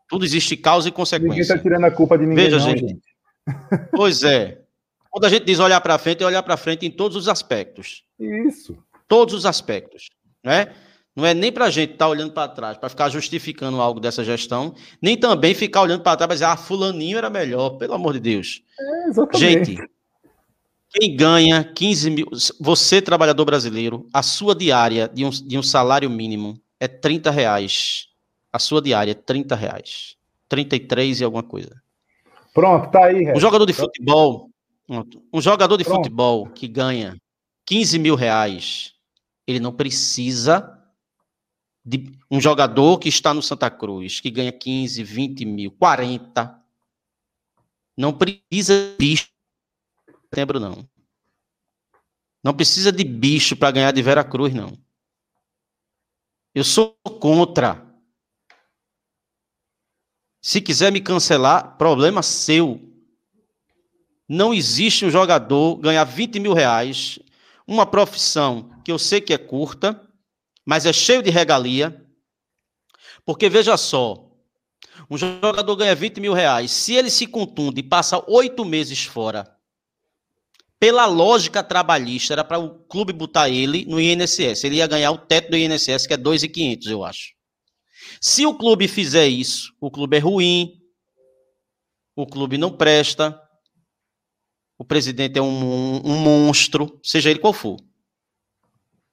Tudo 0.08 0.26
existe 0.26 0.58
causa 0.58 0.90
e 0.90 0.92
consequência. 0.92 1.30
Ninguém 1.30 1.42
está 1.42 1.58
tirando 1.58 1.86
a 1.86 1.92
culpa 1.92 2.18
de 2.18 2.26
ninguém. 2.26 2.46
Veja, 2.46 2.58
não, 2.58 2.70
gente. 2.70 2.88
gente. 2.88 3.02
Pois 3.92 4.24
é. 4.24 4.62
Quando 5.10 5.26
a 5.26 5.30
gente 5.30 5.46
diz 5.46 5.60
olhar 5.60 5.82
para 5.82 5.98
frente, 5.98 6.24
é 6.24 6.26
olhar 6.26 6.42
para 6.44 6.56
frente 6.58 6.86
em 6.86 6.92
todos 6.92 7.18
os 7.18 7.28
aspectos. 7.28 8.04
Isso. 8.20 8.78
Todos 9.08 9.34
os 9.34 9.46
aspectos. 9.46 10.10
Né? 10.44 10.74
Não 11.16 11.26
é 11.26 11.34
nem 11.34 11.52
para 11.52 11.66
a 11.66 11.70
gente 11.70 11.94
estar 11.94 12.06
tá 12.06 12.10
olhando 12.10 12.32
para 12.32 12.48
trás, 12.48 12.78
para 12.78 12.90
ficar 12.90 13.10
justificando 13.10 13.82
algo 13.82 14.00
dessa 14.00 14.24
gestão, 14.24 14.74
nem 15.02 15.18
também 15.18 15.54
ficar 15.54 15.82
olhando 15.82 16.02
para 16.02 16.16
trás 16.16 16.28
para 16.28 16.36
dizer, 16.36 16.46
ah, 16.46 16.56
fulaninho 16.58 17.18
era 17.18 17.30
melhor, 17.30 17.72
pelo 17.72 17.94
amor 17.94 18.14
de 18.14 18.20
Deus. 18.22 18.62
É, 18.80 19.10
exatamente. 19.10 19.76
Gente, 19.76 19.90
quem 20.90 21.16
ganha 21.16 21.64
15 21.64 22.10
mil, 22.10 22.28
você, 22.60 23.02
trabalhador 23.02 23.46
brasileiro, 23.46 24.08
a 24.14 24.24
sua 24.24 24.56
diária 24.56 25.10
de 25.14 25.26
um, 25.26 25.30
de 25.30 25.58
um 25.58 25.64
salário 25.64 26.10
mínimo 26.10 26.60
é 26.80 26.88
30 26.88 27.30
reais. 27.30 28.08
A 28.52 28.60
sua 28.60 28.82
diária 28.82 29.12
é 29.12 29.16
30 29.16 29.56
reais. 29.56 30.16
33 30.48 31.22
e 31.22 31.24
alguma 31.24 31.44
coisa. 31.44 31.82
Pronto, 32.54 32.90
tá 32.92 33.06
aí. 33.06 33.32
Um 33.34 33.40
jogador 33.40 33.66
de 33.66 33.74
futebol, 33.74 34.50
um 35.32 35.42
jogador 35.42 35.78
de 35.78 35.86
Pronto. 35.86 35.98
futebol 35.98 36.48
que 36.48 36.68
ganha 36.68 37.16
15 37.66 37.98
mil 37.98 38.16
reais, 38.16 38.94
ele 39.48 39.60
não 39.60 39.72
precisa 39.72 40.78
de 41.84 42.18
um 42.30 42.40
jogador 42.40 43.00
que 43.00 43.10
está 43.10 43.34
no 43.34 43.42
Santa 43.42 43.70
Cruz, 43.70 44.20
que 44.20 44.30
ganha 44.30 44.52
15, 44.52 45.04
20 45.04 45.46
mil, 45.46 45.72
40. 45.72 46.60
Não 47.98 48.14
precisa 48.14 48.74
de 48.74 48.96
bicho 48.98 49.32
setembro, 50.32 50.60
não. 50.60 50.88
Não 52.44 52.54
precisa 52.54 52.92
de 52.92 53.04
bicho 53.04 53.56
para 53.56 53.72
ganhar 53.72 53.92
de 53.92 54.02
Vera 54.02 54.24
Cruz, 54.24 54.54
não. 54.54 54.78
Eu 56.56 56.64
sou 56.64 56.94
contra. 57.20 57.86
Se 60.42 60.60
quiser 60.60 60.92
me 60.92 61.02
cancelar, 61.02 61.78
problema 61.78 62.24
seu. 62.24 62.82
Não 64.28 64.54
existe 64.54 65.06
um 65.06 65.10
jogador 65.10 65.76
ganhar 65.78 66.04
20 66.04 66.40
mil 66.40 66.54
reais, 66.54 67.20
uma 67.68 67.86
profissão 67.86 68.82
que 68.84 68.92
eu 68.92 68.98
sei 68.98 69.22
que 69.22 69.34
é 69.34 69.38
curta, 69.38 70.10
mas 70.66 70.86
é 70.86 70.94
cheio 70.94 71.22
de 71.22 71.30
regalia. 71.30 72.06
Porque 73.26 73.50
veja 73.50 73.78
só, 73.78 74.32
um 75.10 75.18
jogador 75.18 75.76
ganha 75.76 75.96
20 75.96 76.20
mil 76.20 76.34
reais. 76.34 76.72
Se 76.72 76.94
ele 76.94 77.10
se 77.10 77.28
contunde 77.28 77.82
e 77.82 77.84
passa 77.84 78.24
oito 78.28 78.64
meses 78.66 79.04
fora, 79.04 79.46
pela 80.80 81.06
lógica 81.06 81.64
trabalhista, 81.64 82.34
era 82.34 82.44
para 82.44 82.58
o 82.58 82.80
clube 82.86 83.14
botar 83.14 83.50
ele 83.50 83.86
no 83.86 84.00
INSS. 84.00 84.64
Ele 84.64 84.78
ia 84.78 84.88
ganhar 84.88 85.12
o 85.12 85.18
teto 85.18 85.52
do 85.52 85.58
INSS, 85.58 86.08
que 86.08 86.14
é 86.14 86.18
2.500, 86.18 86.90
eu 86.90 87.04
acho. 87.04 87.34
Se 88.20 88.46
o 88.46 88.58
clube 88.58 88.88
fizer 88.88 89.28
isso, 89.28 89.74
o 89.80 89.92
clube 89.92 90.18
é 90.18 90.20
ruim, 90.20 90.82
o 92.16 92.26
clube 92.26 92.58
não 92.58 92.76
presta, 92.76 93.40
o 94.78 94.84
presidente 94.84 95.38
é 95.38 95.42
um, 95.42 96.02
um 96.04 96.18
monstro, 96.18 97.00
seja 97.04 97.30
ele 97.30 97.40
qual 97.40 97.54
for. 97.54 97.78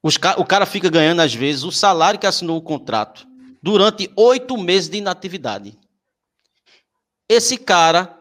Os, 0.03 0.17
o 0.37 0.45
cara 0.45 0.65
fica 0.65 0.89
ganhando, 0.89 1.21
às 1.21 1.35
vezes, 1.35 1.65
o 1.65 1.73
salário 1.73 2.21
que 2.21 2.27
assinou 2.27 2.57
o 2.57 2.63
contrato 2.63 3.27
durante 3.63 4.11
oito 4.17 4.57
meses 4.57 4.89
de 4.89 4.99
inatividade. 4.99 5.79
Esse 7.29 7.59
cara 7.59 8.19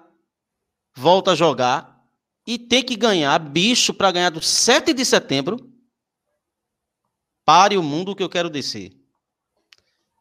volta 0.96 1.32
a 1.32 1.36
jogar 1.36 2.04
e 2.46 2.58
tem 2.58 2.84
que 2.84 2.96
ganhar 2.96 3.38
bicho 3.40 3.94
para 3.94 4.12
ganhar 4.12 4.30
do 4.30 4.42
7 4.42 4.94
de 4.94 5.06
setembro. 5.06 5.72
Pare 7.46 7.78
o 7.78 7.84
mundo 7.84 8.16
que 8.16 8.24
eu 8.24 8.30
quero 8.30 8.50
descer. 8.50 8.92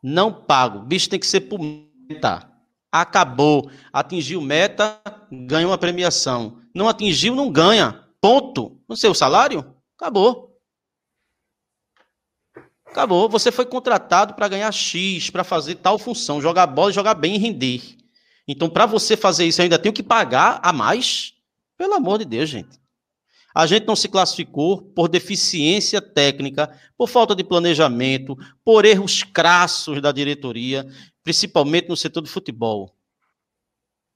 Não 0.03 0.33
pago. 0.33 0.81
Bicho 0.81 1.09
tem 1.09 1.19
que 1.19 1.27
ser 1.27 1.41
por 1.43 1.59
meta. 1.59 2.49
Acabou. 2.93 3.71
Atingiu 3.93 4.41
meta, 4.41 5.01
ganha 5.33 5.67
uma 5.67 5.79
premiação. 5.79 6.61
Não 6.75 6.89
atingiu, 6.89 7.35
não 7.35 7.51
ganha. 7.51 8.05
Ponto. 8.21 8.81
No 8.89 8.97
seu 8.97 9.15
salário? 9.15 9.75
Acabou. 9.97 10.46
Acabou. 12.87 13.29
Você 13.29 13.53
foi 13.53 13.67
contratado 13.67 14.35
para 14.35 14.49
ganhar 14.49 14.73
X, 14.73 15.31
para 15.31 15.45
fazer 15.45 15.77
tal 15.77 15.99
função, 15.99 16.41
jogar 16.41 16.67
bola, 16.67 16.93
jogar 16.93 17.15
bem 17.15 17.35
e 17.35 17.39
render. 17.39 17.97
Então, 18.49 18.69
para 18.69 18.87
você 18.87 19.17
fazer 19.17 19.45
isso, 19.45 19.61
eu 19.61 19.65
ainda 19.65 19.79
tenho 19.79 19.93
que 19.93 20.03
pagar 20.03 20.61
a 20.63 20.73
mais? 20.73 21.35
Pelo 21.77 21.95
amor 21.95 22.19
de 22.19 22.25
Deus, 22.25 22.49
gente. 22.49 22.81
A 23.55 23.67
gente 23.67 23.87
não 23.87 23.97
se 23.97 24.09
classificou 24.09 24.83
por 24.83 25.09
deficiência 25.09 26.01
técnica, 26.01 26.71
por 26.97 27.09
falta 27.09 27.35
de 27.35 27.43
planejamento, 27.43 28.37
por 28.63 28.85
erros 28.85 29.23
crassos 29.23 30.01
da 30.01 30.13
diretoria, 30.13 30.87
principalmente 31.25 31.89
no 31.89 31.97
setor 31.97 32.21
do 32.21 32.29
futebol. 32.29 32.95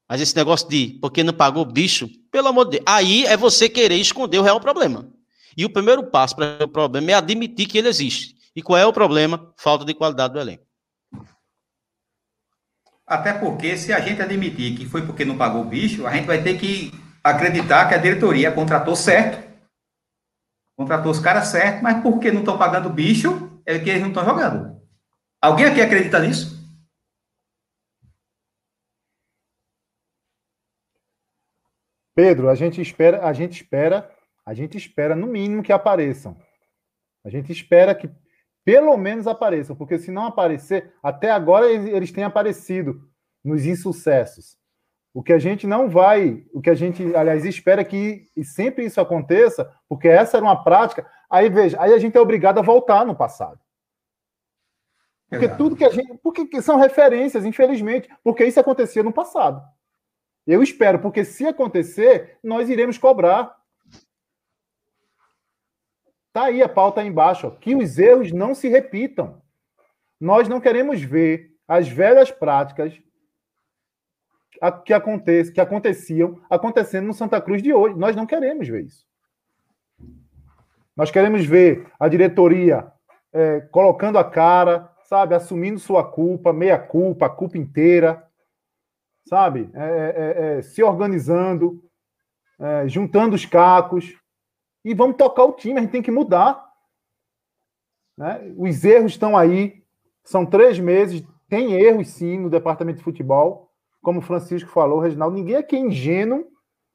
Mas 0.07 0.21
esse 0.21 0.37
negócio 0.37 0.69
de 0.69 0.99
porque 1.01 1.23
não 1.23 1.33
pagou 1.33 1.65
bicho, 1.65 2.11
pelo 2.31 2.49
amor 2.49 2.67
de 2.67 2.73
Deus, 2.73 2.85
aí 2.87 3.25
é 3.25 3.37
você 3.37 3.69
querer 3.69 3.97
esconder 3.97 4.39
o 4.39 4.43
real 4.43 4.61
problema. 4.61 5.09
E 5.57 5.65
o 5.65 5.71
primeiro 5.71 6.05
passo 6.05 6.37
para 6.37 6.65
o 6.65 6.69
problema 6.69 7.11
é 7.13 7.15
admitir 7.15 7.67
que 7.67 7.79
ele 7.79 7.89
existe. 7.89 8.37
E 8.55 8.63
qual 8.63 8.79
é 8.79 8.87
o 8.87 8.93
problema? 8.93 9.53
Falta 9.57 9.85
de 9.85 9.95
qualidade 9.95 10.35
do 10.35 10.41
elenco. 10.41 10.67
Até 13.07 13.33
porque, 13.33 13.77
se 13.77 13.93
a 13.93 14.01
gente 14.01 14.23
admitir 14.23 14.77
que 14.77 14.87
foi 14.87 15.05
porque 15.05 15.25
não 15.25 15.37
pagou 15.37 15.65
bicho, 15.65 16.07
a 16.07 16.13
gente 16.13 16.27
vai 16.27 16.43
ter 16.43 16.59
que 16.59 16.93
acreditar 17.25 17.89
que 17.89 17.95
a 17.95 17.99
diretoria 17.99 18.53
contratou 18.53 18.95
certo, 18.95 19.43
contratou 20.77 21.11
os 21.11 21.19
caras 21.19 21.49
certo, 21.49 21.83
mas 21.83 22.03
porque 22.03 22.31
não 22.31 22.41
estão 22.41 22.57
pagando 22.57 22.89
bicho, 22.89 23.61
é 23.67 23.79
que 23.79 23.91
eles 23.91 24.01
não 24.01 24.09
estão 24.09 24.25
jogando. 24.25 24.81
Alguém 25.43 25.67
aqui 25.67 25.81
acredita 25.81 26.21
nisso? 26.21 26.61
Pedro, 32.15 32.49
a 32.49 32.55
gente 32.55 32.81
espera, 32.81 33.27
a 33.27 33.33
gente 33.33 33.55
espera, 33.55 34.15
a 34.45 34.55
gente 34.55 34.77
espera 34.77 35.17
no 35.17 35.27
mínimo 35.27 35.63
que 35.63 35.73
apareçam. 35.73 36.37
A 37.25 37.31
gente 37.31 37.51
espera 37.51 37.95
que 37.95 38.11
pelo 38.65 38.97
menos 38.97 39.27
apareçam, 39.27 39.75
porque 39.75 39.99
se 39.99 40.11
não 40.11 40.27
aparecer, 40.27 40.93
até 41.03 41.31
agora 41.31 41.71
eles 41.71 42.13
têm 42.13 42.25
aparecido 42.25 43.09
nos 43.45 43.65
insucessos. 43.65 44.59
O 45.13 45.23
que 45.23 45.33
a 45.33 45.39
gente 45.39 45.67
não 45.67 45.89
vai, 45.89 46.45
o 46.53 46.61
que 46.61 46.71
a 46.71 46.75
gente, 46.75 47.15
aliás, 47.17 47.45
espera 47.45 47.85
que 47.85 48.29
sempre 48.45 48.85
isso 48.85 49.01
aconteça, 49.01 49.71
porque 49.89 50.07
essa 50.07 50.37
era 50.37 50.47
uma 50.47 50.63
prática. 50.63 51.05
Aí 51.29 51.49
veja, 51.49 51.81
aí 51.81 51.93
a 51.93 51.99
gente 51.99 52.17
é 52.17 52.21
obrigado 52.21 52.59
a 52.59 52.63
voltar 52.63 53.05
no 53.05 53.17
passado. 53.17 53.59
Porque 55.29 55.45
Exato. 55.45 55.59
tudo 55.59 55.77
que 55.77 55.85
a 55.85 55.91
gente. 55.91 56.19
Porque 56.19 56.61
são 56.61 56.77
referências, 56.77 57.45
infelizmente, 57.45 58.09
porque 58.23 58.45
isso 58.45 58.59
acontecia 58.59 59.03
no 59.03 59.13
passado. 59.13 59.63
Eu 60.47 60.63
espero, 60.63 60.99
porque 60.99 61.25
se 61.25 61.47
acontecer, 61.47 62.39
nós 62.43 62.69
iremos 62.69 62.99
cobrar. 62.99 63.57
Tá 66.41 66.47
aí 66.47 66.63
a 66.63 66.69
pauta 66.71 67.03
aí 67.03 67.07
embaixo, 67.07 67.49
ó, 67.49 67.51
que 67.51 67.75
os 67.75 67.99
erros 67.99 68.33
não 68.33 68.55
se 68.55 68.67
repitam. 68.67 69.43
Nós 70.19 70.49
não 70.49 70.59
queremos 70.59 71.03
ver 71.03 71.51
as 71.69 71.87
velhas 71.87 72.31
práticas 72.31 72.99
que, 74.87 74.95
aconteça, 74.95 75.53
que 75.53 75.61
aconteciam 75.61 76.41
acontecendo 76.49 77.07
no 77.07 77.13
Santa 77.13 77.43
Cruz 77.43 77.63
de 77.63 77.75
hoje. 77.75 77.95
Nós 77.99 78.17
não 78.17 78.25
queremos 78.25 78.67
ver 78.67 78.87
isso. 78.87 79.07
Nós 80.97 81.11
queremos 81.11 81.45
ver 81.45 81.87
a 82.01 82.09
diretoria 82.09 82.91
é, 83.35 83.61
colocando 83.71 84.17
a 84.17 84.25
cara, 84.25 84.91
sabe? 85.03 85.35
Assumindo 85.35 85.79
sua 85.79 86.11
culpa, 86.11 86.55
meia 86.55 86.79
culpa, 86.79 87.27
a 87.27 87.31
culpa 87.31 87.59
inteira, 87.59 88.27
sabe? 89.27 89.69
É, 89.75 89.83
é, 89.85 90.59
é 90.59 90.63
se 90.63 90.83
organizando, 90.83 91.85
é, 92.59 92.89
juntando 92.89 93.37
os 93.37 93.45
cacos 93.45 94.19
e 94.85 94.95
vamos 94.95 95.17
tocar 95.17 95.45
o 95.45 95.53
time. 95.53 95.79
A 95.79 95.83
gente 95.83 95.93
tem 95.93 96.03
que 96.03 96.11
mudar. 96.11 96.69
Né? 98.17 98.53
Os 98.57 98.85
erros 98.85 99.13
estão 99.13 99.37
aí, 99.37 99.83
são 100.23 100.45
três 100.45 100.79
meses, 100.79 101.23
tem 101.49 101.73
erros 101.75 102.09
sim 102.09 102.39
no 102.39 102.51
departamento 102.51 102.99
de 102.99 103.05
futebol, 103.05 103.71
como 104.03 104.19
o 104.19 104.23
Francisco 104.23 104.71
falou, 104.71 105.01
Reginaldo. 105.01 105.37
Ninguém 105.37 105.57
aqui 105.57 105.77
é 105.77 105.81
ingênuo 105.81 106.51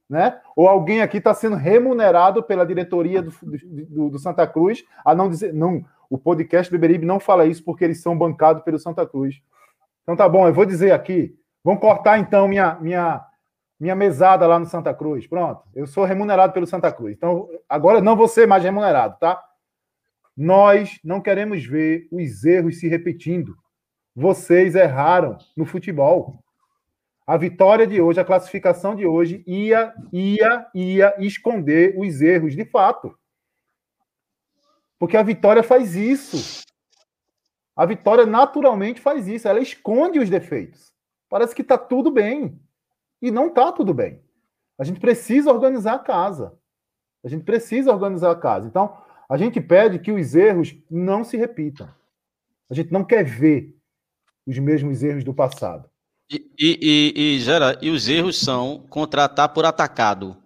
né? 0.10 0.40
Ou 0.56 0.68
alguém 0.68 1.02
aqui 1.02 1.18
está 1.18 1.34
sendo 1.34 1.56
remunerado 1.56 2.44
pela 2.44 2.66
diretoria 2.66 3.22
do, 3.22 3.32
do, 3.42 4.10
do, 4.12 4.20
Santa 4.20 4.46
Cruz 4.46 4.84
a 5.04 5.16
não 5.16 5.30
dizer. 5.30 5.54
Não, 5.54 5.84
o 6.10 6.18
podcast 6.18 6.72
Beberibe 6.72 7.06
não 7.06 7.20
fala 7.20 7.46
isso 7.46 7.64
porque 7.64 7.84
eles 7.84 8.02
são 8.02 8.18
bancados 8.18 8.64
pelo 8.64 8.80
Santa 8.80 9.06
Cruz. 9.06 9.42
Então 10.04 10.16
tá 10.16 10.30
bom, 10.30 10.48
eu 10.48 10.54
vou 10.54 10.66
dizer 10.66 10.92
aqui. 10.92 11.36
Vamos 11.64 11.82
cortar 11.82 12.20
então 12.20 12.48
minha, 12.48 12.76
minha, 12.76 13.26
minha 13.80 13.96
mesada 13.96 14.48
lá 14.48 14.58
no 14.58 14.66
Santa 14.66 14.94
Cruz. 14.94 15.28
Pronto, 15.28 15.64
eu 15.74 15.86
sou 15.86 16.06
remunerado 16.06 16.54
pelo 16.54 16.68
Santa 16.68 16.92
Cruz. 16.92 17.14
Então 17.16 17.50
agora 17.68 18.02
não 18.02 18.16
vou 18.16 18.28
ser 18.28 18.48
mais 18.48 18.64
remunerado, 18.64 19.18
tá? 19.20 19.42
Nós 20.36 21.00
não 21.04 21.22
queremos 21.22 21.66
ver 21.66 22.08
os 22.12 22.44
erros 22.44 22.80
se 22.80 22.88
repetindo. 22.88 23.56
Vocês 24.16 24.76
erraram 24.76 25.38
no 25.56 25.66
futebol. 25.66 26.44
A 27.28 27.38
vitória 27.38 27.88
de 27.88 28.00
hoje, 28.00 28.20
a 28.20 28.26
classificação 28.26 28.96
de 28.96 29.06
hoje, 29.06 29.44
ia, 29.48 29.94
ia, 30.14 30.68
ia 30.76 31.16
esconder 31.20 31.96
os 31.98 32.22
erros 32.22 32.56
de 32.56 32.66
fato. 32.66 33.18
Porque 35.00 35.18
a 35.18 35.24
vitória 35.24 35.64
faz 35.64 35.96
isso. 35.96 36.64
A 37.76 37.86
vitória 37.86 38.26
naturalmente 38.26 39.02
faz 39.02 39.28
isso. 39.28 39.48
Ela 39.48 39.60
esconde 39.60 40.20
os 40.20 40.30
defeitos. 40.30 40.94
Parece 41.28 41.56
que 41.56 41.62
está 41.62 41.78
tudo 41.78 42.12
bem. 42.12 42.60
E 43.26 43.32
não 43.32 43.48
está 43.48 43.72
tudo 43.72 43.92
bem. 43.92 44.22
A 44.78 44.84
gente 44.84 45.00
precisa 45.00 45.52
organizar 45.52 45.96
a 45.96 46.00
casa. 46.00 46.54
A 47.24 47.28
gente 47.28 47.44
precisa 47.44 47.92
organizar 47.92 48.30
a 48.30 48.36
casa. 48.36 48.68
Então, 48.68 48.96
a 49.28 49.36
gente 49.36 49.60
pede 49.60 49.98
que 49.98 50.12
os 50.12 50.36
erros 50.36 50.76
não 50.92 51.24
se 51.24 51.36
repitam. 51.36 51.90
A 52.70 52.76
gente 52.76 52.92
não 52.92 53.04
quer 53.04 53.24
ver 53.24 53.76
os 54.46 54.60
mesmos 54.60 55.02
erros 55.02 55.24
do 55.24 55.34
passado. 55.34 55.90
E, 56.32 56.52
e, 56.60 57.14
e, 57.16 57.40
gera, 57.40 57.80
e 57.82 57.90
os 57.90 58.08
erros 58.08 58.40
são 58.40 58.86
contratar 58.92 59.50
por 59.50 59.66
atacado. 59.66 60.38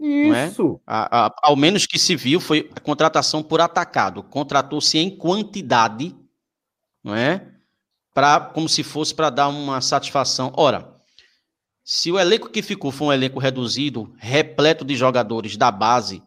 É? 0.00 0.46
Isso. 0.46 0.80
É? 0.88 0.90
A, 0.90 1.26
a, 1.26 1.34
ao 1.42 1.54
menos 1.54 1.84
que 1.84 1.98
se 1.98 2.16
viu 2.16 2.40
foi 2.40 2.70
a 2.74 2.80
contratação 2.80 3.42
por 3.42 3.60
atacado. 3.60 4.22
Contratou-se 4.22 4.96
em 4.96 5.14
quantidade, 5.14 6.16
não 7.04 7.14
é? 7.14 7.46
Pra, 8.14 8.40
como 8.40 8.70
se 8.70 8.82
fosse 8.82 9.14
para 9.14 9.28
dar 9.28 9.48
uma 9.48 9.82
satisfação. 9.82 10.50
Ora, 10.56 10.92
se 11.84 12.10
o 12.10 12.18
elenco 12.18 12.48
que 12.48 12.62
ficou 12.62 12.90
foi 12.90 13.08
um 13.08 13.12
elenco 13.12 13.38
reduzido, 13.38 14.14
repleto 14.18 14.84
de 14.84 14.94
jogadores 14.96 15.56
da 15.56 15.70
base, 15.70 16.22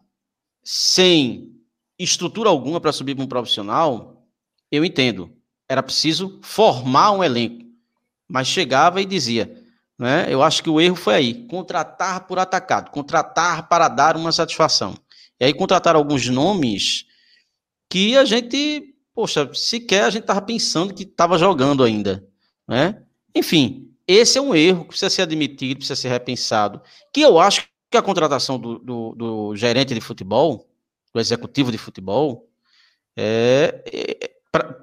sem 0.62 1.52
estrutura 1.98 2.50
alguma 2.50 2.80
para 2.80 2.92
subir 2.92 3.14
para 3.14 3.24
um 3.24 3.28
profissional, 3.28 4.26
eu 4.70 4.84
entendo. 4.84 5.32
Era 5.68 5.82
preciso 5.82 6.38
formar 6.42 7.12
um 7.12 7.24
elenco 7.24 7.66
mas 8.28 8.48
chegava 8.48 9.00
e 9.00 9.04
dizia, 9.04 9.62
né? 9.98 10.26
Eu 10.28 10.42
acho 10.42 10.62
que 10.62 10.70
o 10.70 10.80
erro 10.80 10.96
foi 10.96 11.14
aí, 11.14 11.46
contratar 11.46 12.26
por 12.26 12.38
atacado, 12.38 12.90
contratar 12.90 13.68
para 13.68 13.88
dar 13.88 14.16
uma 14.16 14.32
satisfação. 14.32 14.94
E 15.38 15.44
aí 15.44 15.54
contrataram 15.54 16.00
alguns 16.00 16.28
nomes 16.28 17.04
que 17.88 18.16
a 18.16 18.24
gente, 18.24 18.94
poxa, 19.14 19.48
sequer 19.54 20.04
a 20.04 20.10
gente 20.10 20.22
estava 20.22 20.42
pensando 20.42 20.92
que 20.92 21.04
estava 21.04 21.38
jogando 21.38 21.84
ainda, 21.84 22.26
né? 22.66 23.02
Enfim, 23.34 23.85
esse 24.06 24.38
é 24.38 24.40
um 24.40 24.54
erro 24.54 24.82
que 24.82 24.88
precisa 24.88 25.10
ser 25.10 25.22
admitido, 25.22 25.78
precisa 25.78 25.96
ser 25.96 26.08
repensado, 26.08 26.80
que 27.12 27.20
eu 27.20 27.38
acho 27.38 27.68
que 27.90 27.96
a 27.96 28.02
contratação 28.02 28.58
do, 28.58 28.78
do, 28.78 29.14
do 29.14 29.56
gerente 29.56 29.94
de 29.94 30.00
futebol, 30.00 30.68
do 31.12 31.20
executivo 31.20 31.72
de 31.72 31.78
futebol, 31.78 32.48
é, 33.16 33.82
é 33.92 34.30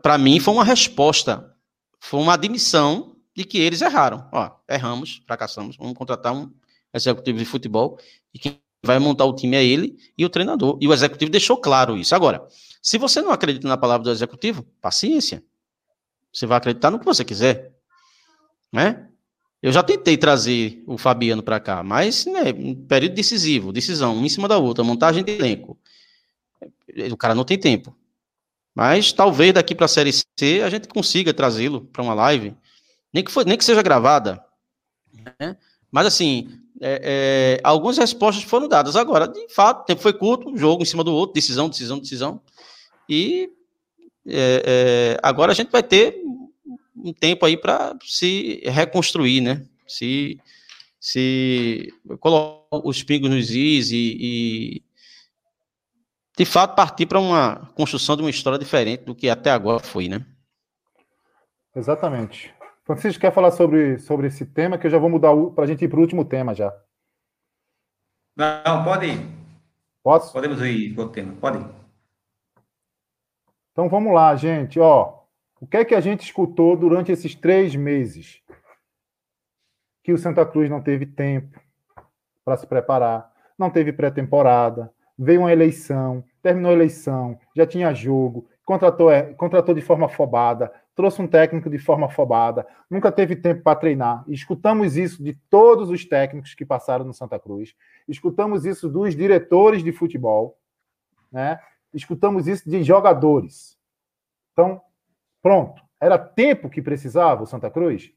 para 0.02 0.18
mim 0.18 0.40
foi 0.40 0.54
uma 0.54 0.64
resposta, 0.64 1.56
foi 2.00 2.20
uma 2.20 2.34
admissão 2.34 3.16
de 3.36 3.44
que 3.44 3.58
eles 3.58 3.82
erraram. 3.82 4.28
Ó, 4.32 4.52
erramos, 4.70 5.24
fracassamos, 5.26 5.78
vamos 5.78 5.94
contratar 5.94 6.34
um 6.34 6.52
executivo 6.94 7.40
de 7.40 7.46
futebol 7.46 7.98
e 8.34 8.40
quem 8.40 8.60
vai 8.84 9.00
montar 9.00 9.26
o 9.26 9.34
time 9.34 9.56
é 9.56 9.64
ele 9.64 9.98
e 10.18 10.26
o 10.26 10.30
treinador. 10.30 10.78
E 10.82 10.88
o 10.88 10.94
executivo 10.94 11.32
deixou 11.32 11.58
claro 11.58 11.98
isso. 11.98 12.14
Agora, 12.14 12.46
se 12.82 12.98
você 12.98 13.22
não 13.22 13.32
acredita 13.32 13.68
na 13.68 13.78
palavra 13.78 14.04
do 14.04 14.12
executivo, 14.12 14.64
paciência. 14.82 15.44
Você 16.32 16.46
vai 16.46 16.58
acreditar 16.58 16.92
no 16.92 17.00
que 17.00 17.06
você 17.06 17.24
quiser. 17.24 17.74
Né? 18.72 19.08
Eu 19.64 19.72
já 19.72 19.82
tentei 19.82 20.18
trazer 20.18 20.84
o 20.86 20.98
Fabiano 20.98 21.42
para 21.42 21.58
cá, 21.58 21.82
mas 21.82 22.26
né, 22.26 22.54
um 22.54 22.76
período 22.76 23.16
decisivo, 23.16 23.72
decisão, 23.72 24.18
um 24.18 24.26
em 24.26 24.30
cima 24.30 24.46
da 24.46 24.58
outra, 24.58 24.84
montagem 24.84 25.24
de 25.24 25.32
elenco. 25.32 25.78
O 27.10 27.16
cara 27.16 27.34
não 27.34 27.46
tem 27.46 27.58
tempo. 27.58 27.96
Mas 28.76 29.14
talvez 29.14 29.54
daqui 29.54 29.74
para 29.74 29.86
a 29.86 29.88
Série 29.88 30.12
C 30.12 30.62
a 30.62 30.70
gente 30.70 30.90
consiga 30.90 31.34
trazê-lo 31.34 31.82
para 31.94 32.04
uma 32.04 32.14
live 32.14 32.54
nem 33.14 33.24
que, 33.24 33.32
for, 33.32 33.46
nem 33.46 33.58
que 33.58 33.64
seja 33.64 33.82
gravada. 33.82 34.44
Né? 35.40 35.56
Mas, 35.90 36.08
assim, 36.08 36.50
é, 36.82 37.60
é, 37.62 37.62
algumas 37.64 37.98
respostas 37.98 38.44
foram 38.44 38.68
dadas. 38.68 38.98
Agora, 38.98 39.28
de 39.28 39.48
fato, 39.54 39.84
o 39.84 39.86
tempo 39.86 40.02
foi 40.02 40.12
curto, 40.12 40.50
um 40.50 40.58
jogo 40.58 40.82
em 40.82 40.86
cima 40.86 41.04
do 41.04 41.14
outro, 41.14 41.36
decisão, 41.36 41.70
decisão, 41.70 42.00
decisão. 42.00 42.42
E 43.08 43.50
é, 44.28 44.64
é 44.66 45.20
agora 45.22 45.52
a 45.52 45.56
gente 45.56 45.72
vai 45.72 45.84
ter 45.84 46.22
um 46.96 47.14
tempo 47.14 47.46
aí 47.46 47.58
para 47.58 47.96
se 48.04 48.62
reconstruir, 48.66 49.42
né? 49.42 49.66
Se, 49.88 50.40
se 51.00 51.94
colocar 52.20 52.88
os 52.88 53.04
pingos 53.04 53.30
nos 53.30 53.52
is 53.52 53.92
e, 53.92 54.18
e 54.20 54.84
de 56.38 56.46
fato 56.46 56.76
partir 56.76 57.06
para 57.06 57.20
uma 57.20 57.72
construção 57.76 58.16
de 58.16 58.24
uma 58.24 58.30
história 58.30 58.60
diferente 58.60 59.04
do 59.04 59.16
que 59.16 59.30
até 59.30 59.52
agora 59.52 59.80
foi, 59.80 60.08
né? 60.08 60.26
Exatamente. 61.76 62.54
Francisco, 62.86 63.22
quer 63.22 63.34
falar 63.34 63.52
sobre, 63.52 63.98
sobre 64.00 64.28
esse 64.28 64.46
tema, 64.46 64.78
que 64.78 64.88
eu 64.88 64.92
já 64.92 64.98
vou 64.98 65.10
mudar 65.10 65.32
para 65.56 65.64
a 65.64 65.68
gente 65.68 65.86
ir 65.86 65.88
para 65.88 65.98
o 65.98 66.02
último 66.02 66.26
tema 66.26 66.54
já. 66.54 66.74
Não, 68.36 68.84
pode 68.84 69.08
ir. 69.08 69.44
Posso? 70.04 70.34
Podemos 70.34 70.62
ir 70.62 70.94
para 70.94 71.04
o 71.06 71.10
tema, 71.10 71.34
pode 71.40 71.60
ir. 71.60 71.68
Então 73.72 73.88
vamos 73.90 74.14
lá, 74.14 74.36
gente. 74.36 74.80
Ó, 74.80 75.23
o 75.64 75.66
que 75.66 75.78
é 75.78 75.86
que 75.86 75.96
a 75.96 76.02
gente 76.02 76.26
escutou 76.26 76.76
durante 76.76 77.10
esses 77.10 77.34
três 77.34 77.74
meses? 77.74 78.42
Que 80.04 80.12
o 80.12 80.18
Santa 80.18 80.46
Cruz 80.46 80.70
não 80.70 80.82
teve 80.82 81.06
tempo 81.06 81.58
para 82.44 82.58
se 82.58 82.68
preparar, 82.68 83.32
não 83.58 83.70
teve 83.70 83.94
pré-temporada, 83.94 84.94
veio 85.18 85.40
uma 85.40 85.54
eleição, 85.54 86.22
terminou 86.42 86.72
a 86.72 86.74
eleição, 86.74 87.40
já 87.56 87.66
tinha 87.66 87.94
jogo, 87.94 88.46
contratou, 88.66 89.10
é, 89.10 89.34
contratou 89.36 89.74
de 89.74 89.80
forma 89.80 90.08
afobada, 90.08 90.70
trouxe 90.94 91.22
um 91.22 91.28
técnico 91.28 91.70
de 91.70 91.78
forma 91.78 92.08
afobada, 92.08 92.68
nunca 92.90 93.10
teve 93.10 93.34
tempo 93.34 93.64
para 93.64 93.80
treinar. 93.80 94.26
Escutamos 94.28 94.98
isso 94.98 95.24
de 95.24 95.34
todos 95.50 95.90
os 95.90 96.04
técnicos 96.04 96.54
que 96.54 96.66
passaram 96.66 97.06
no 97.06 97.14
Santa 97.14 97.40
Cruz, 97.40 97.74
escutamos 98.06 98.66
isso 98.66 98.90
dos 98.90 99.16
diretores 99.16 99.82
de 99.82 99.94
futebol, 99.94 100.60
né? 101.32 101.58
escutamos 101.94 102.50
isso 102.50 102.70
de 102.70 102.84
jogadores. 102.84 103.78
Então, 104.52 104.82
pronto. 105.44 105.84
Era 106.02 106.18
tempo 106.18 106.70
que 106.70 106.82
precisava 106.82 107.44
o 107.44 107.46
Santa 107.46 107.70
Cruz? 107.70 108.12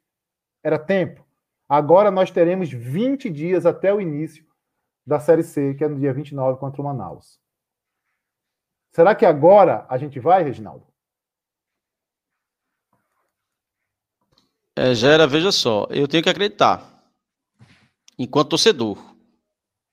Era 0.65 0.79
tempo. 0.79 1.27
Agora 1.69 2.11
nós 2.11 2.31
teremos 2.31 2.71
20 2.71 3.29
dias 3.29 3.67
até 3.67 3.93
o 3.93 4.01
início 4.01 4.47
da 5.05 5.21
Série 5.21 5.43
C, 5.43 5.75
que 5.75 5.85
é 5.85 5.89
no 5.89 5.99
dia 5.99 6.13
29 6.13 6.59
contra 6.59 6.81
o 6.81 6.85
Manaus. 6.85 7.39
Será 8.93 9.15
que 9.15 9.27
agora 9.27 9.85
a 9.89 9.99
gente 9.99 10.19
vai, 10.19 10.43
Reginaldo? 10.43 10.87
É, 14.75 14.95
Gera, 14.95 15.27
veja 15.27 15.53
só, 15.53 15.87
eu 15.91 16.09
tenho 16.09 16.23
que 16.23 16.29
acreditar. 16.29 16.85
Enquanto 18.19 18.51
torcedor, 18.51 18.99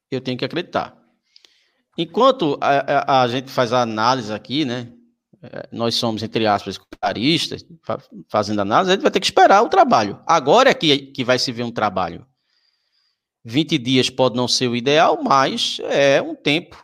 eu 0.10 0.22
tenho 0.22 0.38
que 0.38 0.46
acreditar. 0.46 0.98
Enquanto 1.98 2.58
a, 2.62 3.20
a, 3.20 3.22
a 3.22 3.28
gente 3.28 3.52
faz 3.52 3.72
a 3.72 3.82
análise 3.82 4.32
aqui, 4.34 4.66
né? 4.66 4.92
É, 5.44 5.68
nós 5.74 5.96
somos, 5.96 6.24
entre 6.24 6.48
aspas, 6.48 6.80
caristas, 7.02 7.66
fazendo 8.30 8.62
análise, 8.62 8.92
a 8.92 8.94
gente 8.94 9.04
vai 9.04 9.12
ter 9.12 9.20
que 9.20 9.26
esperar 9.26 9.62
o 9.62 9.68
trabalho. 9.68 10.22
Agora 10.26 10.70
é 10.70 10.74
que, 10.74 11.08
que 11.08 11.24
vai 11.24 11.38
se 11.38 11.52
ver 11.52 11.64
um 11.64 11.72
trabalho. 11.72 12.26
20 13.44 13.78
dias 13.78 14.10
pode 14.10 14.38
não 14.38 14.48
ser 14.48 14.70
o 14.70 14.76
ideal, 14.76 15.22
mas 15.22 15.80
é 15.84 16.22
um 16.22 16.34
tempo 16.34 16.82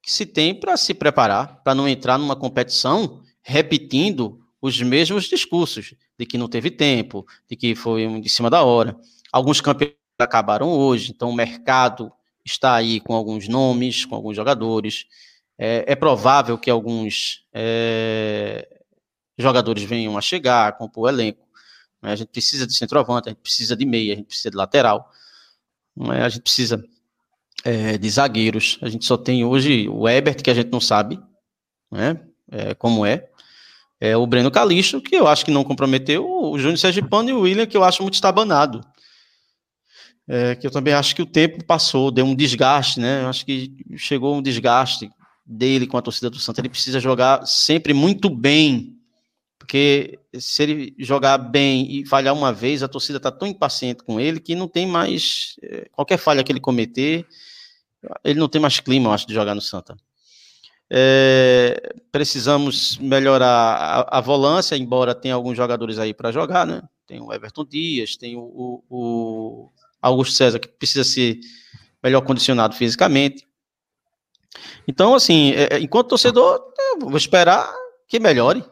que 0.00 0.12
se 0.12 0.24
tem 0.24 0.54
para 0.54 0.76
se 0.76 0.94
preparar, 0.94 1.62
para 1.64 1.74
não 1.74 1.88
entrar 1.88 2.16
numa 2.16 2.36
competição 2.36 3.22
repetindo 3.42 4.38
os 4.62 4.80
mesmos 4.80 5.24
discursos 5.24 5.94
de 6.16 6.24
que 6.24 6.38
não 6.38 6.48
teve 6.48 6.70
tempo, 6.70 7.26
de 7.50 7.56
que 7.56 7.74
foi 7.74 8.20
de 8.20 8.28
cima 8.28 8.48
da 8.48 8.62
hora. 8.62 8.96
Alguns 9.32 9.60
campeonatos 9.60 9.98
acabaram 10.20 10.68
hoje, 10.68 11.10
então 11.10 11.30
o 11.30 11.34
mercado 11.34 12.12
está 12.44 12.76
aí 12.76 13.00
com 13.00 13.14
alguns 13.14 13.48
nomes, 13.48 14.04
com 14.04 14.14
alguns 14.14 14.36
jogadores. 14.36 15.06
É, 15.58 15.84
é 15.92 15.94
provável 15.94 16.58
que 16.58 16.70
alguns 16.70 17.44
é, 17.52 18.68
jogadores 19.38 19.82
venham 19.84 20.16
a 20.16 20.20
chegar, 20.20 20.76
compor 20.76 21.04
o 21.04 21.08
elenco. 21.08 21.46
Né? 22.02 22.12
A 22.12 22.16
gente 22.16 22.28
precisa 22.28 22.66
de 22.66 22.74
centroavante, 22.74 23.28
a 23.28 23.32
gente 23.32 23.40
precisa 23.40 23.76
de 23.76 23.86
meia, 23.86 24.12
a 24.12 24.16
gente 24.16 24.26
precisa 24.26 24.50
de 24.50 24.56
lateral. 24.56 25.10
Né? 25.96 26.22
A 26.22 26.28
gente 26.28 26.42
precisa 26.42 26.84
é, 27.64 27.96
de 27.96 28.10
zagueiros. 28.10 28.78
A 28.82 28.88
gente 28.88 29.04
só 29.04 29.16
tem 29.16 29.44
hoje 29.44 29.88
o 29.88 30.08
Ebert, 30.08 30.42
que 30.42 30.50
a 30.50 30.54
gente 30.54 30.70
não 30.70 30.80
sabe 30.80 31.18
né? 31.90 32.20
É, 32.50 32.74
como 32.74 33.04
é. 33.04 33.28
é. 34.00 34.16
O 34.16 34.26
Breno 34.26 34.50
Calixto, 34.50 35.00
que 35.00 35.16
eu 35.16 35.26
acho 35.26 35.44
que 35.44 35.50
não 35.50 35.64
comprometeu, 35.64 36.28
o 36.28 36.58
Júnior 36.58 36.78
Sergipano 36.78 37.30
e 37.30 37.32
o 37.32 37.40
William, 37.40 37.66
que 37.66 37.76
eu 37.76 37.84
acho 37.84 38.02
muito 38.02 38.14
estabanado. 38.14 38.80
É, 40.28 40.56
que 40.56 40.66
eu 40.66 40.70
também 40.72 40.92
acho 40.92 41.14
que 41.14 41.22
o 41.22 41.26
tempo 41.26 41.64
passou, 41.64 42.10
deu 42.10 42.24
um 42.24 42.34
desgaste, 42.34 42.98
né? 42.98 43.22
Eu 43.22 43.28
acho 43.28 43.46
que 43.46 43.76
chegou 43.96 44.36
um 44.36 44.42
desgaste 44.42 45.08
dele 45.46 45.86
com 45.86 45.96
a 45.96 46.02
torcida 46.02 46.28
do 46.28 46.38
Santa. 46.38 46.60
Ele 46.60 46.68
precisa 46.68 46.98
jogar 46.98 47.46
sempre 47.46 47.94
muito 47.94 48.28
bem, 48.28 48.98
porque 49.58 50.18
se 50.34 50.62
ele 50.62 50.94
jogar 50.98 51.38
bem 51.38 51.90
e 51.90 52.06
falhar 52.06 52.34
uma 52.34 52.52
vez, 52.52 52.82
a 52.82 52.88
torcida 52.88 53.18
está 53.18 53.30
tão 53.30 53.46
impaciente 53.46 54.02
com 54.02 54.18
ele 54.20 54.40
que 54.40 54.54
não 54.54 54.66
tem 54.66 54.86
mais. 54.86 55.56
É, 55.62 55.88
qualquer 55.92 56.18
falha 56.18 56.42
que 56.42 56.50
ele 56.50 56.60
cometer, 56.60 57.26
ele 58.24 58.40
não 58.40 58.48
tem 58.48 58.60
mais 58.60 58.80
clima, 58.80 59.08
eu 59.08 59.12
acho, 59.12 59.26
de 59.26 59.34
jogar 59.34 59.54
no 59.54 59.60
Santa. 59.60 59.96
É, 60.88 61.94
precisamos 62.12 62.96
melhorar 62.98 63.48
a, 63.48 64.18
a, 64.18 64.20
volância, 64.20 64.76
embora 64.76 65.14
tenha 65.14 65.34
alguns 65.34 65.56
jogadores 65.56 65.98
aí 65.98 66.14
para 66.14 66.30
jogar, 66.30 66.64
né? 66.66 66.82
Tem 67.06 67.20
o 67.20 67.32
Everton 67.32 67.64
Dias, 67.64 68.16
tem 68.16 68.36
o, 68.36 68.40
o, 68.40 68.84
o 68.88 69.70
Augusto 70.00 70.34
César, 70.34 70.58
que 70.58 70.68
precisa 70.68 71.02
ser 71.02 71.40
melhor 72.02 72.20
condicionado 72.20 72.74
fisicamente. 72.74 73.45
Então, 74.86 75.14
assim, 75.14 75.52
é, 75.52 75.76
é 75.76 75.80
enquanto 75.80 76.08
torcedor, 76.08 76.60
vou 77.00 77.16
esperar 77.16 77.72
que 78.08 78.20
melhore. 78.20 78.64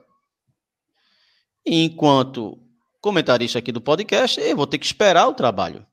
enquanto 1.66 2.59
comentarista 3.01 3.59
aqui 3.59 3.73
do 3.73 3.81
podcast, 3.81 4.40
eu 4.40 4.56
vou 4.56 4.66
ter 4.66 4.78
que 4.78 4.86
esperar 4.86 5.28
o 5.28 5.35
trabalho. 5.35 5.86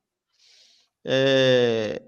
É, 1.04 2.02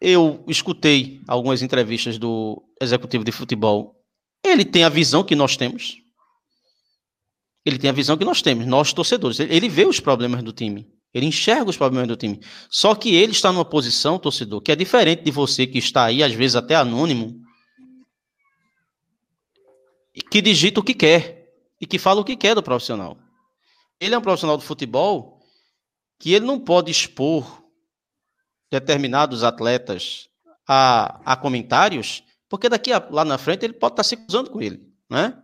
eu 0.00 0.42
escutei 0.48 1.20
algumas 1.28 1.62
entrevistas 1.62 2.18
do 2.18 2.62
executivo 2.80 3.22
de 3.24 3.30
futebol. 3.30 4.02
Ele 4.44 4.64
tem 4.64 4.82
a 4.82 4.88
visão 4.88 5.22
que 5.22 5.36
nós 5.36 5.56
temos. 5.56 5.98
Ele 7.64 7.78
tem 7.78 7.90
a 7.90 7.92
visão 7.92 8.16
que 8.16 8.24
nós 8.24 8.42
temos, 8.42 8.66
nós 8.66 8.92
torcedores. 8.92 9.38
Ele 9.38 9.68
vê 9.68 9.84
os 9.84 10.00
problemas 10.00 10.42
do 10.42 10.52
time. 10.52 10.90
Ele 11.12 11.26
enxerga 11.26 11.68
os 11.68 11.76
problemas 11.76 12.08
do 12.08 12.16
time. 12.16 12.40
Só 12.70 12.94
que 12.94 13.14
ele 13.14 13.32
está 13.32 13.52
numa 13.52 13.64
posição, 13.64 14.18
torcedor, 14.18 14.60
que 14.60 14.72
é 14.72 14.76
diferente 14.76 15.22
de 15.22 15.30
você 15.30 15.66
que 15.66 15.78
está 15.78 16.04
aí, 16.04 16.22
às 16.22 16.32
vezes 16.32 16.56
até 16.56 16.74
anônimo, 16.74 17.40
que 20.30 20.40
digita 20.40 20.80
o 20.80 20.82
que 20.82 20.94
quer 20.94 21.52
e 21.80 21.86
que 21.86 21.98
fala 21.98 22.20
o 22.20 22.24
que 22.24 22.36
quer 22.36 22.54
do 22.54 22.62
profissional. 22.62 23.18
Ele 24.00 24.14
é 24.14 24.18
um 24.18 24.22
profissional 24.22 24.56
do 24.56 24.62
futebol 24.62 25.40
que 26.18 26.32
ele 26.32 26.46
não 26.46 26.58
pode 26.58 26.90
expor 26.90 27.62
determinados 28.70 29.44
atletas 29.44 30.28
a, 30.66 31.20
a 31.32 31.36
comentários, 31.36 32.22
porque 32.48 32.68
daqui 32.68 32.92
a, 32.92 33.06
lá 33.10 33.24
na 33.24 33.36
frente 33.36 33.64
ele 33.64 33.74
pode 33.74 33.92
estar 33.92 34.04
se 34.04 34.16
cruzando 34.16 34.50
com 34.50 34.62
ele, 34.62 34.80
né? 35.10 35.41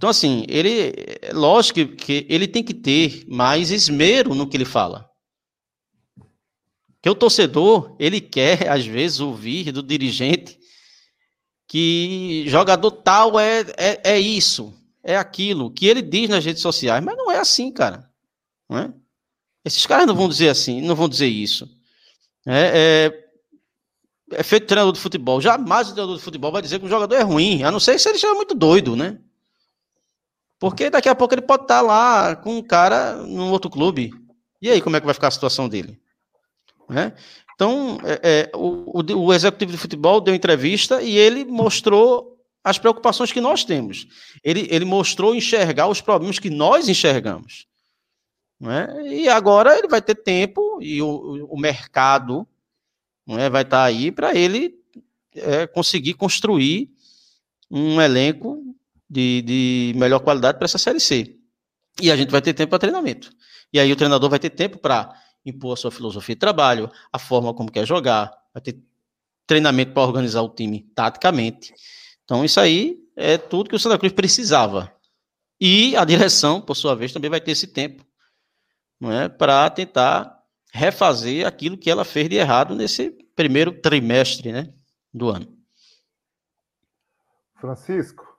Então, 0.00 0.08
assim, 0.08 0.46
ele, 0.48 0.94
é 1.20 1.30
lógico 1.34 1.94
que, 1.94 2.26
ele 2.26 2.48
tem 2.48 2.64
que 2.64 2.72
ter 2.72 3.22
mais 3.28 3.70
esmero 3.70 4.34
no 4.34 4.48
que 4.48 4.56
ele 4.56 4.64
fala. 4.64 5.06
Que 7.02 7.10
o 7.10 7.14
torcedor, 7.14 7.96
ele 8.00 8.18
quer, 8.18 8.70
às 8.70 8.86
vezes, 8.86 9.20
ouvir 9.20 9.70
do 9.70 9.82
dirigente 9.82 10.58
que 11.68 12.44
jogador 12.46 12.90
tal 12.92 13.38
é, 13.38 13.60
é, 13.76 14.12
é 14.12 14.18
isso, 14.18 14.72
é 15.04 15.18
aquilo, 15.18 15.70
que 15.70 15.86
ele 15.86 16.00
diz 16.00 16.30
nas 16.30 16.46
redes 16.46 16.62
sociais, 16.62 17.04
mas 17.04 17.14
não 17.14 17.30
é 17.30 17.36
assim, 17.36 17.70
cara. 17.70 18.10
Não 18.70 18.78
é? 18.78 18.94
Esses 19.66 19.84
caras 19.84 20.06
não 20.06 20.14
vão 20.14 20.30
dizer 20.30 20.48
assim, 20.48 20.80
não 20.80 20.96
vão 20.96 21.10
dizer 21.10 21.28
isso. 21.28 21.68
É, 22.46 23.10
é, 24.32 24.38
é 24.38 24.42
feito 24.42 24.66
treinador 24.66 24.94
de 24.94 25.00
futebol. 25.00 25.42
Jamais 25.42 25.90
o 25.90 25.92
treinador 25.92 26.16
de 26.16 26.22
futebol 26.22 26.50
vai 26.50 26.62
dizer 26.62 26.78
que 26.78 26.86
o 26.86 26.88
jogador 26.88 27.16
é 27.16 27.22
ruim, 27.22 27.64
a 27.64 27.70
não 27.70 27.78
ser 27.78 28.00
se 28.00 28.08
ele 28.08 28.16
estiver 28.16 28.32
muito 28.32 28.54
doido, 28.54 28.96
né? 28.96 29.18
Porque 30.60 30.90
daqui 30.90 31.08
a 31.08 31.14
pouco 31.14 31.34
ele 31.34 31.40
pode 31.40 31.62
estar 31.62 31.80
lá 31.80 32.36
com 32.36 32.58
um 32.58 32.62
cara 32.62 33.14
num 33.14 33.50
outro 33.50 33.70
clube. 33.70 34.12
E 34.60 34.68
aí, 34.68 34.82
como 34.82 34.94
é 34.94 35.00
que 35.00 35.06
vai 35.06 35.14
ficar 35.14 35.28
a 35.28 35.32
situação 35.32 35.66
dele? 35.66 35.98
Né? 36.86 37.14
Então, 37.54 37.98
é, 38.04 38.20
é, 38.22 38.50
o, 38.54 39.00
o, 39.00 39.26
o, 39.26 39.32
executivo 39.32 39.72
de 39.72 39.78
futebol 39.78 40.20
deu 40.20 40.34
entrevista 40.34 41.02
e 41.02 41.16
ele 41.16 41.46
mostrou 41.46 42.38
as 42.62 42.78
preocupações 42.78 43.32
que 43.32 43.40
nós 43.40 43.64
temos. 43.64 44.06
Ele, 44.44 44.68
ele 44.70 44.84
mostrou 44.84 45.34
enxergar 45.34 45.88
os 45.88 46.02
problemas 46.02 46.38
que 46.38 46.50
nós 46.50 46.90
enxergamos. 46.90 47.66
Né? 48.60 48.86
E 49.06 49.28
agora 49.30 49.78
ele 49.78 49.88
vai 49.88 50.02
ter 50.02 50.14
tempo 50.14 50.78
e 50.82 51.00
o, 51.00 51.46
o 51.50 51.58
mercado 51.58 52.46
né, 53.26 53.48
vai 53.48 53.62
estar 53.62 53.84
aí 53.84 54.12
para 54.12 54.34
ele 54.34 54.74
é, 55.34 55.66
conseguir 55.66 56.14
construir 56.14 56.90
um 57.70 57.98
elenco 57.98 58.69
de, 59.10 59.42
de 59.42 59.92
melhor 59.98 60.20
qualidade 60.20 60.58
para 60.58 60.66
essa 60.66 60.78
Série 60.78 61.00
C. 61.00 61.36
E 62.00 62.10
a 62.10 62.16
gente 62.16 62.30
vai 62.30 62.40
ter 62.40 62.54
tempo 62.54 62.70
para 62.70 62.78
treinamento. 62.78 63.30
E 63.72 63.80
aí 63.80 63.90
o 63.92 63.96
treinador 63.96 64.30
vai 64.30 64.38
ter 64.38 64.50
tempo 64.50 64.78
para 64.78 65.12
impor 65.44 65.72
a 65.72 65.76
sua 65.76 65.90
filosofia 65.90 66.34
de 66.34 66.38
trabalho, 66.38 66.90
a 67.12 67.18
forma 67.18 67.52
como 67.52 67.70
quer 67.70 67.86
jogar, 67.86 68.32
vai 68.54 68.62
ter 68.62 68.80
treinamento 69.46 69.92
para 69.92 70.02
organizar 70.02 70.42
o 70.42 70.48
time 70.48 70.82
taticamente. 70.94 71.74
Então 72.24 72.44
isso 72.44 72.60
aí 72.60 72.98
é 73.16 73.36
tudo 73.36 73.68
que 73.68 73.76
o 73.76 73.78
Santa 73.78 73.98
Cruz 73.98 74.12
precisava. 74.12 74.94
E 75.60 75.96
a 75.96 76.04
direção, 76.04 76.60
por 76.60 76.74
sua 76.74 76.94
vez, 76.94 77.12
também 77.12 77.30
vai 77.30 77.40
ter 77.40 77.50
esse 77.50 77.66
tempo 77.66 78.04
não 79.00 79.10
é, 79.10 79.28
para 79.28 79.68
tentar 79.70 80.38
refazer 80.72 81.46
aquilo 81.46 81.76
que 81.76 81.90
ela 81.90 82.04
fez 82.04 82.28
de 82.28 82.36
errado 82.36 82.74
nesse 82.74 83.10
primeiro 83.34 83.72
trimestre 83.72 84.52
né, 84.52 84.72
do 85.12 85.30
ano. 85.30 85.58
Francisco, 87.58 88.29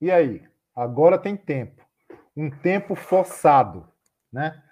e 0.00 0.10
aí? 0.10 0.42
Agora 0.74 1.18
tem 1.18 1.36
tempo. 1.36 1.82
Um 2.36 2.50
tempo 2.50 2.94
forçado, 2.94 3.86
né? 4.32 4.62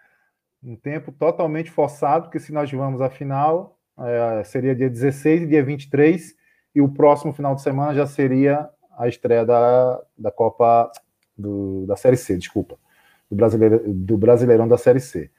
Um 0.63 0.77
tempo 0.77 1.13
totalmente 1.13 1.71
forçado, 1.71 2.25
porque 2.25 2.39
se 2.39 2.53
nós 2.53 2.71
vamos 2.71 3.01
à 3.01 3.11
final, 3.11 3.79
é, 3.99 4.45
seria 4.45 4.75
dia 4.75 4.91
16 4.91 5.43
e 5.43 5.47
dia 5.47 5.65
23, 5.65 6.35
e 6.75 6.81
o 6.81 6.89
próximo 6.89 7.33
final 7.33 7.55
de 7.55 7.63
semana 7.63 7.95
já 7.95 8.07
seria 8.07 8.69
a 8.99 9.09
estreia 9.09 9.45
da, 9.45 10.01
da 10.17 10.31
Copa 10.31 10.91
do, 11.37 11.85
da 11.87 11.97
Série 11.97 12.17
C, 12.17 12.37
desculpa, 12.37 12.79
do, 13.31 13.37
brasileiro, 13.37 13.83
do 13.93 14.17
Brasileirão 14.17 14.69
da 14.69 14.77
Série 14.77 15.01
C. 15.01 15.31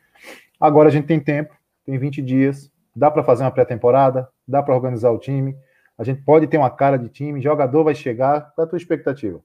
Agora 0.59 0.89
a 0.89 0.91
gente 0.91 1.07
tem 1.07 1.19
tempo, 1.19 1.55
tem 1.85 1.97
20 1.97 2.21
dias, 2.21 2.71
dá 2.95 3.11
para 3.11 3.23
fazer 3.23 3.43
uma 3.43 3.51
pré-temporada, 3.51 4.29
dá 4.47 4.63
para 4.63 4.75
organizar 4.75 5.11
o 5.11 5.19
time, 5.19 5.55
a 5.97 6.03
gente 6.03 6.21
pode 6.21 6.47
ter 6.47 6.57
uma 6.57 6.69
cara 6.69 6.97
de 6.97 7.09
time, 7.09 7.41
jogador 7.41 7.83
vai 7.83 7.95
chegar. 7.95 8.51
Qual 8.53 8.63
é 8.63 8.67
a 8.67 8.69
tua 8.69 8.77
expectativa? 8.77 9.41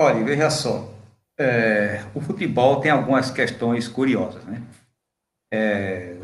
Olha, 0.00 0.24
veja 0.24 0.48
só, 0.48 0.94
é, 1.36 2.04
o 2.14 2.20
futebol 2.20 2.80
tem 2.80 2.90
algumas 2.90 3.30
questões 3.30 3.88
curiosas, 3.88 4.44
né? 4.44 4.62
É, 5.52 6.16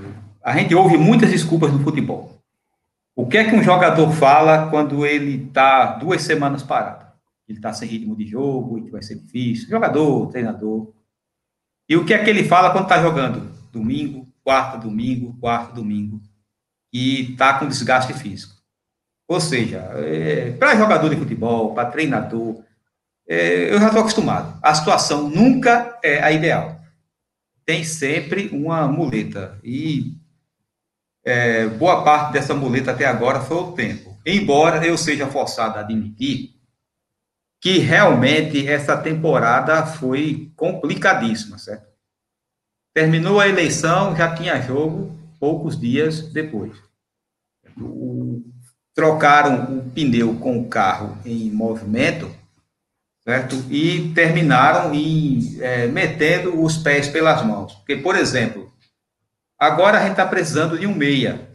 a 0.43 0.57
gente 0.57 0.75
ouve 0.75 0.97
muitas 0.97 1.31
desculpas 1.31 1.73
no 1.73 1.83
futebol. 1.83 2.39
O 3.17 3.27
que 3.27 3.39
é 3.39 3.49
que 3.49 3.55
um 3.57 3.63
jogador 3.63 4.11
fala 4.13 4.71
quando 4.71 5.07
ele 5.07 5.47
está 5.47 5.97
duas 5.97 6.23
semanas 6.23 6.63
parado? 6.63 7.05
Ele 7.49 7.59
está 7.59 7.73
sem 7.73 7.89
ritmo 7.89 8.17
de 8.17 8.27
jogo, 8.27 8.83
que 8.83 8.91
vai 8.91 9.03
ser 9.03 9.17
difícil. 9.17 9.69
Jogador, 9.69 10.29
treinador. 10.29 10.93
E 11.89 11.97
o 11.97 12.05
que 12.05 12.15
é 12.15 12.23
que 12.23 12.31
ele 12.31 12.45
fala 12.45 12.71
quando 12.71 12.85
está 12.85 13.01
jogando? 13.01 13.53
Domingo, 13.73 14.29
quarta, 14.43 14.79
domingo, 14.79 15.37
quarto, 15.41 15.75
domingo. 15.75 16.21
E 16.93 17.33
está 17.33 17.59
com 17.59 17.69
desgaste 17.69 18.13
físico. 18.13 18.55
Ou 19.29 19.41
seja, 19.41 19.79
é, 19.95 20.53
para 20.53 20.77
jogador 20.77 21.09
de 21.09 21.17
futebol, 21.17 21.75
para 21.75 21.91
treinador, 21.91 22.63
é, 23.27 23.73
eu 23.73 23.81
já 23.81 23.87
estou 23.87 24.01
acostumado. 24.01 24.59
A 24.63 24.75
situação 24.75 25.29
nunca 25.29 25.99
é 26.03 26.23
a 26.23 26.31
ideal. 26.31 26.81
Tem 27.65 27.83
sempre 27.83 28.49
uma 28.49 28.87
muleta. 28.87 29.59
E 29.65 30.17
é, 31.25 31.67
boa 31.67 32.05
parte 32.05 32.33
dessa 32.33 32.55
muleta 32.55 32.91
até 32.91 33.07
agora 33.07 33.41
foi 33.41 33.57
o 33.57 33.73
tempo. 33.73 34.17
Embora 34.27 34.87
eu 34.87 34.97
seja 34.97 35.27
forçado 35.27 35.79
a 35.79 35.81
admitir 35.81 36.55
que 37.61 37.79
realmente 37.79 38.69
essa 38.69 38.95
temporada 38.97 39.87
foi 39.87 40.53
complicadíssima, 40.55 41.57
certo? 41.57 41.89
Terminou 42.93 43.41
a 43.41 43.49
eleição, 43.49 44.15
já 44.15 44.35
tinha 44.35 44.61
jogo 44.61 45.19
poucos 45.41 45.81
dias 45.81 46.31
depois. 46.31 46.77
O, 47.81 48.43
trocaram 48.95 49.79
o 49.79 49.91
pneu 49.91 50.37
com 50.37 50.59
o 50.59 50.69
carro 50.69 51.19
em 51.25 51.51
movimento 51.51 52.31
certo? 53.25 53.57
E 53.71 54.13
terminaram 54.15 54.95
em, 54.95 55.59
é, 55.61 55.87
metendo 55.87 56.63
os 56.63 56.77
pés 56.77 57.09
pelas 57.09 57.45
mãos. 57.45 57.73
Porque, 57.75 57.97
por 57.97 58.15
exemplo, 58.15 58.73
agora 59.59 59.99
a 59.99 60.03
gente 60.03 60.13
está 60.13 60.27
precisando 60.27 60.79
de 60.79 60.87
um 60.87 60.95
meia. 60.95 61.49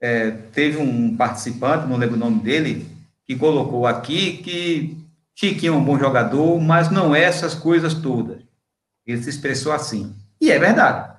É, 0.00 0.30
teve 0.30 0.76
um 0.76 1.16
participante, 1.16 1.86
não 1.86 1.96
lembro 1.96 2.16
o 2.16 2.18
nome 2.18 2.40
dele, 2.40 2.86
que 3.24 3.36
colocou 3.36 3.86
aqui 3.86 4.38
que 4.38 5.04
Chiquinho 5.34 5.74
é 5.74 5.76
um 5.76 5.84
bom 5.84 5.98
jogador, 5.98 6.60
mas 6.60 6.90
não 6.90 7.14
é 7.14 7.22
essas 7.22 7.54
coisas 7.54 7.94
todas. 7.94 8.38
Ele 9.06 9.22
se 9.22 9.30
expressou 9.30 9.72
assim. 9.72 10.14
E 10.40 10.50
é 10.50 10.58
verdade. 10.58 11.14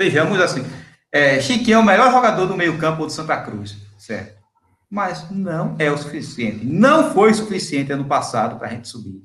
Vejamos 0.00 0.40
assim. 0.40 0.64
É, 1.12 1.40
Chiquinho 1.40 1.76
é 1.76 1.78
o 1.78 1.84
melhor 1.84 2.10
jogador 2.10 2.46
do 2.46 2.56
meio-campo 2.56 3.06
do 3.06 3.12
Santa 3.12 3.36
Cruz, 3.42 3.76
certo? 3.98 4.35
Mas 4.90 5.30
não 5.30 5.74
é 5.78 5.90
o 5.90 5.98
suficiente. 5.98 6.64
Não 6.64 7.12
foi 7.12 7.34
suficiente 7.34 7.92
ano 7.92 8.04
passado 8.04 8.58
para 8.58 8.68
a 8.68 8.70
gente 8.70 8.88
subir. 8.88 9.22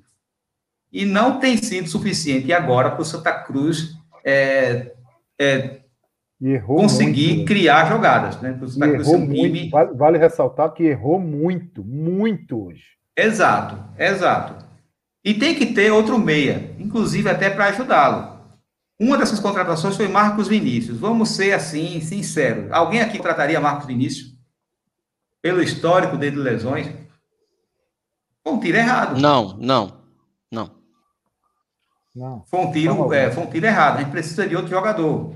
E 0.91 1.05
não 1.05 1.39
tem 1.39 1.55
sido 1.57 1.87
suficiente 1.87 2.51
agora 2.51 2.91
para 2.91 3.01
o 3.01 3.05
Santa 3.05 3.31
Cruz 3.31 3.95
é, 4.25 4.91
é, 5.39 5.81
conseguir 6.65 7.35
muito, 7.35 7.47
criar 7.47 7.87
jogadas. 7.87 8.41
Né? 8.41 8.59
errou 8.93 9.15
um 9.15 9.25
muito. 9.25 9.69
Vale, 9.69 9.93
vale, 9.93 10.17
ressaltar 10.17 10.73
que 10.73 10.83
errou 10.83 11.19
muito, 11.19 11.83
muito 11.83 12.65
hoje. 12.65 12.83
Exato, 13.15 13.77
exato. 13.97 14.65
E 15.23 15.33
tem 15.33 15.53
que 15.53 15.67
ter 15.67 15.91
outro 15.91 16.17
meia, 16.17 16.75
inclusive 16.79 17.29
até 17.29 17.49
para 17.49 17.65
ajudá-lo. 17.65 18.41
Uma 18.99 19.17
dessas 19.17 19.39
contratações 19.39 19.95
foi 19.95 20.07
Marcos 20.07 20.47
Vinícius. 20.47 20.97
Vamos 20.99 21.29
ser 21.29 21.53
assim, 21.53 22.01
sinceros. 22.01 22.71
Alguém 22.71 23.01
aqui 23.01 23.19
trataria 23.19 23.59
Marcos 23.59 23.85
Vinícius? 23.85 24.30
Pelo 25.41 25.61
histórico 25.61 26.17
dele 26.17 26.35
de 26.35 26.41
lesões? 26.41 26.87
Foi 28.43 28.53
um 28.53 28.59
tiro 28.59 28.77
errado. 28.77 29.19
Não, 29.19 29.57
não, 29.57 30.01
não. 30.51 30.71
não. 32.15 32.43
Foi 32.45 32.59
um 32.59 32.71
tiro, 32.71 33.13
é, 33.13 33.31
foi 33.31 33.43
um 33.43 33.49
tiro 33.49 33.65
errado. 33.65 33.97
A 33.97 34.01
gente 34.01 34.11
precisa 34.11 34.47
de 34.47 34.55
outro 34.55 34.71
jogador. 34.71 35.35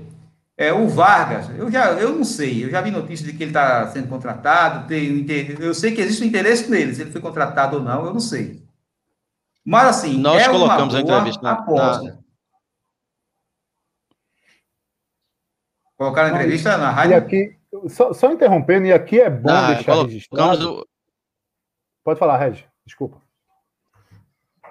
É, 0.58 0.72
o 0.72 0.88
Vargas, 0.88 1.50
eu 1.50 1.70
já 1.70 1.92
eu 1.92 2.14
não 2.14 2.24
sei, 2.24 2.64
eu 2.64 2.70
já 2.70 2.80
vi 2.80 2.90
notícia 2.90 3.26
de 3.26 3.34
que 3.34 3.42
ele 3.42 3.50
está 3.50 3.88
sendo 3.88 4.08
contratado, 4.08 4.88
tem, 4.88 5.26
eu 5.60 5.74
sei 5.74 5.94
que 5.94 6.00
existe 6.00 6.24
um 6.24 6.26
interesse 6.26 6.70
nele, 6.70 6.94
se 6.94 7.02
ele 7.02 7.12
foi 7.12 7.20
contratado 7.20 7.76
ou 7.76 7.82
não, 7.82 8.06
eu 8.06 8.12
não 8.14 8.20
sei. 8.20 8.64
Mas 9.62 9.98
assim, 9.98 10.16
nós 10.16 10.40
é 10.40 10.48
colocamos 10.48 10.94
a 10.94 11.00
entrevista 11.00 11.42
na, 11.42 11.52
aposta. 11.52 12.02
Na... 12.04 12.18
Colocaram 15.98 16.28
a 16.28 16.32
entrevista 16.32 16.78
na 16.78 16.90
rádio. 16.90 17.12
E 17.12 17.14
aqui, 17.16 17.58
só, 17.88 18.12
só, 18.12 18.32
interrompendo, 18.32 18.86
e 18.86 18.92
aqui 18.92 19.20
é 19.20 19.30
bom 19.30 19.50
ah, 19.50 19.74
deixar 19.74 19.94
registrado. 20.02 20.80
O... 20.80 20.86
Pode 22.04 22.18
falar, 22.18 22.38
Regi, 22.38 22.64
desculpa. 22.84 23.20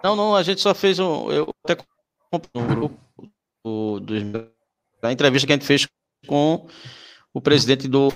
Não, 0.04 0.16
não, 0.16 0.36
a 0.36 0.44
gente 0.44 0.62
só 0.62 0.74
fez 0.74 1.00
um. 1.00 1.32
Eu 1.32 1.50
até 1.64 1.82
no 2.54 2.68
grupo 2.68 3.00
do, 3.64 4.00
da 5.02 5.12
entrevista 5.12 5.48
que 5.48 5.54
a 5.54 5.56
gente 5.56 5.66
fez 5.66 5.88
com 6.28 6.68
o 7.34 7.42
presidente 7.42 7.88
do 7.88 8.12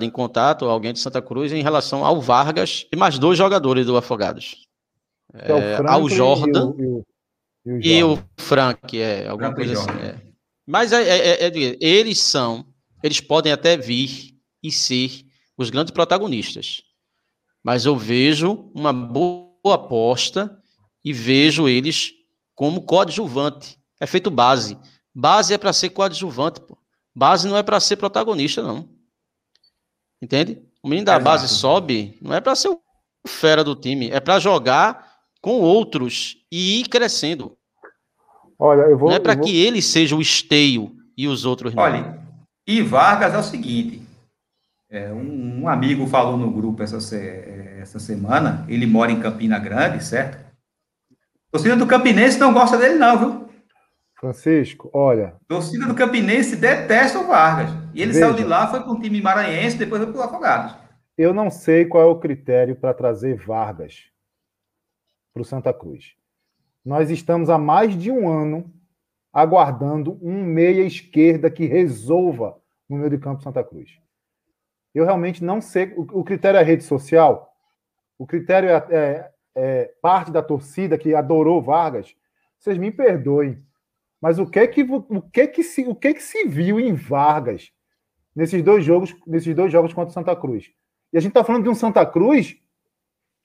em 0.00 0.10
contato, 0.10 0.64
alguém 0.64 0.92
de 0.92 0.98
Santa 0.98 1.20
Cruz, 1.20 1.52
em 1.52 1.62
relação 1.62 2.04
ao 2.04 2.20
Vargas 2.20 2.86
e 2.90 2.96
mais 2.96 3.18
dois 3.18 3.36
jogadores 3.36 3.84
do 3.84 3.96
Afogados. 3.96 4.66
É, 5.34 5.52
é 5.52 5.76
ao 5.86 6.08
Jordan 6.08 6.72
e 6.78 6.86
o, 6.86 7.04
e 7.66 7.70
o, 7.70 7.80
e 7.82 8.04
o 8.04 8.18
Frank, 8.38 8.98
é, 8.98 9.28
alguma 9.28 9.52
Frank 9.52 9.66
coisa 9.66 9.72
assim. 9.80 10.00
É. 10.00 10.20
Mas 10.66 10.92
é, 10.92 11.02
é, 11.02 11.46
é 11.46 11.76
eles 11.80 12.20
são, 12.20 12.64
eles 13.04 13.20
podem 13.20 13.52
até 13.52 13.76
vir 13.76 14.34
e 14.62 14.72
ser 14.72 15.26
os 15.58 15.68
grandes 15.68 15.92
protagonistas. 15.92 16.82
Mas 17.62 17.84
eu 17.84 17.94
vejo 17.98 18.72
uma 18.74 18.94
boa 18.94 19.74
aposta 19.74 20.58
e 21.04 21.12
vejo 21.12 21.68
eles 21.68 22.12
como 22.54 22.80
coadjuvante. 22.80 23.78
É 24.00 24.06
feito 24.06 24.30
base. 24.30 24.78
Base 25.14 25.52
é 25.52 25.58
para 25.58 25.74
ser 25.74 25.90
coadjuvante, 25.90 26.62
pô. 26.62 26.78
Base 27.14 27.46
não 27.46 27.58
é 27.58 27.62
para 27.62 27.78
ser 27.78 27.96
protagonista, 27.96 28.62
não. 28.62 28.88
Entende? 30.20 30.62
O 30.82 30.88
menino 30.88 31.04
da 31.04 31.12
Exato. 31.12 31.24
base 31.24 31.48
sobe, 31.48 32.16
não 32.22 32.34
é 32.34 32.40
para 32.40 32.54
ser 32.54 32.68
o 32.68 32.80
fera 33.26 33.62
do 33.62 33.76
time, 33.76 34.08
é 34.08 34.18
para 34.18 34.38
jogar 34.38 35.12
com 35.42 35.60
outros 35.60 36.38
e 36.50 36.80
ir 36.80 36.88
crescendo. 36.88 37.54
Olha, 38.58 38.82
eu 38.82 38.96
vou. 38.96 39.10
Não 39.10 39.16
é 39.16 39.20
para 39.20 39.34
vou... 39.34 39.44
que 39.44 39.54
ele 39.54 39.82
seja 39.82 40.16
o 40.16 40.22
esteio 40.22 40.96
e 41.14 41.28
os 41.28 41.44
outros 41.44 41.74
não. 41.74 41.82
Olha, 41.82 42.23
e 42.66 42.82
Vargas 42.82 43.34
é 43.34 43.38
o 43.38 43.42
seguinte: 43.42 44.02
é, 44.90 45.12
um, 45.12 45.62
um, 45.62 45.68
amigo 45.68 46.06
falou 46.06 46.36
no 46.36 46.50
grupo 46.50 46.82
essa, 46.82 46.98
essa 47.16 47.98
semana, 47.98 48.64
ele 48.68 48.86
mora 48.86 49.12
em 49.12 49.20
Campina 49.20 49.58
Grande, 49.58 50.04
certo? 50.04 50.42
Torcida 51.50 51.76
do 51.76 51.86
Campinense 51.86 52.38
não 52.38 52.52
gosta 52.52 52.76
dele, 52.76 52.94
não, 52.94 53.18
viu? 53.18 53.48
Francisco, 54.18 54.90
olha. 54.92 55.36
Torcida 55.46 55.86
do 55.86 55.94
Campinense 55.94 56.56
detesta 56.56 57.18
o 57.18 57.26
Vargas. 57.26 57.70
E 57.92 58.02
ele 58.02 58.12
veja, 58.12 58.26
saiu 58.26 58.36
de 58.36 58.44
lá, 58.44 58.66
foi 58.66 58.80
para 58.80 58.90
um 58.90 59.00
time 59.00 59.20
maranhense, 59.20 59.76
depois 59.76 60.02
foi 60.02 60.12
para 60.12 60.20
o 60.20 60.24
Afogados. 60.24 60.76
Eu 61.16 61.32
não 61.32 61.50
sei 61.50 61.84
qual 61.84 62.02
é 62.02 62.06
o 62.06 62.18
critério 62.18 62.74
para 62.74 62.94
trazer 62.94 63.36
Vargas 63.36 64.04
para 65.32 65.42
o 65.42 65.44
Santa 65.44 65.72
Cruz. 65.72 66.14
Nós 66.84 67.10
estamos 67.10 67.48
há 67.50 67.58
mais 67.58 67.96
de 67.96 68.10
um 68.10 68.28
ano 68.28 68.73
aguardando 69.34 70.16
um 70.22 70.44
meia 70.44 70.82
esquerda 70.82 71.50
que 71.50 71.66
resolva 71.66 72.56
no 72.88 72.98
meio 72.98 73.10
de 73.10 73.18
campo 73.18 73.42
Santa 73.42 73.64
Cruz. 73.64 73.98
Eu 74.94 75.04
realmente 75.04 75.42
não 75.42 75.60
sei. 75.60 75.92
O, 75.96 76.22
critério 76.22 76.58
é 76.58 76.62
rede 76.62 76.84
social? 76.84 77.52
O 78.16 78.26
critério 78.26 78.70
é, 78.70 78.86
é, 78.90 79.32
é, 79.56 79.94
parte 80.00 80.30
da 80.30 80.40
torcida 80.40 80.96
que 80.96 81.14
adorou 81.14 81.60
Vargas? 81.60 82.14
Vocês 82.58 82.78
me 82.78 82.92
perdoem. 82.92 83.60
Mas 84.20 84.38
o 84.38 84.46
que 84.46 84.60
é 84.60 84.66
que, 84.68 84.82
o 84.82 85.20
que, 85.20 85.48
que, 85.48 85.62
se, 85.64 85.82
o 85.82 85.96
que, 85.96 86.14
que 86.14 86.22
se 86.22 86.46
viu 86.46 86.78
em 86.78 86.94
Vargas 86.94 87.72
nesses 88.34 88.62
dois 88.62 88.84
jogos, 88.84 89.14
nesses 89.26 89.54
dois 89.54 89.72
jogos 89.72 89.92
contra 89.92 90.10
o 90.10 90.14
Santa 90.14 90.36
Cruz? 90.36 90.70
E 91.12 91.18
a 91.18 91.20
gente 91.20 91.32
está 91.32 91.42
falando 91.42 91.64
de 91.64 91.68
um 91.68 91.74
Santa 91.74 92.06
Cruz 92.06 92.56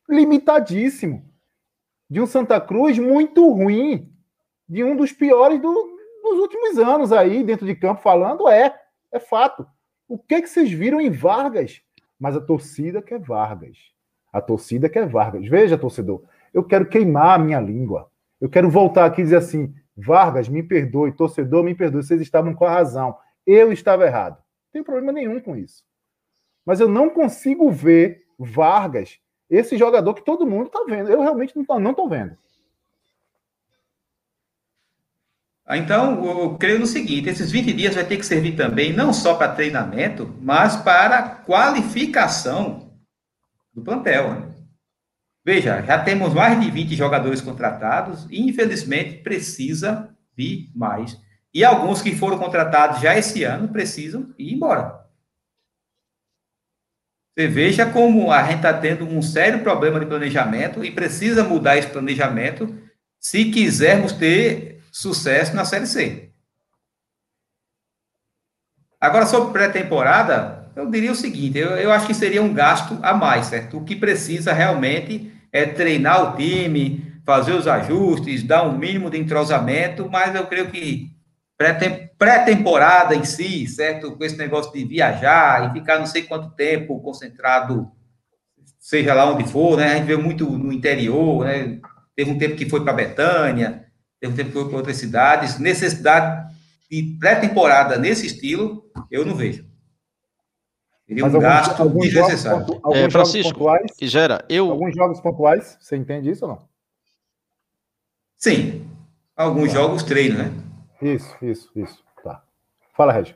limitadíssimo 0.07 1.27
de 2.09 2.21
um 2.21 2.25
Santa 2.25 2.59
Cruz 2.59 2.97
muito 2.97 3.47
ruim, 3.51 4.11
de 4.69 4.83
um 4.83 4.95
dos 4.95 5.11
piores 5.11 5.59
do, 5.59 5.73
dos 6.21 6.37
últimos 6.37 6.77
anos 6.77 7.11
aí, 7.11 7.43
dentro 7.43 7.65
de 7.65 7.75
campo, 7.75 8.01
falando, 8.01 8.47
é, 8.47 8.73
é 9.11 9.19
fato. 9.19 9.65
O 10.07 10.17
que, 10.17 10.35
é 10.35 10.41
que 10.41 10.49
vocês 10.49 10.71
viram 10.71 11.01
em 11.01 11.09
Vargas? 11.09 11.81
Mas 12.19 12.35
a 12.35 12.41
torcida 12.41 13.01
quer 13.01 13.19
Vargas. 13.19 13.77
A 14.31 14.39
torcida 14.39 14.87
quer 14.87 15.07
Vargas. 15.07 15.47
Veja, 15.47 15.77
torcedor, 15.77 16.23
eu 16.53 16.63
quero 16.63 16.87
queimar 16.87 17.39
a 17.39 17.43
minha 17.43 17.59
língua. 17.59 18.11
Eu 18.39 18.49
quero 18.49 18.69
voltar 18.69 19.05
aqui 19.05 19.21
e 19.21 19.23
dizer 19.23 19.37
assim: 19.37 19.73
Vargas, 19.97 20.47
me 20.47 20.61
perdoe, 20.61 21.11
torcedor, 21.11 21.63
me 21.63 21.73
perdoe, 21.73 22.03
vocês 22.03 22.21
estavam 22.21 22.53
com 22.53 22.65
a 22.65 22.71
razão. 22.71 23.17
Eu 23.45 23.71
estava 23.71 24.05
errado. 24.05 24.35
Não 24.35 24.71
tem 24.73 24.83
problema 24.83 25.11
nenhum 25.11 25.39
com 25.39 25.55
isso. 25.55 25.83
Mas 26.65 26.79
eu 26.79 26.87
não 26.87 27.09
consigo 27.09 27.71
ver 27.71 28.23
Vargas 28.37 29.19
esse 29.49 29.77
jogador 29.77 30.13
que 30.13 30.23
todo 30.23 30.45
mundo 30.45 30.67
está 30.67 30.83
vendo. 30.87 31.09
Eu 31.09 31.21
realmente 31.21 31.55
não 31.55 31.91
estou 31.91 32.07
vendo. 32.07 32.37
Ah, 32.37 32.37
então, 35.77 36.25
eu 36.25 36.57
creio 36.57 36.79
no 36.79 36.87
seguinte: 36.87 37.29
esses 37.29 37.51
20 37.51 37.73
dias 37.73 37.95
vai 37.95 38.03
ter 38.03 38.17
que 38.17 38.25
servir 38.25 38.55
também 38.55 38.91
não 38.91 39.13
só 39.13 39.35
para 39.35 39.53
treinamento, 39.53 40.35
mas 40.41 40.75
para 40.75 41.21
qualificação 41.21 42.91
do 43.73 43.83
plantel. 43.83 44.33
Né? 44.33 44.49
Veja, 45.45 45.81
já 45.81 46.03
temos 46.03 46.33
mais 46.33 46.59
de 46.59 46.71
20 46.71 46.95
jogadores 46.95 47.41
contratados 47.41 48.25
e, 48.31 48.41
infelizmente, 48.41 49.19
precisa 49.19 50.09
vir 50.35 50.71
mais. 50.75 51.19
E 51.53 51.63
alguns 51.63 52.01
que 52.01 52.15
foram 52.15 52.37
contratados 52.37 53.01
já 53.01 53.17
esse 53.17 53.43
ano 53.43 53.67
precisam 53.67 54.33
ir 54.37 54.53
embora. 54.53 54.99
Você 57.37 57.47
veja 57.47 57.85
como 57.85 58.31
a 58.31 58.43
gente 58.43 58.57
está 58.57 58.73
tendo 58.73 59.05
um 59.05 59.21
sério 59.21 59.63
problema 59.63 59.99
de 59.99 60.05
planejamento 60.05 60.83
e 60.83 60.91
precisa 60.91 61.43
mudar 61.43 61.77
esse 61.77 61.87
planejamento 61.87 62.75
se 63.19 63.45
quisermos 63.45 64.11
ter 64.11 64.78
sucesso 64.91 65.55
na 65.55 65.65
Série 65.65 65.87
C. 65.87 66.31
Agora, 68.99 69.25
sobre 69.25 69.53
pré-temporada, 69.53 70.71
eu 70.75 70.89
diria 70.89 71.11
o 71.11 71.15
seguinte: 71.15 71.57
eu, 71.57 71.69
eu 71.71 71.91
acho 71.91 72.07
que 72.07 72.13
seria 72.13 72.41
um 72.41 72.53
gasto 72.53 72.97
a 73.01 73.13
mais, 73.13 73.47
certo? 73.47 73.77
O 73.77 73.83
que 73.83 73.95
precisa 73.95 74.53
realmente 74.53 75.31
é 75.51 75.65
treinar 75.65 76.33
o 76.33 76.37
time, 76.37 77.21
fazer 77.25 77.53
os 77.53 77.67
ajustes, 77.67 78.43
dar 78.43 78.63
um 78.63 78.77
mínimo 78.77 79.09
de 79.09 79.17
entrosamento, 79.17 80.09
mas 80.09 80.35
eu 80.35 80.47
creio 80.47 80.69
que 80.69 81.11
pré-temporada 82.17 83.15
em 83.15 83.23
si, 83.23 83.67
certo? 83.67 84.15
Com 84.15 84.23
esse 84.23 84.37
negócio 84.37 84.71
de 84.71 84.85
viajar 84.85 85.69
e 85.69 85.79
ficar 85.79 85.99
não 85.99 86.05
sei 86.05 86.23
quanto 86.23 86.55
tempo 86.55 86.99
concentrado, 87.01 87.91
seja 88.79 89.13
lá 89.13 89.29
onde 89.31 89.43
for, 89.43 89.77
né? 89.77 89.93
A 89.93 89.95
gente 89.95 90.07
vê 90.07 90.17
muito 90.17 90.49
no 90.49 90.71
interior, 90.71 91.45
né? 91.45 91.79
Teve 92.15 92.31
um 92.31 92.37
tempo 92.37 92.55
que 92.55 92.69
foi 92.69 92.83
para 92.83 92.93
Betânia, 92.93 93.85
teve 94.19 94.33
um 94.33 94.35
tempo 94.35 94.49
que 94.49 94.55
foi 94.55 94.67
para 94.67 94.77
outras 94.77 94.97
cidades. 94.97 95.59
Necessidade 95.59 96.53
de 96.89 97.17
pré-temporada 97.19 97.97
nesse 97.97 98.25
estilo, 98.25 98.89
eu 99.09 99.25
não 99.25 99.35
vejo. 99.35 99.69
Seria 101.07 101.25
um 101.25 101.39
gasto 101.39 101.81
alguns 101.81 102.05
desnecessário. 102.05 102.59
Jogos, 102.59 102.79
alguns 102.83 102.97
é, 102.97 103.09
Francisco, 103.09 103.53
pontuais, 103.53 103.91
gera, 104.01 104.45
eu... 104.47 104.69
Alguns 104.69 104.95
jogos 104.95 105.19
pontuais, 105.19 105.77
você 105.79 105.95
entende 105.95 106.29
isso 106.29 106.45
ou 106.45 106.51
não? 106.51 106.69
Sim. 108.37 108.87
Alguns 109.35 109.69
tá. 109.69 109.79
jogos 109.79 110.03
treino, 110.03 110.37
né? 110.37 110.51
Isso, 111.01 111.35
isso, 111.41 111.71
isso. 111.75 112.03
Tá. 112.23 112.43
Fala, 112.93 113.11
Regi. 113.11 113.35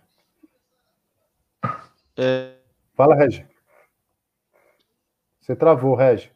É... 2.15 2.53
Fala, 2.95 3.15
Regi. 3.15 3.45
Você 5.41 5.55
travou, 5.55 5.95
Regi. 5.95 6.31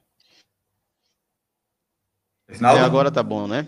É, 2.49 2.79
agora 2.79 3.11
tá 3.11 3.21
bom, 3.21 3.47
né? 3.47 3.67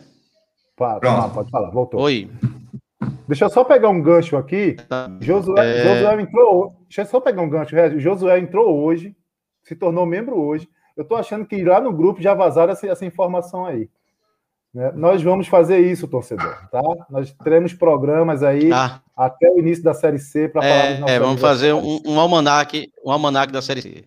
Pá, 0.79 0.97
pá, 0.97 1.27
pode 1.27 1.51
falar, 1.51 1.69
voltou. 1.71 1.99
Oi. 1.99 2.31
Deixa 3.27 3.43
eu 3.43 3.49
só 3.49 3.65
pegar 3.65 3.89
um 3.89 4.01
gancho 4.01 4.37
aqui. 4.37 4.77
Tá. 4.87 5.11
Josué, 5.19 5.81
é... 5.81 5.83
Josué 5.83 6.21
entrou. 6.21 6.73
Deixa 6.83 7.01
eu 7.01 7.05
só 7.05 7.19
pegar 7.19 7.41
um 7.41 7.49
gancho. 7.49 7.75
Josué 7.99 8.39
entrou 8.39 8.81
hoje, 8.81 9.13
se 9.61 9.75
tornou 9.75 10.05
membro 10.05 10.39
hoje. 10.39 10.69
Eu 10.95 11.03
tô 11.03 11.17
achando 11.17 11.45
que 11.45 11.61
lá 11.65 11.81
no 11.81 11.91
grupo 11.91 12.21
já 12.21 12.33
vazaram 12.33 12.71
essa, 12.71 12.87
essa 12.87 13.05
informação 13.05 13.65
aí. 13.65 13.89
Né? 14.73 14.93
Nós 14.95 15.21
vamos 15.21 15.47
fazer 15.47 15.79
isso, 15.79 16.07
torcedor, 16.07 16.69
tá? 16.71 16.81
Nós 17.09 17.35
teremos 17.43 17.73
programas 17.73 18.41
aí 18.41 18.71
ah. 18.71 19.01
até 19.17 19.49
o 19.49 19.59
início 19.59 19.83
da 19.83 19.93
Série 19.93 20.19
C 20.19 20.47
para 20.47 20.65
é, 20.65 20.69
falar 20.69 20.91
dos 20.91 20.99
nossos 21.01 21.15
É, 21.15 21.19
vamos 21.19 21.41
fazer 21.41 21.73
um, 21.73 21.99
um 22.05 22.19
almanac, 22.19 22.89
um 23.03 23.11
almanac 23.11 23.51
da 23.51 23.61
Série 23.61 23.81
C. 23.81 24.05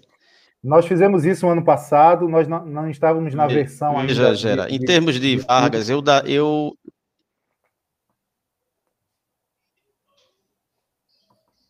Nós 0.62 0.86
fizemos 0.86 1.24
isso 1.24 1.44
no 1.44 1.52
ano 1.52 1.64
passado, 1.64 2.28
nós 2.28 2.46
não, 2.46 2.64
não 2.64 2.88
estávamos 2.88 3.34
na 3.34 3.48
versão 3.48 4.00
Veja, 4.06 4.26
ainda. 4.26 4.34
Gera, 4.36 4.66
de, 4.66 4.76
em 4.76 4.78
termos 4.78 5.14
de, 5.14 5.36
de 5.36 5.42
Vargas, 5.42 5.90
eu, 5.90 6.00
da, 6.00 6.22
eu. 6.24 6.76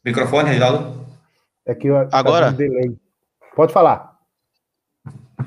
Microfone, 0.04 0.48
Reginaldo? 0.48 1.06
É 1.64 1.74
que 1.74 1.86
eu, 1.86 2.06
tá 2.08 2.18
Agora? 2.18 2.54
Pode 3.56 3.72
falar. 3.72 4.18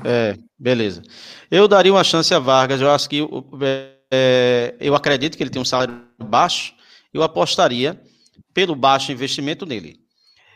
É, 0.04 0.36
beleza. 0.58 1.04
Eu 1.52 1.68
daria 1.68 1.94
uma 1.94 2.04
chance 2.04 2.34
a 2.34 2.40
Vargas, 2.40 2.82
eu 2.82 2.90
acho 2.90 3.08
que 3.08 3.28
é, 4.12 4.76
eu 4.80 4.96
acredito 4.96 5.38
que 5.38 5.44
ele 5.44 5.52
tem 5.52 5.62
um 5.62 5.66
salário 5.66 6.02
baixo, 6.18 6.74
eu 7.14 7.22
apostaria 7.22 8.02
pelo 8.54 8.76
baixo 8.76 9.12
investimento 9.12 9.66
nele. 9.66 10.05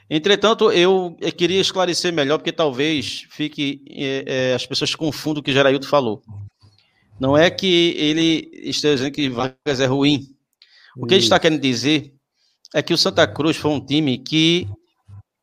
Entretanto, 0.10 0.72
eu, 0.72 1.16
eu 1.22 1.32
queria 1.32 1.62
esclarecer 1.62 2.12
melhor, 2.12 2.40
porque 2.40 2.52
talvez 2.52 3.28
fique. 3.30 3.84
É, 3.90 4.24
é, 4.26 4.54
as 4.56 4.66
pessoas 4.66 4.96
confundam 4.96 5.42
o 5.42 5.44
que 5.44 5.54
Geraildo 5.54 5.88
falou. 5.88 6.24
Não 7.20 7.38
é 7.38 7.50
que 7.52 7.94
ele 7.98 8.50
esteja 8.54 8.96
dizendo 8.96 9.14
que 9.14 9.30
Vargas 9.30 9.80
é 9.80 9.86
ruim. 9.86 10.36
O 10.98 11.06
que 11.06 11.14
ele 11.14 11.24
está 11.24 11.40
querendo 11.40 11.62
dizer 11.62 12.14
é 12.74 12.82
que 12.82 12.94
o 12.94 12.98
Santa 12.98 13.28
Cruz 13.28 13.58
foi 13.58 13.72
um 13.72 13.80
time 13.80 14.18
que 14.18 14.68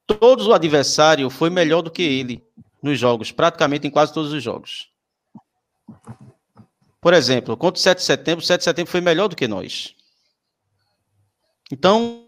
todos 0.06 0.46
o 0.46 0.52
adversário 0.52 1.30
foi 1.30 1.50
melhor 1.50 1.82
do 1.82 1.90
que 1.90 2.02
ele 2.02 2.42
nos 2.82 2.98
jogos, 2.98 3.30
praticamente 3.30 3.86
em 3.86 3.90
quase 3.90 4.12
todos 4.12 4.32
os 4.32 4.42
jogos. 4.42 4.88
Por 7.00 7.14
exemplo, 7.14 7.56
contra 7.56 7.78
o 7.78 7.82
7 7.82 7.98
de 7.98 8.04
setembro, 8.04 8.42
o 8.42 8.46
7 8.46 8.58
de 8.58 8.64
setembro 8.64 8.90
foi 8.90 9.00
melhor 9.00 9.28
do 9.28 9.36
que 9.36 9.46
nós. 9.46 9.94
Então, 11.70 12.26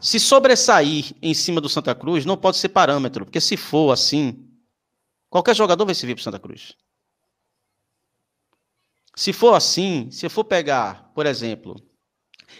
se 0.00 0.20
sobressair 0.20 1.12
em 1.22 1.34
cima 1.34 1.60
do 1.60 1.68
Santa 1.68 1.94
Cruz, 1.94 2.24
não 2.24 2.36
pode 2.36 2.58
ser 2.58 2.68
parâmetro, 2.68 3.24
porque 3.24 3.40
se 3.40 3.56
for 3.56 3.92
assim, 3.92 4.48
qualquer 5.30 5.54
jogador 5.56 5.84
vai 5.84 5.94
servir 5.94 6.14
para 6.14 6.24
Santa 6.24 6.38
Cruz. 6.38 6.74
Se 9.14 9.32
for 9.32 9.54
assim, 9.54 10.10
se 10.10 10.26
eu 10.26 10.30
for 10.30 10.44
pegar, 10.44 11.10
por 11.14 11.24
exemplo, 11.24 11.76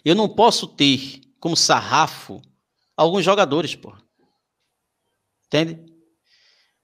eu 0.05 0.15
não 0.15 0.29
posso 0.29 0.67
ter 0.67 1.21
como 1.39 1.57
sarrafo 1.57 2.41
alguns 2.97 3.25
jogadores, 3.25 3.77
pô. 3.77 3.95
Entende? 5.47 5.95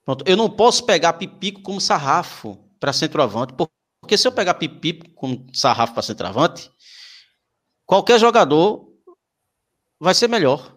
Pronto, 0.05 0.25
eu 0.27 0.37
não 0.37 0.51
posso 0.51 0.85
pegar 0.85 1.15
Pipico 1.15 1.63
como 1.63 1.81
sarrafo 1.81 2.57
para 2.79 2.93
centroavante, 2.93 3.55
porque 3.55 4.19
se 4.19 4.29
eu 4.29 4.33
pegar 4.33 4.55
Pipico 4.55 5.09
como 5.15 5.47
sarrafo 5.55 5.95
para 5.95 6.03
centroavante, 6.03 6.71
qualquer 7.87 8.21
jogador 8.21 8.92
vai 10.03 10.15
ser 10.15 10.29
melhor. 10.29 10.77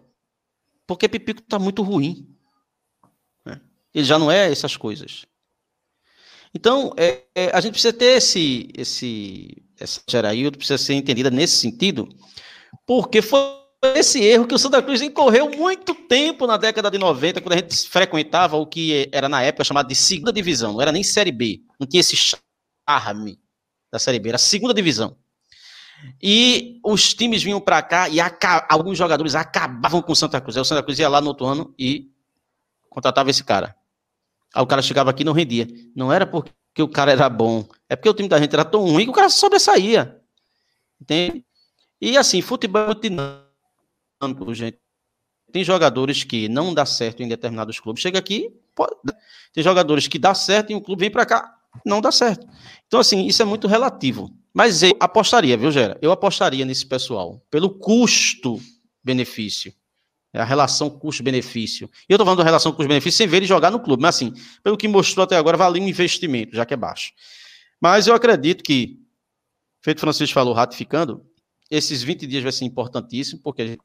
Porque 0.86 1.08
Pipico 1.08 1.40
está 1.40 1.58
muito 1.58 1.82
ruim. 1.82 2.28
Né? 3.44 3.60
Ele 3.92 4.04
já 4.04 4.18
não 4.18 4.30
é 4.30 4.50
essas 4.50 4.76
coisas. 4.76 5.26
Então, 6.54 6.94
é, 6.96 7.24
é, 7.34 7.50
a 7.52 7.60
gente 7.60 7.72
precisa 7.72 7.92
ter 7.92 8.16
esse, 8.16 8.70
esse, 8.74 9.62
essa 9.78 10.00
Geraildo 10.08 10.56
precisa 10.56 10.78
ser 10.78 10.94
entendida 10.94 11.30
nesse 11.30 11.56
sentido, 11.56 12.08
porque 12.86 13.20
foi 13.20 13.40
esse 13.94 14.22
erro 14.22 14.46
que 14.46 14.54
o 14.54 14.58
Santa 14.58 14.80
Cruz 14.82 15.02
incorreu 15.02 15.50
muito 15.50 15.94
tempo 15.94 16.46
na 16.46 16.56
década 16.56 16.90
de 16.90 16.96
90, 16.96 17.42
quando 17.42 17.52
a 17.52 17.56
gente 17.56 17.88
frequentava 17.88 18.56
o 18.56 18.66
que 18.66 19.08
era 19.12 19.28
na 19.28 19.42
época 19.42 19.64
chamado 19.64 19.88
de 19.88 19.94
segunda 19.94 20.32
divisão, 20.32 20.72
não 20.72 20.80
era 20.80 20.92
nem 20.92 21.02
Série 21.02 21.32
B, 21.32 21.60
não 21.78 21.86
tinha 21.86 22.00
esse 22.00 22.16
charme 22.16 23.38
da 23.92 23.98
Série 23.98 24.18
B, 24.18 24.30
era 24.30 24.38
segunda 24.38 24.72
divisão. 24.72 25.14
E 26.22 26.80
os 26.84 27.14
times 27.14 27.42
vinham 27.42 27.60
para 27.60 27.82
cá 27.82 28.08
e 28.08 28.18
alguns 28.68 28.96
jogadores 28.96 29.34
acabavam 29.34 30.02
com 30.02 30.12
o 30.12 30.16
Santa 30.16 30.40
Cruz. 30.40 30.56
Aí 30.56 30.62
o 30.62 30.64
Santa 30.64 30.82
Cruz 30.82 30.98
ia 30.98 31.08
lá 31.08 31.20
no 31.20 31.28
outro 31.28 31.46
ano 31.46 31.74
e 31.78 32.10
contratava 32.88 33.30
esse 33.30 33.44
cara. 33.44 33.76
Aí 34.54 34.62
o 34.62 34.66
cara 34.66 34.82
chegava 34.82 35.10
aqui 35.10 35.22
e 35.22 35.24
não 35.24 35.32
rendia. 35.32 35.66
Não 35.94 36.12
era 36.12 36.26
porque 36.26 36.82
o 36.82 36.88
cara 36.88 37.12
era 37.12 37.28
bom, 37.28 37.66
é 37.88 37.96
porque 37.96 38.08
o 38.08 38.14
time 38.14 38.28
da 38.28 38.38
gente 38.38 38.52
era 38.54 38.64
tão 38.64 38.82
ruim 38.82 39.04
que 39.04 39.10
o 39.10 39.14
cara 39.14 39.28
sobressaía. 39.28 40.20
Entende? 41.00 41.44
E 42.00 42.16
assim, 42.16 42.40
futebol 42.40 42.90
é 42.90 42.94
dinâmico, 42.94 44.54
gente. 44.54 44.78
Tem 45.52 45.64
jogadores 45.64 46.24
que 46.24 46.48
não 46.48 46.74
dá 46.74 46.84
certo 46.84 47.22
em 47.22 47.28
determinados 47.28 47.80
clubes. 47.80 48.02
Chega 48.02 48.18
aqui, 48.18 48.50
pode... 48.74 48.94
tem 49.52 49.62
jogadores 49.62 50.08
que 50.08 50.18
dá 50.18 50.34
certo 50.34 50.70
em 50.70 50.74
um 50.74 50.80
clube, 50.80 51.00
vem 51.00 51.10
para 51.10 51.24
cá, 51.24 51.54
não 51.84 52.00
dá 52.00 52.10
certo. 52.10 52.46
Então, 52.86 53.00
assim, 53.00 53.26
isso 53.26 53.40
é 53.42 53.44
muito 53.44 53.66
relativo. 53.66 54.30
Mas 54.56 54.82
eu 54.82 54.96
apostaria, 54.98 55.54
viu, 55.54 55.70
Gera? 55.70 55.98
Eu 56.00 56.10
apostaria 56.10 56.64
nesse 56.64 56.86
pessoal, 56.86 57.44
pelo 57.50 57.68
custo-benefício. 57.68 59.70
É 60.32 60.40
a 60.40 60.44
relação 60.44 60.88
custo-benefício. 60.88 61.90
E 62.08 62.12
eu 62.14 62.16
tô 62.16 62.24
falando 62.24 62.38
da 62.38 62.44
relação 62.44 62.72
custo-benefício 62.72 63.18
sem 63.18 63.26
ver 63.26 63.36
ele 63.36 63.46
jogar 63.46 63.70
no 63.70 63.78
clube, 63.78 64.00
mas 64.00 64.16
assim, 64.16 64.32
pelo 64.64 64.78
que 64.78 64.88
mostrou 64.88 65.24
até 65.24 65.36
agora, 65.36 65.58
vale 65.58 65.78
um 65.78 65.86
investimento, 65.86 66.56
já 66.56 66.64
que 66.64 66.72
é 66.72 66.76
baixo. 66.76 67.12
Mas 67.78 68.06
eu 68.06 68.14
acredito 68.14 68.64
que, 68.64 68.98
feito 69.82 70.00
Francisco 70.00 70.32
falou, 70.32 70.54
ratificando, 70.54 71.22
esses 71.70 72.02
20 72.02 72.26
dias 72.26 72.42
vai 72.42 72.52
ser 72.52 72.64
importantíssimo, 72.64 73.42
porque 73.42 73.60
a 73.60 73.66
gente 73.66 73.82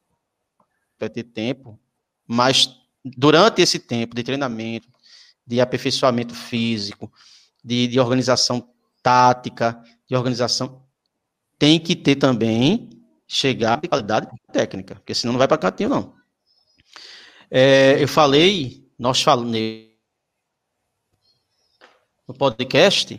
vai 0.98 1.10
ter 1.10 1.24
tempo, 1.24 1.78
mas 2.26 2.70
durante 3.04 3.62
esse 3.62 3.78
tempo 3.78 4.16
de 4.16 4.24
treinamento, 4.24 4.88
de 5.46 5.60
aperfeiçoamento 5.60 6.34
físico, 6.34 7.12
de, 7.62 7.88
de 7.88 8.00
organização 8.00 8.70
tática, 9.04 9.78
de 10.12 10.18
organização, 10.18 10.84
tem 11.58 11.80
que 11.80 11.96
ter 11.96 12.18
também 12.18 12.90
chegar 13.26 13.80
de 13.80 13.88
qualidade 13.88 14.28
técnica, 14.52 14.96
porque 14.96 15.16
senão 15.16 15.32
não 15.32 15.40
vai 15.40 15.48
para 15.48 15.58
cantinho, 15.58 15.88
não. 15.88 16.14
É, 17.50 17.96
eu 17.98 18.10
falei, 18.10 18.86
nós 19.00 19.22
falamos 19.22 19.58
no 22.28 22.34
podcast, 22.34 23.18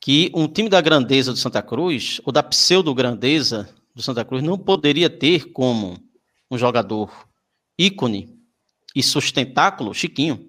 que 0.00 0.30
um 0.32 0.46
time 0.46 0.68
da 0.68 0.80
grandeza 0.80 1.32
do 1.32 1.36
Santa 1.36 1.60
Cruz, 1.60 2.20
ou 2.24 2.32
da 2.32 2.44
pseudo-grandeza 2.44 3.68
do 3.92 4.00
Santa 4.00 4.24
Cruz, 4.24 4.40
não 4.40 4.56
poderia 4.56 5.10
ter 5.10 5.50
como 5.50 5.98
um 6.48 6.56
jogador 6.56 7.28
ícone 7.76 8.38
e 8.94 9.02
sustentáculo 9.02 9.92
Chiquinho. 9.92 10.48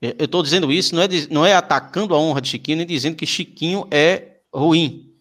Eu 0.00 0.26
estou 0.26 0.42
dizendo 0.42 0.70
isso, 0.70 0.94
não 0.94 1.02
é, 1.02 1.08
não 1.30 1.46
é 1.46 1.54
atacando 1.54 2.14
a 2.14 2.18
honra 2.18 2.40
de 2.40 2.48
Chiquinho, 2.48 2.78
nem 2.78 2.86
dizendo 2.86 3.16
que 3.16 3.26
Chiquinho 3.26 3.86
é 3.90 4.40
ruim. 4.52 5.12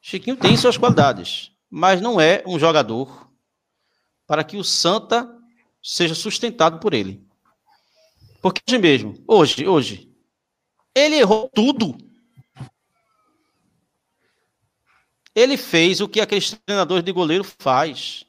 Chiquinho 0.00 0.36
tem 0.36 0.56
suas 0.56 0.76
qualidades, 0.76 1.50
mas 1.70 2.02
não 2.02 2.20
é 2.20 2.42
um 2.46 2.58
jogador 2.58 3.30
para 4.26 4.44
que 4.44 4.58
o 4.58 4.64
Santa 4.64 5.26
seja 5.82 6.14
sustentado 6.14 6.78
por 6.78 6.92
ele. 6.92 7.26
Porque 8.42 8.60
hoje 8.68 8.78
mesmo, 8.78 9.24
hoje, 9.26 9.66
hoje, 9.66 10.14
ele 10.94 11.16
errou 11.16 11.48
tudo. 11.54 11.96
Ele 15.34 15.56
fez 15.56 16.02
o 16.02 16.08
que 16.08 16.20
aqueles 16.20 16.52
treinadores 16.66 17.02
de 17.02 17.10
goleiro 17.10 17.42
faz. 17.42 18.26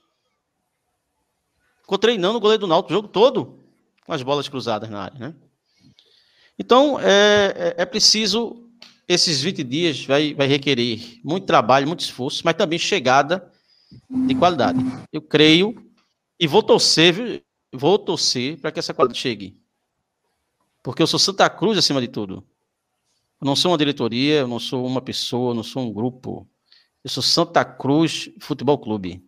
Ficou 1.81 1.97
treinando 1.97 2.37
o 2.37 2.41
goleiro 2.41 2.61
do 2.61 2.67
Náutico 2.67 2.93
o 2.93 2.95
jogo 2.95 3.07
todo 3.09 3.59
com 4.05 4.13
as 4.13 4.23
bolas 4.23 4.47
cruzadas 4.47 4.89
na 4.89 5.03
área, 5.03 5.19
né? 5.19 5.35
Então, 6.57 6.99
é, 6.99 7.75
é, 7.77 7.81
é 7.81 7.85
preciso, 7.85 8.69
esses 9.07 9.41
20 9.41 9.63
dias 9.63 10.05
vai, 10.05 10.33
vai 10.33 10.47
requerer 10.47 11.19
muito 11.23 11.45
trabalho, 11.45 11.87
muito 11.87 11.99
esforço, 12.01 12.41
mas 12.45 12.55
também 12.55 12.79
chegada 12.79 13.51
de 14.09 14.35
qualidade. 14.35 14.79
Eu 15.11 15.21
creio 15.21 15.75
e 16.39 16.47
vou 16.47 16.63
torcer, 16.63 17.43
vou 17.73 17.99
torcer 17.99 18.59
para 18.59 18.71
que 18.71 18.79
essa 18.79 18.93
qualidade 18.93 19.19
chegue. 19.19 19.57
Porque 20.83 21.01
eu 21.01 21.07
sou 21.07 21.19
Santa 21.19 21.49
Cruz 21.49 21.77
acima 21.77 21.99
de 21.99 22.07
tudo. 22.07 22.43
Eu 23.41 23.45
não 23.45 23.55
sou 23.55 23.71
uma 23.71 23.77
diretoria, 23.77 24.41
eu 24.41 24.47
não 24.47 24.59
sou 24.59 24.85
uma 24.85 25.01
pessoa, 25.01 25.51
eu 25.51 25.55
não 25.55 25.63
sou 25.63 25.83
um 25.83 25.91
grupo. 25.91 26.47
Eu 27.03 27.09
sou 27.09 27.21
Santa 27.21 27.65
Cruz 27.65 28.29
Futebol 28.39 28.77
Clube. 28.77 29.23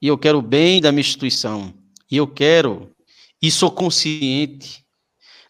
E 0.00 0.08
eu 0.08 0.18
quero 0.18 0.38
o 0.38 0.42
bem 0.42 0.80
da 0.80 0.92
minha 0.92 1.00
instituição. 1.00 1.72
E 2.10 2.16
eu 2.16 2.26
quero, 2.26 2.94
e 3.40 3.50
sou 3.50 3.70
consciente 3.70 4.83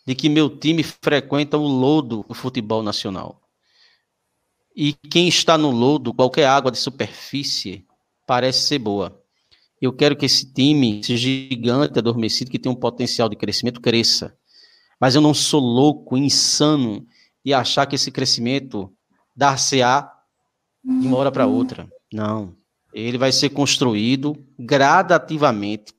de 0.06 0.14
que 0.14 0.28
meu 0.28 0.50
time 0.50 0.82
frequenta 0.82 1.56
o 1.56 1.66
lodo 1.66 2.24
do 2.28 2.34
futebol 2.34 2.82
nacional. 2.82 3.40
E 4.76 4.92
quem 4.92 5.28
está 5.28 5.56
no 5.56 5.70
lodo, 5.70 6.12
qualquer 6.12 6.46
água 6.46 6.70
de 6.70 6.78
superfície, 6.78 7.86
parece 8.26 8.66
ser 8.66 8.78
boa. 8.78 9.22
Eu 9.80 9.92
quero 9.92 10.16
que 10.16 10.26
esse 10.26 10.52
time, 10.52 11.00
esse 11.00 11.16
gigante 11.16 11.98
adormecido, 11.98 12.50
que 12.50 12.58
tem 12.58 12.72
um 12.72 12.74
potencial 12.74 13.28
de 13.28 13.36
crescimento, 13.36 13.80
cresça. 13.80 14.36
Mas 15.00 15.14
eu 15.14 15.20
não 15.20 15.34
sou 15.34 15.60
louco, 15.60 16.16
insano, 16.16 17.06
e 17.44 17.52
achar 17.52 17.86
que 17.86 17.94
esse 17.94 18.10
crescimento 18.10 18.92
dar-se-á 19.36 20.10
de 20.82 21.06
uma 21.06 21.18
hora 21.18 21.30
para 21.30 21.46
outra. 21.46 21.88
Não. 22.12 22.56
Ele 22.92 23.18
vai 23.18 23.32
ser 23.32 23.50
construído 23.50 24.36
gradativamente. 24.58 25.94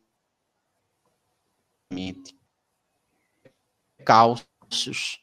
Cálcios, 4.06 5.20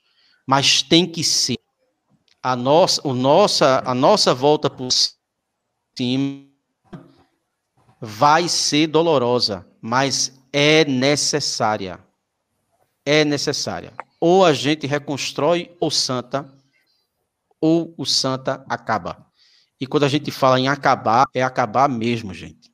mas 0.46 0.82
tem 0.82 1.06
que 1.06 1.22
ser 1.22 1.58
a 2.42 2.56
nossa, 2.56 3.00
o 3.06 3.14
nossa, 3.14 3.82
a 3.86 3.94
nossa 3.94 4.34
volta 4.34 4.68
por 4.68 4.88
cima 5.96 6.48
vai 8.00 8.48
ser 8.48 8.88
dolorosa, 8.88 9.64
mas 9.80 10.42
é 10.52 10.84
necessária. 10.84 12.00
É 13.06 13.24
necessária. 13.24 13.92
Ou 14.20 14.44
a 14.44 14.52
gente 14.52 14.86
reconstrói 14.86 15.76
o 15.80 15.90
Santa, 15.90 16.52
ou 17.60 17.94
o 17.96 18.04
Santa 18.04 18.64
acaba. 18.68 19.26
E 19.80 19.86
quando 19.86 20.04
a 20.04 20.08
gente 20.08 20.30
fala 20.30 20.58
em 20.58 20.68
acabar, 20.68 21.26
é 21.32 21.42
acabar 21.42 21.88
mesmo, 21.88 22.34
gente. 22.34 22.72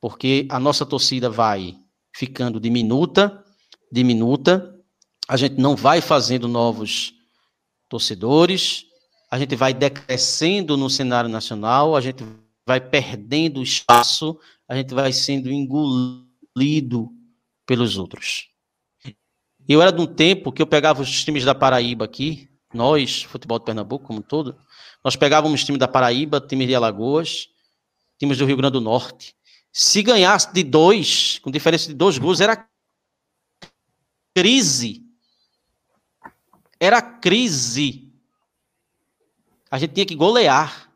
Porque 0.00 0.46
a 0.48 0.60
nossa 0.60 0.86
torcida 0.86 1.28
vai 1.28 1.76
ficando 2.14 2.60
diminuta, 2.60 3.44
diminuta, 3.90 4.75
a 5.28 5.36
gente 5.36 5.56
não 5.60 5.74
vai 5.74 6.00
fazendo 6.00 6.46
novos 6.46 7.14
torcedores, 7.88 8.86
a 9.30 9.38
gente 9.38 9.56
vai 9.56 9.74
decrescendo 9.74 10.76
no 10.76 10.88
cenário 10.88 11.28
nacional, 11.28 11.96
a 11.96 12.00
gente 12.00 12.24
vai 12.66 12.80
perdendo 12.80 13.62
espaço, 13.62 14.38
a 14.68 14.76
gente 14.76 14.94
vai 14.94 15.12
sendo 15.12 15.50
engolido 15.50 17.10
pelos 17.64 17.96
outros. 17.96 18.48
Eu 19.68 19.82
era 19.82 19.90
de 19.90 20.00
um 20.00 20.06
tempo 20.06 20.52
que 20.52 20.62
eu 20.62 20.66
pegava 20.66 21.02
os 21.02 21.24
times 21.24 21.44
da 21.44 21.54
Paraíba 21.54 22.04
aqui, 22.04 22.48
nós, 22.72 23.22
futebol 23.24 23.58
de 23.58 23.64
Pernambuco 23.64 24.06
como 24.06 24.20
um 24.20 24.22
todo, 24.22 24.56
nós 25.04 25.16
pegávamos 25.16 25.64
times 25.64 25.78
da 25.78 25.88
Paraíba, 25.88 26.40
times 26.40 26.68
de 26.68 26.74
Alagoas, 26.74 27.48
times 28.18 28.38
do 28.38 28.46
Rio 28.46 28.56
Grande 28.56 28.74
do 28.74 28.80
Norte. 28.80 29.34
Se 29.72 30.02
ganhasse 30.02 30.52
de 30.52 30.62
dois, 30.62 31.38
com 31.40 31.50
diferença 31.50 31.88
de 31.88 31.94
dois 31.94 32.18
gols, 32.18 32.40
era 32.40 32.68
crise. 34.34 35.05
Era 36.78 37.00
crise. 37.00 38.12
A 39.70 39.78
gente 39.78 39.94
tinha 39.94 40.06
que 40.06 40.14
golear. 40.14 40.90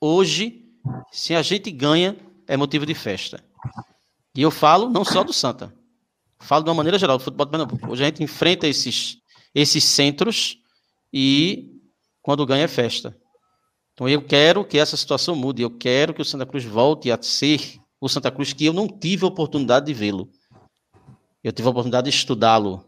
Hoje, 0.00 0.64
se 1.10 1.34
a 1.34 1.42
gente 1.42 1.70
ganha, 1.70 2.16
é 2.46 2.56
motivo 2.56 2.86
de 2.86 2.94
festa. 2.94 3.42
E 4.34 4.42
eu 4.42 4.50
falo 4.50 4.88
não 4.88 5.04
só 5.04 5.24
do 5.24 5.32
Santa. 5.32 5.74
Falo 6.38 6.62
de 6.62 6.70
uma 6.70 6.76
maneira 6.76 6.98
geral 6.98 7.18
do 7.18 7.24
futebol 7.24 7.44
de 7.44 7.50
Pernambuco. 7.50 7.90
Hoje 7.90 8.04
a 8.04 8.06
gente 8.06 8.22
enfrenta 8.22 8.66
esses, 8.66 9.18
esses 9.54 9.82
centros 9.82 10.58
e 11.12 11.80
quando 12.22 12.46
ganha 12.46 12.64
é 12.64 12.68
festa. 12.68 13.16
Então 13.92 14.08
eu 14.08 14.22
quero 14.22 14.64
que 14.64 14.78
essa 14.78 14.96
situação 14.96 15.34
mude. 15.34 15.62
Eu 15.62 15.70
quero 15.70 16.14
que 16.14 16.22
o 16.22 16.24
Santa 16.24 16.46
Cruz 16.46 16.64
volte 16.64 17.10
a 17.10 17.20
ser 17.20 17.80
o 18.00 18.08
Santa 18.08 18.30
Cruz 18.30 18.52
que 18.52 18.66
eu 18.66 18.72
não 18.72 18.86
tive 18.86 19.24
a 19.24 19.28
oportunidade 19.28 19.86
de 19.86 19.94
vê-lo. 19.94 20.30
Eu 21.42 21.52
tive 21.52 21.66
a 21.66 21.70
oportunidade 21.70 22.08
de 22.08 22.16
estudá-lo, 22.16 22.84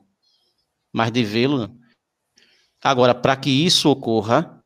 mas 0.92 1.10
de 1.10 1.24
vê-lo. 1.24 1.70
Agora, 2.82 3.14
para 3.14 3.36
que 3.36 3.50
isso 3.50 3.90
ocorra, 3.90 4.60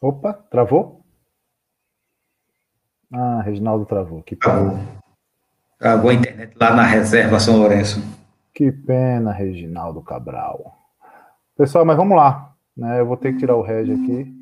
Opa, 0.00 0.32
travou? 0.32 1.04
Ah, 3.12 3.40
Reginaldo 3.42 3.86
travou. 3.86 4.22
Que 4.22 4.36
pena. 4.36 5.02
Travou 5.78 6.10
a 6.10 6.14
internet 6.14 6.54
lá 6.56 6.74
na 6.74 6.84
reserva 6.84 7.40
São 7.40 7.56
Lourenço. 7.56 8.00
Que 8.54 8.70
pena, 8.70 9.32
Reginaldo 9.32 10.02
Cabral. 10.02 10.76
Pessoal, 11.56 11.84
mas 11.84 11.96
vamos 11.96 12.16
lá. 12.16 12.54
Né? 12.76 13.00
Eu 13.00 13.06
vou 13.06 13.16
ter 13.16 13.32
que 13.32 13.38
tirar 13.38 13.56
o 13.56 13.62
Reg 13.62 13.90
aqui. 13.92 14.32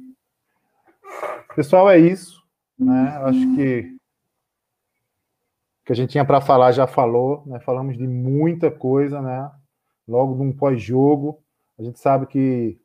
Pessoal, 1.54 1.88
é 1.88 1.98
isso. 1.98 2.42
Né? 2.78 3.08
Acho 3.22 3.54
que 3.54 3.93
que 5.84 5.92
a 5.92 5.96
gente 5.96 6.10
tinha 6.10 6.24
para 6.24 6.40
falar 6.40 6.72
já 6.72 6.86
falou, 6.86 7.42
né? 7.46 7.60
Falamos 7.60 7.96
de 7.98 8.06
muita 8.06 8.70
coisa, 8.70 9.20
né? 9.20 9.50
Logo 10.08 10.34
num 10.34 10.52
pós-jogo, 10.52 11.42
a 11.78 11.82
gente 11.82 11.98
sabe 11.98 12.26
que 12.26 12.78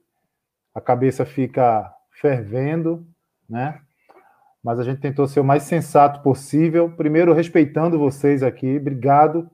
a 0.73 0.81
cabeça 0.81 1.25
fica 1.25 1.93
fervendo, 2.11 3.07
né? 3.49 3.81
Mas 4.63 4.79
a 4.79 4.83
gente 4.83 4.99
tentou 4.99 5.27
ser 5.27 5.39
o 5.39 5.43
mais 5.43 5.63
sensato 5.63 6.21
possível. 6.21 6.91
Primeiro, 6.91 7.33
respeitando 7.33 7.97
vocês 7.97 8.43
aqui. 8.43 8.77
Obrigado 8.77 9.49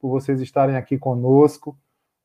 por 0.00 0.08
vocês 0.08 0.40
estarem 0.40 0.76
aqui 0.76 0.96
conosco. 0.98 1.78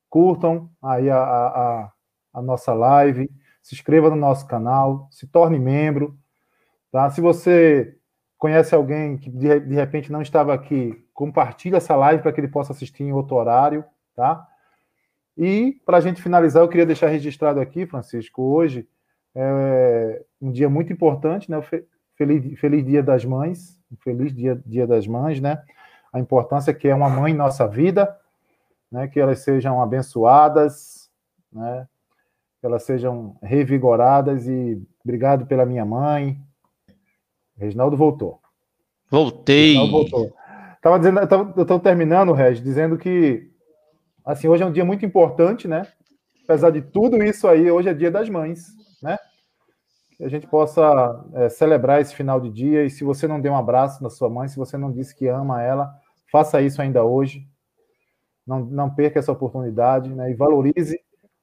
Curtam 0.08 0.70
aí 0.82 1.10
a, 1.10 1.18
a, 1.18 1.92
a 2.32 2.42
nossa 2.42 2.72
live. 2.72 3.30
Se 3.62 3.74
inscreva 3.74 4.08
no 4.08 4.16
nosso 4.16 4.46
canal. 4.46 5.08
Se 5.10 5.26
torne 5.26 5.58
membro. 5.58 6.16
Tá? 6.90 7.10
Se 7.10 7.20
você 7.20 7.98
conhece 8.42 8.74
alguém 8.74 9.16
que 9.16 9.30
de, 9.30 9.60
de 9.60 9.74
repente 9.76 10.10
não 10.10 10.20
estava 10.20 10.52
aqui, 10.52 11.00
compartilhe 11.14 11.76
essa 11.76 11.94
live 11.94 12.24
para 12.24 12.32
que 12.32 12.40
ele 12.40 12.48
possa 12.48 12.72
assistir 12.72 13.04
em 13.04 13.12
outro 13.12 13.36
horário. 13.36 13.84
Tá? 14.16 14.44
E, 15.38 15.80
para 15.86 15.98
a 15.98 16.00
gente 16.00 16.20
finalizar, 16.20 16.60
eu 16.60 16.68
queria 16.68 16.84
deixar 16.84 17.06
registrado 17.06 17.60
aqui, 17.60 17.86
Francisco, 17.86 18.42
hoje 18.42 18.88
é 19.32 20.24
um 20.40 20.50
dia 20.50 20.68
muito 20.68 20.92
importante, 20.92 21.48
né? 21.48 21.62
Feliz, 22.16 22.58
feliz 22.58 22.84
Dia 22.84 23.00
das 23.00 23.24
Mães, 23.24 23.80
feliz 24.00 24.34
dia, 24.34 24.60
dia 24.66 24.88
das 24.88 25.06
Mães, 25.06 25.40
né? 25.40 25.62
A 26.12 26.18
importância 26.18 26.74
que 26.74 26.88
é 26.88 26.94
uma 26.96 27.08
mãe 27.08 27.32
em 27.32 27.36
nossa 27.36 27.68
vida, 27.68 28.18
né? 28.90 29.06
Que 29.06 29.20
elas 29.20 29.38
sejam 29.38 29.80
abençoadas, 29.80 31.08
né? 31.52 31.86
Que 32.58 32.66
elas 32.66 32.82
sejam 32.82 33.36
revigoradas 33.40 34.48
e 34.48 34.82
obrigado 35.04 35.46
pela 35.46 35.64
minha 35.64 35.84
mãe. 35.84 36.42
Reginaldo 37.62 37.96
voltou. 37.96 38.40
Voltei. 39.10 39.76
Reginaldo 39.76 39.92
voltou. 39.92 40.36
Tava 40.80 40.98
dizendo, 40.98 41.20
eu 41.56 41.62
estou 41.62 41.78
terminando, 41.78 42.32
Reg, 42.32 42.60
dizendo 42.60 42.98
que 42.98 43.50
assim 44.24 44.48
hoje 44.48 44.62
é 44.62 44.66
um 44.66 44.72
dia 44.72 44.84
muito 44.84 45.06
importante, 45.06 45.68
né? 45.68 45.86
Apesar 46.44 46.70
de 46.70 46.82
tudo 46.82 47.22
isso 47.22 47.46
aí, 47.46 47.70
hoje 47.70 47.88
é 47.88 47.94
Dia 47.94 48.10
das 48.10 48.28
Mães 48.28 48.82
né? 49.02 49.18
Que 50.16 50.24
a 50.24 50.28
gente 50.28 50.46
possa 50.46 51.24
é, 51.34 51.48
celebrar 51.48 52.00
esse 52.00 52.14
final 52.14 52.40
de 52.40 52.50
dia. 52.50 52.84
E 52.84 52.90
se 52.90 53.02
você 53.02 53.26
não 53.26 53.40
deu 53.40 53.52
um 53.52 53.56
abraço 53.56 54.02
na 54.02 54.08
sua 54.08 54.30
mãe, 54.30 54.48
se 54.48 54.56
você 54.56 54.78
não 54.78 54.92
disse 54.92 55.14
que 55.14 55.26
ama 55.26 55.60
ela, 55.62 55.92
faça 56.30 56.62
isso 56.62 56.80
ainda 56.80 57.04
hoje. 57.04 57.46
Não, 58.46 58.64
não 58.64 58.90
perca 58.94 59.18
essa 59.18 59.32
oportunidade, 59.32 60.14
né? 60.14 60.30
E 60.30 60.34
valorize 60.34 61.00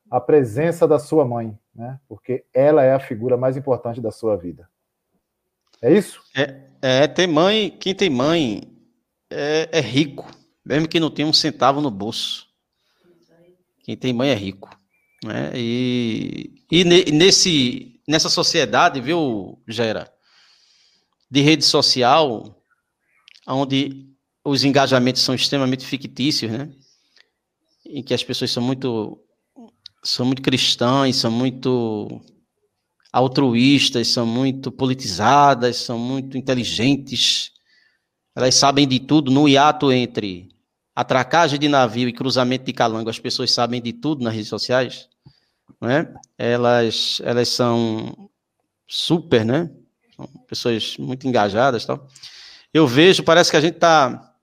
a 0.10 0.20
presença 0.20 0.88
da 0.88 0.98
sua 0.98 1.26
mãe, 1.26 1.58
né? 1.76 2.00
Porque 2.08 2.46
ela 2.54 2.84
é 2.84 2.94
a 2.94 3.00
figura 3.00 3.38
mais 3.38 3.58
importante 3.58 4.02
da 4.02 4.12
sua 4.12 4.38
vida. 4.38 4.68
É 5.82 5.98
isso? 5.98 6.22
É, 6.36 6.70
é 6.82 7.08
tem 7.08 7.28
mãe, 7.28 7.70
quem 7.70 7.96
tem 7.96 8.10
mãe 8.10 8.62
é, 9.30 9.70
é 9.72 9.82
rico, 9.82 10.30
mesmo 10.66 10.88
que 10.88 11.00
não 11.00 11.10
tenha 11.10 11.28
um 11.28 11.34
centavo 11.34 11.82
no 11.82 11.92
bolso. 11.92 12.48
Quem 13.84 13.96
tem 13.98 14.14
mãe 14.14 14.30
é 14.30 14.36
rico. 14.36 14.70
Né? 15.24 15.52
E, 15.56 16.64
e 16.72 16.84
nesse, 16.84 18.00
nessa 18.08 18.30
sociedade, 18.30 19.02
viu, 19.02 19.62
Gera, 19.68 20.12
de 21.30 21.42
rede 21.42 21.66
social, 21.66 22.64
onde 23.48 24.08
os 24.44 24.64
engajamentos 24.64 25.22
são 25.22 25.36
extremamente 25.36 25.86
fictícios, 25.86 26.52
né? 26.52 26.70
Em 27.86 28.04
que 28.04 28.14
as 28.14 28.24
pessoas 28.24 28.52
são 28.52 28.64
muito 28.64 29.20
são 30.04 30.26
muito 30.26 30.42
cristãs, 30.42 31.18
são 31.18 31.32
muito 31.32 32.22
altruístas, 33.12 34.08
são 34.08 34.26
muito 34.26 34.72
politizadas, 34.72 35.78
são 35.78 35.98
muito 35.98 36.38
inteligentes. 36.38 37.52
Elas 38.36 38.56
sabem 38.56 38.88
de 38.88 39.00
tudo 39.00 39.32
no 39.32 39.48
hiato 39.48 39.92
entre 39.92 40.50
atracagem 40.96 41.60
de 41.60 41.68
navio 41.68 42.08
e 42.08 42.14
cruzamento 42.14 42.66
de 42.66 42.74
calango. 42.74 43.10
As 43.10 43.20
pessoas 43.20 43.52
sabem 43.52 43.82
de 43.82 43.94
tudo 43.94 44.24
nas 44.24 44.34
redes 44.34 44.50
sociais 44.50 45.10
né? 45.82 46.14
Elas, 46.38 47.22
elas 47.24 47.50
são 47.50 48.30
super, 48.88 49.46
né? 49.46 49.70
São 50.16 50.28
pessoas 50.48 50.98
muito 50.98 51.28
engajadas, 51.28 51.86
tal. 51.86 52.08
Eu 52.74 52.88
vejo, 52.88 53.24
parece 53.24 53.50
que 53.50 53.58
a 53.58 53.62
gente 53.62 53.76
está 53.76 54.36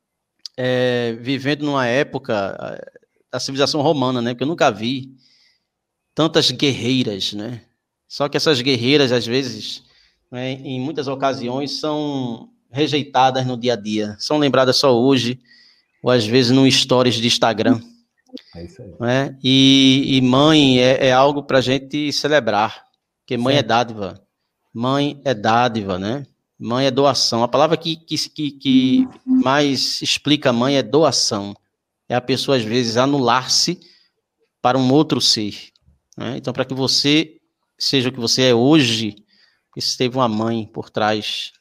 é, 0.57 1.17
vivendo 1.21 1.65
numa 1.65 1.87
época 1.87 2.57
é, 2.61 3.01
da 3.31 3.41
civilização 3.41 3.83
romana, 3.83 4.23
né? 4.23 4.33
Porque 4.33 4.45
eu 4.45 4.49
nunca 4.49 4.71
vi 4.71 5.17
tantas 6.15 6.51
guerreiras, 6.51 7.33
né? 7.33 7.63
Só 8.09 8.29
que 8.29 8.37
essas 8.37 8.61
guerreiras, 8.61 9.13
às 9.13 9.27
vezes, 9.27 9.83
né, 10.31 10.53
em 10.53 10.81
muitas 10.81 11.09
ocasiões, 11.09 11.81
são 11.81 12.51
rejeitadas 12.71 13.47
no 13.47 13.57
dia 13.57 13.73
a 13.73 13.77
dia, 13.77 14.17
são 14.19 14.39
lembradas 14.39 14.77
só 14.77 14.97
hoje, 14.97 15.41
ou 16.03 16.11
às 16.11 16.27
vezes 16.27 16.51
no 16.53 16.71
stories 16.71 17.17
de 17.17 17.27
Instagram. 17.27 17.81
É 18.55 18.65
isso 18.65 18.83
aí. 18.83 18.95
Né? 19.01 19.39
E, 19.43 20.17
e 20.17 20.21
mãe 20.21 20.79
é, 20.79 21.09
é 21.09 21.13
algo 21.13 21.43
para 21.43 21.59
a 21.59 21.63
gente 21.63 22.13
celebrar, 22.13 22.85
porque 23.21 23.37
mãe 23.37 23.55
Sim. 23.55 23.61
é 23.61 23.63
dádiva. 23.63 24.23
Mãe 24.73 25.21
é 25.25 25.33
dádiva, 25.33 25.99
né? 25.99 26.27
Mãe 26.59 26.87
é 26.87 26.91
doação. 26.91 27.43
A 27.43 27.49
palavra 27.49 27.77
que, 27.77 27.97
que, 27.97 28.17
que, 28.29 28.51
que 28.53 29.09
mais 29.25 30.01
explica 30.03 30.53
mãe 30.53 30.77
é 30.77 30.83
doação. 30.83 31.55
é 32.09 32.15
a 32.15 32.21
pessoa, 32.21 32.57
às 32.57 32.63
vezes, 32.63 32.97
anular-se 32.97 33.81
para 34.61 34.79
um 34.79 34.93
outro 34.93 35.21
ser. 35.21 35.71
Né? 36.17 36.37
Então, 36.37 36.53
para 36.53 36.65
que 36.65 36.75
você 36.75 37.36
seja 37.79 38.09
o 38.09 38.13
que 38.13 38.21
você 38.21 38.51
é 38.51 38.55
hoje, 38.55 39.17
isso 39.77 39.97
teve 39.99 40.17
uma 40.17 40.29
mãe 40.29 40.67
por 40.67 40.89
trás 40.89 41.53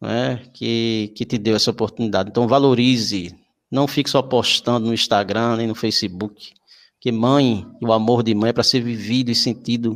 né, 0.00 0.42
que, 0.54 1.12
que 1.16 1.24
te 1.24 1.38
deu 1.38 1.56
essa 1.56 1.70
oportunidade. 1.70 2.30
Então, 2.30 2.46
valorize, 2.46 3.34
não 3.70 3.88
fique 3.88 4.08
só 4.08 4.22
postando 4.22 4.86
no 4.86 4.94
Instagram 4.94 5.56
nem 5.56 5.66
no 5.66 5.74
Facebook, 5.74 6.52
que 7.00 7.10
mãe, 7.10 7.66
o 7.82 7.92
amor 7.92 8.22
de 8.22 8.34
mãe 8.34 8.50
é 8.50 8.52
para 8.52 8.62
ser 8.62 8.80
vivido 8.80 9.30
e 9.30 9.34
sentido 9.34 9.94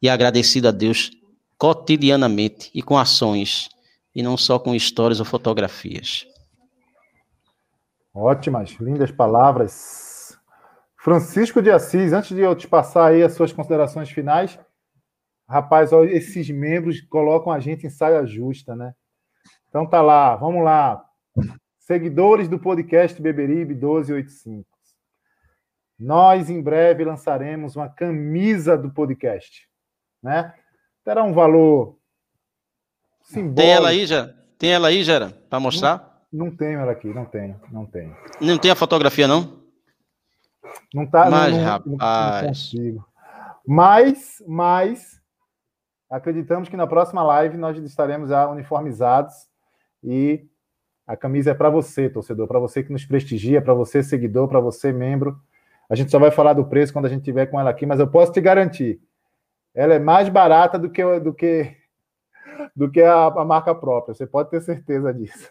e 0.00 0.08
agradecido 0.08 0.68
a 0.68 0.70
Deus 0.70 1.10
cotidianamente 1.58 2.70
e 2.74 2.82
com 2.82 2.98
ações, 2.98 3.68
e 4.14 4.22
não 4.22 4.36
só 4.36 4.58
com 4.58 4.74
histórias 4.74 5.20
ou 5.20 5.26
fotografias. 5.26 6.26
Ótimas, 8.14 8.72
lindas 8.80 9.10
palavras. 9.10 10.11
Francisco 11.02 11.60
de 11.60 11.68
Assis, 11.68 12.12
antes 12.12 12.30
de 12.30 12.42
eu 12.42 12.54
te 12.54 12.68
passar 12.68 13.06
aí 13.06 13.24
as 13.24 13.32
suas 13.32 13.52
considerações 13.52 14.08
finais, 14.08 14.56
rapaz, 15.48 15.92
ó, 15.92 16.04
esses 16.04 16.48
membros 16.48 17.00
colocam 17.00 17.52
a 17.52 17.58
gente 17.58 17.84
em 17.84 17.90
saia 17.90 18.24
justa, 18.24 18.76
né? 18.76 18.94
Então 19.68 19.84
tá 19.84 20.00
lá, 20.00 20.36
vamos 20.36 20.62
lá. 20.62 21.04
Seguidores 21.80 22.46
do 22.46 22.56
podcast 22.56 23.20
Beberibe 23.20 23.74
1285. 23.74 24.64
Nós 25.98 26.48
em 26.48 26.62
breve 26.62 27.04
lançaremos 27.04 27.74
uma 27.74 27.88
camisa 27.88 28.78
do 28.78 28.88
podcast, 28.88 29.68
né? 30.22 30.54
Terá 31.04 31.24
um 31.24 31.32
valor 31.32 31.98
simbólico. 33.22 33.56
Tem 33.56 33.72
ela 33.72 33.88
aí, 33.88 34.06
já? 34.06 34.32
Tem 34.56 34.72
ela 34.72 34.86
aí, 34.86 35.02
Gera, 35.02 35.30
para 35.50 35.58
mostrar? 35.58 36.24
Não, 36.32 36.46
não 36.46 36.56
tenho 36.56 36.78
ela 36.78 36.92
aqui, 36.92 37.08
não 37.08 37.24
tenho, 37.24 37.60
não 37.72 37.86
tenho. 37.86 38.16
Não 38.40 38.56
tem 38.56 38.70
a 38.70 38.76
fotografia, 38.76 39.26
não? 39.26 39.61
Não 40.94 41.06
tá, 41.06 41.30
mas, 41.30 41.56
não, 41.56 41.64
rapaz. 41.64 42.42
Não, 42.42 42.48
consigo. 42.48 43.06
Mas, 43.66 44.42
mas, 44.46 45.20
acreditamos 46.10 46.68
que 46.68 46.76
na 46.76 46.86
próxima 46.86 47.22
live 47.22 47.56
nós 47.56 47.78
estaremos 47.78 48.28
já 48.28 48.48
uniformizados 48.48 49.34
e 50.02 50.46
a 51.06 51.16
camisa 51.16 51.50
é 51.50 51.54
para 51.54 51.70
você, 51.70 52.08
torcedor, 52.08 52.46
para 52.46 52.58
você 52.58 52.82
que 52.82 52.92
nos 52.92 53.04
prestigia, 53.04 53.62
para 53.62 53.74
você, 53.74 54.02
seguidor, 54.02 54.48
para 54.48 54.60
você, 54.60 54.92
membro. 54.92 55.40
A 55.88 55.94
gente 55.94 56.10
só 56.10 56.18
vai 56.18 56.30
falar 56.30 56.52
do 56.54 56.64
preço 56.64 56.92
quando 56.92 57.06
a 57.06 57.08
gente 57.08 57.24
tiver 57.24 57.46
com 57.46 57.58
ela 57.58 57.70
aqui, 57.70 57.84
mas 57.86 58.00
eu 58.00 58.08
posso 58.08 58.32
te 58.32 58.40
garantir, 58.40 59.00
ela 59.74 59.94
é 59.94 59.98
mais 59.98 60.28
barata 60.28 60.78
do 60.78 60.90
que, 60.90 61.20
do 61.20 61.34
que, 61.34 61.76
do 62.74 62.90
que 62.90 63.02
a, 63.02 63.26
a 63.26 63.44
marca 63.44 63.74
própria. 63.74 64.14
Você 64.14 64.26
pode 64.26 64.50
ter 64.50 64.60
certeza 64.60 65.12
disso. 65.12 65.50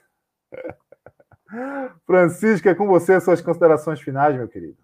Francisco, 2.06 2.70
é 2.70 2.76
com 2.76 2.88
você 2.88 3.14
as 3.14 3.24
suas 3.24 3.42
considerações 3.42 4.00
finais, 4.00 4.36
meu 4.36 4.48
querido. 4.48 4.78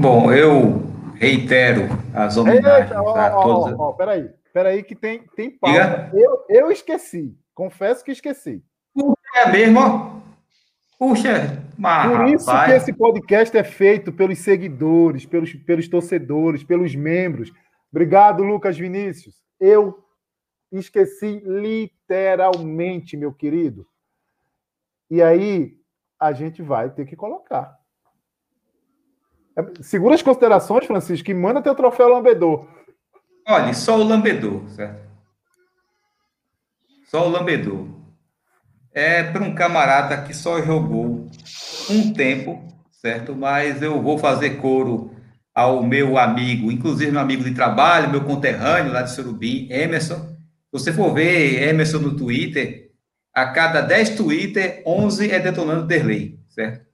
Bom, 0.00 0.32
eu 0.32 0.82
reitero 1.16 1.82
as 2.14 2.38
homenagens 2.38 2.90
Eita, 2.90 3.02
ó, 3.02 3.14
a 3.14 3.30
todos. 3.42 3.78
Ó, 3.78 3.90
ó, 3.90 3.92
peraí, 3.92 4.30
peraí, 4.50 4.82
que 4.82 4.94
tem, 4.94 5.24
tem 5.36 5.50
pauta. 5.50 6.10
Eu, 6.14 6.46
eu 6.48 6.72
esqueci, 6.72 7.36
confesso 7.54 8.02
que 8.02 8.10
esqueci. 8.10 8.64
É 9.34 9.52
mesmo? 9.52 10.22
Puxa, 10.98 11.62
mas, 11.76 12.16
Por 12.16 12.28
isso 12.28 12.46
rapaz. 12.46 12.70
que 12.70 12.76
esse 12.78 12.92
podcast 12.94 13.54
é 13.54 13.62
feito 13.62 14.10
pelos 14.10 14.38
seguidores, 14.38 15.26
pelos, 15.26 15.52
pelos 15.52 15.86
torcedores, 15.86 16.64
pelos 16.64 16.94
membros. 16.94 17.52
Obrigado, 17.90 18.42
Lucas 18.42 18.78
Vinícius. 18.78 19.34
Eu 19.60 20.02
esqueci 20.72 21.42
literalmente, 21.44 23.18
meu 23.18 23.34
querido. 23.34 23.86
E 25.10 25.22
aí 25.22 25.76
a 26.18 26.32
gente 26.32 26.62
vai 26.62 26.88
ter 26.88 27.04
que 27.04 27.14
colocar. 27.14 27.79
Segura 29.82 30.14
as 30.14 30.22
considerações, 30.22 30.86
Francisco, 30.86 31.30
e 31.30 31.34
manda 31.34 31.62
teu 31.62 31.74
troféu 31.74 32.08
lambedor. 32.08 32.66
Olha, 33.48 33.72
só 33.74 33.98
o 33.98 34.04
lambedor, 34.04 34.68
certo? 34.68 35.00
Só 37.06 37.26
o 37.26 37.30
lambedor. 37.30 37.88
É 38.92 39.22
para 39.22 39.42
um 39.42 39.54
camarada 39.54 40.22
que 40.22 40.34
só 40.34 40.60
jogou 40.62 41.28
um 41.88 42.12
tempo, 42.12 42.62
certo? 42.90 43.34
Mas 43.34 43.82
eu 43.82 44.00
vou 44.00 44.18
fazer 44.18 44.56
coro 44.56 45.10
ao 45.54 45.82
meu 45.82 46.16
amigo, 46.16 46.70
inclusive 46.70 47.10
meu 47.10 47.20
amigo 47.20 47.42
de 47.44 47.54
trabalho, 47.54 48.10
meu 48.10 48.24
conterrâneo 48.24 48.92
lá 48.92 49.02
de 49.02 49.12
Surubim, 49.12 49.68
Emerson. 49.70 50.16
Se 50.16 50.72
você 50.72 50.92
for 50.92 51.12
ver 51.12 51.68
Emerson 51.68 51.98
no 51.98 52.16
Twitter, 52.16 52.90
a 53.34 53.46
cada 53.46 53.80
10 53.80 54.10
Twitter, 54.10 54.82
11 54.86 55.30
é 55.30 55.38
detonando 55.38 55.86
Derlei, 55.86 56.38
certo? 56.48 56.89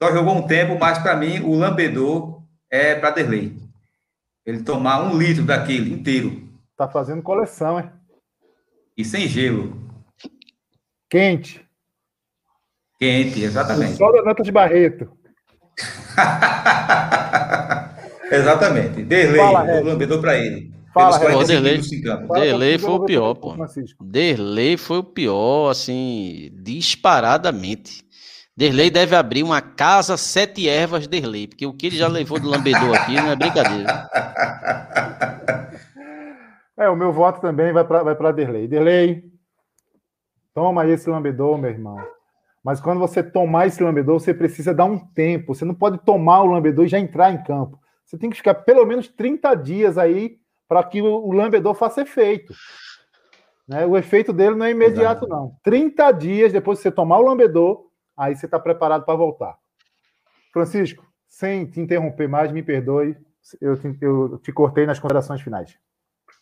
Só 0.00 0.12
jogou 0.12 0.36
um 0.36 0.46
tempo, 0.46 0.78
mas 0.78 0.98
para 0.98 1.16
mim 1.16 1.40
o 1.40 1.54
lambedor 1.54 2.42
é 2.70 2.94
para 2.94 3.10
Derlei. 3.10 3.56
Ele 4.46 4.62
tomar 4.62 5.02
um 5.02 5.18
litro 5.18 5.44
daquele 5.44 5.92
inteiro. 5.92 6.48
Tá 6.76 6.88
fazendo 6.88 7.22
coleção, 7.22 7.80
hein? 7.80 7.90
E 8.96 9.04
sem 9.04 9.26
gelo. 9.26 9.76
Quente. 11.10 11.66
Quente, 12.98 13.42
exatamente. 13.42 13.96
Só 13.96 14.12
da 14.12 14.22
nota 14.22 14.42
de 14.42 14.52
Barreto. 14.52 15.10
exatamente. 18.30 19.02
Derlei, 19.02 19.40
o 19.40 19.84
lambedor 19.84 20.20
para 20.20 20.38
ele. 20.38 20.72
Fala, 20.94 21.18
Pô, 21.20 21.44
Derlei, 21.44 21.80
Derlei 22.34 22.78
foi 22.78 22.90
o 22.90 23.04
pior, 23.04 23.34
pô. 23.34 23.54
Derlei 24.00 24.76
foi 24.76 24.98
o 24.98 25.04
pior, 25.04 25.70
assim, 25.70 26.50
disparadamente. 26.54 28.07
Derlei 28.58 28.90
deve 28.90 29.14
abrir 29.14 29.44
uma 29.44 29.62
casa 29.62 30.16
sete 30.16 30.68
ervas 30.68 31.06
Derlei, 31.06 31.46
porque 31.46 31.64
o 31.64 31.72
que 31.72 31.86
ele 31.86 31.96
já 31.96 32.08
levou 32.08 32.40
do 32.40 32.48
lambedor 32.48 32.92
aqui 32.92 33.14
não 33.14 33.30
é 33.30 33.36
brincadeira. 33.36 34.10
É, 36.76 36.88
o 36.88 36.96
meu 36.96 37.12
voto 37.12 37.40
também 37.40 37.72
vai 37.72 37.84
para 37.84 38.02
vai 38.02 38.32
Derlei. 38.32 38.66
Derlei, 38.66 39.24
toma 40.52 40.88
esse 40.88 41.08
lambedor, 41.08 41.56
meu 41.56 41.70
irmão. 41.70 41.98
Mas 42.64 42.80
quando 42.80 42.98
você 42.98 43.22
tomar 43.22 43.68
esse 43.68 43.80
lambedor, 43.80 44.18
você 44.18 44.34
precisa 44.34 44.74
dar 44.74 44.86
um 44.86 44.98
tempo. 44.98 45.54
Você 45.54 45.64
não 45.64 45.74
pode 45.74 45.98
tomar 45.98 46.42
o 46.42 46.46
lambedor 46.46 46.84
e 46.84 46.88
já 46.88 46.98
entrar 46.98 47.30
em 47.30 47.40
campo. 47.44 47.78
Você 48.04 48.18
tem 48.18 48.28
que 48.28 48.36
ficar 48.36 48.54
pelo 48.54 48.84
menos 48.84 49.06
30 49.06 49.54
dias 49.54 49.96
aí 49.96 50.36
para 50.66 50.82
que 50.82 51.00
o 51.00 51.30
lambedor 51.30 51.74
faça 51.74 52.02
efeito. 52.02 52.52
Né? 53.68 53.86
O 53.86 53.96
efeito 53.96 54.32
dele 54.32 54.56
não 54.56 54.66
é 54.66 54.72
imediato, 54.72 55.26
Exato. 55.26 55.28
não. 55.28 55.52
30 55.62 56.10
dias 56.10 56.52
depois 56.52 56.78
de 56.78 56.82
você 56.82 56.90
tomar 56.90 57.18
o 57.18 57.22
lambedor, 57.22 57.87
aí 58.18 58.34
você 58.34 58.46
está 58.46 58.58
preparado 58.58 59.04
para 59.04 59.14
voltar. 59.14 59.56
Francisco, 60.52 61.06
sem 61.28 61.64
te 61.66 61.80
interromper 61.80 62.28
mais, 62.28 62.50
me 62.50 62.62
perdoe, 62.62 63.16
eu 63.60 63.76
te, 63.76 63.96
eu 64.00 64.38
te 64.38 64.52
cortei 64.52 64.84
nas 64.84 64.98
considerações 64.98 65.40
finais. 65.40 65.76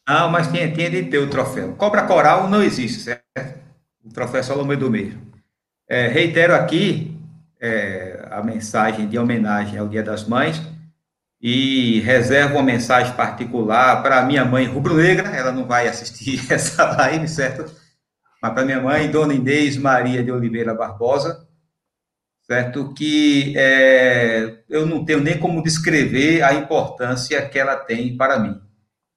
Não, 0.09 0.31
mas 0.31 0.49
tinha, 0.49 0.73
tinha 0.73 0.89
de 0.89 1.05
ter 1.05 1.19
o 1.19 1.29
troféu. 1.29 1.75
Cobra 1.75 2.07
coral 2.07 2.49
não 2.49 2.63
existe, 2.63 3.01
certo? 3.01 3.25
O 4.05 4.13
troféu 4.13 4.41
é 4.41 4.43
só 4.43 4.55
do 4.55 4.91
mesmo. 4.91 5.21
É, 5.89 6.09
reitero 6.09 6.55
aqui 6.55 7.17
é, 7.61 8.27
a 8.31 8.43
mensagem 8.43 9.09
de 9.09 9.19
homenagem 9.19 9.79
ao 9.79 9.89
Dia 9.89 10.03
das 10.03 10.27
Mães 10.27 10.63
e 11.41 12.01
reservo 12.01 12.55
uma 12.55 12.63
mensagem 12.63 13.15
particular 13.15 14.03
para 14.03 14.25
minha 14.25 14.45
mãe 14.45 14.67
rubro-negra, 14.67 15.29
ela 15.29 15.53
não 15.53 15.67
vai 15.67 15.87
assistir 15.87 16.41
essa 16.53 16.85
live, 16.97 17.29
certo? 17.29 17.71
Mas 18.43 18.53
para 18.53 18.65
minha 18.65 18.81
mãe, 18.81 19.11
Dona 19.11 19.35
Inês 19.35 19.77
Maria 19.77 20.23
de 20.23 20.31
Oliveira 20.31 20.75
Barbosa, 20.75 21.46
certo? 22.47 22.95
Que 22.95 23.55
é, 23.57 24.63
eu 24.69 24.87
não 24.87 25.05
tenho 25.05 25.21
nem 25.21 25.39
como 25.39 25.63
descrever 25.63 26.43
a 26.43 26.55
importância 26.55 27.47
que 27.49 27.59
ela 27.59 27.77
tem 27.77 28.17
para 28.17 28.39
mim. 28.39 28.61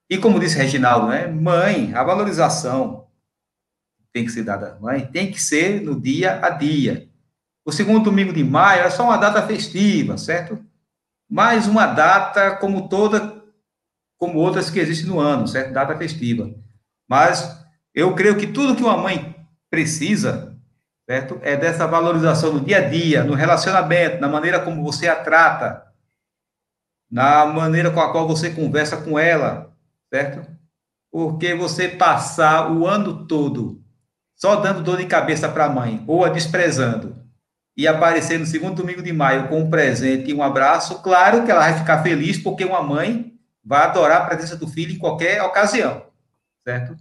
E 0.10 0.18
como 0.18 0.39
disse 0.39 0.57
Reginaldo, 0.57 1.07
né? 1.07 1.27
Mãe, 1.27 1.93
a 1.93 2.03
valorização 2.03 3.07
tem 4.11 4.26
que 4.26 4.31
ser 4.31 4.43
dada 4.43 4.73
à 4.73 4.80
mãe, 4.80 5.06
tem 5.06 5.31
que 5.31 5.39
ser 5.39 5.81
no 5.81 5.99
dia 5.99 6.43
a 6.43 6.49
dia. 6.49 7.07
O 7.64 7.72
segundo 7.72 8.06
domingo 8.06 8.34
de 8.34 8.43
maio 8.43 8.81
é 8.81 8.89
só 8.89 9.03
uma 9.03 9.18
data 9.18 9.45
festiva, 9.45 10.18
certo? 10.18 10.60
Mais 11.30 11.68
uma 11.68 11.85
data 11.85 12.56
como 12.56 12.89
toda, 12.89 13.43
como 14.18 14.39
outras 14.39 14.72
que 14.72 14.80
existem 14.80 15.07
no 15.07 15.19
ano, 15.19 15.47
certo? 15.47 15.72
Data 15.72 15.95
festiva. 15.95 16.51
Mas 17.07 17.64
eu 17.93 18.15
creio 18.15 18.38
que 18.38 18.47
tudo 18.47 18.76
que 18.76 18.81
uma 18.81 18.97
mãe 18.97 19.35
precisa 19.69 20.48
certo? 21.10 21.40
É 21.41 21.57
dessa 21.57 21.88
valorização 21.88 22.53
no 22.53 22.60
dia 22.60 22.77
a 22.77 22.88
dia, 22.88 23.23
no 23.23 23.34
relacionamento, 23.34 24.22
na 24.22 24.27
maneira 24.27 24.60
como 24.60 24.84
você 24.84 25.07
a 25.07 25.15
trata, 25.15 25.84
na 27.10 27.48
maneira 27.48 27.90
com 27.90 27.99
a 27.99 28.11
qual 28.11 28.27
você 28.27 28.52
conversa 28.52 28.95
com 28.95 29.18
ela, 29.18 29.76
certo? 30.14 30.48
Porque 31.11 31.56
você 31.56 31.88
passar 31.88 32.72
o 32.72 32.86
ano 32.86 33.26
todo 33.26 33.84
só 34.36 34.57
dando 34.57 34.84
dor 34.84 34.98
de 34.98 35.07
cabeça 35.07 35.49
para 35.49 35.65
a 35.65 35.69
mãe 35.69 36.03
ou 36.06 36.23
a 36.23 36.30
desprezando 36.30 37.18
e 37.76 37.88
aparecer 37.88 38.38
no 38.38 38.45
segundo 38.45 38.76
domingo 38.76 39.02
de 39.02 39.11
maio 39.11 39.48
com 39.48 39.61
um 39.61 39.69
presente 39.69 40.30
e 40.30 40.34
um 40.36 40.44
abraço, 40.44 41.02
claro 41.02 41.44
que 41.44 41.49
ela 41.49 41.61
vai 41.61 41.73
ficar 41.73 42.03
feliz 42.03 42.38
porque 42.38 42.64
uma 42.64 42.84
mãe 42.84 43.34
vai 43.65 43.81
adorar 43.81 44.22
a 44.22 44.26
presença 44.26 44.56
do 44.56 44.68
filho 44.68 44.94
em 44.94 44.99
qualquer 44.99 45.41
ocasião, 45.41 46.06
certo? 46.64 46.95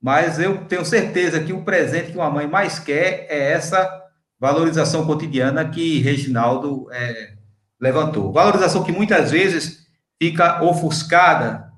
Mas 0.00 0.38
eu 0.38 0.64
tenho 0.64 0.84
certeza 0.84 1.40
que 1.40 1.52
o 1.52 1.64
presente 1.64 2.12
que 2.12 2.18
uma 2.18 2.30
mãe 2.30 2.46
mais 2.46 2.78
quer 2.78 3.26
é 3.28 3.52
essa 3.52 4.04
valorização 4.38 5.04
cotidiana 5.04 5.68
que 5.68 5.98
Reginaldo 6.00 6.86
é, 6.92 7.32
levantou. 7.80 8.32
Valorização 8.32 8.84
que 8.84 8.92
muitas 8.92 9.30
vezes 9.30 9.86
fica 10.20 10.62
ofuscada, 10.62 11.72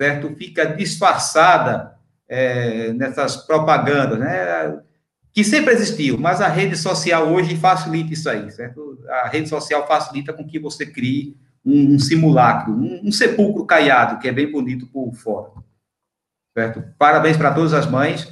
certo? 0.00 0.34
Fica 0.36 0.66
disfarçada 0.66 1.94
é, 2.28 2.92
nessas 2.92 3.36
propagandas, 3.36 4.18
né? 4.18 4.78
Que 5.32 5.42
sempre 5.42 5.72
existiu, 5.72 6.18
mas 6.18 6.42
a 6.42 6.48
rede 6.48 6.76
social 6.76 7.28
hoje 7.28 7.56
facilita 7.56 8.12
isso 8.12 8.28
aí, 8.28 8.50
certo? 8.50 8.98
A 9.08 9.28
rede 9.28 9.48
social 9.48 9.86
facilita 9.86 10.32
com 10.32 10.46
que 10.46 10.58
você 10.58 10.84
crie 10.84 11.36
um, 11.64 11.94
um 11.94 11.98
simulacro, 11.98 12.72
um, 12.72 13.00
um, 13.04 13.12
sepulcro 13.12 13.64
caiado, 13.64 14.18
que 14.18 14.28
é 14.28 14.32
bem 14.32 14.50
bonito 14.50 14.86
por 14.86 15.12
fora, 15.14 15.50
certo? 16.56 16.84
Parabéns 16.98 17.36
para 17.36 17.52
todas 17.52 17.72
as 17.72 17.86
mães 17.86 18.28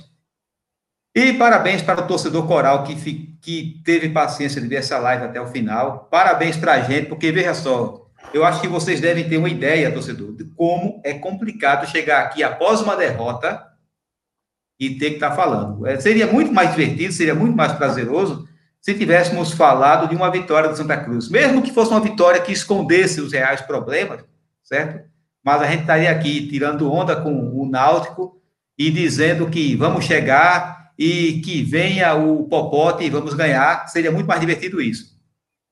e 1.15 1.33
parabéns 1.33 1.83
para 1.83 2.03
o 2.03 2.07
torcedor 2.07 2.47
coral 2.47 2.85
que, 2.85 2.95
que 3.41 3.83
teve 3.85 4.11
paciência 4.11 4.61
de 4.61 4.69
ver 4.69 4.77
essa 4.77 4.99
live 4.99 5.25
até 5.25 5.41
o 5.41 5.49
final. 5.49 6.09
Parabéns 6.11 6.57
para 6.57 6.75
a 6.75 6.81
gente, 6.81 7.09
porque 7.09 7.33
veja 7.33 7.53
só, 7.53 8.07
eu 8.33 8.45
acho 8.45 8.61
que 8.61 8.69
vocês 8.69 9.01
devem 9.01 9.29
ter 9.29 9.37
uma 9.37 9.49
ideia, 9.49 9.93
torcedor, 9.93 10.37
de 10.37 10.45
como 10.45 11.01
é 11.05 11.15
complicado 11.15 11.89
chegar 11.89 12.23
aqui 12.23 12.43
após 12.43 12.81
uma 12.81 12.97
derrota 12.97 13.67
e 14.79 14.91
ter 14.91 15.11
que 15.11 15.15
estar 15.17 15.31
tá 15.31 15.37
falando. 15.37 15.87
É, 15.87 15.99
seria 15.99 16.27
muito 16.27 16.53
mais 16.53 16.71
divertido, 16.71 17.13
seria 17.13 17.35
muito 17.35 17.57
mais 17.57 17.73
prazeroso 17.73 18.49
se 18.81 18.95
tivéssemos 18.95 19.53
falado 19.53 20.09
de 20.09 20.17
uma 20.17 20.31
vitória 20.31 20.71
do 20.71 20.77
Santa 20.77 20.97
Cruz, 20.97 21.29
mesmo 21.29 21.61
que 21.61 21.73
fosse 21.73 21.91
uma 21.91 22.01
vitória 22.01 22.41
que 22.41 22.53
escondesse 22.53 23.21
os 23.21 23.33
reais 23.33 23.61
problemas, 23.61 24.25
certo? 24.63 25.10
Mas 25.45 25.63
a 25.63 25.67
gente 25.67 25.81
estaria 25.81 26.11
aqui 26.11 26.47
tirando 26.49 26.93
onda 26.93 27.17
com 27.17 27.33
o 27.33 27.69
Náutico 27.69 28.41
e 28.79 28.91
dizendo 28.91 29.49
que 29.49 29.75
vamos 29.77 30.05
chegar 30.05 30.93
e 30.99 31.41
que 31.41 31.63
venha 31.63 32.15
o 32.15 32.47
Popote 32.49 33.05
e 33.05 33.11
vamos 33.11 33.35
ganhar. 33.35 33.89
Seria 33.89 34.13
muito 34.13 34.27
mais 34.27 34.41
divertido 34.41 34.81
isso. 34.81 35.19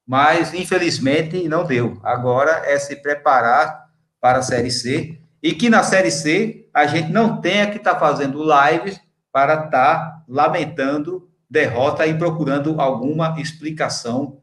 Mas, 0.07 0.55
infelizmente, 0.55 1.47
não 1.49 1.65
deu. 1.65 2.01
Agora 2.03 2.63
é 2.65 2.79
se 2.79 2.97
preparar 2.97 3.89
para 4.21 4.39
a 4.39 4.43
Série 4.43 4.71
C 4.71 5.21
e 5.43 5.53
que 5.53 5.69
na 5.69 5.83
Série 5.83 6.11
C 6.11 6.69
a 6.73 6.87
gente 6.87 7.13
não 7.13 7.41
tenha 7.41 7.71
que 7.71 7.77
estar 7.77 7.95
tá 7.95 8.01
fazendo 8.01 8.43
lives 8.43 8.99
para 9.31 9.67
estar 9.67 9.71
tá 9.71 10.25
lamentando 10.27 11.29
derrota 11.49 12.07
e 12.07 12.17
procurando 12.17 12.81
alguma 12.81 13.39
explicação 13.39 14.41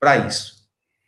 para 0.00 0.16
isso. 0.16 0.64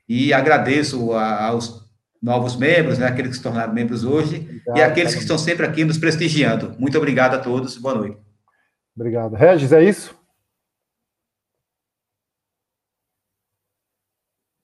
E 0.09 0.33
agradeço 0.33 1.13
a, 1.13 1.47
aos 1.47 1.86
novos 2.23 2.57
membros, 2.57 2.99
né, 2.99 3.07
aqueles 3.07 3.33
que 3.33 3.37
se 3.37 3.43
tornaram 3.43 3.73
membros 3.73 4.05
hoje, 4.05 4.39
obrigado, 4.39 4.77
e 4.77 4.83
aqueles 4.83 5.15
que 5.15 5.21
estão 5.21 5.39
sempre 5.39 5.67
aqui 5.67 5.85
nos 5.85 5.99
prestigiando. 5.99 6.75
Muito 6.79 6.97
obrigado 6.97 7.35
a 7.35 7.39
todos, 7.39 7.77
boa 7.77 7.95
noite. 7.95 8.19
Obrigado. 8.95 9.35
Regis, 9.35 9.73
é 9.73 9.85
isso? 9.85 10.17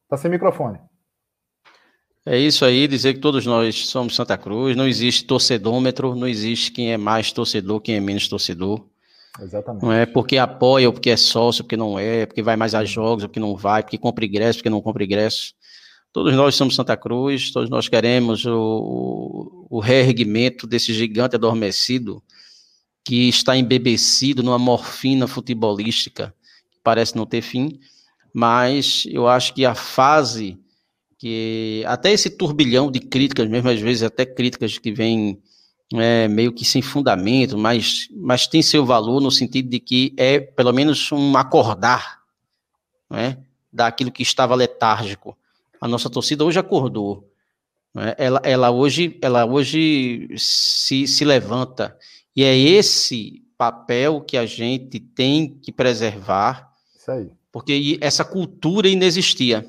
Está 0.04 0.16
sem 0.16 0.30
microfone. 0.30 0.78
É 2.24 2.38
isso 2.38 2.64
aí, 2.64 2.86
dizer 2.86 3.14
que 3.14 3.20
todos 3.20 3.44
nós 3.46 3.88
somos 3.88 4.14
Santa 4.14 4.38
Cruz, 4.38 4.76
não 4.76 4.86
existe 4.86 5.24
torcedômetro, 5.24 6.14
não 6.14 6.28
existe 6.28 6.70
quem 6.70 6.92
é 6.92 6.96
mais 6.96 7.32
torcedor, 7.32 7.80
quem 7.80 7.96
é 7.96 8.00
menos 8.00 8.28
torcedor. 8.28 8.86
Exatamente. 9.40 9.82
Não 9.82 9.92
é 9.92 10.06
porque 10.06 10.36
apoia, 10.36 10.86
ou 10.86 10.92
porque 10.92 11.10
é 11.10 11.16
sócio, 11.16 11.64
porque 11.64 11.76
não 11.76 11.98
é, 11.98 12.26
porque 12.26 12.42
vai 12.42 12.54
mais 12.54 12.74
a 12.74 12.84
jogos, 12.84 13.24
ou 13.24 13.28
porque 13.28 13.40
não 13.40 13.56
vai, 13.56 13.82
porque 13.82 13.98
compra 13.98 14.24
ingresso, 14.24 14.58
porque 14.58 14.70
não 14.70 14.80
compra 14.80 15.02
ingresso. 15.02 15.54
Todos 16.12 16.34
nós 16.34 16.54
somos 16.54 16.74
Santa 16.74 16.96
Cruz, 16.96 17.50
todos 17.50 17.70
nós 17.70 17.88
queremos 17.88 18.44
o, 18.44 19.66
o 19.70 19.80
reerguimento 19.80 20.66
desse 20.66 20.92
gigante 20.92 21.36
adormecido 21.36 22.22
que 23.04 23.28
está 23.28 23.56
embebecido 23.56 24.42
numa 24.42 24.58
morfina 24.58 25.26
futebolística, 25.26 26.34
que 26.70 26.78
parece 26.84 27.16
não 27.16 27.24
ter 27.24 27.40
fim, 27.40 27.80
mas 28.32 29.04
eu 29.10 29.26
acho 29.26 29.54
que 29.54 29.64
a 29.64 29.74
fase 29.74 30.58
que 31.18 31.84
até 31.86 32.12
esse 32.12 32.28
turbilhão 32.28 32.90
de 32.90 32.98
críticas, 33.00 33.48
mesmo 33.48 33.70
às 33.70 33.80
vezes 33.80 34.02
até 34.02 34.26
críticas 34.26 34.76
que 34.76 34.92
vêm 34.92 35.40
é, 35.94 36.26
meio 36.26 36.52
que 36.52 36.64
sem 36.64 36.82
fundamento, 36.82 37.56
mas, 37.56 38.08
mas 38.10 38.46
tem 38.46 38.60
seu 38.60 38.84
valor 38.84 39.20
no 39.20 39.30
sentido 39.30 39.68
de 39.68 39.78
que 39.78 40.12
é 40.16 40.40
pelo 40.40 40.72
menos 40.72 41.12
um 41.12 41.36
acordar 41.36 42.20
é, 43.12 43.36
daquilo 43.72 44.10
que 44.10 44.22
estava 44.22 44.54
letárgico. 44.54 45.36
A 45.82 45.88
nossa 45.88 46.08
torcida 46.08 46.44
hoje 46.44 46.60
acordou. 46.60 47.28
É? 47.96 48.26
Ela, 48.26 48.40
ela 48.44 48.70
hoje, 48.70 49.18
ela 49.20 49.44
hoje 49.44 50.28
se, 50.38 51.08
se 51.08 51.24
levanta. 51.24 51.98
E 52.36 52.44
é 52.44 52.56
esse 52.56 53.42
papel 53.58 54.20
que 54.20 54.36
a 54.36 54.46
gente 54.46 55.00
tem 55.00 55.58
que 55.58 55.72
preservar. 55.72 56.70
Porque 57.50 57.98
essa 58.00 58.24
cultura 58.24 58.88
inexistia. 58.88 59.68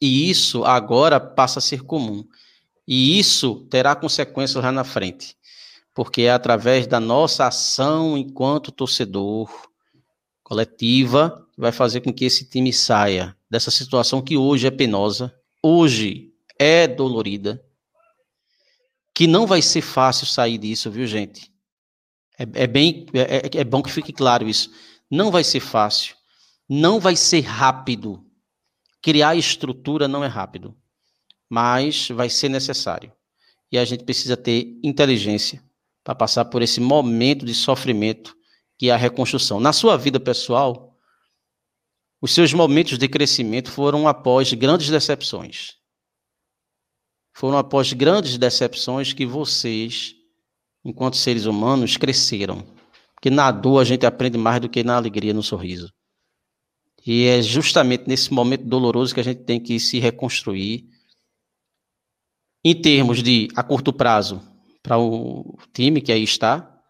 E 0.00 0.30
isso 0.30 0.64
agora 0.64 1.20
passa 1.20 1.58
a 1.58 1.62
ser 1.62 1.82
comum. 1.82 2.26
E 2.88 3.18
isso 3.18 3.66
terá 3.68 3.94
consequências 3.94 4.64
lá 4.64 4.72
na 4.72 4.84
frente. 4.84 5.36
Porque 5.92 6.22
é 6.22 6.30
através 6.30 6.86
da 6.86 6.98
nossa 6.98 7.46
ação 7.46 8.16
enquanto 8.16 8.72
torcedor 8.72 9.50
coletiva 10.42 11.45
vai 11.56 11.72
fazer 11.72 12.00
com 12.00 12.12
que 12.12 12.24
esse 12.24 12.48
time 12.48 12.72
saia 12.72 13.36
dessa 13.50 13.70
situação 13.70 14.22
que 14.22 14.36
hoje 14.36 14.66
é 14.66 14.70
penosa, 14.70 15.34
hoje 15.62 16.32
é 16.58 16.86
dolorida, 16.86 17.64
que 19.14 19.26
não 19.26 19.46
vai 19.46 19.62
ser 19.62 19.80
fácil 19.80 20.26
sair 20.26 20.58
disso, 20.58 20.90
viu, 20.90 21.06
gente? 21.06 21.50
É, 22.38 22.64
é 22.64 22.66
bem, 22.66 23.06
é, 23.14 23.36
é, 23.36 23.60
é 23.60 23.64
bom 23.64 23.82
que 23.82 23.90
fique 23.90 24.12
claro 24.12 24.48
isso. 24.48 24.70
Não 25.10 25.30
vai 25.30 25.42
ser 25.42 25.60
fácil, 25.60 26.14
não 26.68 27.00
vai 27.00 27.16
ser 27.16 27.40
rápido, 27.40 28.26
Criar 29.06 29.36
estrutura 29.36 30.08
não 30.08 30.24
é 30.24 30.26
rápido, 30.26 30.76
mas 31.48 32.08
vai 32.08 32.28
ser 32.28 32.48
necessário. 32.48 33.12
E 33.70 33.78
a 33.78 33.84
gente 33.84 34.02
precisa 34.02 34.36
ter 34.36 34.80
inteligência 34.82 35.62
para 36.02 36.12
passar 36.12 36.46
por 36.46 36.60
esse 36.60 36.80
momento 36.80 37.46
de 37.46 37.54
sofrimento 37.54 38.34
que 38.76 38.90
é 38.90 38.92
a 38.92 38.96
reconstrução. 38.96 39.60
Na 39.60 39.72
sua 39.72 39.96
vida 39.96 40.18
pessoal, 40.18 40.95
os 42.20 42.32
seus 42.32 42.52
momentos 42.52 42.98
de 42.98 43.08
crescimento 43.08 43.70
foram 43.70 44.08
após 44.08 44.52
grandes 44.52 44.88
decepções. 44.88 45.74
Foram 47.34 47.58
após 47.58 47.92
grandes 47.92 48.38
decepções 48.38 49.12
que 49.12 49.26
vocês, 49.26 50.14
enquanto 50.84 51.16
seres 51.16 51.44
humanos, 51.44 51.96
cresceram. 51.96 52.66
Porque 53.14 53.28
na 53.28 53.50
dor 53.50 53.80
a 53.80 53.84
gente 53.84 54.06
aprende 54.06 54.38
mais 54.38 54.60
do 54.60 54.68
que 54.68 54.82
na 54.82 54.96
alegria, 54.96 55.34
no 55.34 55.42
sorriso. 55.42 55.92
E 57.06 57.26
é 57.26 57.42
justamente 57.42 58.08
nesse 58.08 58.32
momento 58.32 58.64
doloroso 58.64 59.14
que 59.14 59.20
a 59.20 59.24
gente 59.24 59.44
tem 59.44 59.60
que 59.60 59.78
se 59.78 59.98
reconstruir 59.98 60.88
em 62.64 62.74
termos 62.74 63.22
de 63.22 63.48
a 63.54 63.62
curto 63.62 63.92
prazo 63.92 64.42
para 64.82 64.98
o 64.98 65.56
time 65.72 66.00
que 66.00 66.10
aí 66.10 66.24
está, 66.24 66.80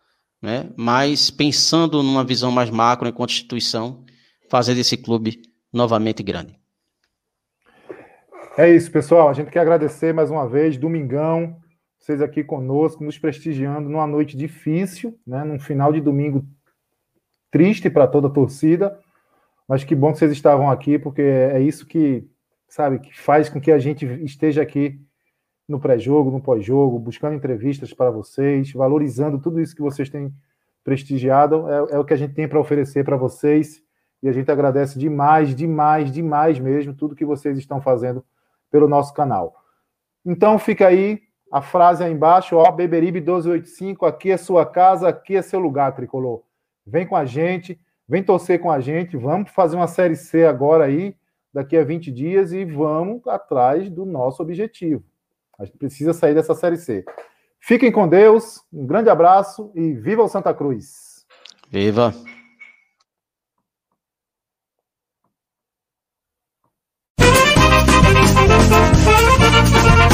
né? 0.40 0.70
Mas 0.76 1.30
pensando 1.30 2.02
numa 2.02 2.24
visão 2.24 2.50
mais 2.50 2.70
macro 2.70 3.08
enquanto 3.08 3.32
instituição, 3.32 4.04
fazer 4.48 4.74
desse 4.74 4.96
clube 4.96 5.42
novamente 5.72 6.22
grande. 6.22 6.58
É 8.56 8.70
isso, 8.74 8.90
pessoal. 8.90 9.28
A 9.28 9.32
gente 9.32 9.50
quer 9.50 9.60
agradecer 9.60 10.14
mais 10.14 10.30
uma 10.30 10.48
vez, 10.48 10.76
domingão, 10.78 11.56
vocês 11.98 12.22
aqui 12.22 12.42
conosco, 12.42 13.04
nos 13.04 13.18
prestigiando 13.18 13.88
numa 13.88 14.06
noite 14.06 14.36
difícil, 14.36 15.18
né? 15.26 15.44
Num 15.44 15.58
final 15.58 15.92
de 15.92 16.00
domingo 16.00 16.46
triste 17.50 17.90
para 17.90 18.06
toda 18.06 18.28
a 18.28 18.30
torcida, 18.30 18.98
mas 19.68 19.84
que 19.84 19.94
bom 19.94 20.12
que 20.12 20.18
vocês 20.18 20.32
estavam 20.32 20.70
aqui, 20.70 20.98
porque 20.98 21.22
é 21.22 21.60
isso 21.60 21.86
que, 21.86 22.28
sabe, 22.68 22.98
que 23.00 23.18
faz 23.18 23.48
com 23.48 23.60
que 23.60 23.72
a 23.72 23.78
gente 23.78 24.06
esteja 24.24 24.62
aqui 24.62 25.00
no 25.68 25.80
pré-jogo, 25.80 26.30
no 26.30 26.40
pós-jogo, 26.40 26.98
buscando 26.98 27.34
entrevistas 27.34 27.92
para 27.92 28.10
vocês, 28.10 28.72
valorizando 28.72 29.38
tudo 29.38 29.60
isso 29.60 29.74
que 29.74 29.82
vocês 29.82 30.08
têm 30.08 30.32
prestigiado. 30.84 31.68
É, 31.68 31.96
é 31.96 31.98
o 31.98 32.04
que 32.04 32.14
a 32.14 32.16
gente 32.16 32.34
tem 32.34 32.46
para 32.46 32.60
oferecer 32.60 33.04
para 33.04 33.16
vocês. 33.16 33.82
E 34.22 34.28
a 34.28 34.32
gente 34.32 34.50
agradece 34.50 34.98
demais, 34.98 35.54
demais, 35.54 36.10
demais 36.10 36.58
mesmo 36.58 36.94
tudo 36.94 37.14
que 37.14 37.24
vocês 37.24 37.58
estão 37.58 37.80
fazendo 37.80 38.24
pelo 38.70 38.88
nosso 38.88 39.12
canal. 39.14 39.54
Então 40.24 40.58
fica 40.58 40.88
aí 40.88 41.22
a 41.52 41.62
frase 41.62 42.02
aí 42.02 42.12
embaixo, 42.12 42.56
ó, 42.56 42.70
Beberibe 42.72 43.20
1285, 43.20 44.04
aqui 44.04 44.30
é 44.32 44.36
sua 44.36 44.66
casa, 44.66 45.08
aqui 45.08 45.36
é 45.36 45.42
seu 45.42 45.60
lugar, 45.60 45.94
tricolor. 45.94 46.42
Vem 46.84 47.06
com 47.06 47.16
a 47.16 47.24
gente 47.24 47.78
Vem 48.08 48.22
torcer 48.22 48.60
com 48.60 48.70
a 48.70 48.78
gente, 48.78 49.16
vamos 49.16 49.50
fazer 49.50 49.74
uma 49.74 49.88
série 49.88 50.14
C 50.14 50.46
agora 50.46 50.84
aí, 50.84 51.16
daqui 51.52 51.76
a 51.76 51.82
20 51.82 52.12
dias, 52.12 52.52
e 52.52 52.64
vamos 52.64 53.26
atrás 53.26 53.90
do 53.90 54.04
nosso 54.04 54.42
objetivo. 54.42 55.02
A 55.58 55.64
gente 55.64 55.76
precisa 55.76 56.12
sair 56.12 56.34
dessa 56.34 56.54
série 56.54 56.76
C. 56.76 57.04
Fiquem 57.58 57.90
com 57.90 58.06
Deus, 58.06 58.62
um 58.72 58.86
grande 58.86 59.10
abraço 59.10 59.72
e 59.74 59.92
viva 59.92 60.22
o 60.22 60.28
Santa 60.28 60.54
Cruz! 60.54 61.26
Viva! 61.68 62.14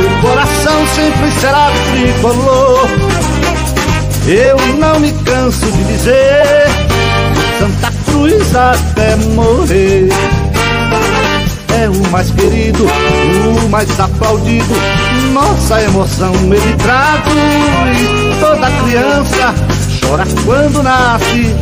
Meu 0.00 0.20
coração 0.22 0.86
sempre 0.86 1.30
será 1.32 1.70
tricolor. 1.92 2.88
Eu 4.26 4.56
não 4.78 4.98
me 4.98 5.12
canso 5.12 5.66
de 5.66 5.84
dizer 5.84 6.64
Santa 7.58 7.92
Cruz 8.06 8.56
até 8.56 9.16
morrer. 9.34 10.08
É 11.78 11.88
o 11.90 12.10
mais 12.10 12.30
querido, 12.30 12.86
o 12.86 13.68
mais 13.68 14.00
aplaudido. 14.00 14.74
Nossa 15.34 15.82
emoção 15.82 16.32
ele 16.34 16.76
traduz. 16.78 18.40
Toda 18.40 18.70
criança 18.82 19.54
chora 20.00 20.24
quando 20.46 20.82
nasce, 20.82 21.54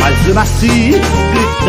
mas 0.00 0.26
eu 0.26 0.34
nasci 0.34 0.90
gritando. 0.90 1.66